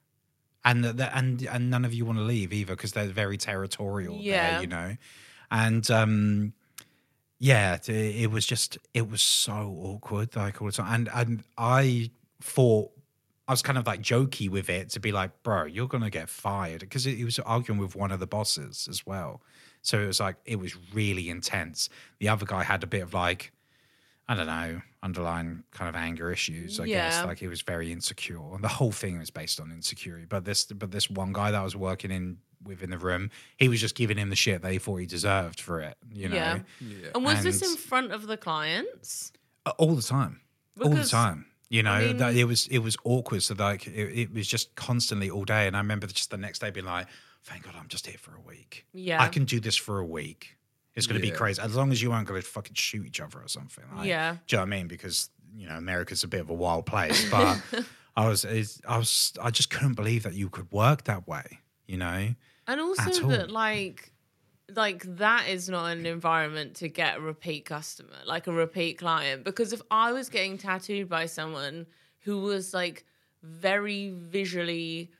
and 0.66 0.84
the, 0.84 1.16
and 1.16 1.42
and 1.44 1.70
none 1.70 1.86
of 1.86 1.94
you 1.94 2.06
want 2.06 2.18
to 2.18 2.24
leave 2.24 2.54
either 2.54 2.76
because 2.76 2.92
they're 2.94 3.08
very 3.08 3.38
territorial 3.38 4.18
Yeah. 4.20 4.54
there, 4.54 4.62
you 4.62 4.68
know. 4.68 4.98
And 5.50 5.90
um, 5.92 6.54
yeah, 7.40 7.76
it, 7.76 7.90
it 7.90 8.32
was 8.32 8.46
just 8.46 8.78
it 8.94 9.10
was 9.10 9.22
so 9.22 9.76
awkward 9.84 10.36
like 10.36 10.62
all 10.62 10.68
the 10.68 10.74
time. 10.74 10.94
And 10.94 11.10
and 11.14 11.44
I 11.58 12.12
thought 12.42 12.92
I 13.48 13.54
was 13.54 13.62
kind 13.62 13.78
of 13.78 13.86
like 13.86 14.02
jokey 14.02 14.50
with 14.50 14.70
it 14.70 14.90
to 14.92 15.00
be 15.00 15.12
like, 15.12 15.44
bro, 15.44 15.66
you're 15.66 15.88
gonna 15.88 16.10
get 16.10 16.30
fired 16.30 16.82
because 16.82 17.04
he 17.06 17.24
was 17.26 17.40
arguing 17.40 17.80
with 17.80 17.96
one 17.96 18.12
of 18.12 18.20
the 18.20 18.28
bosses 18.28 18.88
as 18.90 19.06
well. 19.06 19.42
So 19.82 20.00
it 20.00 20.08
was 20.08 20.20
like 20.20 20.36
it 20.46 20.60
was 20.60 20.76
really 20.94 21.30
intense. 21.30 21.90
The 22.20 22.30
other 22.30 22.46
guy 22.46 22.64
had 22.64 22.84
a 22.84 22.88
bit 22.88 23.02
of 23.02 23.14
like, 23.14 23.52
I 24.32 24.36
don't 24.36 24.48
know, 24.48 24.82
underlying 25.04 25.64
kind 25.72 25.90
of 25.90 25.96
anger 25.96 26.32
issues. 26.32 26.80
I 26.80 26.86
guess 26.88 27.26
like 27.26 27.40
he 27.40 27.48
was 27.50 27.62
very 27.62 27.92
insecure, 27.92 28.40
and 28.56 28.64
the 28.64 28.70
whole 28.70 28.94
thing 28.94 29.20
was 29.20 29.30
based 29.30 29.60
on 29.60 29.72
insecurity. 29.72 30.26
But 30.26 30.46
this, 30.46 30.64
but 30.66 30.92
this 30.92 31.10
one 31.10 31.34
guy 31.34 31.52
that 31.52 31.60
I 31.60 31.64
was 31.64 31.76
working 31.76 32.12
in 32.12 32.38
within 32.64 32.92
the 32.92 32.98
room, 32.98 33.30
he 33.58 33.68
was 33.68 33.82
just 33.82 33.96
giving 33.96 34.18
him 34.18 34.30
the 34.30 34.36
shit 34.38 34.62
that 34.62 34.72
he 34.72 34.78
thought 34.78 34.98
he 34.98 35.06
deserved 35.06 35.60
for 35.60 35.82
it. 35.82 35.98
You 36.14 36.30
know, 36.30 36.36
Yeah. 36.36 36.60
Yeah. 36.80 37.08
And 37.16 37.26
was 37.26 37.44
this 37.44 37.62
in 37.62 37.76
front 37.76 38.14
of 38.14 38.28
the 38.28 38.38
clients? 38.38 39.34
Uh, 39.66 39.72
all 39.78 39.96
the 39.96 40.02
time, 40.02 40.40
all 40.82 40.90
the 40.90 41.04
time. 41.04 41.48
You 41.70 41.84
know, 41.84 42.00
mean- 42.00 42.18
that 42.18 42.36
it 42.36 42.46
was 42.46 42.68
it 42.68 42.80
was 42.80 42.96
awkward. 43.04 43.44
So 43.44 43.56
like 43.58 43.86
it, 43.88 44.20
it 44.22 44.34
was 44.34 44.48
just 44.48 44.76
constantly 44.76 45.30
all 45.30 45.44
day. 45.46 45.68
And 45.68 45.76
I 45.76 45.80
remember 45.80 46.08
just 46.08 46.30
the 46.32 46.38
next 46.38 46.60
day 46.60 46.70
being 46.70 46.86
like, 46.86 47.08
"Thank 47.44 47.64
God 47.64 47.76
I'm 47.78 47.88
just 47.88 48.08
here 48.08 48.18
for 48.18 48.36
a 48.36 48.42
week. 48.42 48.86
Yeah. 48.94 49.22
I 49.22 49.28
can 49.28 49.46
do 49.46 49.60
this 49.60 49.76
for 49.76 50.00
a 50.00 50.06
week. 50.06 50.58
It's 50.96 51.08
going 51.08 51.22
to 51.22 51.26
Yeah. 51.26 51.34
be 51.34 51.38
crazy 51.38 51.62
as 51.62 51.76
long 51.76 51.92
as 51.92 52.02
you 52.02 52.12
aren't 52.12 52.28
going 52.28 52.42
to 52.42 52.48
fucking 52.48 52.74
shoot 52.76 53.06
each 53.06 53.20
other 53.22 53.40
or 53.40 53.48
something. 53.48 53.84
Like, 53.96 54.08
Yeah. 54.08 54.38
do 54.48 54.56
you 54.56 54.58
know 54.58 54.62
what 54.64 54.68
I 54.74 54.78
mean? 54.78 54.88
Because 54.88 55.30
you 55.56 55.68
know 55.68 55.76
America's 55.78 56.24
a 56.24 56.28
bit 56.28 56.42
of 56.42 56.50
a 56.50 56.54
wild 56.54 56.86
place, 56.86 57.30
but 57.30 57.60
I 58.16 58.28
was 58.28 58.44
it's, 58.46 58.82
I 58.88 58.98
was 58.98 59.34
I 59.42 59.52
just 59.52 59.70
couldn't 59.70 59.94
believe 59.96 60.24
that 60.24 60.34
you 60.34 60.50
could 60.50 60.72
work 60.72 61.04
that 61.06 61.28
way. 61.28 61.60
You 61.88 61.98
know, 61.98 62.34
And 62.68 62.80
also 62.82 63.28
that 63.30 63.52
like 63.52 64.12
like 64.74 65.04
that 65.18 65.50
is 65.50 65.68
not 65.68 65.88
an 65.92 66.06
environment 66.06 66.76
to 66.78 66.88
get 66.88 67.18
a 67.18 67.22
repeat 67.22 67.66
customer, 67.66 68.16
like 68.26 68.48
a 68.48 68.52
repeat 68.54 68.98
client. 68.98 69.44
Because 69.44 69.74
if 69.74 69.82
I 69.92 70.14
was 70.14 70.30
getting 70.30 70.58
tattooed 70.58 71.10
by 71.10 71.26
someone 71.26 71.88
who 72.20 72.40
was 72.40 72.74
like 72.74 73.04
very 73.44 74.10
visually 74.16 75.12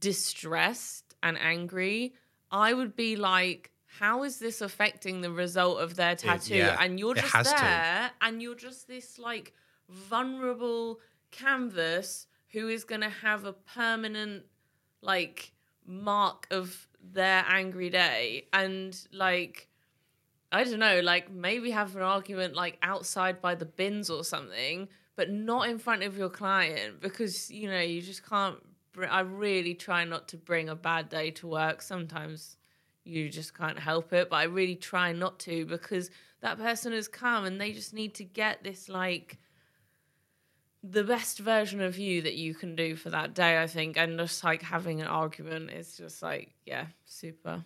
distressed 0.00 1.14
and 1.22 1.38
angry, 1.38 2.14
I 2.50 2.72
would 2.72 2.96
be 2.96 3.16
like, 3.16 3.70
how 3.98 4.24
is 4.24 4.38
this 4.38 4.60
affecting 4.60 5.20
the 5.20 5.30
result 5.30 5.80
of 5.80 5.96
their 5.96 6.16
tattoo? 6.16 6.56
yeah, 6.56 6.76
and 6.80 6.98
you're 6.98 7.14
just 7.14 7.32
has 7.32 7.52
to. 7.52 7.60
there 7.60 8.10
and 8.20 8.42
you're 8.42 8.54
just 8.54 8.88
this 8.88 9.18
like 9.18 9.52
vulnerable 9.88 11.00
canvas 11.30 12.26
who 12.52 12.68
is 12.68 12.84
going 12.84 13.00
to 13.00 13.08
have 13.08 13.44
a 13.44 13.52
permanent 13.52 14.44
like 15.02 15.52
mark 15.86 16.46
of 16.50 16.88
their 17.12 17.44
angry 17.48 17.90
day 17.90 18.46
and 18.52 19.06
like 19.12 19.68
I 20.50 20.62
don't 20.62 20.78
know, 20.78 21.00
like 21.00 21.32
maybe 21.32 21.72
have 21.72 21.96
an 21.96 22.02
argument 22.02 22.54
like 22.54 22.78
outside 22.80 23.40
by 23.40 23.56
the 23.56 23.64
bins 23.64 24.08
or 24.08 24.22
something, 24.22 24.88
but 25.16 25.28
not 25.28 25.68
in 25.68 25.78
front 25.78 26.04
of 26.04 26.16
your 26.16 26.30
client 26.30 27.00
because 27.00 27.50
you 27.50 27.68
know 27.68 27.80
you 27.80 28.00
just 28.00 28.24
can't. 28.24 28.58
Br- 28.92 29.06
I 29.06 29.20
really 29.20 29.74
try 29.74 30.04
not 30.04 30.28
to 30.28 30.36
bring 30.36 30.68
a 30.68 30.76
bad 30.76 31.08
day 31.08 31.32
to 31.32 31.48
work. 31.48 31.82
Sometimes 31.82 32.56
you 33.04 33.28
just 33.28 33.56
can't 33.56 33.78
help 33.78 34.12
it, 34.12 34.30
but 34.30 34.36
I 34.36 34.44
really 34.44 34.76
try 34.76 35.12
not 35.12 35.38
to 35.40 35.66
because 35.66 36.10
that 36.40 36.58
person 36.58 36.92
has 36.92 37.08
come 37.08 37.44
and 37.44 37.60
they 37.60 37.72
just 37.72 37.94
need 37.94 38.14
to 38.14 38.24
get 38.24 38.64
this 38.64 38.88
like 38.88 39.38
the 40.82 41.04
best 41.04 41.38
version 41.38 41.80
of 41.80 41.98
you 41.98 42.22
that 42.22 42.34
you 42.34 42.54
can 42.54 42.76
do 42.76 42.96
for 42.96 43.10
that 43.10 43.34
day. 43.34 43.62
I 43.62 43.66
think, 43.66 43.96
and 43.96 44.18
just 44.18 44.42
like 44.44 44.62
having 44.62 45.00
an 45.00 45.06
argument 45.06 45.70
is 45.70 45.96
just 45.96 46.22
like 46.22 46.52
yeah, 46.66 46.86
super. 47.06 47.64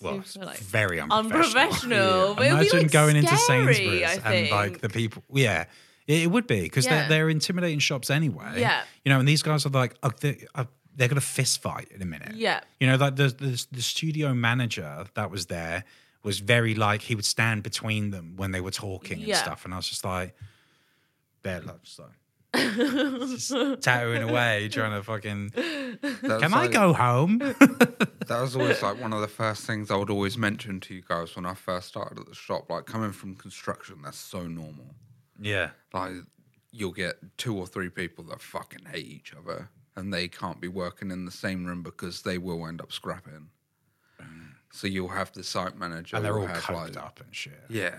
well, 0.00 0.20
it's 0.20 0.30
super, 0.30 0.46
like, 0.46 0.58
very 0.58 1.00
unprofessional. 1.00 1.34
unprofessional. 1.62 2.34
But 2.34 2.46
it'd 2.46 2.58
be, 2.58 2.66
Imagine 2.66 2.82
like, 2.82 2.90
going 2.92 3.16
into 3.16 3.36
Sainsbury's 3.36 4.02
I 4.24 4.32
and 4.34 4.50
like 4.50 4.80
the 4.80 4.88
people. 4.88 5.22
Yeah, 5.32 5.64
it, 6.06 6.22
it 6.22 6.26
would 6.30 6.46
be 6.46 6.62
because 6.62 6.86
Yeah. 6.86 7.00
they're, 7.00 7.08
they're 7.08 7.28
intimidating 7.30 7.80
shops 7.80 8.08
anyway. 8.10 8.60
Yeah. 8.60 8.82
you 9.04 9.12
know, 9.12 9.18
and 9.18 9.28
these 9.28 9.42
guys 9.42 9.66
are 9.66 9.70
like, 9.70 9.94
uh, 10.02 10.10
they, 10.20 10.46
uh, 10.54 10.64
they're 10.98 11.08
gonna 11.08 11.20
fist 11.22 11.62
fight 11.62 11.88
in 11.94 12.02
a 12.02 12.04
minute. 12.04 12.34
Yeah. 12.34 12.60
you 12.80 12.86
know, 12.86 12.96
like 12.96 13.16
the, 13.16 13.28
the 13.28 13.66
the 13.72 13.80
studio 13.82 14.34
manager 14.34 15.06
that 15.14 15.30
was 15.30 15.46
there 15.46 15.84
was 16.22 16.40
very 16.40 16.74
like 16.74 17.00
he 17.02 17.14
would 17.14 17.24
stand 17.24 17.62
between 17.62 18.10
them 18.10 18.34
when 18.36 18.50
they 18.50 18.60
were 18.60 18.70
talking 18.72 19.18
and 19.18 19.26
Yeah. 19.28 19.36
stuff, 19.42 19.64
and 19.64 19.72
I 19.72 19.76
was 19.78 19.88
just 19.88 20.04
like, 20.04 20.34
they're 21.42 21.62
like, 21.62 21.82
just 21.84 22.00
just 23.50 23.82
tattooing 23.82 24.22
away, 24.22 24.68
trying 24.70 24.92
to 24.92 25.02
fucking. 25.02 25.52
That's 26.02 26.20
Can 26.42 26.52
I 26.54 26.62
like- 26.62 26.72
go 26.72 26.92
home? 26.92 27.38
That 28.28 28.42
was 28.42 28.56
always 28.56 28.82
like 28.82 29.00
one 29.00 29.14
of 29.14 29.22
the 29.22 29.26
first 29.28 29.64
things 29.64 29.90
I 29.90 29.96
would 29.96 30.10
always 30.10 30.36
mention 30.36 30.80
to 30.80 30.94
you 30.94 31.00
guys 31.08 31.34
when 31.34 31.46
I 31.46 31.54
first 31.54 31.88
started 31.88 32.18
at 32.18 32.26
the 32.26 32.34
shop. 32.34 32.68
Like 32.68 32.84
coming 32.84 33.10
from 33.10 33.34
construction, 33.36 34.02
that's 34.04 34.18
so 34.18 34.46
normal. 34.46 34.94
yeah, 35.40 35.70
Like 35.94 36.12
you'll 36.70 36.92
get 36.92 37.14
two 37.38 37.56
or 37.56 37.66
three 37.66 37.88
people 37.88 38.24
that 38.24 38.42
fucking 38.42 38.84
hate 38.84 39.06
each 39.06 39.32
other, 39.32 39.70
and 39.98 40.12
they 40.14 40.28
can't 40.28 40.60
be 40.60 40.68
working 40.68 41.10
in 41.10 41.24
the 41.24 41.30
same 41.32 41.64
room 41.66 41.82
because 41.82 42.22
they 42.22 42.38
will 42.38 42.66
end 42.66 42.80
up 42.80 42.92
scrapping. 42.92 43.48
So 44.70 44.86
you'll 44.86 45.08
have 45.08 45.32
the 45.32 45.42
site 45.42 45.76
manager, 45.78 46.16
and 46.16 46.24
they're 46.24 46.38
all 46.38 46.46
have, 46.46 46.62
coked 46.62 46.94
like- 46.94 47.04
up 47.04 47.20
and 47.24 47.34
shit. 47.34 47.64
Yeah, 47.70 47.98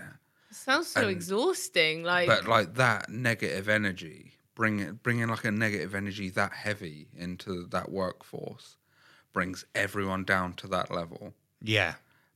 sounds 0.52 0.86
so 0.88 1.00
And- 1.02 1.10
exhausting. 1.10 2.04
Like, 2.04 2.28
but 2.28 2.46
like 2.46 2.74
that 2.74 3.08
negative 3.10 3.68
energy, 3.68 4.34
bring 4.54 4.78
it, 4.78 5.02
bringing 5.02 5.26
like 5.28 5.44
a 5.44 5.50
negative 5.50 5.94
energy 5.96 6.30
that 6.30 6.52
heavy 6.52 7.08
into 7.16 7.66
that 7.70 7.90
workforce, 7.90 8.76
brings 9.32 9.64
everyone 9.74 10.22
down 10.24 10.52
to 10.54 10.68
that 10.68 10.92
level 10.92 11.34
Yeah, 11.60 11.94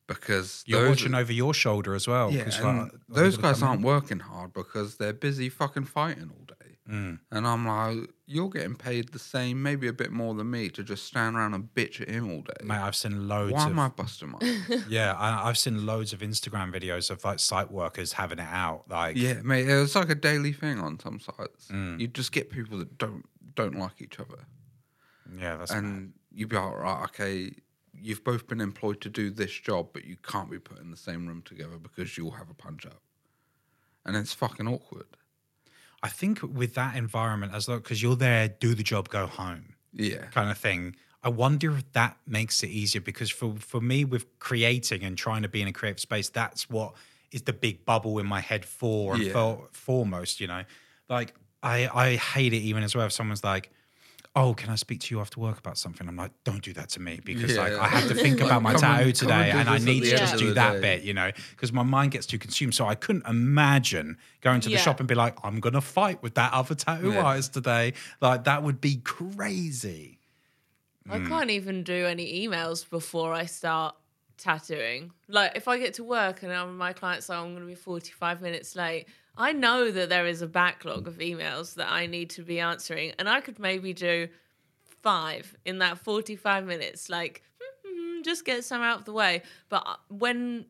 because 0.08 0.64
you're 0.66 0.80
those- 0.80 0.88
watching 0.98 1.14
over 1.14 1.32
your 1.32 1.54
shoulder 1.54 1.94
as 1.94 2.08
well. 2.08 2.32
Yeah, 2.32 2.44
'cause, 2.44 2.58
and 2.58 2.78
like, 2.82 2.92
those 3.08 3.36
guys 3.36 3.62
aren't 3.62 3.80
in? 3.82 3.86
working 3.86 4.18
hard 4.18 4.52
because 4.52 4.96
they're 4.96 5.12
busy 5.12 5.48
fucking 5.48 5.84
fighting 5.84 6.30
all 6.36 6.44
day. 6.44 6.78
Mm. 6.90 7.20
And 7.30 7.46
I'm 7.46 7.64
like, 7.66 8.10
you're 8.26 8.48
getting 8.48 8.74
paid 8.74 9.10
the 9.10 9.18
same, 9.18 9.62
maybe 9.62 9.86
a 9.86 9.92
bit 9.92 10.10
more 10.10 10.34
than 10.34 10.50
me, 10.50 10.70
to 10.70 10.82
just 10.82 11.04
stand 11.04 11.36
around 11.36 11.54
and 11.54 11.68
bitch 11.74 12.00
at 12.00 12.08
him 12.08 12.30
all 12.30 12.40
day. 12.40 12.64
Mate, 12.64 12.78
I've 12.78 12.96
seen 12.96 13.28
loads 13.28 13.52
Why 13.52 13.64
of 13.64 13.70
am 13.70 13.78
I 13.78 13.88
busting 13.88 14.30
my? 14.30 14.38
yeah, 14.88 15.12
I, 15.14 15.48
I've 15.48 15.58
seen 15.58 15.84
loads 15.84 16.12
of 16.12 16.20
Instagram 16.20 16.74
videos 16.74 17.10
of 17.10 17.22
like 17.24 17.38
site 17.38 17.70
workers 17.70 18.14
having 18.14 18.38
it 18.38 18.48
out. 18.50 18.84
Like, 18.88 19.16
yeah, 19.16 19.42
mate, 19.42 19.68
it's 19.68 19.94
like 19.94 20.08
a 20.08 20.14
daily 20.14 20.52
thing 20.52 20.78
on 20.78 20.98
some 20.98 21.20
sites. 21.20 21.68
Mm. 21.68 22.00
You 22.00 22.06
just 22.08 22.32
get 22.32 22.50
people 22.50 22.78
that 22.78 22.96
don't 22.96 23.24
don't 23.54 23.78
like 23.78 24.00
each 24.00 24.18
other, 24.18 24.46
yeah, 25.38 25.56
that's 25.56 25.72
mad. 25.72 25.84
and 25.84 26.12
you 26.32 26.46
be 26.46 26.56
like, 26.56 26.76
right, 26.76 27.04
okay, 27.04 27.52
you've 27.92 28.24
both 28.24 28.48
been 28.48 28.60
employed 28.60 29.00
to 29.02 29.08
do 29.08 29.30
this 29.30 29.52
job, 29.52 29.90
but 29.92 30.04
you 30.04 30.16
can't 30.16 30.50
be 30.50 30.58
put 30.58 30.80
in 30.80 30.90
the 30.90 30.96
same 30.96 31.26
room 31.28 31.42
together 31.42 31.78
because 31.80 32.16
you'll 32.16 32.32
have 32.32 32.50
a 32.50 32.54
punch 32.54 32.86
up, 32.86 33.02
and 34.06 34.16
it's 34.16 34.32
fucking 34.32 34.66
awkward. 34.66 35.18
I 36.04 36.08
think 36.08 36.42
with 36.42 36.74
that 36.76 36.96
environment, 36.96 37.54
as 37.54 37.66
though 37.66 37.78
because 37.78 38.02
you're 38.02 38.16
there, 38.16 38.48
do 38.48 38.74
the 38.74 38.84
job, 38.84 39.08
go 39.08 39.26
home, 39.26 39.76
Yeah, 39.92 40.26
kind 40.30 40.50
of 40.50 40.58
thing. 40.58 40.96
I 41.22 41.30
wonder 41.30 41.76
if 41.76 41.90
that 41.92 42.18
makes 42.26 42.62
it 42.62 42.68
easier 42.70 43.02
because 43.02 43.30
for 43.30 43.56
for 43.58 43.80
me, 43.80 44.04
with 44.04 44.38
creating 44.40 45.02
and 45.04 45.16
trying 45.18 45.42
to 45.42 45.48
be 45.48 45.62
in 45.62 45.68
a 45.68 45.72
creative 45.72 46.00
space, 46.00 46.28
that's 46.30 46.70
what 46.70 46.94
is 47.32 47.42
the 47.42 47.54
big 47.54 47.84
bubble 47.86 48.18
in 48.20 48.26
my 48.26 48.40
head 48.40 48.64
for 48.66 49.14
and 49.16 49.24
Yeah. 49.24 49.32
for, 49.32 49.68
foremost. 49.72 50.40
You 50.40 50.48
know, 50.48 50.64
like 51.08 51.34
I 51.62 51.88
I 51.88 52.16
hate 52.16 52.52
it 52.52 52.58
even 52.62 52.82
as 52.84 52.94
well 52.96 53.06
if 53.06 53.12
someone's 53.12 53.44
like. 53.44 53.70
Oh, 54.36 54.52
can 54.52 54.68
I 54.70 54.74
speak 54.74 54.98
to 55.02 55.14
you 55.14 55.20
after 55.20 55.38
work 55.38 55.58
about 55.58 55.78
something? 55.78 56.08
I'm 56.08 56.16
like, 56.16 56.32
don't 56.42 56.60
do 56.60 56.72
that 56.72 56.88
to 56.90 57.00
me 57.00 57.20
because 57.24 57.56
like 57.56 57.72
I 57.72 57.86
have 57.86 58.08
to 58.08 58.14
think 58.16 58.40
Like, 58.40 58.46
about 58.50 58.62
my 58.62 58.72
tattoo 58.72 58.86
and- 58.86 58.98
come 58.98 59.06
and 59.06 59.14
today, 59.14 59.50
and 59.52 59.68
I 59.68 59.78
need 59.78 60.00
to 60.04 60.16
just 60.16 60.38
do 60.38 60.54
that 60.54 60.74
day. 60.74 60.80
bit, 60.80 61.02
you 61.04 61.14
know, 61.14 61.30
because 61.50 61.72
my 61.72 61.84
mind 61.84 62.10
gets 62.10 62.26
too 62.26 62.38
consumed. 62.38 62.74
So 62.74 62.84
I 62.86 62.96
couldn't 62.96 63.26
imagine 63.28 64.18
going 64.40 64.60
to 64.62 64.68
the 64.70 64.76
shop 64.78 64.98
and 64.98 65.08
be 65.08 65.14
like, 65.14 65.36
I'm 65.44 65.60
gonna 65.60 65.80
fight 65.80 66.20
with 66.20 66.34
that 66.34 66.52
other 66.52 66.74
tattoo 66.74 67.12
Yeah. 67.12 67.22
artist 67.22 67.54
today. 67.54 67.92
Like 68.20 68.42
that 68.44 68.64
would 68.64 68.80
be 68.80 68.96
crazy. 68.96 70.18
I 71.08 71.18
Mm. 71.18 71.28
can't 71.28 71.50
even 71.50 71.84
do 71.84 72.06
any 72.06 72.46
emails 72.48 72.88
before 72.88 73.32
I 73.34 73.44
start 73.46 73.94
tattooing. 74.36 75.12
Like 75.28 75.52
if 75.54 75.68
I 75.68 75.78
get 75.78 75.94
to 75.94 76.02
work 76.04 76.42
and 76.42 76.50
um, 76.50 76.76
my 76.76 76.92
client's 76.92 77.28
like, 77.28 77.38
I'm 77.38 77.50
going 77.50 77.60
to 77.60 77.66
be 77.66 77.74
45 77.76 78.40
minutes 78.42 78.74
late, 78.74 79.06
I 79.36 79.52
know 79.52 79.90
that 79.90 80.08
there 80.08 80.26
is 80.26 80.42
a 80.42 80.46
backlog 80.46 81.08
of 81.08 81.18
emails 81.18 81.74
that 81.74 81.90
I 81.90 82.06
need 82.06 82.30
to 82.30 82.42
be 82.42 82.60
answering, 82.60 83.12
and 83.18 83.28
I 83.28 83.40
could 83.40 83.58
maybe 83.58 83.92
do 83.92 84.28
five 85.02 85.56
in 85.64 85.78
that 85.78 85.98
45 85.98 86.64
minutes. 86.66 87.08
Like, 87.08 87.42
just 88.24 88.44
get 88.44 88.64
some 88.64 88.82
out 88.82 89.00
of 89.00 89.04
the 89.04 89.12
way. 89.12 89.42
But 89.68 89.82
uh, 89.86 89.96
when 90.08 90.66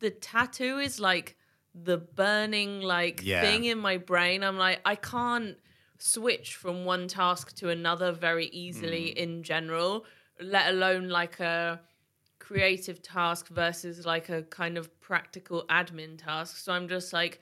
the 0.00 0.10
tattoo 0.10 0.78
is 0.78 0.98
like 1.00 1.36
the 1.74 1.98
burning 1.98 2.80
like 2.80 3.20
Yeah. 3.22 3.40
thing 3.42 3.64
in 3.64 3.78
my 3.78 3.96
brain, 3.96 4.42
I'm 4.42 4.58
like, 4.58 4.80
I 4.84 4.96
can't 4.96 5.56
switch 5.98 6.56
from 6.56 6.84
one 6.84 7.06
task 7.08 7.54
to 7.56 7.70
another 7.70 8.12
very 8.12 8.46
easily 8.46 9.08
in 9.08 9.42
general, 9.42 10.04
let 10.40 10.68
alone 10.70 11.08
like 11.08 11.40
a 11.40 11.80
creative 12.38 13.00
task 13.02 13.48
versus 13.48 14.04
like 14.04 14.28
a 14.28 14.42
kind 14.42 14.76
of 14.76 15.00
practical 15.00 15.64
admin 15.68 16.18
task. 16.18 16.56
So 16.58 16.72
I'm 16.72 16.88
just 16.88 17.12
like, 17.12 17.40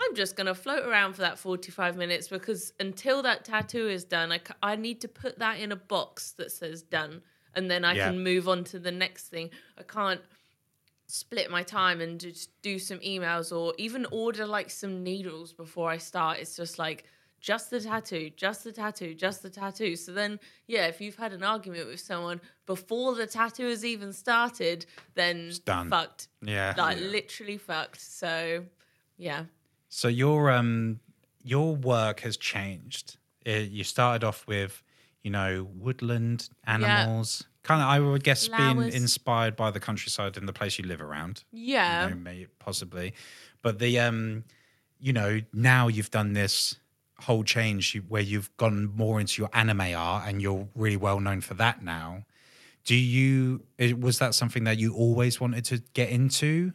I'm 0.00 0.14
just 0.14 0.36
going 0.36 0.46
to 0.46 0.54
float 0.54 0.84
around 0.84 1.14
for 1.14 1.22
that 1.22 1.38
45 1.38 1.96
minutes 1.96 2.28
because 2.28 2.72
until 2.80 3.22
that 3.22 3.44
tattoo 3.44 3.88
is 3.88 4.04
done, 4.04 4.32
I, 4.32 4.40
I 4.62 4.76
need 4.76 5.00
to 5.02 5.08
put 5.08 5.38
that 5.38 5.58
in 5.60 5.72
a 5.72 5.76
box 5.76 6.32
that 6.32 6.50
says 6.52 6.82
done. 6.82 7.22
And 7.54 7.70
then 7.70 7.84
I 7.84 7.94
Yeah. 7.94 8.06
can 8.08 8.22
move 8.22 8.48
on 8.48 8.64
to 8.64 8.78
the 8.78 8.90
next 8.90 9.28
thing. 9.28 9.50
I 9.78 9.82
can't 9.84 10.20
split 11.06 11.50
my 11.50 11.62
time 11.62 12.00
and 12.00 12.18
just 12.18 12.50
do 12.62 12.78
some 12.78 12.98
emails 13.00 13.56
or 13.56 13.74
even 13.78 14.06
order 14.10 14.46
like 14.46 14.70
some 14.70 15.02
needles 15.04 15.52
before 15.52 15.90
I 15.90 15.98
start. 15.98 16.38
It's 16.40 16.56
just 16.56 16.78
like 16.78 17.04
just 17.40 17.70
the 17.70 17.78
tattoo, 17.80 18.30
just 18.36 18.64
the 18.64 18.72
tattoo, 18.72 19.14
just 19.14 19.42
the 19.42 19.50
tattoo. 19.50 19.96
So 19.96 20.12
then, 20.12 20.40
yeah, 20.66 20.86
if 20.86 21.00
you've 21.00 21.16
had 21.16 21.32
an 21.34 21.42
argument 21.42 21.86
with 21.86 22.00
someone 22.00 22.40
before 22.66 23.14
the 23.14 23.26
tattoo 23.26 23.68
has 23.68 23.84
even 23.84 24.12
started, 24.12 24.86
then 25.14 25.52
done. 25.64 25.90
fucked. 25.90 26.28
Yeah. 26.42 26.74
Like 26.76 26.98
literally 27.00 27.58
fucked. 27.58 28.00
So, 28.00 28.64
yeah. 29.18 29.44
So 29.94 30.08
your 30.08 30.50
um 30.50 30.98
your 31.44 31.76
work 31.76 32.20
has 32.20 32.36
changed. 32.36 33.16
It, 33.46 33.70
you 33.70 33.84
started 33.84 34.24
off 34.26 34.44
with, 34.48 34.82
you 35.22 35.30
know, 35.30 35.68
woodland 35.72 36.48
animals. 36.64 37.44
Kind 37.62 37.80
of, 37.80 37.86
I 37.88 38.00
would 38.00 38.24
guess, 38.24 38.48
being 38.48 38.82
inspired 38.92 39.54
by 39.54 39.70
the 39.70 39.78
countryside 39.78 40.36
and 40.36 40.48
the 40.48 40.52
place 40.52 40.78
you 40.78 40.84
live 40.84 41.00
around. 41.00 41.44
Yeah. 41.52 42.08
you 42.08 42.14
know, 42.16 42.46
possibly. 42.58 43.14
But 43.62 43.78
the 43.78 44.00
um, 44.00 44.42
you 44.98 45.12
know, 45.12 45.40
now 45.52 45.86
you've 45.86 46.10
done 46.10 46.32
this 46.32 46.74
whole 47.20 47.44
change 47.44 47.96
where 48.08 48.20
you've 48.20 48.54
gone 48.56 48.86
more 48.96 49.20
into 49.20 49.40
your 49.42 49.50
anime 49.52 49.94
art 49.96 50.24
and 50.26 50.42
you're 50.42 50.66
really 50.74 50.96
well 50.96 51.20
known 51.20 51.40
for 51.40 51.54
that 51.54 51.84
now. 51.84 52.24
Do 52.84 52.96
you? 52.96 53.62
Was 53.96 54.18
that 54.18 54.34
something 54.34 54.64
that 54.64 54.76
you 54.76 54.92
always 54.92 55.40
wanted 55.40 55.64
to 55.66 55.78
get 55.92 56.08
into? 56.08 56.72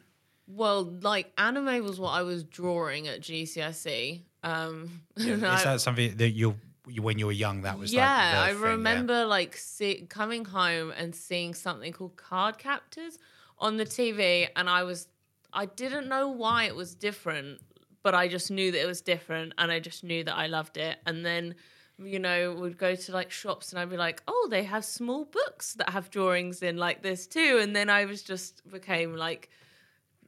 Well, 0.52 0.84
like 1.02 1.32
anime 1.38 1.84
was 1.86 2.00
what 2.00 2.10
I 2.12 2.24
was 2.24 2.44
drawing 2.44 3.08
at 3.08 3.22
GCSE. 3.22 4.24
Um, 4.44 5.02
and 5.16 5.28
Is 5.28 5.44
I- 5.44 5.64
that 5.64 5.82
something 5.82 6.18
that 6.18 6.32
you're 6.32 6.56
you- 6.88 7.04
when 7.04 7.20
you 7.20 7.28
were 7.28 7.32
young? 7.32 7.62
That 7.62 7.78
was 7.78 7.94
yeah, 7.94 8.02
like 8.02 8.32
the 8.34 8.40
I 8.40 8.48
thing, 8.54 8.62
yeah? 8.64 8.70
remember 8.72 9.26
like 9.26 9.56
see, 9.56 10.08
coming 10.10 10.44
home 10.46 10.92
and 10.98 11.14
seeing 11.16 11.54
something 11.54 11.94
called 11.94 12.16
Cardcaptors 12.16 13.18
on 13.60 13.78
the 13.78 13.86
TV, 13.86 14.48
and 14.56 14.68
I 14.70 14.84
was 14.84 15.08
I 15.54 15.66
didn't 15.66 16.08
know 16.08 16.30
why 16.30 16.64
it 16.66 16.76
was 16.76 16.96
different, 16.96 17.60
but 18.02 18.16
I 18.16 18.28
just 18.28 18.50
knew 18.50 18.72
that 18.72 18.82
it 18.82 18.88
was 18.88 19.02
different, 19.02 19.54
and 19.60 19.72
I 19.72 19.80
just 19.80 20.04
knew 20.04 20.24
that 20.24 20.36
I 20.36 20.48
loved 20.48 20.78
it. 20.78 20.98
And 21.06 21.24
then 21.26 21.56
you 22.02 22.18
know 22.18 22.54
would 22.54 22.78
go 22.78 22.96
to 22.96 23.12
like 23.12 23.30
shops, 23.30 23.72
and 23.72 23.80
I'd 23.80 23.90
be 23.90 23.98
like, 23.98 24.24
oh, 24.28 24.48
they 24.50 24.64
have 24.64 24.84
small 24.84 25.26
books 25.26 25.74
that 25.74 25.90
have 25.90 26.10
drawings 26.10 26.64
in 26.64 26.78
like 26.78 27.04
this 27.04 27.28
too, 27.28 27.60
and 27.62 27.76
then 27.76 27.90
I 27.92 28.06
was 28.06 28.24
just 28.24 28.68
became 28.72 29.16
like. 29.16 29.50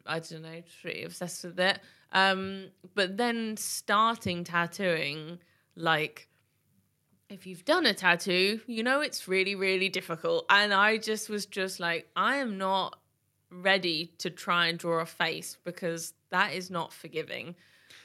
I 0.06 0.20
don't 0.20 0.42
know, 0.42 0.62
pretty 0.82 1.04
obsessed 1.04 1.44
with 1.44 1.60
it. 1.60 1.80
Um, 2.12 2.68
but 2.96 3.18
then 3.18 3.58
starting 3.58 4.44
tattooing, 4.44 5.40
like 5.76 6.28
if 7.30 7.48
you've 7.48 7.66
done 7.66 7.86
a 7.86 7.94
tattoo, 7.94 8.60
you 8.68 8.84
know 8.84 9.02
it's 9.02 9.28
really, 9.28 9.56
really 9.56 9.90
difficult. 9.90 10.46
And 10.50 10.74
I 10.74 10.98
just 10.98 11.30
was 11.30 11.46
just 11.46 11.80
like, 11.80 12.08
I 12.16 12.38
am 12.38 12.58
not 12.58 13.00
ready 13.50 14.14
to 14.20 14.30
try 14.30 14.68
and 14.68 14.78
draw 14.78 15.02
a 15.02 15.06
face 15.06 15.58
because 15.64 16.14
that 16.30 16.54
is 16.54 16.70
not 16.70 16.94
forgiving. 16.94 17.56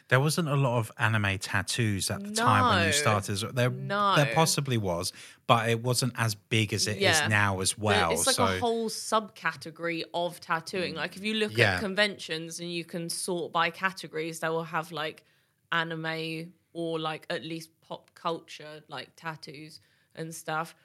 There 0.09 0.21
wasn't 0.21 0.49
a 0.49 0.55
lot 0.55 0.79
of 0.79 0.93
anime 0.99 1.39
tattoos 1.39 2.11
at 2.13 2.23
the 2.23 2.31
time 2.31 2.77
when 2.77 2.87
you 2.87 2.93
started. 2.93 3.39
There, 3.57 3.71
No. 3.71 4.15
there 4.15 4.33
possibly 4.35 4.79
was, 4.79 5.13
but 5.49 5.69
it 5.69 5.83
wasn't 5.83 6.13
as 6.17 6.37
big 6.37 6.73
as 6.73 6.87
it 6.87 6.97
is 6.99 7.03
Yeah. 7.03 7.27
now 7.27 7.61
as 7.61 7.73
But 7.73 7.83
well. 7.83 8.11
it's 8.13 8.27
like 8.27 8.37
so 8.37 8.45
a 8.47 8.59
whole 8.61 8.89
subcategory 8.89 10.05
of 10.15 10.39
tattooing. 10.41 10.95
Mm. 10.95 10.99
Like 10.99 11.17
if 11.17 11.25
you 11.25 11.35
look 11.35 11.57
Yeah. 11.57 11.75
at 11.75 11.81
conventions 11.81 12.61
and 12.61 12.73
you 12.73 12.85
can 12.85 13.09
sort 13.11 13.53
by 13.53 13.71
categories, 13.71 14.39
they 14.41 14.49
will 14.49 14.65
have 14.65 14.93
like 14.93 15.25
anime 15.73 16.53
or 16.73 16.99
like 17.01 17.27
at 17.31 17.43
least 17.45 17.71
pop 17.81 18.15
culture 18.15 18.83
like 18.89 19.11
tattoos 19.17 19.81
and 20.15 20.33
stuff. 20.35 20.77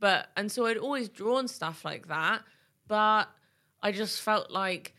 But 0.00 0.30
and 0.36 0.52
so 0.52 0.66
I'd 0.66 0.76
always 0.76 1.08
drawn 1.08 1.48
stuff 1.48 1.84
like 1.84 2.08
that, 2.08 2.42
but 2.88 3.30
I 3.82 3.92
just 3.92 4.20
felt 4.20 4.50
like 4.50 4.94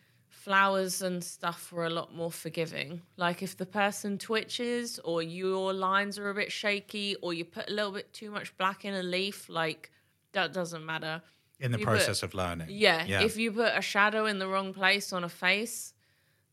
flowers 0.48 1.02
and 1.02 1.22
stuff 1.22 1.74
were 1.74 1.86
a 1.86 1.90
lot 1.90 2.16
more 2.16 2.32
forgiving. 2.32 3.02
Like 3.18 3.44
if 3.44 3.58
the 3.58 3.66
person 3.66 4.18
twitches 4.18 4.98
or 5.04 5.22
your 5.22 5.74
lines 5.74 6.18
are 6.18 6.30
a 6.30 6.34
bit 6.34 6.54
shaky 6.54 7.18
or 7.22 7.34
you 7.34 7.44
put 7.44 7.70
a 7.70 7.74
little 7.74 7.92
bit 7.92 8.14
too 8.14 8.32
much 8.32 8.56
black 8.58 8.86
in 8.86 8.94
a 8.94 9.04
leaf, 9.04 9.50
like 9.50 9.92
that 10.32 10.54
doesn't 10.54 10.86
matter. 10.86 11.22
in 11.60 11.74
the 11.74 11.80
you 11.80 11.86
put- 11.86 11.98
process 11.98 12.24
of 12.24 12.34
learning. 12.34 12.68
Yeah, 12.70 13.04
yeah. 13.06 13.24
if 13.24 13.36
you 13.36 13.52
put 13.52 13.74
a 13.76 13.82
shadow 13.82 14.26
in 14.26 14.40
the 14.40 14.48
wrong 14.48 14.74
place 14.74 15.12
on 15.12 15.26
a 15.26 15.30
face, 15.30 15.94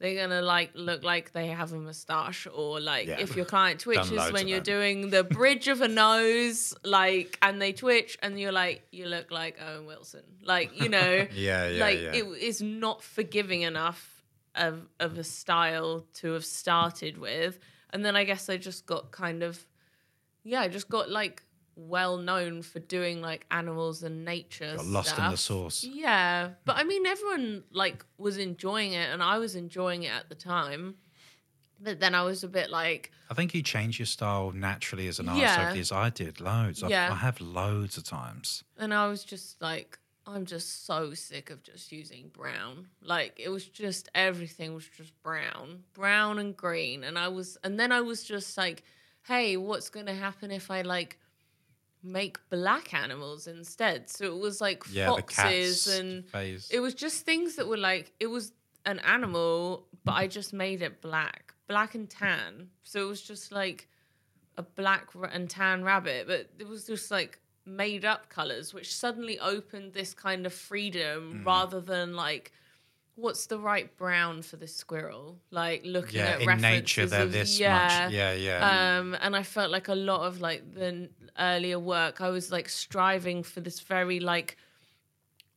they're 0.05 0.21
gonna 0.29 0.43
like 0.43 0.71
look 0.75 1.03
like 1.03 1.33
they 1.33 1.47
have 1.49 1.73
a 1.73 1.77
mustache, 1.79 2.47
or 2.53 2.79
like 2.81 3.09
Yeah. 3.09 3.21
if 3.21 3.35
your 3.35 3.47
client 3.47 3.81
twitches 3.87 4.31
when 4.33 4.47
you're 4.49 4.59
that. 4.59 4.65
doing 4.65 5.11
the 5.11 5.25
bridge 5.39 5.67
of 5.69 5.81
a 5.81 5.89
nose, 5.89 6.75
like, 6.85 7.39
and 7.43 7.61
they 7.61 7.73
twitch, 7.73 8.19
and 8.23 8.39
you're 8.39 8.53
like, 8.53 8.87
you 8.93 9.07
look 9.07 9.31
like 9.31 9.59
Owen 9.61 9.87
Wilson, 9.87 10.23
like 10.43 10.81
you 10.81 10.89
know, 10.89 11.27
Yeah, 11.35 11.69
yeah, 11.69 11.85
like 11.85 12.01
yeah. 12.01 12.13
it 12.15 12.25
is 12.51 12.61
not 12.61 13.03
forgiving 13.03 13.63
enough 13.63 14.23
of 14.55 14.87
of 15.01 15.19
a 15.19 15.25
style 15.25 16.05
to 16.15 16.33
have 16.33 16.45
started 16.45 17.19
with, 17.19 17.59
and 17.91 18.05
then 18.05 18.15
I 18.15 18.25
guess 18.25 18.49
I 18.49 18.57
just 18.59 18.87
got 18.87 19.11
kind 19.11 19.43
of, 19.43 19.65
yeah, 20.45 20.61
I 20.61 20.69
just 20.69 20.89
got 20.89 21.11
like 21.11 21.43
well 21.77 22.17
known 22.17 22.63
for 22.63 22.79
doing 22.79 23.21
like 23.21 23.47
animals 23.51 24.03
and 24.03 24.25
nature 24.25 24.75
Got 24.77 24.87
lost 24.87 25.19
in 25.19 25.25
the 25.31 25.37
stuff. 25.37 25.73
sauce. 25.73 25.85
Yeah, 25.85 26.51
but 26.65 26.77
I 26.77 26.85
mean, 26.85 27.05
everyone 27.07 27.65
like 27.73 28.05
was 28.19 28.39
enjoying 28.39 28.93
it, 28.93 29.11
and 29.11 29.23
I 29.23 29.39
was 29.39 29.55
enjoying 29.57 30.05
it 30.05 30.13
at 30.13 30.29
the 30.29 30.35
time. 30.35 30.97
But 31.81 32.01
then 32.01 32.15
I 32.15 32.23
was 32.23 32.45
a 32.45 32.49
bit 32.49 32.71
like, 32.71 33.11
I 33.29 33.35
think 33.35 33.53
you 33.55 33.61
change 33.63 33.99
your 33.99 34.07
style 34.07 34.53
naturally 34.53 35.09
as 35.09 35.19
an 35.19 35.29
artist 35.29 35.43
Yeah. 35.59 35.69
over 35.71 35.83
the. 35.83 35.95
I 35.95 36.09
did 36.09 36.41
loads. 36.41 36.83
Yeah. 36.87 37.11
I 37.13 37.17
have 37.17 37.41
loads 37.41 37.97
of 37.99 38.05
times. 38.05 38.63
and 38.79 38.95
I 38.95 39.09
was 39.09 39.25
just 39.25 39.61
like, 39.61 39.99
I'm 40.27 40.47
just 40.47 40.87
so 40.87 41.13
sick 41.13 41.51
of 41.51 41.63
just 41.63 41.93
using 41.93 42.29
brown. 42.29 42.87
Like 43.03 43.39
it 43.39 43.51
was 43.51 43.67
just 43.67 44.09
everything 44.15 44.73
was 44.75 44.87
just 44.97 45.13
brown, 45.23 45.83
brown 45.93 46.39
and 46.39 46.57
green, 46.57 47.05
and 47.05 47.19
I 47.19 47.29
was, 47.29 47.59
and 47.65 47.79
then 47.79 47.93
I 47.93 48.01
was 48.01 48.23
just 48.25 48.57
like, 48.57 48.85
hey, 49.25 49.57
what's 49.59 49.91
gonna 49.91 50.15
happen 50.15 50.51
if 50.51 50.71
I 50.71 50.83
like 50.83 51.19
make 52.05 52.39
black 52.51 52.93
animals 52.95 53.47
instead? 53.47 54.09
So 54.11 54.25
it 54.27 54.39
was 54.39 54.61
like 54.61 54.85
Yeah, 54.91 55.07
foxes 55.09 55.87
and 55.87 56.27
phase. 56.29 56.69
It 56.71 56.81
was 56.81 56.95
just 56.95 57.25
things 57.25 57.57
that 57.57 57.67
were 57.67 57.77
like 57.79 58.13
it 58.21 58.27
was 58.27 58.53
an 58.87 58.99
animal, 59.01 59.87
but 60.05 60.13
I 60.13 60.27
just 60.27 60.53
made 60.53 60.83
it 60.83 61.01
black, 61.01 61.55
black 61.67 61.95
and 61.95 62.09
tan. 62.09 62.69
So 62.83 63.03
it 63.03 63.09
was 63.09 63.23
just 63.23 63.51
like 63.51 63.89
a 64.59 64.63
black 64.63 65.09
and 65.33 65.49
tan 65.49 65.83
rabbit, 65.83 66.27
but 66.27 66.51
it 66.59 66.69
was 66.69 66.87
just 66.87 67.11
like 67.11 67.41
made 67.67 68.05
up 68.05 68.29
colors, 68.29 68.75
which 68.75 68.95
suddenly 68.95 69.39
opened 69.39 69.95
this 69.95 70.13
kind 70.15 70.45
of 70.47 70.53
freedom 70.53 71.41
Mm. 71.43 71.47
rather 71.47 71.81
than 71.81 72.15
like. 72.15 72.53
What's 73.17 73.47
the 73.47 73.59
right 73.59 73.97
brown 73.97 74.43
for 74.43 74.57
this 74.57 74.75
squirrel? 74.75 75.39
Like 75.51 75.83
looking 75.85 76.19
yeah, 76.19 76.39
at 76.41 76.43
in 76.43 76.61
nature 76.61 77.07
they're 77.07 77.23
of- 77.23 77.33
this 77.33 77.61
yeah, 77.61 78.07
much. 78.07 78.13
Yeah, 78.13 78.33
yeah. 78.33 78.99
um, 78.99 79.17
and 79.21 79.37
I 79.37 79.45
felt 79.45 79.71
like 79.71 79.89
a 79.89 79.95
lot 79.95 80.23
of 80.23 80.41
like 80.41 80.75
the 80.75 81.09
earlier 81.39 81.79
work, 81.79 82.21
I 82.21 82.31
was 82.31 82.51
like 82.51 82.69
striving 82.69 83.43
for 83.43 83.61
this 83.61 83.81
very 83.81 84.19
like 84.19 84.57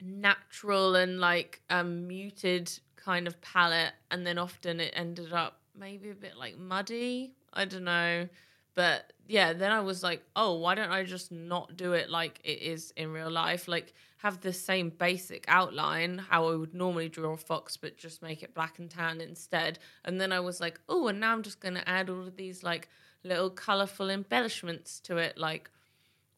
natural 0.02 0.96
and 0.96 1.20
like 1.20 1.62
um, 1.70 2.08
muted 2.08 2.72
kind 2.96 3.28
of 3.28 3.40
palette, 3.42 3.94
and 4.12 4.26
then 4.26 4.38
often 4.38 4.80
it 4.80 4.94
ended 4.96 5.34
up 5.34 5.60
maybe 5.76 6.12
a 6.12 6.16
bit 6.16 6.38
like 6.38 6.58
muddy. 6.58 7.34
I 7.54 7.66
don't 7.66 7.86
know, 7.86 8.28
but 8.76 9.14
yeah, 9.28 9.54
then 9.54 9.72
I 9.72 9.80
was 9.80 10.04
like, 10.04 10.22
oh, 10.36 10.56
why 10.56 10.76
don't 10.76 10.92
I 10.92 11.04
just 11.04 11.32
not 11.32 11.76
do 11.76 11.94
it 11.94 12.10
like 12.10 12.40
it 12.44 12.62
is 12.62 12.94
in 12.96 13.12
real 13.12 13.32
life? 13.32 13.68
Like 13.68 13.94
have 14.18 14.42
the 14.42 14.52
same 14.54 14.90
basic 14.90 15.46
outline 15.48 16.18
how 16.18 16.48
I 16.48 16.56
would 16.56 16.74
normally 16.74 17.08
draw 17.08 17.34
a 17.34 17.38
fox, 17.38 17.78
but 17.78 17.98
just 17.98 18.22
make 18.22 18.42
it 18.42 18.54
black 18.56 18.80
and 18.80 18.90
tan 18.90 19.22
instead. 19.22 19.78
And 20.04 20.20
then 20.20 20.32
I 20.32 20.40
was 20.40 20.60
like, 20.60 20.80
oh, 20.90 21.08
and 21.08 21.20
now 21.20 21.34
I'm 21.34 21.44
just 21.44 21.60
gonna 21.60 21.84
add 21.86 22.10
all 22.10 22.22
of 22.28 22.36
these 22.36 22.64
like 22.64 22.90
little 23.24 23.50
colorful 23.50 24.10
embellishments 24.10 25.00
to 25.02 25.18
it, 25.18 25.38
like 25.38 25.70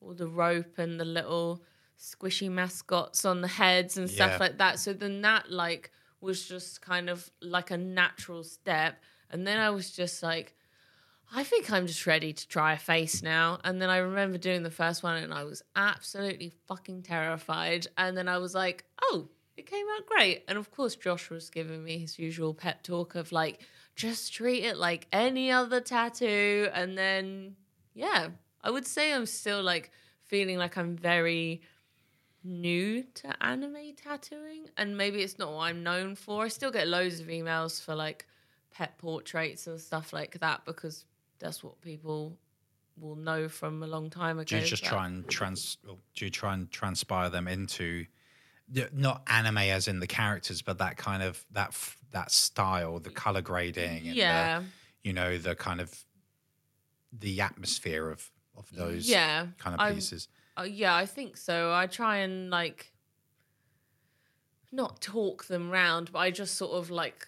all 0.02 0.14
the 0.14 0.28
rope 0.28 0.78
and 0.78 1.00
the 1.00 1.06
little 1.06 1.62
squishy 1.98 2.50
mascots 2.50 3.26
on 3.26 3.42
the 3.42 3.48
heads 3.48 3.98
and 3.98 4.10
stuff 4.10 4.32
Yeah. 4.32 4.38
like 4.40 4.58
that. 4.58 4.80
So 4.80 4.94
then 4.94 5.22
that 5.22 5.50
like 5.52 5.92
was 6.22 6.48
just 6.48 6.82
kind 6.82 7.10
of 7.10 7.30
like 7.42 7.72
a 7.72 7.78
natural 7.78 8.44
step. 8.44 9.02
And 9.32 9.46
then 9.48 9.58
I 9.58 9.70
was 9.70 9.92
just 9.92 10.22
like, 10.24 10.56
I 11.32 11.44
think 11.44 11.72
I'm 11.72 11.86
just 11.86 12.08
ready 12.08 12.34
to 12.34 12.48
try 12.48 12.74
a 12.74 12.78
face 12.78 13.22
now. 13.22 13.60
And 13.64 13.82
then 13.82 13.90
I 13.90 13.98
remember 13.98 14.38
doing 14.38 14.64
the 14.64 14.72
first 14.72 15.04
one 15.04 15.18
and 15.18 15.34
I 15.34 15.44
was 15.44 15.62
absolutely 15.76 16.52
fucking 16.68 17.04
terrified. 17.04 17.88
And 17.98 18.18
then 18.18 18.28
I 18.28 18.40
was 18.40 18.56
like, 18.56 18.86
oh, 19.04 19.30
it 19.56 19.68
came 19.68 19.86
out 19.96 20.08
great. 20.08 20.44
And 20.48 20.58
of 20.58 20.72
course, 20.72 20.96
Josh 20.96 21.30
was 21.30 21.50
giving 21.50 21.84
me 21.84 22.00
his 22.00 22.18
usual 22.18 22.54
pep 22.54 22.82
talk 22.82 23.14
of 23.14 23.32
like, 23.32 23.62
just 23.96 24.34
treat 24.34 24.64
it 24.64 24.78
like 24.78 25.08
any 25.12 25.52
other 25.52 25.82
tattoo. 25.82 26.70
And 26.74 26.98
then, 26.98 27.56
yeah, 27.94 28.30
I 28.64 28.72
would 28.72 28.88
say 28.88 29.14
I'm 29.14 29.28
still 29.28 29.62
like 29.62 29.92
feeling 30.24 30.58
like 30.58 30.78
I'm 30.78 30.96
very 30.96 31.62
new 32.44 33.04
to 33.16 33.44
anime 33.44 33.94
tattooing. 33.96 34.70
And 34.78 34.98
maybe 34.98 35.22
it's 35.22 35.38
not 35.38 35.52
what 35.52 35.64
I'm 35.64 35.84
known 35.84 36.16
for. 36.16 36.46
I 36.46 36.48
still 36.48 36.72
get 36.72 36.88
loads 36.88 37.20
of 37.20 37.28
emails 37.28 37.84
for 37.84 37.94
like 37.94 38.26
pet 38.72 38.98
portraits 38.98 39.68
and 39.68 39.80
stuff 39.80 40.14
like 40.14 40.40
that 40.40 40.64
because 40.66 41.06
that's 41.40 41.64
what 41.64 41.80
people 41.82 42.38
will 42.98 43.16
know 43.16 43.48
from 43.48 43.82
a 43.84 43.88
long 43.88 44.10
time 44.10 44.40
ago. 44.40 44.46
do 44.46 44.58
you 44.58 44.66
just 44.66 44.84
try 44.84 45.06
and 45.08 45.28
trans? 45.30 45.78
or 45.88 45.98
Do 46.16 46.26
you 46.26 46.32
try 46.32 46.54
and 46.54 46.70
transpire 46.70 47.30
them 47.30 47.48
into 47.48 48.06
the- 48.68 48.90
not 48.94 49.24
anime 49.28 49.58
as 49.58 49.88
in 49.88 50.00
the 50.00 50.08
characters, 50.08 50.62
but 50.62 50.78
that 50.80 50.98
kind 50.98 51.24
of 51.24 51.44
that 51.52 51.74
that 52.12 52.32
style, 52.32 53.00
the 53.00 53.10
color 53.10 53.42
grading, 53.42 53.98
and 54.08 54.12
the- 54.12 54.20
Yeah. 54.20 54.64
you 55.04 55.14
know 55.14 55.38
the 55.38 55.56
kind 55.56 55.80
of 55.82 56.06
the 57.14 57.42
atmosphere 57.42 58.10
of 58.10 58.30
of 58.56 58.70
those 58.76 59.08
Yeah, 59.08 59.48
kind 59.58 59.80
of 59.80 59.96
pieces. 59.96 60.28
Uh, 60.58 60.64
yeah, 60.64 60.94
I 60.94 61.06
think 61.06 61.38
so. 61.38 61.72
I 61.74 61.88
try 61.88 62.18
and 62.18 62.50
like 62.50 62.92
not 64.72 65.02
talk 65.02 65.46
them 65.46 65.72
round, 65.72 66.12
but 66.12 66.20
I 66.20 66.30
just 66.32 66.56
sort 66.56 66.74
of 66.74 66.90
like 66.92 67.28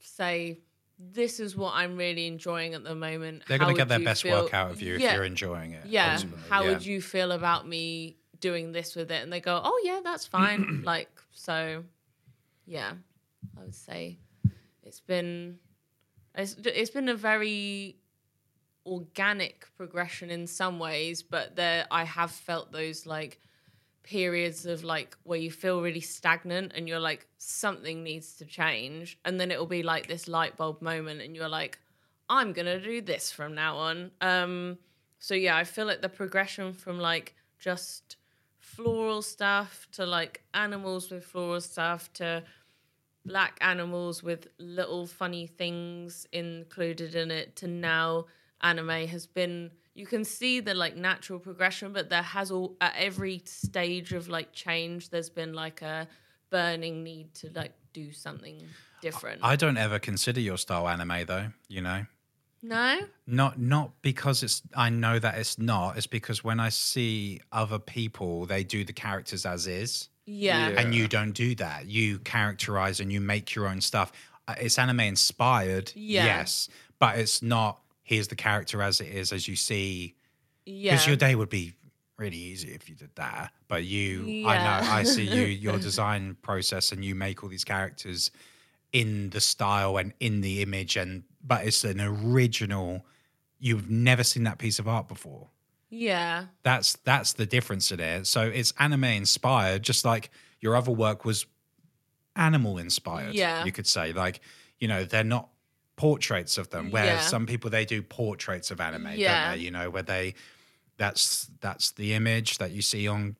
say 0.00 0.60
this 0.98 1.40
is 1.40 1.56
what 1.56 1.74
I'm 1.74 1.96
really 1.96 2.26
enjoying 2.26 2.74
at 2.74 2.82
the 2.84 2.94
moment. 2.94 3.42
They're 3.46 3.58
going 3.58 3.74
to 3.74 3.78
get 3.78 3.88
their 3.88 4.00
best 4.00 4.22
feel- 4.22 4.44
work 4.44 4.54
out 4.54 4.70
of 4.70 4.80
you 4.80 4.96
Yeah, 4.96 5.08
if 5.08 5.14
you're 5.14 5.24
enjoying 5.24 5.72
it. 5.72 5.86
Yeah. 5.86 6.14
ultimately. 6.14 6.42
How 6.48 6.62
yeah. 6.64 6.70
would 6.70 6.86
you 6.86 7.02
feel 7.02 7.32
about 7.32 7.68
me 7.68 8.16
doing 8.40 8.72
this 8.72 8.94
with 8.96 9.10
it? 9.10 9.22
And 9.22 9.32
they 9.32 9.40
go, 9.40 9.60
"Oh 9.62 9.80
yeah, 9.84 10.00
that's 10.02 10.26
fine." 10.38 10.82
like 10.84 11.10
so, 11.32 11.84
yeah. 12.64 12.92
I 13.58 13.62
would 13.62 13.74
say 13.74 14.18
it's 14.82 15.00
been 15.00 15.58
it's 16.34 16.56
it's 16.64 16.90
been 16.90 17.08
a 17.08 17.14
very 17.14 17.96
organic 18.84 19.66
progression 19.76 20.30
in 20.30 20.46
some 20.46 20.78
ways, 20.78 21.22
but 21.22 21.56
there 21.56 21.86
I 21.90 22.04
have 22.04 22.30
felt 22.30 22.72
those 22.72 23.06
like 23.06 23.40
periods 24.06 24.64
of 24.66 24.84
like 24.84 25.16
where 25.24 25.38
you 25.38 25.50
feel 25.50 25.82
really 25.82 26.00
stagnant 26.00 26.72
and 26.74 26.88
you're 26.88 27.00
like 27.00 27.26
something 27.38 28.02
needs 28.04 28.34
to 28.36 28.44
change 28.44 29.18
and 29.24 29.38
then 29.38 29.50
it'll 29.50 29.66
be 29.66 29.82
like 29.82 30.06
this 30.06 30.28
light 30.28 30.56
bulb 30.56 30.80
moment 30.80 31.20
and 31.20 31.34
you're 31.34 31.48
like 31.48 31.78
I'm 32.28 32.52
going 32.52 32.66
to 32.66 32.80
do 32.80 33.00
this 33.00 33.30
from 33.30 33.54
now 33.54 33.76
on. 33.76 34.10
Um 34.20 34.78
so 35.18 35.34
yeah, 35.34 35.56
I 35.56 35.64
feel 35.64 35.86
like 35.86 36.02
the 36.02 36.08
progression 36.08 36.72
from 36.72 36.98
like 36.98 37.34
just 37.58 38.16
floral 38.58 39.22
stuff 39.22 39.88
to 39.92 40.06
like 40.06 40.42
animals 40.54 41.10
with 41.10 41.24
floral 41.24 41.60
stuff 41.60 42.12
to 42.14 42.44
black 43.24 43.58
animals 43.60 44.22
with 44.22 44.46
little 44.58 45.06
funny 45.06 45.46
things 45.46 46.26
included 46.32 47.14
in 47.14 47.30
it 47.30 47.56
to 47.56 47.66
now 47.66 48.26
anime 48.62 49.08
has 49.08 49.26
been 49.26 49.70
you 49.96 50.06
can 50.06 50.24
see 50.24 50.60
the 50.60 50.74
like 50.74 50.94
natural 50.96 51.38
progression 51.38 51.92
but 51.92 52.10
there 52.10 52.22
has 52.22 52.50
all 52.50 52.76
at 52.80 52.94
every 52.96 53.40
stage 53.46 54.12
of 54.12 54.28
like 54.28 54.52
change 54.52 55.08
there's 55.10 55.30
been 55.30 55.52
like 55.54 55.80
a 55.82 56.06
burning 56.50 57.02
need 57.02 57.32
to 57.34 57.50
like 57.54 57.72
do 57.92 58.12
something 58.12 58.62
different 59.00 59.40
I 59.42 59.56
don't 59.56 59.76
ever 59.78 59.98
consider 59.98 60.40
your 60.40 60.58
style 60.58 60.86
anime 60.88 61.24
though, 61.26 61.46
you 61.68 61.80
know. 61.80 62.04
no 62.62 63.00
Not 63.26 63.58
not 63.58 63.90
because 64.02 64.42
it's 64.42 64.62
I 64.76 64.88
know 64.90 65.18
that 65.18 65.38
it's 65.38 65.58
not, 65.58 65.96
it's 65.96 66.06
because 66.06 66.44
when 66.44 66.60
I 66.60 66.70
see 66.70 67.40
other 67.52 67.78
people 67.78 68.46
they 68.46 68.64
do 68.64 68.84
the 68.84 68.92
characters 68.92 69.44
as 69.46 69.66
is 69.66 70.08
yeah 70.26 70.68
Yeah. 70.70 70.80
and 70.80 70.94
you 70.94 71.08
don't 71.08 71.32
do 71.32 71.54
that. 71.56 71.86
You 71.86 72.18
characterize 72.20 73.00
and 73.00 73.12
you 73.12 73.20
make 73.20 73.54
your 73.54 73.66
own 73.68 73.80
stuff. 73.80 74.12
Uh, 74.48 74.54
It's 74.60 74.78
anime 74.78 75.00
inspired, 75.00 75.92
Yeah. 75.94 76.24
yes, 76.24 76.68
but 76.98 77.18
it's 77.18 77.42
not 77.42 77.80
here's 78.06 78.28
the 78.28 78.36
character 78.36 78.80
as 78.80 79.00
it 79.02 79.08
is 79.08 79.32
as 79.32 79.46
you 79.46 79.56
see. 79.56 80.14
Yeah. 80.64 80.92
because 80.92 81.06
your 81.06 81.16
day 81.16 81.34
would 81.34 81.50
be 81.50 81.74
really 82.16 82.38
easy 82.38 82.68
if 82.72 82.88
you 82.88 82.94
did 82.94 83.10
that. 83.16 83.52
But 83.68 83.84
you 83.84 84.46
i 84.48 84.56
know 84.56 84.90
i 84.90 85.02
see 85.02 85.24
you 85.24 85.42
your 85.66 85.76
design 85.78 86.36
process 86.40 86.92
and 86.92 87.04
you 87.04 87.14
make 87.14 87.42
all 87.42 87.50
these 87.50 87.64
characters 87.64 88.30
in 88.92 89.30
the 89.30 89.40
style 89.40 89.96
and 89.98 90.12
in 90.20 90.40
the 90.40 90.62
image 90.62 90.96
and 90.96 91.24
but 91.44 91.66
it's 91.66 91.84
an 91.84 92.00
original 92.00 93.04
you've 93.58 93.90
never 93.90 94.22
seen 94.24 94.44
that 94.44 94.58
piece 94.58 94.78
of 94.78 94.86
art 94.88 95.08
before. 95.08 95.48
Yeah. 95.90 96.46
That's 96.62 96.94
that's 97.04 97.32
the 97.34 97.46
difference 97.46 97.90
in 97.92 98.00
it. 98.00 98.26
So 98.26 98.42
it's 98.42 98.72
anime 98.78 99.04
inspired 99.04 99.82
just 99.82 100.04
like 100.04 100.30
your 100.60 100.74
other 100.76 100.92
work 100.92 101.24
was 101.24 101.46
animal 102.34 102.78
inspired 102.78 103.34
Yeah. 103.34 103.64
you 103.64 103.72
could 103.72 103.86
say. 103.86 104.12
Like 104.12 104.40
you 104.78 104.88
know 104.88 105.04
they're 105.04 105.24
not 105.24 105.48
portraits 105.96 106.58
of 106.58 106.68
them 106.70 106.90
where 106.90 107.04
Yeah. 107.06 107.20
some 107.20 107.46
people 107.46 107.70
they 107.70 107.84
do 107.84 108.02
portraits 108.02 108.70
of 108.70 108.80
anime 108.80 109.12
Yeah. 109.16 109.48
don't 109.50 109.56
they 109.58 109.64
you 109.64 109.70
know 109.70 109.88
where 109.90 110.02
they 110.02 110.34
that's 110.98 111.48
that's 111.60 111.90
the 111.92 112.12
image 112.14 112.58
that 112.58 112.70
you 112.70 112.82
see 112.82 113.08
on 113.08 113.36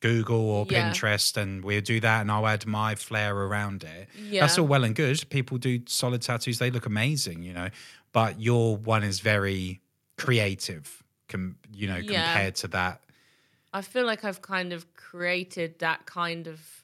Google 0.00 0.40
or 0.50 0.66
Yeah. 0.68 0.90
Pinterest, 0.90 1.36
and 1.36 1.64
we'll 1.64 1.80
do 1.80 2.00
that, 2.00 2.22
and 2.22 2.30
I'll 2.32 2.46
add 2.48 2.66
my 2.66 2.96
flair 2.96 3.36
around 3.36 3.84
it. 3.84 4.08
Yeah. 4.18 4.40
That's 4.40 4.58
all 4.58 4.66
well 4.66 4.82
and 4.82 4.96
good. 4.96 5.24
People 5.30 5.58
do 5.58 5.80
solid 5.86 6.22
tattoos; 6.22 6.58
they 6.58 6.72
look 6.72 6.86
amazing, 6.86 7.44
you 7.44 7.52
know. 7.52 7.68
But 8.10 8.40
your 8.40 8.76
one 8.76 9.04
is 9.04 9.20
very 9.20 9.80
creative, 10.16 11.04
com- 11.28 11.56
you 11.72 11.86
know, 11.86 11.96
Yeah. 11.98 12.24
compared 12.32 12.56
to 12.56 12.68
that. 12.68 13.04
I 13.72 13.80
feel 13.82 14.04
like 14.04 14.24
I've 14.24 14.42
kind 14.42 14.72
of 14.72 14.92
created 14.94 15.78
that 15.78 16.04
kind 16.06 16.46
of 16.48 16.82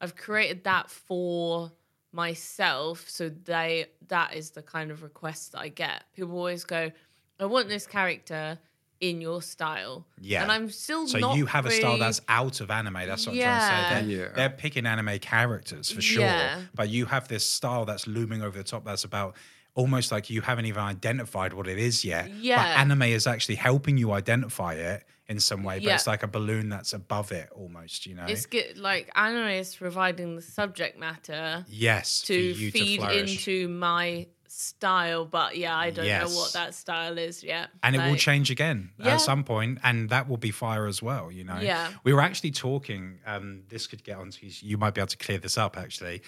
I've 0.00 0.14
created 0.14 0.62
that 0.62 0.90
for 0.90 1.72
myself 2.12 3.04
so 3.08 3.28
they 3.28 3.86
that 4.08 4.34
is 4.34 4.50
the 4.50 4.62
kind 4.62 4.90
of 4.90 5.02
request 5.02 5.52
that 5.52 5.60
I 5.60 5.68
get. 5.68 6.04
People 6.14 6.36
always 6.36 6.64
go, 6.64 6.90
I 7.38 7.44
want 7.44 7.68
this 7.68 7.86
character 7.86 8.58
in 9.00 9.20
your 9.20 9.40
style. 9.42 10.04
Yeah. 10.20 10.42
And 10.42 10.50
I'm 10.50 10.70
still 10.70 11.06
So 11.06 11.18
not 11.18 11.36
you 11.36 11.46
have 11.46 11.66
a 11.66 11.70
style 11.70 11.98
that's 11.98 12.20
out 12.28 12.60
of 12.60 12.70
anime. 12.70 12.94
That's 12.94 13.26
what 13.26 13.36
I'm 13.36 13.40
trying 13.42 13.60
to 13.60 14.00
say. 14.00 14.06
They're, 14.16 14.20
Yeah. 14.26 14.32
they're 14.34 14.50
picking 14.50 14.86
anime 14.86 15.18
characters 15.20 15.90
for 15.92 16.00
sure, 16.00 16.22
Yeah. 16.24 16.62
but 16.74 16.88
you 16.88 17.06
have 17.06 17.28
this 17.28 17.46
style 17.48 17.84
that's 17.84 18.08
looming 18.08 18.42
over 18.42 18.58
the 18.58 18.64
top. 18.64 18.84
That's 18.84 19.04
about 19.04 19.36
almost 19.74 20.10
like 20.10 20.30
you 20.30 20.40
haven't 20.40 20.64
even 20.66 20.82
identified 20.82 21.52
what 21.52 21.68
it 21.68 21.78
is 21.78 22.04
yet. 22.04 22.26
But 22.28 22.38
Yeah. 22.38 22.74
anime 22.80 23.02
is 23.02 23.28
actually 23.28 23.54
helping 23.56 23.98
you 23.98 24.10
identify 24.10 24.72
it 24.74 25.04
in 25.28 25.38
some 25.40 25.62
way. 25.62 25.76
But 25.76 25.84
Yeah. 25.84 25.94
it's 25.94 26.06
like 26.06 26.22
a 26.22 26.26
balloon 26.28 26.68
that's 26.68 26.92
above 26.92 27.32
it 27.32 27.48
almost. 27.52 28.06
You 28.06 28.14
know. 28.14 28.24
it's 28.26 28.46
get, 28.46 28.76
like 28.76 29.10
anime 29.14 29.48
is 29.48 29.74
providing 29.76 30.36
the 30.36 30.42
subject 30.42 30.98
matter 30.98 31.64
yes. 31.68 32.22
to 32.22 32.54
feed 32.54 33.00
to 33.00 33.18
into 33.20 33.68
my 33.68 34.26
style, 34.50 35.26
but 35.26 35.56
yeah, 35.58 35.76
I 35.76 35.90
don't 35.90 36.06
Yes. 36.06 36.30
know 36.30 36.36
what 36.36 36.52
that 36.54 36.74
style 36.74 37.18
is 37.18 37.44
yet. 37.44 37.68
and 37.82 37.94
it 37.94 37.98
will 38.00 38.16
change 38.16 38.50
again 38.50 38.90
Yeah. 38.98 39.14
at 39.14 39.20
some 39.20 39.44
point 39.44 39.78
and 39.84 40.08
that 40.08 40.28
will 40.28 40.38
be 40.38 40.50
fire 40.50 40.86
as 40.86 41.02
well 41.02 41.30
you 41.30 41.44
know 41.44 41.58
Yeah. 41.60 41.92
we 42.02 42.12
were 42.14 42.22
actually 42.22 42.50
talking 42.50 43.18
um 43.26 43.62
this 43.68 43.86
could 43.86 44.02
get 44.02 44.16
onto 44.16 44.48
you 44.48 44.78
might 44.78 44.94
be 44.94 45.00
able 45.02 45.08
to 45.08 45.16
clear 45.18 45.38
this 45.38 45.58
up 45.58 45.76
actually 45.76 46.22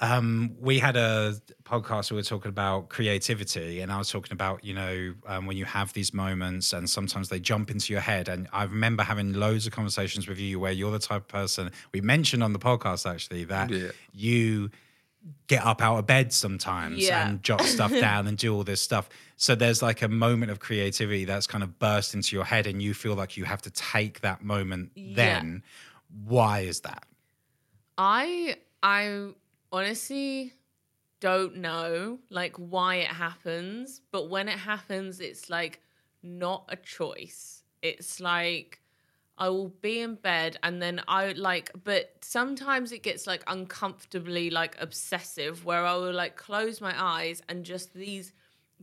um 0.00 0.54
we 0.60 0.78
had 0.78 0.96
a 0.96 1.34
podcast 1.64 2.10
where 2.10 2.16
we 2.16 2.20
were 2.20 2.22
talking 2.22 2.48
about 2.48 2.88
creativity 2.88 3.80
and 3.80 3.90
i 3.92 3.98
was 3.98 4.08
talking 4.10 4.32
about 4.32 4.64
you 4.64 4.72
know 4.74 5.14
um, 5.26 5.44
when 5.46 5.56
you 5.56 5.64
have 5.64 5.92
these 5.92 6.14
moments 6.14 6.72
and 6.72 6.88
sometimes 6.88 7.28
they 7.28 7.40
jump 7.40 7.70
into 7.70 7.92
your 7.92 8.00
head 8.02 8.28
and 8.28 8.48
i 8.52 8.62
remember 8.64 9.02
having 9.02 9.32
loads 9.32 9.66
of 9.66 9.72
conversations 9.72 10.28
with 10.28 10.38
you 10.38 10.60
where 10.60 10.72
you're 10.72 10.92
the 10.92 10.98
type 10.98 11.22
of 11.22 11.28
person 11.28 11.70
we 11.92 12.00
mentioned 12.00 12.42
on 12.42 12.52
the 12.52 12.58
podcast 12.58 13.10
actually 13.10 13.44
that 13.44 13.70
Yeah. 13.70 13.88
you 14.12 14.70
get 15.48 15.66
up 15.66 15.82
out 15.82 15.98
of 15.98 16.06
bed 16.06 16.32
sometimes 16.32 16.98
Yeah. 17.04 17.28
and 17.28 17.42
jot 17.42 17.62
stuff 17.62 17.90
down 18.08 18.28
and 18.28 18.38
do 18.38 18.54
all 18.54 18.62
this 18.62 18.80
stuff. 18.80 19.08
So 19.36 19.54
there's 19.56 19.82
like 19.82 20.00
a 20.00 20.08
moment 20.08 20.52
of 20.52 20.60
creativity 20.60 21.24
that's 21.24 21.46
kind 21.46 21.64
of 21.64 21.78
burst 21.80 22.14
into 22.14 22.34
your 22.36 22.44
head 22.44 22.66
and 22.68 22.80
you 22.80 22.94
feel 22.94 23.14
like 23.14 23.36
you 23.36 23.44
have 23.44 23.60
to 23.62 23.70
take 23.70 24.20
that 24.20 24.42
moment 24.44 24.92
Yeah. 24.94 25.16
then. 25.16 25.64
Why 26.24 26.60
is 26.60 26.80
that? 26.82 27.04
I 27.98 28.56
I 28.82 29.30
honestly 29.72 30.54
don't 31.20 31.56
know 31.56 32.18
like 32.30 32.56
why 32.56 32.96
it 32.96 33.08
happens, 33.08 34.00
but 34.12 34.30
when 34.30 34.48
it 34.48 34.58
happens 34.58 35.20
it's 35.20 35.50
like 35.50 35.80
not 36.22 36.64
a 36.68 36.76
choice. 36.76 37.62
It's 37.82 38.20
like 38.20 38.80
I 39.36 39.48
will 39.50 39.68
be 39.68 40.00
in 40.00 40.16
bed 40.16 40.58
and 40.62 40.82
then 40.82 41.00
I 41.06 41.32
like 41.32 41.70
but 41.84 42.12
sometimes 42.22 42.92
it 42.92 43.02
gets 43.02 43.26
like 43.26 43.44
uncomfortably 43.46 44.50
like 44.50 44.76
obsessive 44.80 45.64
where 45.64 45.84
I 45.84 45.94
will 45.94 46.12
like 46.12 46.36
close 46.36 46.80
my 46.80 46.94
eyes 46.96 47.40
and 47.48 47.64
just 47.64 47.94
these 47.94 48.32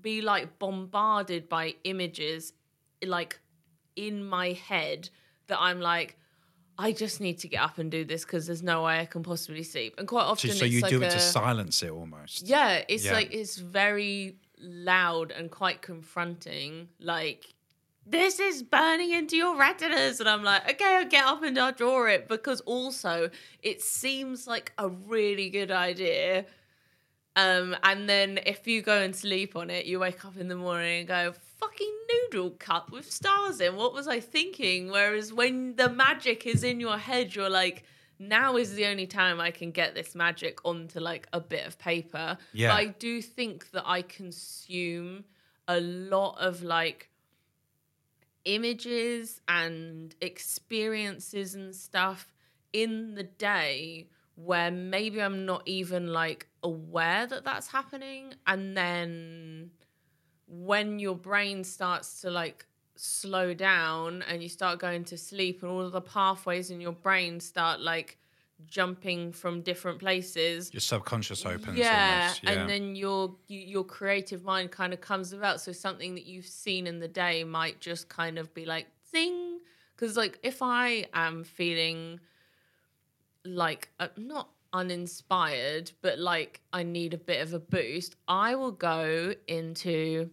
be 0.02 0.22
like 0.22 0.60
bombarded 0.60 1.50
by 1.50 1.76
images 1.84 2.54
like 3.04 3.40
in 3.96 4.24
my 4.24 4.52
head 4.54 5.10
that 5.48 5.60
I'm 5.60 5.80
like 5.80 6.18
I 6.78 6.92
just 6.92 7.22
need 7.22 7.40
to 7.40 7.48
get 7.48 7.62
up 7.62 7.78
and 7.78 7.90
do 7.90 8.04
this 8.04 8.26
because 8.26 8.48
there's 8.48 8.64
no 8.64 8.84
way 8.84 9.00
I 9.00 9.06
can 9.06 9.24
possibly 9.24 9.64
sleep. 9.64 9.96
And 9.98 10.08
quite 10.08 10.24
So, 10.24 10.28
often, 10.32 10.52
so 10.52 10.66
it's 10.66 10.74
you 10.74 10.82
like 10.82 10.90
do 10.92 11.02
it 11.02 11.08
a, 11.08 11.12
to 11.12 11.20
silence 11.20 11.82
it 11.84 11.90
almost. 11.92 12.48
yeah, 12.48 12.84
it's 12.88 13.06
Yeah. 13.06 13.14
like 13.14 13.34
it's 13.34 13.56
very 13.58 14.38
loud 14.60 15.32
and 15.32 15.50
quite 15.50 15.82
confronting. 15.82 16.90
Like 17.00 17.46
this 18.06 18.40
is 18.40 18.62
burning 18.62 19.12
into 19.12 19.36
your 19.38 19.56
retinas, 19.58 20.20
and 20.20 20.30
I'm 20.30 20.44
like, 20.44 20.70
okay, 20.74 20.98
I'll 20.98 21.06
get 21.06 21.26
up 21.26 21.44
and 21.44 21.58
I'll 21.58 21.72
draw 21.72 22.06
it 22.08 22.28
because 22.28 22.62
also 22.62 23.30
it 23.64 23.82
seems 23.82 24.46
like 24.46 24.74
a 24.78 24.90
really 24.90 25.50
good 25.50 25.72
idea. 25.72 26.46
Um, 27.38 27.76
and 27.84 28.08
then 28.08 28.40
if 28.46 28.66
you 28.68 28.82
go 28.82 29.02
and 29.02 29.16
sleep 29.16 29.56
on 29.56 29.70
it, 29.70 29.86
you 29.86 30.00
wake 30.00 30.24
up 30.24 30.38
in 30.38 30.48
the 30.48 30.56
morning 30.56 31.00
and 31.00 31.08
go, 31.08 31.34
fucking 31.60 31.94
noodle 32.12 32.52
cup 32.52 32.92
with 32.92 33.12
stars 33.12 33.62
in. 33.62 33.76
What 33.76 33.94
was 33.94 34.08
I 34.08 34.20
thinking? 34.20 34.90
Whereas 34.90 35.34
when 35.34 35.76
the 35.76 35.90
magic 35.90 36.46
is 36.46 36.64
in 36.64 36.80
your 36.80 36.98
head, 36.98 37.36
you're 37.36 37.50
like, 37.50 37.84
now 38.20 38.56
is 38.56 38.74
the 38.76 38.86
only 38.86 39.08
time 39.08 39.40
I 39.42 39.52
can 39.52 39.72
get 39.72 39.94
this 39.94 40.16
magic 40.16 40.60
onto 40.64 41.00
like 41.00 41.28
a 41.34 41.40
bit 41.40 41.66
of 41.68 41.78
paper. 41.78 42.38
Yeah. 42.54 42.70
But 42.70 42.76
I 42.76 42.86
do 42.88 43.22
think 43.22 43.72
that 43.72 43.84
I 43.86 44.02
consume 44.02 45.26
a 45.68 45.80
lot 45.80 46.38
of 46.40 46.64
like 46.64 47.10
images 48.46 49.42
and 49.48 50.16
experiences 50.22 51.56
and 51.56 51.76
stuff 51.76 52.34
in 52.72 53.16
the 53.16 53.24
day 53.24 54.08
where 54.36 54.70
maybe 54.70 55.22
I'm 55.22 55.46
not 55.46 55.64
even 55.66 56.08
like 56.08 56.48
aware 56.62 57.26
that 57.26 57.44
that's 57.44 57.68
happening 57.68 58.34
and 58.46 58.76
then 58.76 59.72
when 60.48 61.00
your 61.00 61.16
brain 61.16 61.64
starts 61.64 62.22
to 62.22 62.30
like 62.30 62.66
slow 62.96 63.54
down 63.54 64.24
and 64.30 64.42
you 64.42 64.50
start 64.50 64.80
going 64.80 65.04
to 65.04 65.18
sleep 65.18 65.62
and 65.64 65.72
all 65.72 65.82
of 65.82 65.92
the 65.92 66.02
pathways 66.02 66.72
in 66.72 66.80
your 66.80 66.94
brain 66.94 67.40
start 67.40 67.82
like 67.82 68.18
jumping 68.68 69.34
from 69.34 69.62
different 69.62 70.00
places 70.00 70.74
Your 70.74 70.80
subconscious 70.80 71.46
opens. 71.46 71.78
yeah, 71.78 72.34
yeah. 72.42 72.52
and 72.52 72.70
then 72.70 72.96
your 72.96 73.36
your 73.50 73.84
creative 73.84 74.46
mind 74.46 74.72
kind 74.72 74.94
of 74.94 75.02
comes 75.02 75.34
about 75.34 75.60
so 75.60 75.74
something 75.74 76.16
that 76.16 76.26
you've 76.26 76.46
seen 76.46 76.88
in 76.88 77.00
the 77.00 77.08
day 77.08 77.44
might 77.44 77.82
just 77.82 78.08
kind 78.08 78.40
of 78.40 78.54
be 78.54 78.66
like 78.66 78.88
zing 79.12 79.60
because 79.94 80.16
like 80.16 80.40
if 80.42 80.62
i 80.62 81.06
am 81.14 81.44
feeling 81.44 82.20
like 83.44 83.90
uh, 84.00 84.08
not 84.18 84.50
uninspired 84.80 85.92
but 86.02 86.20
like 86.20 86.62
i 86.74 86.84
need 86.84 87.14
a 87.14 87.18
bit 87.18 87.42
of 87.42 87.54
a 87.54 87.60
boost 87.60 88.16
i 88.28 88.56
will 88.56 88.72
go 88.72 89.34
into 89.48 90.30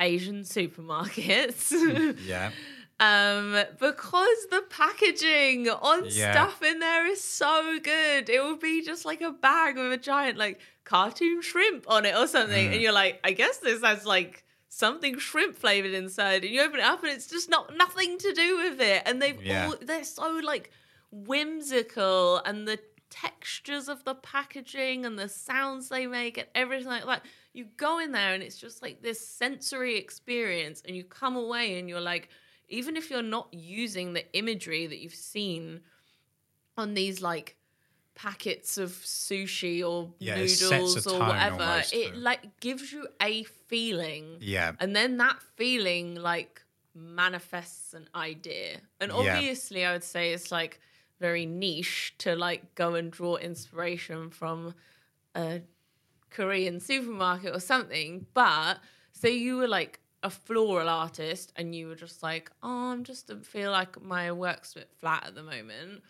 asian 0.00 0.42
supermarkets 0.42 1.72
yeah. 2.26 2.50
um 3.00 3.52
because 3.80 4.40
the 4.50 4.62
packaging 4.70 5.68
on 5.68 6.04
Yeah. 6.04 6.32
stuff 6.32 6.62
in 6.62 6.78
there 6.78 7.06
is 7.06 7.22
so 7.22 7.78
good 7.82 8.28
it 8.28 8.40
will 8.42 8.56
be 8.56 8.82
just 8.84 9.04
like 9.04 9.20
a 9.20 9.32
bag 9.32 9.76
with 9.76 9.92
a 9.92 9.96
giant 9.98 10.38
like 10.38 10.60
cartoon 10.84 11.42
shrimp 11.42 11.84
on 11.90 12.04
it 12.06 12.14
or 12.16 12.26
something 12.26 12.68
Mm. 12.70 12.72
and 12.74 12.80
you're 12.82 12.92
like 12.92 13.20
i 13.24 13.32
guess 13.32 13.58
this 13.58 13.82
has 13.82 14.06
like 14.06 14.44
something 14.68 15.18
shrimp 15.18 15.56
flavored 15.56 15.94
inside 15.94 16.44
and 16.44 16.52
you 16.52 16.60
open 16.62 16.78
it 16.80 16.84
up 16.84 17.02
and 17.02 17.10
it's 17.12 17.26
just 17.26 17.48
not 17.48 17.74
nothing 17.76 18.18
to 18.18 18.32
do 18.32 18.56
with 18.58 18.80
it 18.80 19.02
and 19.06 19.20
they've 19.22 19.42
Yeah. 19.42 19.66
all 19.66 19.74
they're 19.80 20.04
so 20.04 20.40
like 20.44 20.70
whimsical 21.10 22.38
and 22.44 22.66
the 22.68 22.78
textures 23.10 23.88
of 23.88 24.02
the 24.04 24.14
packaging 24.16 25.06
and 25.06 25.18
the 25.18 25.28
sounds 25.28 25.88
they 25.88 26.06
make 26.06 26.38
and 26.38 26.48
everything 26.54 26.88
like 26.88 27.04
that 27.06 27.24
you 27.52 27.64
go 27.76 27.98
in 27.98 28.12
there 28.12 28.34
and 28.34 28.42
it's 28.42 28.58
just 28.58 28.82
like 28.82 29.00
this 29.00 29.26
sensory 29.26 29.96
experience 29.96 30.82
and 30.86 30.96
you 30.96 31.04
come 31.04 31.36
away 31.36 31.78
and 31.78 31.88
you're 31.88 32.00
like 32.00 32.28
even 32.68 32.96
if 32.96 33.10
you're 33.10 33.22
not 33.22 33.48
using 33.52 34.12
the 34.12 34.24
imagery 34.36 34.86
that 34.86 34.98
you've 34.98 35.14
seen 35.14 35.80
on 36.76 36.94
these 36.94 37.22
like 37.22 37.56
packets 38.14 38.78
of 38.78 38.90
sushi 38.90 39.86
or 39.88 40.12
Yeah, 40.18 40.36
it 40.36 40.48
sets 40.48 40.62
a 40.72 40.72
noodles 40.72 41.06
or 41.06 41.18
whatever 41.20 41.62
almost 41.62 41.92
it 41.94 42.16
like 42.16 42.60
gives 42.60 42.92
you 42.92 43.06
a 43.22 43.44
feeling 43.44 44.38
Yeah. 44.40 44.72
and 44.80 44.96
then 44.96 45.18
that 45.18 45.40
feeling 45.54 46.14
like 46.16 46.62
manifests 46.94 47.94
an 47.94 48.08
idea 48.14 48.80
and 49.00 49.12
Yeah. 49.12 49.18
obviously 49.36 49.84
i 49.84 49.92
would 49.92 50.04
say 50.04 50.32
it's 50.32 50.50
like 50.50 50.80
very 51.20 51.46
niche 51.46 52.14
to 52.18 52.36
like 52.36 52.74
go 52.74 52.94
and 52.94 53.10
draw 53.10 53.36
inspiration 53.36 54.30
from 54.30 54.74
a 55.34 55.60
korean 56.30 56.80
supermarket 56.80 57.54
or 57.54 57.60
something. 57.60 58.26
But 58.34 58.78
so 59.12 59.28
you 59.28 59.56
were 59.56 59.68
like 59.68 60.00
a 60.22 60.30
floral 60.30 60.88
artist 60.88 61.52
and 61.56 61.74
you 61.74 61.86
were 61.86 61.94
just 61.94 62.22
like 62.22 62.50
oh 62.62 62.90
i'm 62.90 63.04
just 63.04 63.30
feel 63.44 63.70
like 63.70 64.02
my 64.02 64.32
work's 64.32 64.72
a 64.74 64.80
bit 64.80 64.90
flat 64.98 65.24
at 65.26 65.34
the 65.34 65.42
moment 65.42 66.02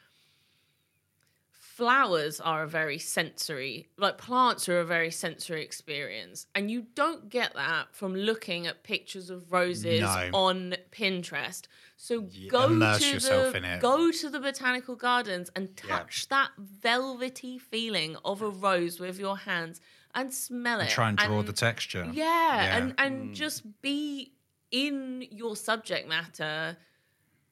flowers 1.77 2.41
are 2.41 2.63
a 2.63 2.67
very 2.67 2.99
sensory 2.99 3.87
like 3.99 4.17
plants 4.17 4.67
are 4.67 4.81
a 4.81 4.85
very 4.85 5.11
sensory 5.11 5.63
experience 5.63 6.47
and 6.55 6.71
you 6.71 6.87
don't 6.95 7.29
get 7.29 7.53
that 7.55 7.85
from 7.93 8.15
looking 8.15 8.67
at 8.67 8.83
pictures 8.83 9.29
of 9.29 9.53
roses 9.53 10.01
No. 10.01 10.31
on 10.33 10.75
pinterest 10.91 11.65
so 11.99 12.27
Yeah, 12.31 12.49
go 12.49 12.65
immerse 12.67 13.01
to 13.01 13.13
yourself 13.15 13.53
the 13.53 13.59
in 13.59 13.65
it. 13.67 13.81
go 13.83 14.11
to 14.11 14.31
the 14.31 14.41
botanical 14.41 14.97
gardens 14.97 15.51
and 15.55 15.69
Yeah. 15.85 15.99
touch 15.99 16.29
that 16.29 16.51
velvety 16.59 17.59
feeling 17.59 18.17
of 18.25 18.41
a 18.41 18.49
rose 18.49 18.99
with 18.99 19.19
your 19.19 19.37
hands 19.37 19.81
and 20.15 20.33
smell 20.33 20.81
And 20.81 20.89
it 20.89 20.93
try 20.93 21.11
and 21.11 21.19
draw 21.19 21.41
and- 21.41 21.49
the 21.49 21.53
texture. 21.53 22.09
yeah, 22.11 22.79
and 22.79 22.95
and 22.97 23.31
mm. 23.31 23.35
just 23.35 23.65
be 23.83 24.33
in 24.71 25.27
your 25.31 25.55
subject 25.57 26.09
matter 26.09 26.77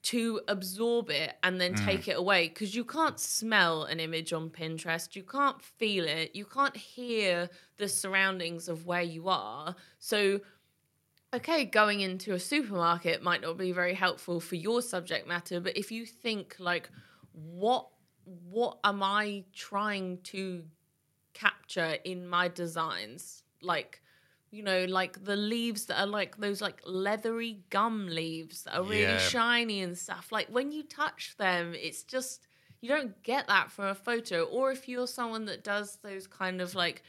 to 0.05 0.41
absorb 0.49 1.11
it 1.11 1.35
and 1.43 1.61
then 1.61 1.75
Mm. 1.75 1.85
take 1.85 2.09
it 2.09 2.17
away 2.19 2.49
because 2.49 2.75
you 2.75 2.85
can't 2.85 3.19
smell 3.19 3.85
an 3.85 4.01
image 4.01 4.33
on 4.33 4.51
Pinterest, 4.51 5.17
you 5.17 5.23
can't 5.23 5.63
feel 5.63 6.05
it, 6.07 6.35
you 6.35 6.45
can't 6.45 6.77
hear 6.77 7.49
the 7.79 7.89
surroundings 7.89 8.69
of 8.69 8.87
where 8.87 9.03
you 9.03 9.29
are. 9.29 9.75
So 9.99 10.41
okay, 11.35 11.65
going 11.65 12.01
into 12.01 12.35
a 12.35 12.39
supermarket 12.41 13.23
might 13.23 13.41
not 13.43 13.57
be 13.59 13.73
very 13.73 13.95
helpful 13.95 14.41
for 14.41 14.55
your 14.57 14.83
subject 14.83 15.27
matter, 15.27 15.61
but 15.61 15.77
if 15.77 15.91
you 15.91 16.07
think 16.07 16.57
like 16.59 16.91
what 17.33 17.89
what 18.25 18.79
am 18.85 19.03
I 19.03 19.45
trying 19.53 20.23
to 20.25 20.65
capture 21.35 21.99
in 22.05 22.27
my 22.27 22.49
designs? 22.49 23.45
Like 23.63 24.03
you 24.55 24.63
know, 24.63 24.85
like 24.85 25.25
the 25.25 25.37
leaves 25.37 25.87
that 25.87 26.01
are 26.01 26.07
like 26.07 26.37
those 26.39 26.61
like 26.61 26.81
leathery 26.87 27.65
gum 27.71 28.07
leaves 28.09 28.65
that 28.65 28.77
are 28.77 28.83
really 28.85 29.19
Yeah. 29.19 29.19
shiny 29.19 29.81
and 29.83 29.97
stuff. 29.99 30.31
Like 30.33 30.49
when 30.49 30.73
you 30.73 30.83
touch 30.85 31.37
them, 31.39 31.75
it's 31.75 32.03
just 32.05 32.47
you 32.81 32.89
don't 32.89 33.23
get 33.23 33.47
that 33.49 33.71
from 33.71 33.87
a 33.87 33.95
photo. 33.95 34.45
Or 34.45 34.71
if 34.71 34.89
you're 34.89 35.07
someone 35.07 35.47
that 35.47 35.65
does 35.65 35.97
those 36.03 36.27
kind 36.27 36.61
of 36.61 36.75
like 36.75 37.03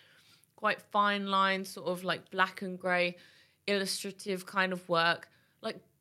quite 0.56 0.82
fine 0.82 1.28
lines, 1.28 1.70
sort 1.70 1.88
of 1.88 2.04
like 2.04 2.32
black 2.32 2.62
and 2.62 2.80
grey, 2.80 3.18
illustrative 3.68 4.46
kind 4.46 4.74
of 4.74 4.88
work, 4.90 5.30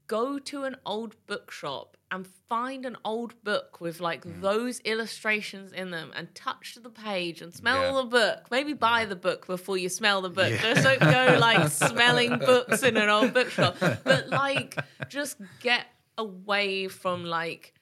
go 0.06 0.38
to 0.38 0.64
an 0.64 0.76
old 0.84 1.16
bookshop 1.26 1.96
and 2.10 2.26
find 2.48 2.84
an 2.86 2.96
old 3.04 3.34
book 3.42 3.80
with 3.80 4.00
like 4.00 4.22
Hmm. 4.24 4.40
those 4.40 4.78
illustrations 4.80 5.72
in 5.72 5.90
them 5.90 6.12
and 6.14 6.32
touch 6.34 6.76
the 6.80 6.90
page 6.90 7.40
and 7.42 7.52
smell 7.52 7.82
Yeah. 7.82 8.02
the 8.02 8.08
book. 8.08 8.50
Maybe 8.50 8.72
buy 8.72 9.04
the 9.06 9.16
book 9.16 9.46
before 9.46 9.76
you 9.78 9.88
smell 9.88 10.20
the 10.22 10.30
book. 10.30 10.50
Yeah. 10.50 10.74
Just 10.74 10.84
don't 10.84 11.00
go 11.00 11.36
like 11.40 11.70
smelling 11.92 12.38
books 12.38 12.82
in 12.82 12.96
an 12.96 13.08
old 13.08 13.32
bookshop. 13.34 13.76
But 14.04 14.28
like 14.28 14.76
just 15.08 15.38
get 15.60 15.86
away 16.18 16.86
from 16.88 17.24
like 17.24 17.74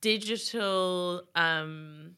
digital 0.00 1.22
um 1.34 2.12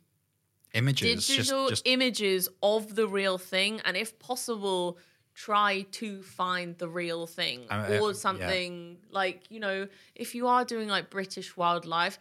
Images. 0.73 1.27
digital 1.27 1.69
just, 1.69 1.85
just 1.85 1.87
images 1.89 2.49
of 2.63 2.95
the 2.95 3.09
real 3.09 3.39
thing 3.39 3.81
and 3.85 3.97
if 3.97 4.19
possible 4.21 4.99
try 5.47 5.73
to 6.01 6.09
find 6.23 6.77
the 6.79 6.89
real 7.03 7.23
thing 7.39 7.59
uh, 7.71 7.99
or 8.03 8.09
yeah. 8.11 8.13
something 8.27 8.97
like 9.11 9.39
you 9.55 9.61
know 9.67 9.79
if 10.15 10.29
you 10.37 10.45
are 10.55 10.65
doing 10.75 10.89
like 10.97 11.07
british 11.19 11.57
wildlife 11.57 12.19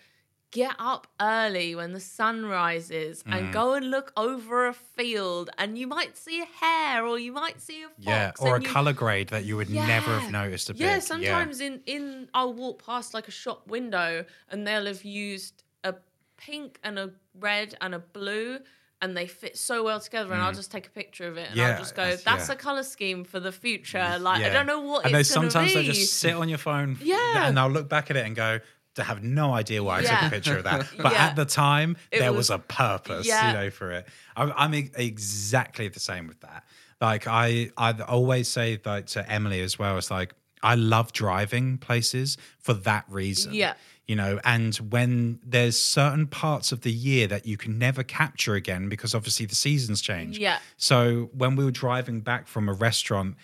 get 0.51 0.73
up 0.79 1.05
early 1.21 1.69
when 1.79 1.91
the 1.93 1.99
sun 1.99 2.37
rises 2.45 3.21
Mm. 3.23 3.33
and 3.35 3.53
go 3.53 3.73
and 3.77 3.85
look 3.95 4.09
over 4.17 4.55
a 4.67 4.73
field 4.97 5.47
and 5.59 5.77
you 5.77 5.85
might 5.97 6.13
see 6.17 6.37
a 6.41 6.49
hare 6.61 7.05
or 7.09 7.19
you 7.19 7.31
might 7.43 7.59
see 7.67 7.79
a 7.83 7.89
fox 7.89 7.97
yeah, 7.99 8.31
or 8.41 8.55
a 8.57 8.61
you- 8.61 8.67
color 8.75 8.93
grade 9.03 9.27
that 9.29 9.43
you 9.45 9.55
would 9.59 9.69
never 9.69 10.11
have 10.19 10.31
noticed 10.31 10.67
a 10.71 10.73
bit. 10.73 10.81
yeah, 10.81 10.99
sometimes 10.99 11.55
in 11.67 11.81
in 11.95 12.03
I'll 12.33 12.53
walk 12.63 12.77
past 12.85 13.13
like 13.17 13.27
a 13.27 13.35
shop 13.43 13.59
window 13.67 14.25
and 14.49 14.57
they'll 14.65 14.85
have 14.93 15.03
used 15.05 15.55
a 15.83 15.93
pink 16.37 16.79
and 16.83 16.97
a 16.97 17.07
red 17.47 17.69
and 17.81 17.93
a 17.93 17.99
blue 17.99 18.59
and 19.01 19.15
they 19.15 19.27
fit 19.27 19.57
so 19.57 19.83
well 19.83 19.99
together 19.99 20.33
and 20.33 20.41
I'll 20.41 20.51
just 20.53 20.71
take 20.71 20.87
a 20.87 20.89
picture 20.89 21.27
of 21.27 21.37
it 21.37 21.47
and 21.49 21.53
Mm. 21.55 21.57
Yeah, 21.57 21.69
I'll 21.71 21.77
just 21.79 21.95
go 21.95 22.03
that's- 22.03 22.23
that's 22.23 22.47
yeah. 22.49 22.53
a 22.55 22.57
color 22.57 22.83
scheme 22.83 23.23
for 23.23 23.39
the 23.39 23.51
future 23.51 24.17
like 24.19 24.43
I 24.43 24.49
don't 24.49 24.65
know 24.65 24.81
what 24.81 25.05
And 25.05 25.15
it's 25.15 25.33
gonna 25.33 25.49
sometimes 25.49 25.73
be 25.73 25.79
they 25.81 25.93
just 25.93 26.19
sit 26.19 26.33
on 26.35 26.49
your 26.49 26.57
phone. 26.57 26.97
Yeah. 27.01 27.47
And 27.47 27.57
they'll 27.57 27.67
look 27.69 27.87
back 27.89 28.09
at 28.11 28.17
it 28.17 28.25
and 28.25 28.35
go, 28.35 28.59
to 28.95 29.03
have 29.03 29.23
no 29.23 29.53
idea 29.53 29.81
why 29.83 29.99
I 29.99 30.01
took 30.01 30.21
a 30.23 30.29
picture 30.29 30.57
of 30.57 30.63
that. 30.65 30.85
But 30.97 31.13
Yeah. 31.13 31.25
at 31.27 31.35
the 31.37 31.45
time, 31.45 31.95
It 32.11 32.19
there 32.19 32.31
was- 32.33 32.49
was, 32.49 32.49
a 32.49 32.59
purpose, 32.59 33.25
Yeah. 33.27 33.47
you 33.47 33.53
know, 33.53 33.69
for 33.69 33.91
it. 33.91 34.07
I'm, 34.35 34.51
I'm 34.57 34.73
e- 34.75 34.91
exactly 34.95 35.87
the 35.87 35.99
same 35.99 36.27
with 36.27 36.41
that. 36.41 36.63
Like 36.99 37.27
I, 37.27 37.71
I 37.77 37.93
always 38.01 38.47
say 38.49 38.79
like 38.83 39.05
to 39.07 39.29
Emily 39.31 39.61
as 39.61 39.79
well. 39.79 39.97
It's 39.97 40.11
like 40.11 40.33
I 40.61 40.75
love 40.75 41.13
driving 41.13 41.77
places 41.77 42.37
for 42.59 42.73
that 42.73 43.05
reason. 43.07 43.53
Yeah. 43.53 43.75
You 44.09 44.15
know, 44.15 44.39
and 44.43 44.75
when 44.77 45.39
there's 45.45 45.79
certain 45.79 46.25
parts 46.25 46.71
of 46.71 46.81
the 46.81 46.91
year 46.91 47.27
that 47.27 47.45
you 47.45 47.57
can 47.57 47.77
never 47.77 48.01
capture 48.01 48.55
again 48.55 48.89
because 48.89 49.13
obviously 49.13 49.45
the 49.45 49.53
seasons 49.53 50.01
change. 50.01 50.39
Yeah. 50.39 50.57
So 50.77 51.29
when 51.31 51.55
we 51.55 51.63
were 51.63 51.69
driving 51.85 52.21
back 52.21 52.47
from 52.47 52.67
a 52.69 52.73
restaurant 52.73 53.35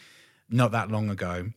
not 0.49 0.71
that 0.71 0.89
long 0.89 1.11
ago, 1.11 1.51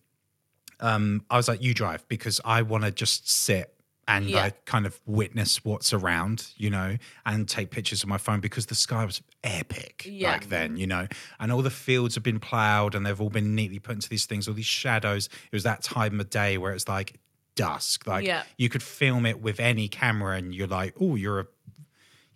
um, 0.80 1.24
I 1.30 1.38
was 1.38 1.48
like, 1.48 1.62
"You 1.62 1.72
drive," 1.72 2.06
because 2.08 2.38
I 2.44 2.60
want 2.60 2.84
to 2.84 2.90
just 2.90 3.30
sit 3.30 3.74
and 4.06 4.28
Yeah. 4.28 4.42
like 4.44 4.66
kind 4.66 4.84
of 4.84 5.00
witness 5.06 5.64
what's 5.64 5.94
around, 5.94 6.48
you 6.58 6.68
know, 6.68 6.98
and 7.24 7.48
take 7.48 7.70
pictures 7.70 8.02
of 8.02 8.10
my 8.10 8.18
phone 8.18 8.40
because 8.40 8.66
the 8.66 8.74
sky 8.74 9.06
was 9.06 9.22
epic 9.42 10.04
Yeah. 10.06 10.32
back 10.32 10.48
then, 10.50 10.76
you 10.76 10.86
know, 10.86 11.08
and 11.40 11.50
all 11.50 11.62
the 11.62 11.70
fields 11.70 12.14
have 12.14 12.24
been 12.24 12.40
plowed 12.40 12.94
and 12.94 13.06
they've 13.06 13.20
all 13.20 13.30
been 13.30 13.54
neatly 13.54 13.78
put 13.78 13.94
into 13.94 14.08
these 14.10 14.26
things, 14.26 14.48
all 14.48 14.54
these 14.54 14.66
shadows. 14.66 15.30
It 15.50 15.56
was 15.56 15.62
that 15.62 15.82
time 15.82 16.20
of 16.20 16.28
day 16.28 16.58
where 16.58 16.72
it's 16.74 16.88
like 16.88 17.14
dusk, 17.58 18.06
like 18.06 18.24
Yeah. 18.24 18.42
you 18.56 18.68
could 18.68 18.82
film 18.82 19.26
it 19.26 19.40
with 19.40 19.60
any 19.60 19.88
camera, 19.88 20.36
and 20.36 20.54
you're 20.54 20.66
like, 20.80 20.94
"Oh, 21.00 21.16
you're 21.16 21.40
a 21.40 21.46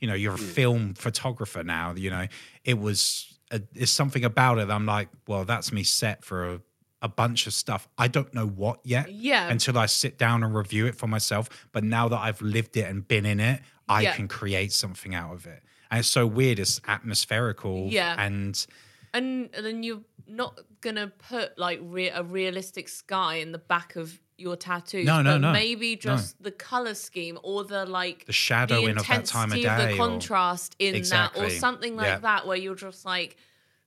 you 0.03 0.09
know, 0.09 0.15
you're 0.15 0.35
a 0.35 0.37
hmm. 0.37 0.45
film 0.45 0.95
photographer 0.95 1.63
now. 1.63 1.95
You 1.95 2.11
know, 2.11 2.27
it 2.65 2.79
was 2.79 3.39
a, 3.53 3.63
it's 3.73 3.93
something 3.93 4.25
about 4.25 4.59
it. 4.59 4.69
I'm 4.69 4.85
like, 4.85 5.09
well, 5.29 5.45
that's 5.45 5.73
me 5.73 5.85
set 5.85 6.25
for 6.25 6.55
a, 6.55 6.61
a 7.03 7.09
bunch 7.09 7.47
of 7.47 7.55
stuff. 7.55 7.89
I 7.97 8.09
don't 8.09 8.35
know 8.35 8.47
what 8.47 8.81
yet. 8.83 9.13
Yeah. 9.13 9.49
Until 9.49 9.79
I 9.79 9.87
sit 9.87 10.19
down 10.19 10.43
and 10.43 10.57
review 10.57 10.87
it 10.87 10.97
for 10.97 11.07
myself. 11.07 11.49
But 11.71 11.85
now 11.85 12.09
that 12.09 12.19
I've 12.19 12.43
lived 12.43 12.77
it 12.77 12.91
and 12.91 13.07
been 13.07 13.25
in 13.25 13.39
it, 13.39 13.63
I 13.89 14.03
Yeah. 14.03 14.17
can 14.17 14.27
create 14.27 14.73
something 14.73 15.15
out 15.15 15.35
of 15.35 15.47
it. 15.47 15.63
And 15.89 16.01
it's 16.01 16.09
so 16.09 16.27
weird. 16.27 16.59
It's 16.59 16.81
atmospherical. 16.89 17.87
Yeah. 17.89 18.17
And 18.19 18.67
and 19.15 19.51
then 19.53 19.85
you're 19.85 20.03
not 20.27 20.59
gonna 20.81 21.07
put 21.07 21.57
like 21.59 21.79
re- 21.83 22.09
a 22.09 22.25
realistic 22.25 22.89
sky 22.89 23.37
in 23.37 23.53
the 23.53 23.59
back 23.59 23.95
of 23.95 24.19
your 24.43 24.57
tattoos. 24.57 25.07
No, 25.07 25.23
no, 25.23 25.35
but 25.35 25.39
no. 25.41 25.53
Maybe 25.53 25.97
just 25.97 26.43
the 26.43 26.51
color 26.51 26.95
scheme 26.95 27.39
or 27.43 27.65
the 27.65 27.87
like 27.87 28.27
The 28.27 28.33
shadowing 28.33 28.99
of 28.99 29.07
that 29.07 29.25
time 29.25 29.51
of 29.53 29.57
day 29.57 29.63
the 29.65 29.93
or- 29.95 29.97
contrast 29.97 30.77
in 30.79 31.03
that, 31.05 31.37
or 31.37 31.49
something 31.49 31.97
like 31.97 32.07
Yeah. 32.07 32.19
that, 32.19 32.47
where 32.47 32.59
you're 32.59 32.75
just 32.75 33.05
like, 33.07 33.37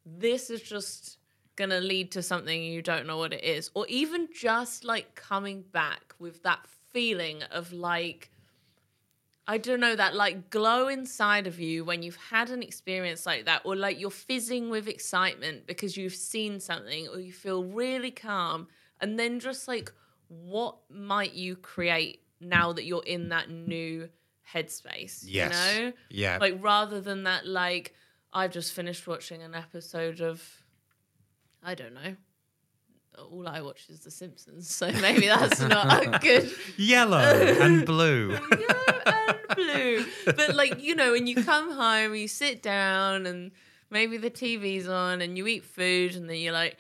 this 0.06 0.50
is 0.50 0.62
just 0.62 1.18
gonna 1.56 1.80
lead 1.80 2.12
to 2.12 2.22
something 2.22 2.64
you 2.64 2.82
don't 2.82 3.06
know 3.06 3.18
what 3.18 3.34
it 3.34 3.44
is, 3.44 3.70
or 3.76 3.86
even 3.88 4.28
just 4.34 4.84
like 4.84 5.14
coming 5.16 5.62
back 5.62 6.14
with 6.20 6.42
that 6.44 6.66
feeling 6.92 7.44
of 7.44 7.72
like. 7.72 8.32
I 9.48 9.60
don't 9.60 9.80
know 9.80 9.96
that 9.96 10.16
like 10.16 10.50
glow 10.50 10.88
inside 10.88 11.46
of 11.46 11.60
you 11.60 11.86
when 11.86 12.02
you've 12.02 12.16
had 12.16 12.50
an 12.50 12.64
experience 12.64 13.28
like 13.28 13.46
that, 13.46 13.62
or 13.64 13.76
like 13.76 14.00
you're 14.00 14.10
fizzing 14.10 14.72
with 14.72 14.88
excitement 14.88 15.68
because 15.68 15.96
you've 15.96 16.16
seen 16.16 16.60
something, 16.60 17.08
or 17.10 17.20
you 17.20 17.32
feel 17.32 17.64
really 17.64 18.10
calm, 18.10 18.68
and 19.00 19.20
then 19.20 19.40
just 19.40 19.68
like 19.68 19.94
what 20.28 20.78
might 20.90 21.34
you 21.34 21.56
create 21.56 22.22
now 22.40 22.74
that 22.74 22.86
you're 22.86 23.04
in 23.06 23.30
that 23.30 23.50
new 23.50 24.10
headspace? 24.54 25.24
Yes. 25.26 25.76
You 25.76 25.86
know? 25.86 25.94
Yeah. 26.10 26.38
Like 26.40 26.58
rather 26.64 27.02
than 27.02 27.24
that, 27.24 27.46
like 27.46 27.94
I've 28.34 28.52
just 28.52 28.74
finished 28.74 29.08
watching 29.08 29.42
an 29.42 29.56
episode 29.56 30.22
of 30.22 30.44
I 31.64 31.74
don't 31.74 31.94
know. 31.94 32.16
All 33.32 33.48
I 33.48 33.62
watch 33.62 33.86
is 33.90 34.02
The 34.02 34.12
Simpsons, 34.12 34.70
so 34.70 34.92
maybe 35.02 35.28
that's 35.28 35.62
not 35.62 36.06
a 36.06 36.20
good 36.20 36.52
Yellow 36.78 37.18
and 37.18 37.86
blue. 37.86 38.32
yellow 38.52 39.02
and 39.06 39.38
blue. 39.56 40.06
But 40.26 40.54
like, 40.54 40.84
you 40.84 40.96
know, 40.96 41.14
when 41.14 41.26
you 41.26 41.42
come 41.42 41.72
home, 41.72 42.14
you 42.14 42.28
sit 42.28 42.62
down 42.62 43.26
and 43.26 43.52
maybe 43.90 44.18
the 44.18 44.30
TV's 44.30 44.90
on 44.90 45.22
and 45.22 45.38
you 45.38 45.48
eat 45.48 45.64
food 45.64 46.16
and 46.16 46.30
then 46.30 46.38
you're 46.38 46.54
like, 46.54 46.78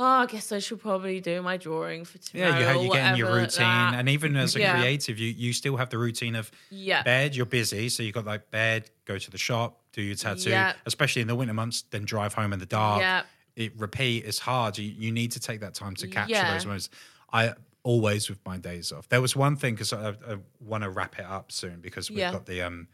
oh, 0.00 0.04
I 0.22 0.26
guess 0.26 0.50
I 0.50 0.58
should 0.58 0.80
probably 0.80 1.20
do 1.20 1.42
my 1.42 1.56
drawing 1.58 2.04
for 2.04 2.18
tomorrow. 2.18 2.58
Yeah, 2.58 2.74
you, 2.74 2.82
you 2.84 2.92
get 2.92 3.12
in 3.12 3.16
your 3.18 3.32
routine, 3.34 3.64
that. 3.64 3.94
and 3.96 4.08
even 4.08 4.34
as 4.34 4.56
a 4.56 4.60
Yeah. 4.60 4.78
creative, 4.78 5.18
you 5.18 5.28
you 5.28 5.52
still 5.52 5.76
have 5.76 5.90
the 5.90 5.98
routine 5.98 6.34
of 6.34 6.50
yeah. 6.70 7.02
bed. 7.02 7.36
You're 7.36 7.46
busy, 7.46 7.88
so 7.90 8.02
you 8.02 8.10
got 8.10 8.24
like 8.24 8.50
bed, 8.50 8.90
go 9.04 9.18
to 9.18 9.30
the 9.30 9.38
shop, 9.38 9.80
do 9.92 10.02
your 10.02 10.16
tattoo. 10.16 10.50
Yeah. 10.50 10.72
Especially 10.86 11.22
in 11.22 11.28
the 11.28 11.36
winter 11.36 11.54
months, 11.54 11.82
then 11.90 12.04
drive 12.04 12.32
home 12.34 12.52
in 12.52 12.58
the 12.58 12.66
dark. 12.66 13.00
Yeah. 13.02 13.22
It 13.56 13.78
repeat. 13.78 14.24
It's 14.24 14.38
hard. 14.38 14.78
You 14.78 14.90
you 14.90 15.12
need 15.12 15.32
to 15.32 15.40
take 15.40 15.60
that 15.60 15.74
time 15.74 15.94
to 15.96 16.08
capture 16.08 16.32
Yeah. 16.34 16.54
those 16.54 16.64
moments. 16.64 16.88
I 17.32 17.52
always 17.82 18.28
with 18.28 18.38
my 18.46 18.56
days 18.58 18.92
off. 18.92 19.08
There 19.08 19.20
was 19.20 19.36
one 19.36 19.56
thing 19.56 19.74
because 19.74 19.92
I, 19.92 20.10
I 20.10 20.36
want 20.60 20.84
to 20.84 20.90
wrap 20.90 21.18
it 21.18 21.24
up 21.24 21.52
soon 21.52 21.80
because 21.80 22.10
we've 22.10 22.18
got 22.18 22.46
the 22.46 22.62
um 22.62 22.88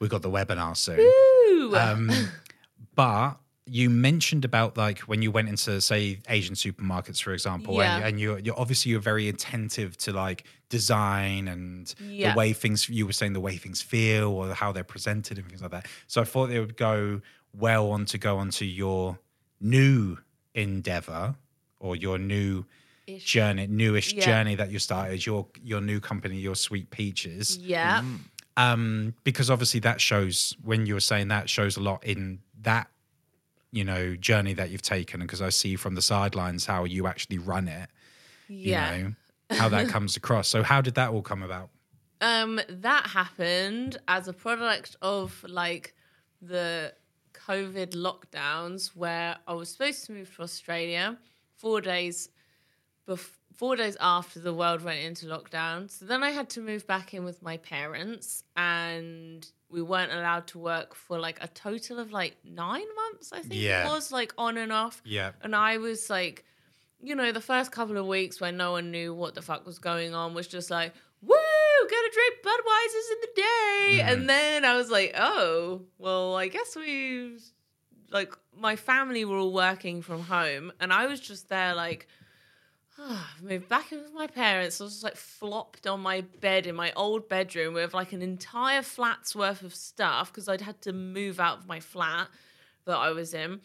we've 0.00 0.10
got 0.10 0.22
the 0.22 0.30
webinar 0.30 0.76
soon. 0.76 1.00
Um, 1.74 2.10
but 2.94 3.36
you 3.72 3.88
mentioned 3.88 4.44
about 4.44 4.76
like 4.76 4.98
when 5.00 5.22
you 5.22 5.30
went 5.30 5.48
into 5.48 5.80
say 5.80 6.18
Asian 6.28 6.56
supermarkets, 6.56 7.22
for 7.22 7.32
example, 7.32 7.76
Yeah. 7.76 7.96
and, 7.96 8.04
and 8.04 8.20
you're, 8.20 8.38
you're 8.40 8.58
obviously 8.58 8.90
you're 8.90 9.00
very 9.00 9.28
attentive 9.28 9.96
to 9.98 10.12
like 10.12 10.42
design 10.70 11.46
and 11.46 11.94
Yeah. 12.00 12.32
the 12.32 12.38
way 12.38 12.52
things 12.52 12.88
you 12.88 13.06
were 13.06 13.12
saying 13.12 13.32
the 13.32 13.40
way 13.40 13.56
things 13.56 13.80
feel 13.80 14.28
or 14.30 14.52
how 14.54 14.72
they're 14.72 14.82
presented 14.82 15.38
and 15.38 15.46
things 15.48 15.62
like 15.62 15.70
that. 15.70 15.86
So 16.08 16.20
I 16.20 16.24
thought 16.24 16.50
it 16.50 16.58
would 16.58 16.76
go 16.76 17.20
well 17.54 17.90
on 17.92 18.06
to 18.06 18.18
go 18.18 18.38
onto 18.38 18.64
your 18.64 19.18
new 19.60 20.18
endeavor 20.54 21.36
or 21.78 21.94
your 21.96 22.18
new 22.18 22.64
Ish. 23.06 23.24
journey, 23.24 23.66
newish 23.68 24.12
Yeah. 24.14 24.24
journey 24.24 24.54
that 24.56 24.70
you 24.72 24.78
started, 24.78 25.24
your 25.24 25.46
your 25.62 25.80
new 25.80 26.00
company, 26.00 26.38
your 26.38 26.56
Sweet 26.56 26.90
Peaches 26.90 27.56
yeah. 27.58 28.02
um, 28.56 29.14
because 29.24 29.48
obviously 29.50 29.80
that 29.80 30.00
shows 30.00 30.56
when 30.62 30.86
you 30.86 30.94
were 30.94 31.00
saying 31.00 31.28
that 31.28 31.48
shows 31.48 31.76
a 31.76 31.80
lot 31.80 32.04
in 32.04 32.40
that 32.62 32.88
you 33.72 33.84
know 33.84 34.16
journey 34.16 34.52
that 34.54 34.70
you've 34.70 34.82
taken 34.82 35.20
because 35.20 35.40
i 35.40 35.48
see 35.48 35.76
from 35.76 35.94
the 35.94 36.02
sidelines 36.02 36.66
how 36.66 36.84
you 36.84 37.06
actually 37.06 37.38
run 37.38 37.68
it 37.68 37.88
you 38.48 38.72
Yeah. 38.72 38.90
know 38.90 39.14
how 39.58 39.68
that 39.68 39.88
comes 39.94 40.16
across 40.16 40.48
so 40.48 40.62
how 40.62 40.80
did 40.80 40.94
that 40.94 41.10
all 41.10 41.22
come 41.22 41.42
about 41.42 41.70
Um, 42.20 42.60
that 42.68 43.06
happened 43.06 43.96
as 44.06 44.28
a 44.28 44.32
product 44.32 44.96
of 45.00 45.42
like 45.48 45.94
the 46.42 46.92
COVID 47.32 47.92
lockdowns 48.06 48.94
where 48.94 49.36
I 49.46 49.54
was 49.54 49.68
supposed 49.70 50.04
to 50.06 50.12
move 50.12 50.28
to 50.36 50.42
Australia 50.42 51.16
four 51.56 51.80
days 51.80 52.28
bef- 53.08 53.38
four 53.54 53.76
days 53.76 53.96
after 54.00 54.40
the 54.40 54.54
world 54.54 54.82
went 54.82 55.00
into 55.00 55.26
lockdown. 55.26 55.90
So 55.90 56.04
then 56.06 56.22
I 56.22 56.30
had 56.30 56.48
to 56.50 56.60
move 56.60 56.86
back 56.86 57.12
in 57.14 57.24
with 57.24 57.42
my 57.42 57.56
parents 57.58 58.44
and 58.56 59.46
we 59.68 59.82
weren't 59.82 60.12
allowed 60.12 60.46
to 60.48 60.58
work 60.58 60.94
for 60.94 61.18
like 61.18 61.38
a 61.42 61.48
total 61.48 61.98
of 61.98 62.12
like 62.12 62.36
nine 62.44 62.86
months, 62.96 63.32
I 63.32 63.40
think 63.40 63.54
Yeah. 63.54 63.86
it 63.86 63.90
was, 63.92 64.10
like 64.12 64.32
on 64.38 64.56
and 64.56 64.72
off. 64.72 65.00
yeah 65.04 65.32
And 65.42 65.54
I 65.54 65.78
was 65.78 66.08
like, 66.10 66.44
you 67.02 67.14
know, 67.14 67.32
the 67.32 67.40
first 67.40 67.70
couple 67.72 67.96
of 67.96 68.06
weeks 68.06 68.40
when 68.40 68.56
no 68.56 68.72
one 68.72 68.90
knew 68.90 69.14
what 69.14 69.34
the 69.34 69.42
fuck 69.42 69.66
was 69.66 69.78
going 69.78 70.14
on 70.14 70.34
was 70.34 70.46
just 70.46 70.70
like, 70.70 70.92
woo, 71.22 71.36
gonna 71.90 72.08
drink 72.12 72.34
Budweiser's 72.42 73.10
in 73.12 73.18
the 73.20 73.32
day. 73.42 74.00
And 74.04 74.28
then 74.28 74.64
I 74.64 74.74
was 74.76 74.90
like, 74.90 75.12
oh, 75.18 75.82
well, 75.98 76.34
I 76.36 76.48
guess 76.48 76.74
we, 76.76 77.36
like, 78.10 78.34
my 78.58 78.76
family 78.76 79.24
were 79.24 79.36
all 79.38 79.52
working 79.52 80.02
from 80.02 80.22
home. 80.22 80.72
And 80.80 80.92
I 80.92 81.06
was 81.06 81.20
just 81.20 81.48
there, 81.48 81.74
like, 81.74 82.06
"Ah, 82.10 82.19
I've 83.02 83.42
moved 83.42 83.68
back 83.68 83.92
in 83.92 84.02
with 84.02 84.12
my 84.12 84.26
parents. 84.26 84.80
I 84.80 84.84
was 84.84 84.94
just 84.94 85.04
like 85.04 85.16
flopped 85.16 85.86
on 85.86 86.00
my 86.00 86.20
bed 86.20 86.66
in 86.66 86.74
my 86.74 86.92
old 86.94 87.28
bedroom 87.28 87.74
with 87.74 87.94
like 87.94 88.12
an 88.12 88.22
entire 88.22 88.82
flat's 88.82 89.34
worth 89.34 89.62
of 89.62 89.74
stuff 89.74 90.32
because 90.32 90.48
I'd 90.48 90.60
had 90.60 90.82
to 90.82 90.92
move 90.92 91.40
out 91.40 91.58
of 91.58 91.66
my 91.66 91.80
flat 91.80 92.28
that 92.84 92.96
I 92.96 93.10
was 93.10 93.34
in 93.34 93.60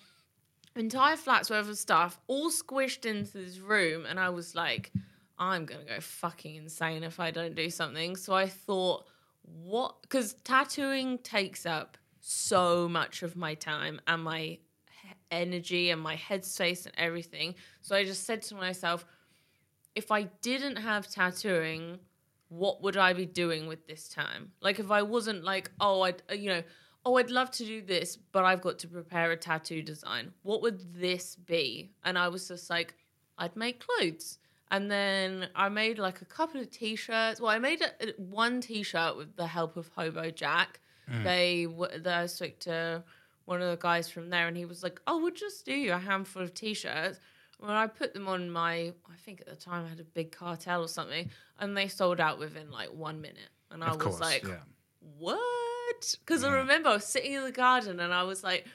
entire 0.75 1.15
flat's 1.15 1.49
worth 1.49 1.69
of 1.69 1.77
stuff 1.77 2.19
all 2.27 2.49
squished 2.49 3.05
into 3.05 3.37
this 3.37 3.59
room 3.59 4.05
and 4.05 4.19
i 4.19 4.29
was 4.29 4.55
like 4.55 4.91
i'm 5.39 5.65
gonna 5.65 5.85
go 5.85 5.99
fucking 5.99 6.55
insane 6.55 7.03
if 7.03 7.19
i 7.19 7.31
don't 7.31 7.55
do 7.55 7.69
something 7.69 8.15
so 8.15 8.33
i 8.33 8.45
thought 8.45 9.05
what 9.43 10.01
because 10.01 10.33
tattooing 10.43 11.17
takes 11.19 11.65
up 11.65 11.97
so 12.19 12.89
much 12.89 13.23
of 13.23 13.35
my 13.35 13.53
time 13.53 14.01
and 14.07 14.23
my 14.23 14.57
energy 15.31 15.91
and 15.91 16.01
my 16.01 16.15
headspace 16.15 16.85
and 16.85 16.95
everything 16.97 17.55
so 17.81 17.95
i 17.95 18.03
just 18.03 18.25
said 18.25 18.41
to 18.41 18.55
myself 18.55 19.05
if 19.95 20.11
i 20.11 20.23
didn't 20.41 20.75
have 20.75 21.07
tattooing 21.09 21.99
what 22.49 22.81
would 22.81 22.97
I 22.97 23.13
be 23.13 23.25
doing 23.25 23.67
with 23.67 23.87
this 23.87 24.07
time? 24.07 24.51
Like 24.61 24.79
if 24.79 24.91
I 24.91 25.01
wasn't 25.01 25.43
like, 25.43 25.71
oh, 25.79 26.01
I, 26.01 26.09
would 26.09 26.23
uh, 26.29 26.33
you 26.35 26.49
know, 26.49 26.63
oh, 27.05 27.17
I'd 27.17 27.29
love 27.29 27.51
to 27.51 27.65
do 27.65 27.81
this, 27.81 28.17
but 28.17 28.45
I've 28.45 28.61
got 28.61 28.79
to 28.79 28.87
prepare 28.87 29.31
a 29.31 29.37
tattoo 29.37 29.81
design. 29.81 30.31
What 30.43 30.61
would 30.61 30.95
this 30.95 31.35
be? 31.35 31.91
And 32.03 32.17
I 32.17 32.29
was 32.29 32.47
just 32.47 32.69
like, 32.69 32.95
I'd 33.37 33.55
make 33.55 33.85
clothes. 33.85 34.39
And 34.71 34.89
then 34.89 35.49
I 35.55 35.69
made 35.69 35.99
like 35.99 36.21
a 36.21 36.25
couple 36.25 36.59
of 36.59 36.71
t-shirts. 36.71 37.39
Well, 37.39 37.51
I 37.51 37.59
made 37.59 37.81
a, 37.81 38.13
one 38.17 38.61
t-shirt 38.61 39.15
with 39.15 39.35
the 39.35 39.45
help 39.45 39.77
of 39.77 39.89
Hobo 39.89 40.31
Jack. 40.31 40.79
Mm. 41.11 41.23
They, 41.23 41.65
w- 41.65 41.99
they 41.99 42.11
I 42.11 42.25
spoke 42.25 42.57
to 42.61 43.03
one 43.45 43.61
of 43.61 43.69
the 43.69 43.77
guys 43.77 44.09
from 44.09 44.31
there, 44.31 44.47
and 44.47 44.57
he 44.57 44.65
was 44.65 44.81
like, 44.81 44.99
"Oh, 45.05 45.21
we'll 45.21 45.31
just 45.31 45.65
do 45.65 45.73
you 45.73 45.93
a 45.93 45.99
handful 45.99 46.41
of 46.41 46.55
t-shirts." 46.55 47.19
When 47.59 47.71
I 47.71 47.87
put 47.87 48.13
them 48.13 48.27
on 48.27 48.49
my, 48.49 48.93
I 49.09 49.15
think 49.23 49.41
at 49.41 49.47
the 49.47 49.55
time 49.55 49.85
I 49.85 49.89
had 49.89 49.99
a 49.99 50.03
Big 50.03 50.31
Cartel 50.31 50.83
or 50.83 50.87
something, 50.87 51.29
and 51.59 51.75
they 51.75 51.87
sold 51.87 52.19
out 52.19 52.37
within 52.37 52.69
like 52.69 52.89
one 52.89 53.21
minute. 53.21 53.49
And 53.71 53.83
I 53.83 53.87
of 53.87 53.95
was 53.97 54.03
course 54.03 54.19
like, 54.19 54.43
yeah 54.43 54.55
what? 55.17 56.15
Because 56.25 56.43
I 56.43 56.51
remember 56.51 56.89
I 56.89 56.93
was 56.93 57.05
sitting 57.05 57.33
in 57.33 57.43
the 57.43 57.51
garden 57.51 57.99
and 57.99 58.13
I 58.13 58.23
was 58.23 58.43
like, 58.43 58.65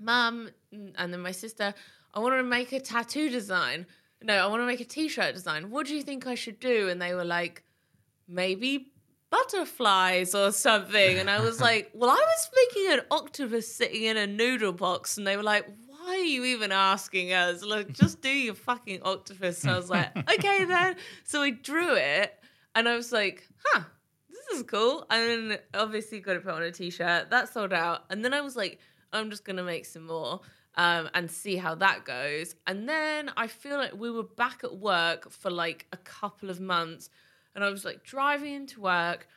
Mum, 0.00 0.50
and 0.72 1.12
then 1.12 1.20
my 1.20 1.30
sister, 1.30 1.72
I 2.12 2.18
want 2.18 2.34
to 2.34 2.42
make 2.42 2.72
a 2.72 2.80
tattoo 2.80 3.28
design. 3.30 3.86
No, 4.22 4.34
I 4.34 4.46
want 4.46 4.62
to 4.62 4.66
make 4.66 4.80
a 4.80 4.84
t 4.84 5.08
shirt 5.08 5.34
design. 5.34 5.70
What 5.70 5.86
do 5.86 5.94
you 5.94 6.02
think 6.02 6.26
I 6.26 6.34
should 6.34 6.58
do? 6.58 6.88
And 6.88 7.00
they 7.00 7.14
were 7.14 7.24
like, 7.24 7.62
maybe 8.26 8.92
butterflies 9.30 10.34
or 10.34 10.50
something. 10.50 11.18
And 11.18 11.30
I 11.30 11.40
was 11.40 11.60
like, 11.68 11.90
well, 11.94 12.10
I 12.10 12.14
was 12.14 12.50
making 12.56 12.92
an 12.92 13.00
octopus 13.10 13.72
sitting 13.72 14.02
in 14.04 14.16
a 14.16 14.26
noodle 14.26 14.72
box. 14.72 15.16
And 15.16 15.26
they 15.26 15.36
were 15.36 15.42
like, 15.42 15.68
are 16.24 16.26
you 16.26 16.44
even 16.44 16.72
asking 16.72 17.32
us? 17.32 17.62
Like, 17.62 17.92
just 17.92 18.20
do 18.20 18.28
your 18.28 18.54
fucking 18.54 19.02
octopus. 19.02 19.58
So 19.58 19.72
I 19.72 19.76
was 19.76 19.90
like, 19.90 20.16
okay 20.34 20.64
then. 20.64 20.96
So 21.24 21.42
I 21.42 21.50
drew 21.50 21.94
it 21.94 22.34
and 22.74 22.88
I 22.88 22.96
was 22.96 23.12
like, 23.12 23.46
huh, 23.66 23.82
this 24.30 24.58
is 24.58 24.62
cool. 24.64 25.06
And 25.10 25.50
then 25.50 25.58
obviously 25.74 26.20
got 26.20 26.34
to 26.34 26.40
put 26.40 26.54
on 26.54 26.62
a 26.62 26.72
t-shirt. 26.72 27.30
That 27.30 27.52
sold 27.52 27.72
out. 27.72 28.04
And 28.10 28.24
then 28.24 28.32
I 28.32 28.40
was 28.40 28.56
like, 28.56 28.78
I'm 29.12 29.30
just 29.30 29.44
gonna 29.44 29.62
make 29.62 29.86
some 29.86 30.06
more 30.06 30.40
um, 30.76 31.08
and 31.14 31.30
see 31.30 31.56
how 31.56 31.74
that 31.76 32.04
goes. 32.04 32.56
And 32.66 32.88
then 32.88 33.30
I 33.36 33.46
feel 33.46 33.76
like 33.78 33.94
we 33.94 34.10
were 34.10 34.24
back 34.24 34.64
at 34.64 34.76
work 34.76 35.30
for 35.30 35.50
like 35.50 35.86
a 35.92 35.96
couple 35.98 36.50
of 36.50 36.60
months, 36.60 37.10
and 37.54 37.62
I 37.62 37.70
was 37.70 37.84
like 37.84 38.02
driving 38.02 38.54
into 38.54 38.80
work. 38.80 39.28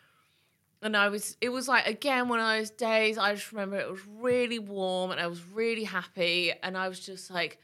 And 0.81 0.95
I 0.95 1.09
was, 1.09 1.37
it 1.41 1.49
was 1.49 1.67
like, 1.67 1.87
again, 1.87 2.29
one 2.29 2.39
of 2.39 2.47
those 2.47 2.69
days. 2.69 3.17
I 3.17 3.33
just 3.33 3.51
remember 3.51 3.77
it 3.77 3.89
was 3.89 4.01
really 4.19 4.59
warm 4.59 5.11
and 5.11 5.19
I 5.19 5.27
was 5.27 5.43
really 5.47 5.83
happy. 5.83 6.53
And 6.61 6.77
I 6.77 6.87
was 6.87 6.99
just 6.99 7.31
like, 7.31 7.57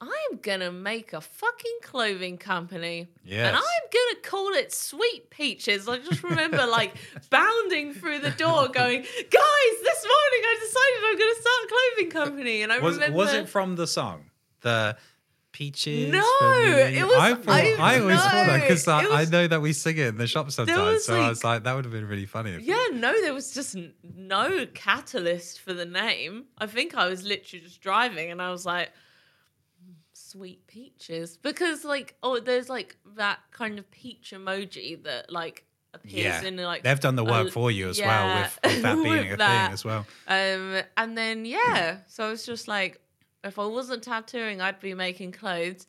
I'm 0.00 0.38
gonna 0.42 0.70
make 0.70 1.12
a 1.12 1.20
fucking 1.20 1.78
clothing 1.82 2.38
company. 2.38 3.08
Yes. 3.24 3.48
And 3.48 3.56
I'm 3.56 3.62
gonna 3.62 4.20
call 4.22 4.50
it 4.54 4.72
Sweet 4.72 5.28
Peaches. 5.30 5.88
I 5.88 5.98
just 5.98 6.22
remember 6.22 6.66
like 6.66 6.94
bounding 7.30 7.94
through 7.94 8.20
the 8.20 8.30
door 8.30 8.68
going, 8.68 9.00
guys, 9.00 9.74
this 9.82 10.06
morning 10.06 10.42
I 10.44 10.56
decided 10.60 11.04
I'm 11.04 11.18
gonna 11.18 11.40
start 11.40 11.64
a 11.64 11.68
clothing 11.68 12.10
company. 12.10 12.62
And 12.62 12.72
I 12.72 12.78
was, 12.78 12.94
remember 12.94 13.16
was 13.16 13.32
it 13.34 13.48
from 13.48 13.74
the 13.74 13.88
song 13.88 14.30
the 14.60 14.96
peaches. 15.58 16.12
No, 16.12 16.20
it 16.20 17.02
was- 17.04 17.16
I, 17.16 17.34
thought, 17.34 17.48
I- 17.48 17.74
I, 17.96 18.00
always 18.00 18.20
thought 18.20 18.46
that 18.46 18.60
because 18.60 18.86
I, 18.86 19.00
I 19.22 19.24
know 19.24 19.46
that 19.48 19.60
we 19.60 19.72
sing 19.72 19.96
it 19.98 20.06
in 20.06 20.16
the 20.16 20.26
shop 20.28 20.50
sometimes. 20.52 21.04
So 21.04 21.20
I 21.20 21.28
was 21.28 21.42
like, 21.42 21.64
that 21.64 21.74
would 21.74 21.84
have 21.84 21.92
been 21.92 22.06
really 22.06 22.26
funny. 22.26 22.52
If 22.52 22.62
Yeah, 22.62 22.86
no, 22.92 23.12
there 23.20 23.34
was 23.34 23.52
just 23.52 23.76
no 24.02 24.66
catalyst 24.74 25.60
for 25.60 25.72
the 25.74 25.84
name. 25.84 26.44
I 26.58 26.66
think 26.66 26.94
I 26.94 27.08
was 27.08 27.24
literally 27.24 27.64
just 27.64 27.80
driving 27.80 28.30
and 28.30 28.40
I 28.40 28.50
was 28.50 28.64
like, 28.64 28.90
"Mm, 29.84 29.94
sweet 30.12 30.66
peaches. 30.68 31.36
Because, 31.36 31.84
like, 31.84 32.14
oh, 32.22 32.38
there's 32.38 32.68
like 32.68 32.96
that 33.16 33.40
kind 33.50 33.78
of 33.80 33.90
peach 33.90 34.32
emoji 34.36 35.02
that, 35.02 35.32
like, 35.32 35.64
appears 35.94 36.42
Yeah, 36.42 36.42
in, 36.44 36.56
like, 36.58 36.82
they've 36.84 37.00
done 37.00 37.16
the 37.16 37.24
work 37.24 37.48
a- 37.48 37.50
for 37.50 37.70
you 37.70 37.88
as 37.88 37.98
yeah, 37.98 38.06
well 38.06 38.42
with, 38.42 38.58
with 38.74 38.82
that 38.82 38.94
being 39.02 39.24
with 39.24 39.32
a 39.32 39.36
that. 39.38 39.64
thing 39.66 39.72
as 39.72 39.84
well. 39.84 40.06
Um, 40.28 40.82
and 40.96 41.18
then 41.18 41.44
yeah, 41.44 41.98
so 42.06 42.26
I 42.26 42.30
was 42.30 42.44
just 42.46 42.68
like, 42.68 43.00
if 43.44 43.58
I 43.58 43.66
wasn't 43.66 44.02
tattooing, 44.02 44.60
I'd 44.60 44.80
be 44.80 44.94
making 44.94 45.32
clothes. 45.32 45.86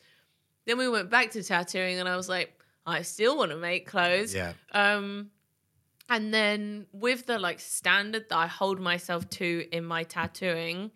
Then 0.65 0.77
we 0.77 0.87
went 0.89 1.09
back 1.09 1.31
to 1.31 1.43
tattooing, 1.43 1.99
and 1.99 2.07
I 2.07 2.15
was 2.15 2.29
like, 2.29 2.53
I 2.85 3.01
still 3.01 3.37
want 3.37 3.51
to 3.51 3.57
make 3.57 3.87
clothes. 3.87 4.33
Yeah. 4.33 4.53
Um, 4.71 5.31
and 6.09 6.33
then 6.33 6.87
with 6.91 7.25
the 7.27 7.37
like 7.37 7.59
standard 7.59 8.29
that 8.29 8.35
I 8.35 8.47
hold 8.47 8.79
myself 8.79 9.29
to 9.31 9.67
in 9.71 9.85
my 9.85 10.03
tattooing, 10.03 10.91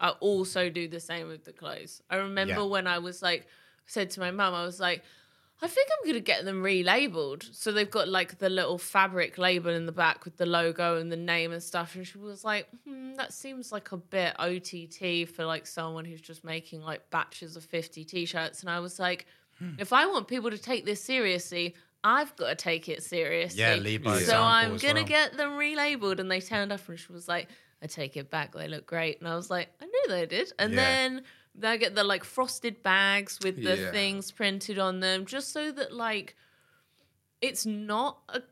I 0.00 0.10
also 0.10 0.68
do 0.70 0.88
the 0.88 1.00
same 1.00 1.28
with 1.28 1.44
the 1.44 1.52
clothes. 1.52 2.02
I 2.10 2.16
remember 2.16 2.54
Yeah. 2.54 2.62
when 2.62 2.86
I 2.86 2.98
was 2.98 3.22
like, 3.22 3.46
said 3.86 4.10
to 4.10 4.20
my 4.20 4.30
mum, 4.30 4.54
I 4.54 4.64
was 4.64 4.80
like, 4.80 5.02
I 5.62 5.68
think 5.68 5.88
I'm 5.90 6.06
gonna 6.08 6.20
get 6.20 6.44
them 6.44 6.62
relabeled. 6.62 7.54
So 7.54 7.72
they've 7.72 7.90
got 7.90 8.08
like 8.08 8.38
the 8.38 8.50
little 8.50 8.76
fabric 8.78 9.38
label 9.38 9.70
in 9.70 9.86
the 9.86 9.92
back 9.92 10.24
with 10.24 10.36
the 10.36 10.44
logo 10.46 10.96
and 10.98 11.10
the 11.10 11.16
name 11.16 11.52
and 11.52 11.62
stuff. 11.62 11.94
And 11.94 12.06
she 12.06 12.18
was 12.18 12.44
like, 12.44 12.68
hmm, 12.86 13.14
that 13.14 13.32
seems 13.32 13.72
like 13.72 13.92
a 13.92 13.96
bit 13.96 14.34
OTT 14.38 15.28
for 15.34 15.44
like 15.46 15.66
someone 15.66 16.04
who's 16.04 16.20
just 16.20 16.44
making 16.44 16.82
like 16.82 17.08
batches 17.10 17.56
of 17.56 17.64
50 17.64 18.04
t-shirts. 18.04 18.60
And 18.60 18.70
I 18.70 18.80
was 18.80 18.98
like, 18.98 19.26
Hmm. 19.58 19.70
if 19.78 19.94
I 19.94 20.04
want 20.06 20.28
people 20.28 20.50
to 20.50 20.58
take 20.58 20.84
this 20.84 21.02
seriously, 21.02 21.74
I've 22.04 22.36
got 22.36 22.50
to 22.50 22.54
take 22.54 22.90
it 22.90 23.02
seriously. 23.02 23.58
Yeah, 23.60 23.76
lead 23.76 24.04
by 24.04 24.18
So 24.20 24.38
I'm 24.38 24.76
gonna 24.76 24.96
well. 24.96 25.04
get 25.04 25.36
them 25.38 25.52
relabeled. 25.52 26.20
And 26.20 26.30
they 26.30 26.42
turned 26.42 26.72
up 26.72 26.86
and 26.90 26.98
she 26.98 27.10
was 27.10 27.26
like, 27.26 27.48
I 27.82 27.86
take 27.86 28.18
it 28.18 28.30
back. 28.30 28.52
They 28.54 28.68
look 28.68 28.86
great. 28.86 29.18
And 29.20 29.28
I 29.28 29.34
was 29.34 29.48
like, 29.48 29.68
I 29.80 29.86
knew 29.86 30.04
they 30.08 30.26
did. 30.26 30.52
And 30.58 30.74
Yeah. 30.74 30.76
then 30.76 31.22
they 31.58 31.78
get 31.78 31.94
the 31.94 32.04
like 32.04 32.24
frosted 32.24 32.82
bags 32.82 33.38
with 33.42 33.56
the 33.56 33.76
Yeah. 33.76 33.90
things 33.90 34.30
printed 34.32 34.78
on 34.78 35.00
them, 35.00 35.26
just 35.26 35.52
so 35.52 35.72
that 35.72 35.92
like 35.92 36.36
it's 37.40 37.66
not 37.66 38.18
a 38.28 38.42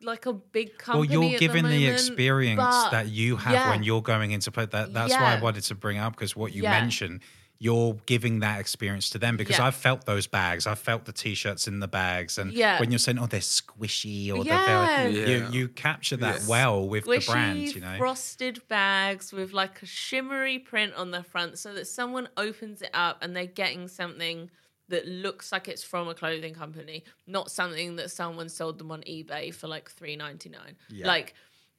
like 0.00 0.26
a 0.26 0.32
big 0.32 0.78
company. 0.78 1.08
Well, 1.08 1.24
you're 1.24 1.34
at 1.34 1.40
given 1.40 1.64
the, 1.64 1.70
the, 1.70 1.86
experience 1.88 2.60
that 2.90 3.08
you 3.08 3.36
have 3.36 3.52
yeah. 3.52 3.70
when 3.70 3.82
you're 3.82 4.02
going 4.02 4.30
into 4.30 4.50
play. 4.50 4.66
That 4.66 4.92
that's 4.92 5.12
why 5.12 5.36
I 5.36 5.40
wanted 5.40 5.64
to 5.64 5.74
bring 5.74 5.98
up 5.98 6.14
because 6.14 6.36
what 6.36 6.52
you 6.52 6.62
Yeah. 6.62 6.70
mentioned, 6.80 7.20
you're 7.60 7.94
giving 8.06 8.38
that 8.38 8.60
experience 8.60 9.10
to 9.10 9.18
them 9.18 9.36
because 9.36 9.58
Yeah. 9.58 9.66
I've 9.66 9.74
felt 9.74 10.06
those 10.06 10.28
bags. 10.28 10.64
I've 10.66 10.78
felt 10.78 11.06
the 11.06 11.12
t-shirts 11.12 11.66
in 11.66 11.80
the 11.80 11.88
bags, 11.88 12.38
and 12.38 12.52
Yeah. 12.52 12.78
when 12.78 12.92
you're 12.92 13.00
saying, 13.00 13.18
"Oh, 13.18 13.26
they're 13.26 13.40
squishy," 13.40 14.32
or 14.32 14.44
Yeah. 14.44 14.64
they're 14.66 15.12
very, 15.12 15.20
Yeah. 15.40 15.48
you 15.48 15.52
you 15.60 15.68
capture 15.68 16.16
that 16.18 16.36
Yes. 16.36 16.48
well 16.48 16.86
with 16.88 17.04
the 17.04 17.10
squishy 17.10 17.26
brand. 17.26 17.74
You 17.74 17.80
know, 17.80 17.98
frosted 17.98 18.66
bags 18.68 19.32
with 19.32 19.52
like 19.52 19.82
a 19.82 19.86
shimmery 19.86 20.58
print 20.60 20.94
on 20.94 21.10
the 21.10 21.22
front, 21.24 21.58
so 21.58 21.74
that 21.74 21.86
someone 21.86 22.28
opens 22.36 22.80
it 22.82 22.90
up 22.94 23.22
and 23.22 23.34
they're 23.34 23.46
getting 23.46 23.88
something 23.88 24.50
that 24.88 25.06
looks 25.06 25.50
like 25.52 25.66
it's 25.68 25.82
from 25.82 26.08
a 26.08 26.14
clothing 26.14 26.54
company, 26.54 27.04
not 27.26 27.50
something 27.50 27.96
that 27.96 28.10
someone 28.10 28.48
sold 28.48 28.78
them 28.78 28.90
on 28.92 29.02
eBay 29.02 29.52
for 29.52 29.66
like 29.66 29.90
three 29.90 30.14
ninety 30.16 30.48
nine. 30.48 30.76
Yeah. 30.88 31.06
Like, 31.08 31.34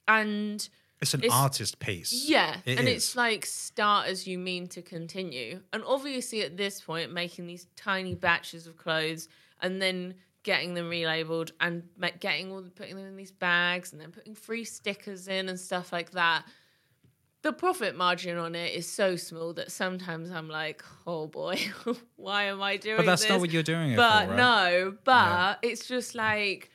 and 0.10 0.68
it's 1.02 1.14
an 1.14 1.22
it's- 1.24 1.34
artist 1.34 1.80
piece. 1.80 2.26
Yeah, 2.28 2.58
It 2.66 2.78
and 2.80 2.88
is. 2.88 2.96
it's 2.96 3.16
like 3.16 3.46
start 3.46 4.08
as 4.08 4.28
you 4.28 4.38
mean 4.38 4.68
to 4.68 4.82
continue. 4.82 5.62
And 5.74 5.84
obviously, 5.86 6.42
at 6.42 6.58
this 6.58 6.82
point, 6.82 7.14
making 7.14 7.48
these 7.48 7.68
tiny 7.76 8.16
batches 8.16 8.68
of 8.68 8.76
clothes 8.78 9.28
and 9.62 9.82
then 9.82 10.16
getting 10.44 10.74
them 10.74 10.90
relabeled 10.90 11.52
and 11.60 11.84
getting 12.20 12.52
all 12.52 12.62
the, 12.62 12.70
putting 12.70 12.96
them 12.96 13.06
in 13.06 13.16
these 13.18 13.32
bags 13.32 13.92
and 13.92 14.02
then 14.02 14.12
putting 14.12 14.34
free 14.36 14.64
stickers 14.64 15.28
in 15.28 15.50
and 15.50 15.60
stuff 15.60 15.92
like 15.94 16.12
that. 16.12 16.44
The 17.42 17.54
profit 17.54 17.96
margin 17.96 18.38
on 18.38 18.54
it 18.54 18.74
is 18.74 18.86
so 18.86 19.16
small 19.16 19.54
that 19.54 19.72
sometimes 19.72 20.30
I'm 20.32 20.50
like, 20.50 20.84
oh 21.08 21.28
boy, 21.28 21.58
why 22.18 22.44
am 22.46 22.62
I 22.62 22.76
doing 22.76 22.98
but 22.98 23.06
that's 23.06 23.22
this? 23.22 23.30
not 23.32 23.40
what 23.40 23.52
you're 23.52 23.64
doing 23.64 23.96
but 23.96 24.24
for, 24.26 24.30
right? 24.32 24.38
no 24.38 24.98
but 25.06 25.60
it's 25.62 25.88
just 25.88 26.16
like 26.16 26.70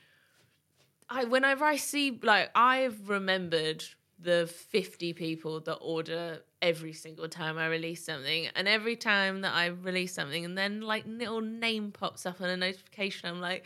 i 1.07 1.23
whenever 1.25 1.63
i 1.65 1.75
see 1.75 2.19
like 2.23 2.49
i've 2.55 3.09
remembered 3.09 3.83
the 4.25 4.47
50 4.71 5.13
people 5.13 5.59
that 5.61 5.75
order 5.75 6.41
every 6.61 6.93
single 6.93 7.27
time 7.29 7.57
i 7.59 7.67
release 7.67 8.03
something 8.03 8.47
and 8.55 8.67
every 8.67 8.95
time 8.95 9.41
that 9.41 9.53
i 9.53 9.67
release 9.67 10.13
something 10.15 10.43
and 10.43 10.57
then 10.57 10.81
like 10.81 11.03
little 11.07 11.41
name 11.41 11.91
pops 11.91 12.25
up 12.25 12.41
on 12.41 12.49
a 12.49 12.57
notification 12.57 13.29
i'm 13.29 13.39
like 13.39 13.63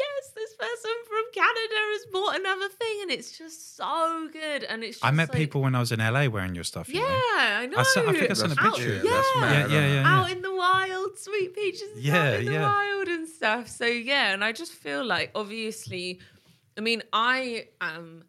yes 0.00 0.24
this 0.34 0.52
person 0.54 0.90
from 1.08 1.24
canada 1.32 1.78
has 1.94 2.06
bought 2.12 2.36
another 2.38 2.68
thing 2.68 2.96
and 3.02 3.10
it's 3.10 3.36
just 3.38 3.76
so 3.76 4.28
good 4.32 4.62
and 4.64 4.84
it's 4.84 4.96
just 4.98 5.04
I 5.04 5.10
met 5.10 5.30
like- 5.30 5.38
people 5.38 5.62
when 5.62 5.74
I 5.74 5.80
was 5.80 5.90
in 5.92 6.00
LA 6.00 6.26
wearing 6.28 6.54
your 6.54 6.64
stuff. 6.64 6.88
You 6.88 7.00
yeah 7.00 7.06
know? 7.06 7.62
i 7.62 7.66
know 7.66 7.78
I 7.78 7.82
saw- 7.84 8.08
I 8.08 8.12
think 8.12 8.30
I 8.30 8.34
sent 8.34 8.52
a 8.52 8.60
Out- 8.60 8.74
picture. 8.76 8.94
Yeah, 8.96 9.02
yeah. 9.04 9.22
Yeah, 9.40 9.52
yeah, 9.52 9.66
yeah, 9.86 9.92
yeah. 9.94 10.14
out 10.20 10.30
in 10.30 10.42
the 10.42 10.54
wild, 10.54 11.18
sweet 11.18 11.54
peaches 11.54 11.90
Yeah, 11.96 12.22
out 12.28 12.40
in 12.40 12.46
the 12.46 12.52
yeah. 12.52 12.62
wild 12.72 13.08
and 13.08 13.28
stuff. 13.28 13.68
So 13.68 13.86
yeah, 13.86 14.32
and 14.34 14.42
I 14.44 14.52
just 14.52 14.72
feel 14.72 15.04
like 15.04 15.30
obviously, 15.34 16.20
I 16.76 16.80
mean, 16.80 17.02
I 17.12 17.68
am 17.80 18.24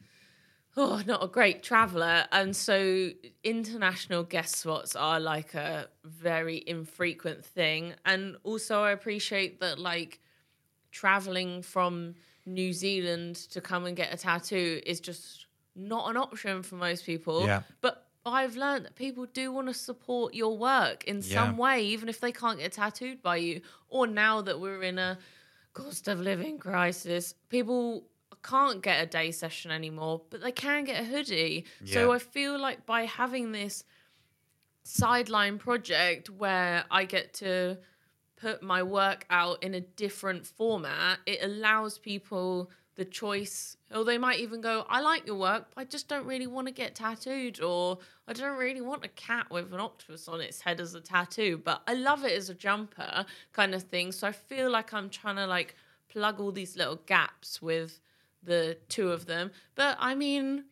oh 0.77 1.01
not 1.05 1.23
a 1.23 1.27
great 1.27 1.63
traveler, 1.63 2.25
and 2.31 2.55
so 2.55 3.09
international 3.43 4.23
guest 4.23 4.55
spots 4.55 4.95
are 4.95 5.19
like 5.19 5.53
a 5.53 5.87
very 6.03 6.63
infrequent 6.67 7.45
thing. 7.45 7.93
And 8.05 8.37
also, 8.43 8.81
I 8.81 8.91
appreciate 8.91 9.59
that 9.61 9.79
like 9.79 10.19
traveling 10.91 11.61
from 11.61 12.15
New 12.45 12.73
Zealand 12.73 13.35
to 13.51 13.61
come 13.61 13.85
and 13.85 13.95
get 13.95 14.13
a 14.13 14.17
tattoo 14.17 14.81
is 14.85 14.99
just 14.99 15.47
not 15.75 16.09
an 16.09 16.17
option 16.17 16.63
for 16.63 16.75
most 16.75 17.05
people. 17.05 17.45
Yeah. 17.45 17.63
But 17.81 18.07
I've 18.25 18.55
learned 18.55 18.85
that 18.85 18.95
people 18.95 19.27
do 19.27 19.51
want 19.51 19.67
to 19.67 19.73
support 19.73 20.33
your 20.33 20.57
work 20.57 21.03
in 21.03 21.21
some 21.21 21.57
way, 21.57 21.83
even 21.83 22.09
if 22.09 22.19
they 22.19 22.31
can't 22.31 22.57
get 22.57 22.71
tattooed 22.71 23.21
by 23.21 23.35
you. 23.37 23.61
Or 23.89 24.07
now 24.07 24.41
that 24.41 24.59
we're 24.59 24.81
in 24.81 24.97
a 24.97 25.19
cost 25.73 26.07
of 26.07 26.19
living 26.19 26.57
crisis, 26.57 27.35
people 27.49 28.07
can't 28.45 28.81
get 28.81 29.03
a 29.03 29.05
day 29.05 29.31
session 29.31 29.71
anymore, 29.71 30.21
but 30.29 30.41
they 30.41 30.51
can 30.51 30.83
get 30.83 31.01
a 31.01 31.05
hoodie. 31.05 31.65
So 31.85 32.11
I 32.11 32.19
feel 32.19 32.59
like 32.59 32.85
by 32.85 33.05
having 33.05 33.51
this 33.51 33.83
sideline 34.83 35.57
project 35.57 36.29
where 36.29 36.85
I 36.91 37.05
get 37.05 37.33
to 37.35 37.77
put 38.35 38.61
my 38.61 38.83
work 38.83 39.25
out 39.29 39.63
in 39.63 39.73
a 39.73 39.81
different 39.81 40.45
format, 40.45 41.19
it 41.25 41.39
allows 41.41 41.97
people 41.97 42.69
the 42.95 43.05
choice, 43.05 43.75
or 43.93 44.05
they 44.05 44.17
might 44.17 44.39
even 44.39 44.61
go, 44.61 44.85
I 44.87 45.01
like 45.01 45.27
your 45.27 45.35
work, 45.35 45.67
but 45.73 45.81
I 45.81 45.83
just 45.83 46.07
don't 46.07 46.25
really 46.25 46.47
want 46.47 46.67
to 46.67 46.73
get 46.73 46.95
tattooed, 46.95 47.59
or 47.61 47.97
I 48.27 48.33
don't 48.33 48.57
really 48.57 48.79
want 48.79 49.03
a 49.03 49.09
cat 49.09 49.47
with 49.49 49.73
an 49.73 49.81
octopus 49.81 50.29
on 50.29 50.39
its 50.39 50.61
head 50.61 50.79
as 50.79 50.93
a 50.95 51.01
tattoo, 51.01 51.57
but 51.57 51.81
I 51.87 51.93
love 51.93 52.23
it 52.23 52.31
as 52.31 52.49
a 52.49 52.53
jumper 52.53 53.25
kind 53.51 53.75
of 53.75 53.83
thing. 53.83 54.13
So 54.13 54.27
I 54.27 54.31
feel 54.31 54.69
like 54.71 54.93
I'm 54.93 55.09
trying 55.09 55.35
to 55.35 55.45
like 55.45 55.75
plug 56.07 56.39
all 56.39 56.53
these 56.53 56.77
little 56.77 57.01
gaps 57.05 57.61
with 57.61 57.99
the 58.45 58.77
two 58.89 59.11
of 59.11 59.25
them. 59.25 59.51
But 59.75 59.97
I 59.99 60.15
mean, 60.15 60.65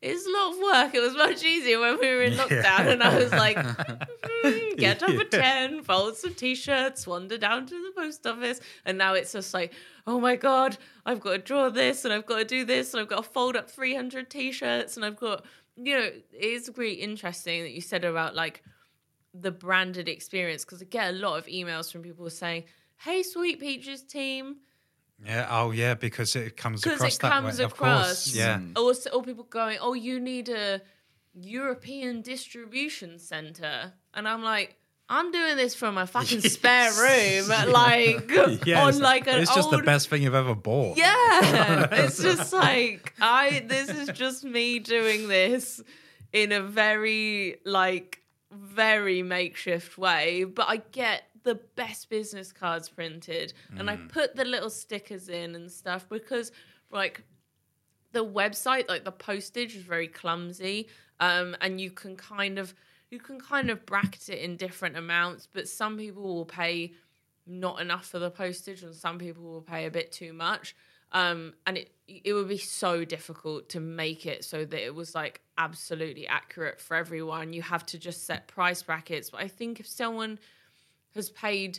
it's 0.00 0.26
a 0.26 0.30
lot 0.30 0.52
of 0.52 0.58
work. 0.58 0.94
It 0.94 1.00
was 1.00 1.14
much 1.14 1.44
easier 1.44 1.78
when 1.80 1.98
we 2.00 2.06
were 2.08 2.22
in 2.22 2.32
lockdown, 2.38 2.92
and 2.92 3.02
I 3.02 3.16
was 3.16 3.30
like, 3.32 3.56
"Mhm, 3.56 4.76
get 4.76 5.02
up 5.02 5.10
at 5.10 5.30
10, 5.30 5.82
fold 5.84 6.16
some 6.16 6.34
t 6.34 6.54
shirts, 6.54 7.06
wander 7.06 7.38
down 7.38 7.66
to 7.66 7.74
the 7.74 7.92
post 8.00 8.26
office. 8.26 8.60
And 8.84 8.98
now 8.98 9.14
it's 9.14 9.32
just 9.32 9.54
like, 9.54 9.72
oh 10.06 10.18
my 10.18 10.36
God, 10.36 10.76
I've 11.06 11.20
got 11.20 11.32
to 11.32 11.38
draw 11.38 11.68
this, 11.68 12.04
and 12.04 12.12
I've 12.12 12.26
got 12.26 12.38
to 12.38 12.44
do 12.44 12.64
this, 12.64 12.92
and 12.92 13.00
I've 13.00 13.08
got 13.08 13.24
to 13.24 13.30
fold 13.30 13.56
up 13.56 13.70
300 13.70 14.28
t 14.28 14.50
shirts, 14.52 14.96
and 14.96 15.04
I've 15.04 15.16
got, 15.16 15.44
you 15.76 15.96
know, 15.98 16.10
it's 16.32 16.68
really 16.76 16.94
interesting 16.94 17.62
that 17.62 17.72
you 17.72 17.80
said 17.80 18.04
about 18.04 18.34
like 18.34 18.62
the 19.34 19.50
branded 19.50 20.08
experience 20.08 20.64
because 20.64 20.82
I 20.82 20.84
get 20.84 21.14
a 21.14 21.16
lot 21.16 21.38
of 21.38 21.46
emails 21.46 21.90
from 21.90 22.02
people 22.02 22.28
saying, 22.28 22.64
hey, 22.98 23.22
Sweet 23.22 23.60
Peaches 23.60 24.02
team, 24.02 24.56
Yeah. 25.24 25.46
Oh, 25.50 25.70
yeah. 25.70 25.94
Because 25.94 26.34
it 26.36 26.56
comes 26.56 26.80
because 26.82 26.98
across 26.98 27.14
it 27.16 27.20
that 27.20 27.32
comes 27.32 27.58
way. 27.58 27.64
across. 27.64 28.00
Of 28.00 28.06
course. 28.06 28.34
Yeah. 28.34 28.58
Mm. 28.58 28.78
Or, 28.78 28.90
s- 28.90 29.06
or 29.12 29.22
people 29.22 29.44
going, 29.44 29.78
oh, 29.80 29.94
you 29.94 30.18
need 30.20 30.48
a 30.48 30.80
European 31.34 32.22
distribution 32.22 33.18
center. 33.18 33.92
And 34.14 34.28
I'm 34.28 34.42
like, 34.42 34.76
I'm 35.08 35.30
doing 35.30 35.56
this 35.56 35.74
from 35.74 35.98
a 35.98 36.06
fucking 36.06 36.40
spare 36.56 36.90
room, 36.92 37.48
like 37.72 38.30
Yeah, 38.66 38.82
on 38.82 38.88
it's- 38.88 38.98
like 39.00 39.26
an 39.26 39.40
It's 39.40 39.54
just 39.54 39.72
old 39.72 39.80
the 39.80 39.84
best 39.84 40.08
thing 40.08 40.22
you've 40.22 40.34
ever 40.34 40.54
bought. 40.54 40.96
yeah, 40.96 41.88
it's 41.92 42.22
just 42.22 42.52
like 42.52 43.12
I. 43.20 43.64
This 43.66 43.88
is 43.90 44.08
just 44.10 44.44
me 44.44 44.78
doing 44.78 45.28
this 45.28 45.82
in 46.32 46.52
a 46.52 46.60
very 46.62 47.58
like 47.66 48.20
very 48.50 49.22
makeshift 49.22 49.98
way, 49.98 50.44
but 50.44 50.66
I 50.68 50.76
get 50.92 51.24
the 51.44 51.56
best 51.76 52.08
business 52.08 52.52
cards 52.52 52.88
printed, 52.88 53.52
and 53.78 53.90
I 53.90 53.96
put 53.96 54.36
the 54.36 54.44
little 54.44 54.70
stickers 54.70 55.28
in 55.28 55.54
and 55.54 55.70
stuff 55.70 56.08
because 56.08 56.52
like 56.90 57.24
the 58.12 58.24
website, 58.24 58.88
like 58.88 59.04
the 59.04 59.12
postage, 59.12 59.74
is 59.74 59.82
very 59.82 60.08
clumsy, 60.08 60.88
um, 61.20 61.56
and 61.60 61.80
you 61.80 61.90
can 61.90 62.16
kind 62.16 62.58
of 62.58 62.74
you 63.10 63.18
can 63.18 63.38
kind 63.38 63.70
of 63.70 63.84
bracket 63.84 64.30
it 64.30 64.38
in 64.38 64.56
different 64.56 64.96
amounts, 64.96 65.46
but 65.52 65.68
some 65.68 65.98
people 65.98 66.22
will 66.22 66.46
pay 66.46 66.92
not 67.46 67.80
enough 67.80 68.06
for 68.06 68.18
the 68.18 68.30
postage 68.30 68.82
and 68.82 68.94
some 68.94 69.18
people 69.18 69.42
will 69.42 69.60
pay 69.60 69.86
a 69.86 69.90
bit 69.90 70.12
too 70.12 70.32
much. 70.32 70.74
Um, 71.12 71.52
and 71.66 71.76
it 71.76 71.90
it 72.08 72.32
would 72.32 72.48
be 72.48 72.58
so 72.58 73.04
difficult 73.04 73.68
to 73.70 73.80
make 73.80 74.26
it 74.26 74.44
so 74.44 74.64
that 74.64 74.84
it 74.84 74.94
was 74.94 75.14
like 75.14 75.40
absolutely 75.58 76.26
accurate 76.26 76.80
for 76.80 76.96
everyone. 76.96 77.52
You 77.52 77.62
have 77.62 77.84
to 77.86 77.98
just 77.98 78.26
set 78.26 78.48
price 78.48 78.82
brackets. 78.82 79.30
But 79.30 79.40
I 79.40 79.48
think 79.48 79.80
if 79.80 79.86
someone 79.86 80.38
has 81.14 81.30
paid 81.30 81.78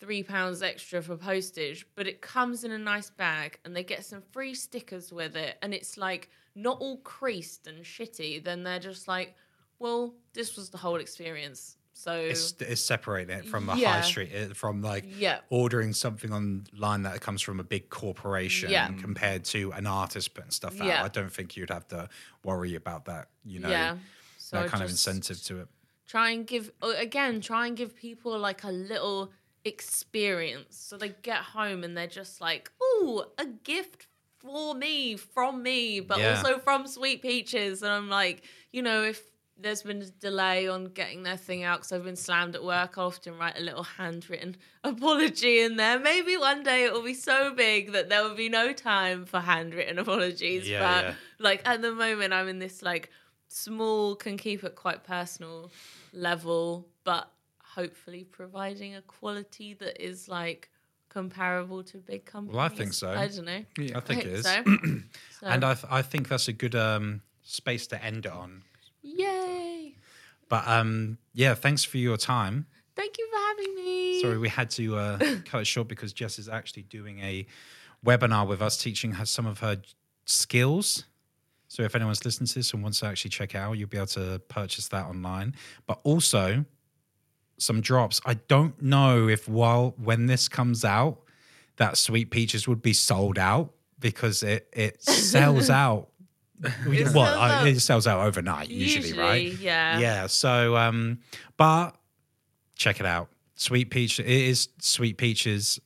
three 0.00 0.22
pounds 0.22 0.62
extra 0.62 1.00
for 1.02 1.16
postage, 1.16 1.86
but 1.94 2.06
it 2.06 2.20
comes 2.20 2.64
in 2.64 2.72
a 2.72 2.78
nice 2.78 3.10
bag 3.10 3.58
and 3.64 3.74
they 3.76 3.84
get 3.84 4.04
some 4.04 4.22
free 4.32 4.54
stickers 4.54 5.12
with 5.12 5.36
it, 5.36 5.56
and 5.62 5.72
it's 5.72 5.96
like 5.96 6.28
not 6.54 6.78
all 6.80 6.98
creased 6.98 7.66
and 7.66 7.84
shitty, 7.84 8.42
then 8.42 8.62
they're 8.62 8.78
just 8.80 9.06
like, 9.08 9.34
well, 9.78 10.14
this 10.34 10.56
was 10.56 10.70
the 10.70 10.78
whole 10.78 10.96
experience. 10.96 11.76
So 11.94 12.14
It's, 12.14 12.54
it's 12.58 12.80
separating 12.80 13.36
it 13.36 13.44
from 13.46 13.68
a 13.68 13.76
Yeah. 13.76 13.92
high 13.92 14.00
street, 14.00 14.32
uh, 14.34 14.54
from 14.54 14.82
like 14.82 15.04
Yeah. 15.06 15.40
ordering 15.50 15.92
something 15.92 16.32
online 16.32 17.02
that 17.02 17.20
comes 17.20 17.42
from 17.42 17.60
a 17.60 17.64
big 17.64 17.90
corporation 17.90 18.70
Yeah. 18.70 18.88
compared 19.00 19.44
to 19.46 19.72
an 19.72 19.86
artist 19.86 20.34
putting 20.34 20.50
stuff 20.50 20.80
out. 20.80 20.86
Yeah. 20.86 21.04
I 21.04 21.08
don't 21.08 21.32
think 21.32 21.56
you'd 21.56 21.70
have 21.70 21.86
to 21.88 22.08
worry 22.44 22.74
about 22.74 23.04
that, 23.04 23.28
you 23.44 23.60
know, 23.60 23.68
yeah, 23.68 23.98
so 24.38 24.56
that 24.62 24.68
kind 24.70 24.82
of 24.82 24.90
incentive 24.90 25.42
to 25.44 25.60
it. 25.60 25.68
Try 26.12 26.32
and 26.32 26.46
give 26.46 26.70
uh, 26.82 26.92
again. 26.98 27.40
Try 27.40 27.66
and 27.68 27.74
give 27.74 27.96
people 27.96 28.38
like 28.38 28.64
a 28.64 28.70
little 28.70 29.32
experience, 29.64 30.76
so 30.76 30.98
they 30.98 31.14
get 31.22 31.38
home 31.38 31.84
and 31.84 31.96
they're 31.96 32.06
just 32.06 32.38
like, 32.38 32.70
"Oh, 32.82 33.28
a 33.38 33.46
gift." 33.46 34.08
For 34.40 34.74
me, 34.74 35.14
from 35.16 35.62
me, 35.62 36.00
but 36.00 36.18
Yeah. 36.18 36.30
also 36.30 36.58
from 36.58 36.88
Sweet 36.88 37.22
Peaches. 37.22 37.80
And 37.84 37.92
I'm 37.92 38.08
like, 38.08 38.42
you 38.72 38.82
know, 38.82 39.04
if 39.04 39.22
there's 39.56 39.84
been 39.84 40.02
a 40.02 40.06
delay 40.06 40.66
on 40.66 40.86
getting 40.86 41.22
their 41.22 41.36
thing 41.36 41.62
out 41.62 41.78
because 41.78 41.92
I've 41.92 42.02
been 42.02 42.16
slammed 42.16 42.56
at 42.56 42.64
work, 42.64 42.98
I 42.98 43.02
often 43.02 43.38
write 43.38 43.56
a 43.56 43.62
little 43.62 43.84
handwritten 43.84 44.56
apology 44.84 45.60
in 45.60 45.76
there. 45.76 45.98
Maybe 45.98 46.36
one 46.36 46.64
day 46.64 46.84
it 46.84 46.92
will 46.92 47.04
be 47.04 47.14
so 47.14 47.54
big 47.54 47.92
that 47.92 48.08
there 48.08 48.24
will 48.24 48.34
be 48.34 48.48
no 48.48 48.72
time 48.72 49.24
for 49.24 49.38
handwritten 49.38 50.00
apologies. 50.00 50.68
Yeah, 50.68 50.80
but 50.80 51.04
yeah. 51.04 51.14
like 51.38 51.62
at 51.64 51.80
the 51.80 51.92
moment, 51.92 52.32
I'm 52.32 52.48
in 52.48 52.58
this 52.58 52.82
like 52.82 53.10
small, 53.52 54.14
can 54.16 54.36
keep 54.36 54.64
it 54.64 54.74
quite 54.74 55.04
personal 55.04 55.70
level, 56.12 56.86
but 57.04 57.30
hopefully 57.62 58.24
providing 58.24 58.94
a 58.96 59.02
quality 59.02 59.74
that 59.74 60.02
is 60.04 60.28
like 60.28 60.70
comparable 61.08 61.82
to 61.84 61.98
big 61.98 62.24
companies. 62.24 62.56
Well, 62.56 62.64
I 62.64 62.68
think 62.68 62.92
so. 62.92 63.10
I 63.10 63.28
don't 63.28 63.44
know. 63.44 63.64
Yeah. 63.78 63.96
I 63.96 64.00
think 64.00 64.24
it 64.24 64.32
is. 64.32 64.44
so. 64.44 64.64
So, 65.40 65.48
And 65.48 65.64
I, 65.64 65.74
th- 65.74 65.86
I 65.90 66.02
think 66.02 66.28
that's 66.28 66.46
a 66.46 66.52
good 66.52 66.76
um, 66.76 67.20
space 67.42 67.88
to 67.88 68.02
end 68.04 68.26
it 68.26 68.32
on. 68.32 68.62
yay! 69.02 69.96
But 70.48 70.68
um, 70.68 71.18
yeah, 71.34 71.54
thanks 71.54 71.82
for 71.82 71.98
your 71.98 72.16
time. 72.16 72.66
Thank 72.94 73.18
you 73.18 73.26
for 73.28 73.38
having 73.38 73.74
me. 73.74 74.20
Sorry, 74.20 74.38
we 74.38 74.48
had 74.48 74.70
to 74.70 74.96
uh, 74.96 75.18
cut 75.44 75.62
it 75.62 75.66
short 75.66 75.88
because 75.88 76.12
Jess 76.12 76.38
is 76.38 76.48
actually 76.48 76.82
doing 76.82 77.18
a 77.20 77.44
webinar 78.06 78.46
with 78.46 78.62
us, 78.62 78.76
teaching 78.76 79.12
her 79.12 79.26
some 79.26 79.46
of 79.46 79.58
her 79.60 79.78
skills. 80.26 81.04
So 81.72 81.84
if 81.84 81.94
anyone's 81.94 82.22
listening 82.22 82.48
to 82.48 82.54
this 82.56 82.74
and 82.74 82.82
wants 82.82 83.00
to 83.00 83.06
actually 83.06 83.30
check 83.30 83.54
it 83.54 83.56
out, 83.56 83.78
you'll 83.78 83.88
be 83.88 83.96
able 83.96 84.06
to 84.08 84.42
purchase 84.48 84.88
that 84.88 85.06
online. 85.06 85.54
But 85.86 86.00
also 86.02 86.66
some 87.56 87.80
drops. 87.80 88.20
I 88.26 88.34
don't 88.34 88.82
know 88.82 89.26
if 89.26 89.48
while 89.48 89.94
when 89.96 90.26
this 90.26 90.50
comes 90.50 90.84
out, 90.84 91.20
that 91.76 91.96
Sweet 91.96 92.30
Peaches 92.30 92.68
would 92.68 92.82
be 92.82 92.92
sold 92.92 93.38
out 93.38 93.72
because 93.98 94.42
it 94.42 94.68
it 94.74 95.02
sells 95.02 95.70
out. 95.70 96.10
It 96.62 97.14
well, 97.14 97.24
sells 97.24 97.38
out. 97.38 97.66
it 97.66 97.80
sells 97.80 98.06
out 98.06 98.26
overnight 98.26 98.68
usually, 98.68 99.18
right? 99.18 99.58
Yeah. 99.58 99.98
Yeah. 99.98 100.26
So, 100.26 100.76
um, 100.76 101.20
but 101.56 101.92
check 102.76 103.00
it 103.00 103.06
out. 103.06 103.30
Sweet 103.54 103.88
Peach. 103.88 104.20
It 104.20 104.26
is 104.26 104.68
Sweet 104.78 105.16
Peaches 105.16 105.80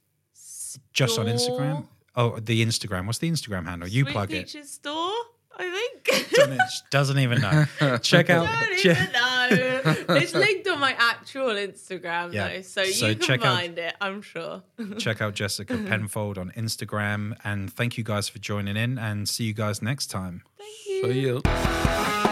just 0.92 1.16
on 1.16 1.26
Instagram. 1.26 1.86
Oh, 2.16 2.40
the 2.40 2.64
Instagram. 2.64 3.06
What's 3.06 3.18
the 3.18 3.30
Instagram 3.30 3.66
handle? 3.66 3.88
You 3.88 4.02
Sweet 4.02 4.12
plug 4.12 4.32
it. 4.32 4.48
Sweet 4.48 4.58
Peaches 4.62 4.72
store, 4.72 5.14
I 5.58 5.70
think. 6.04 6.30
Doesn't, 6.32 6.60
doesn't 6.90 7.18
even 7.18 7.40
know. 7.40 7.64
Check 8.02 8.28
out. 8.30 8.46
don't 8.46 8.78
che- 8.78 8.90
even 8.90 9.12
know. 9.12 10.16
it's 10.16 10.34
linked 10.34 10.68
on 10.68 10.78
my 10.80 10.94
actual 10.98 11.48
Instagram 11.54 12.32
Yeah. 12.32 12.48
though, 12.48 12.62
so, 12.62 12.84
So 12.84 13.06
you 13.06 13.14
can 13.16 13.22
check 13.26 13.44
out- 13.44 13.58
find 13.58 13.78
it. 13.78 13.94
I'm 14.00 14.20
sure. 14.22 14.62
check 14.98 15.20
out 15.22 15.34
Jessica 15.34 15.76
Penfold 15.76 16.36
on 16.38 16.50
Instagram. 16.56 17.36
And 17.44 17.72
thank 17.72 17.96
you 17.96 18.04
guys 18.04 18.28
for 18.28 18.38
joining 18.38 18.76
in 18.76 18.98
and 18.98 19.28
see 19.28 19.44
you 19.44 19.54
guys 19.54 19.80
next 19.80 20.08
time. 20.08 20.42
Thank 20.58 20.86
you. 20.86 21.40
So 21.44 21.44
yeah. 21.44 22.22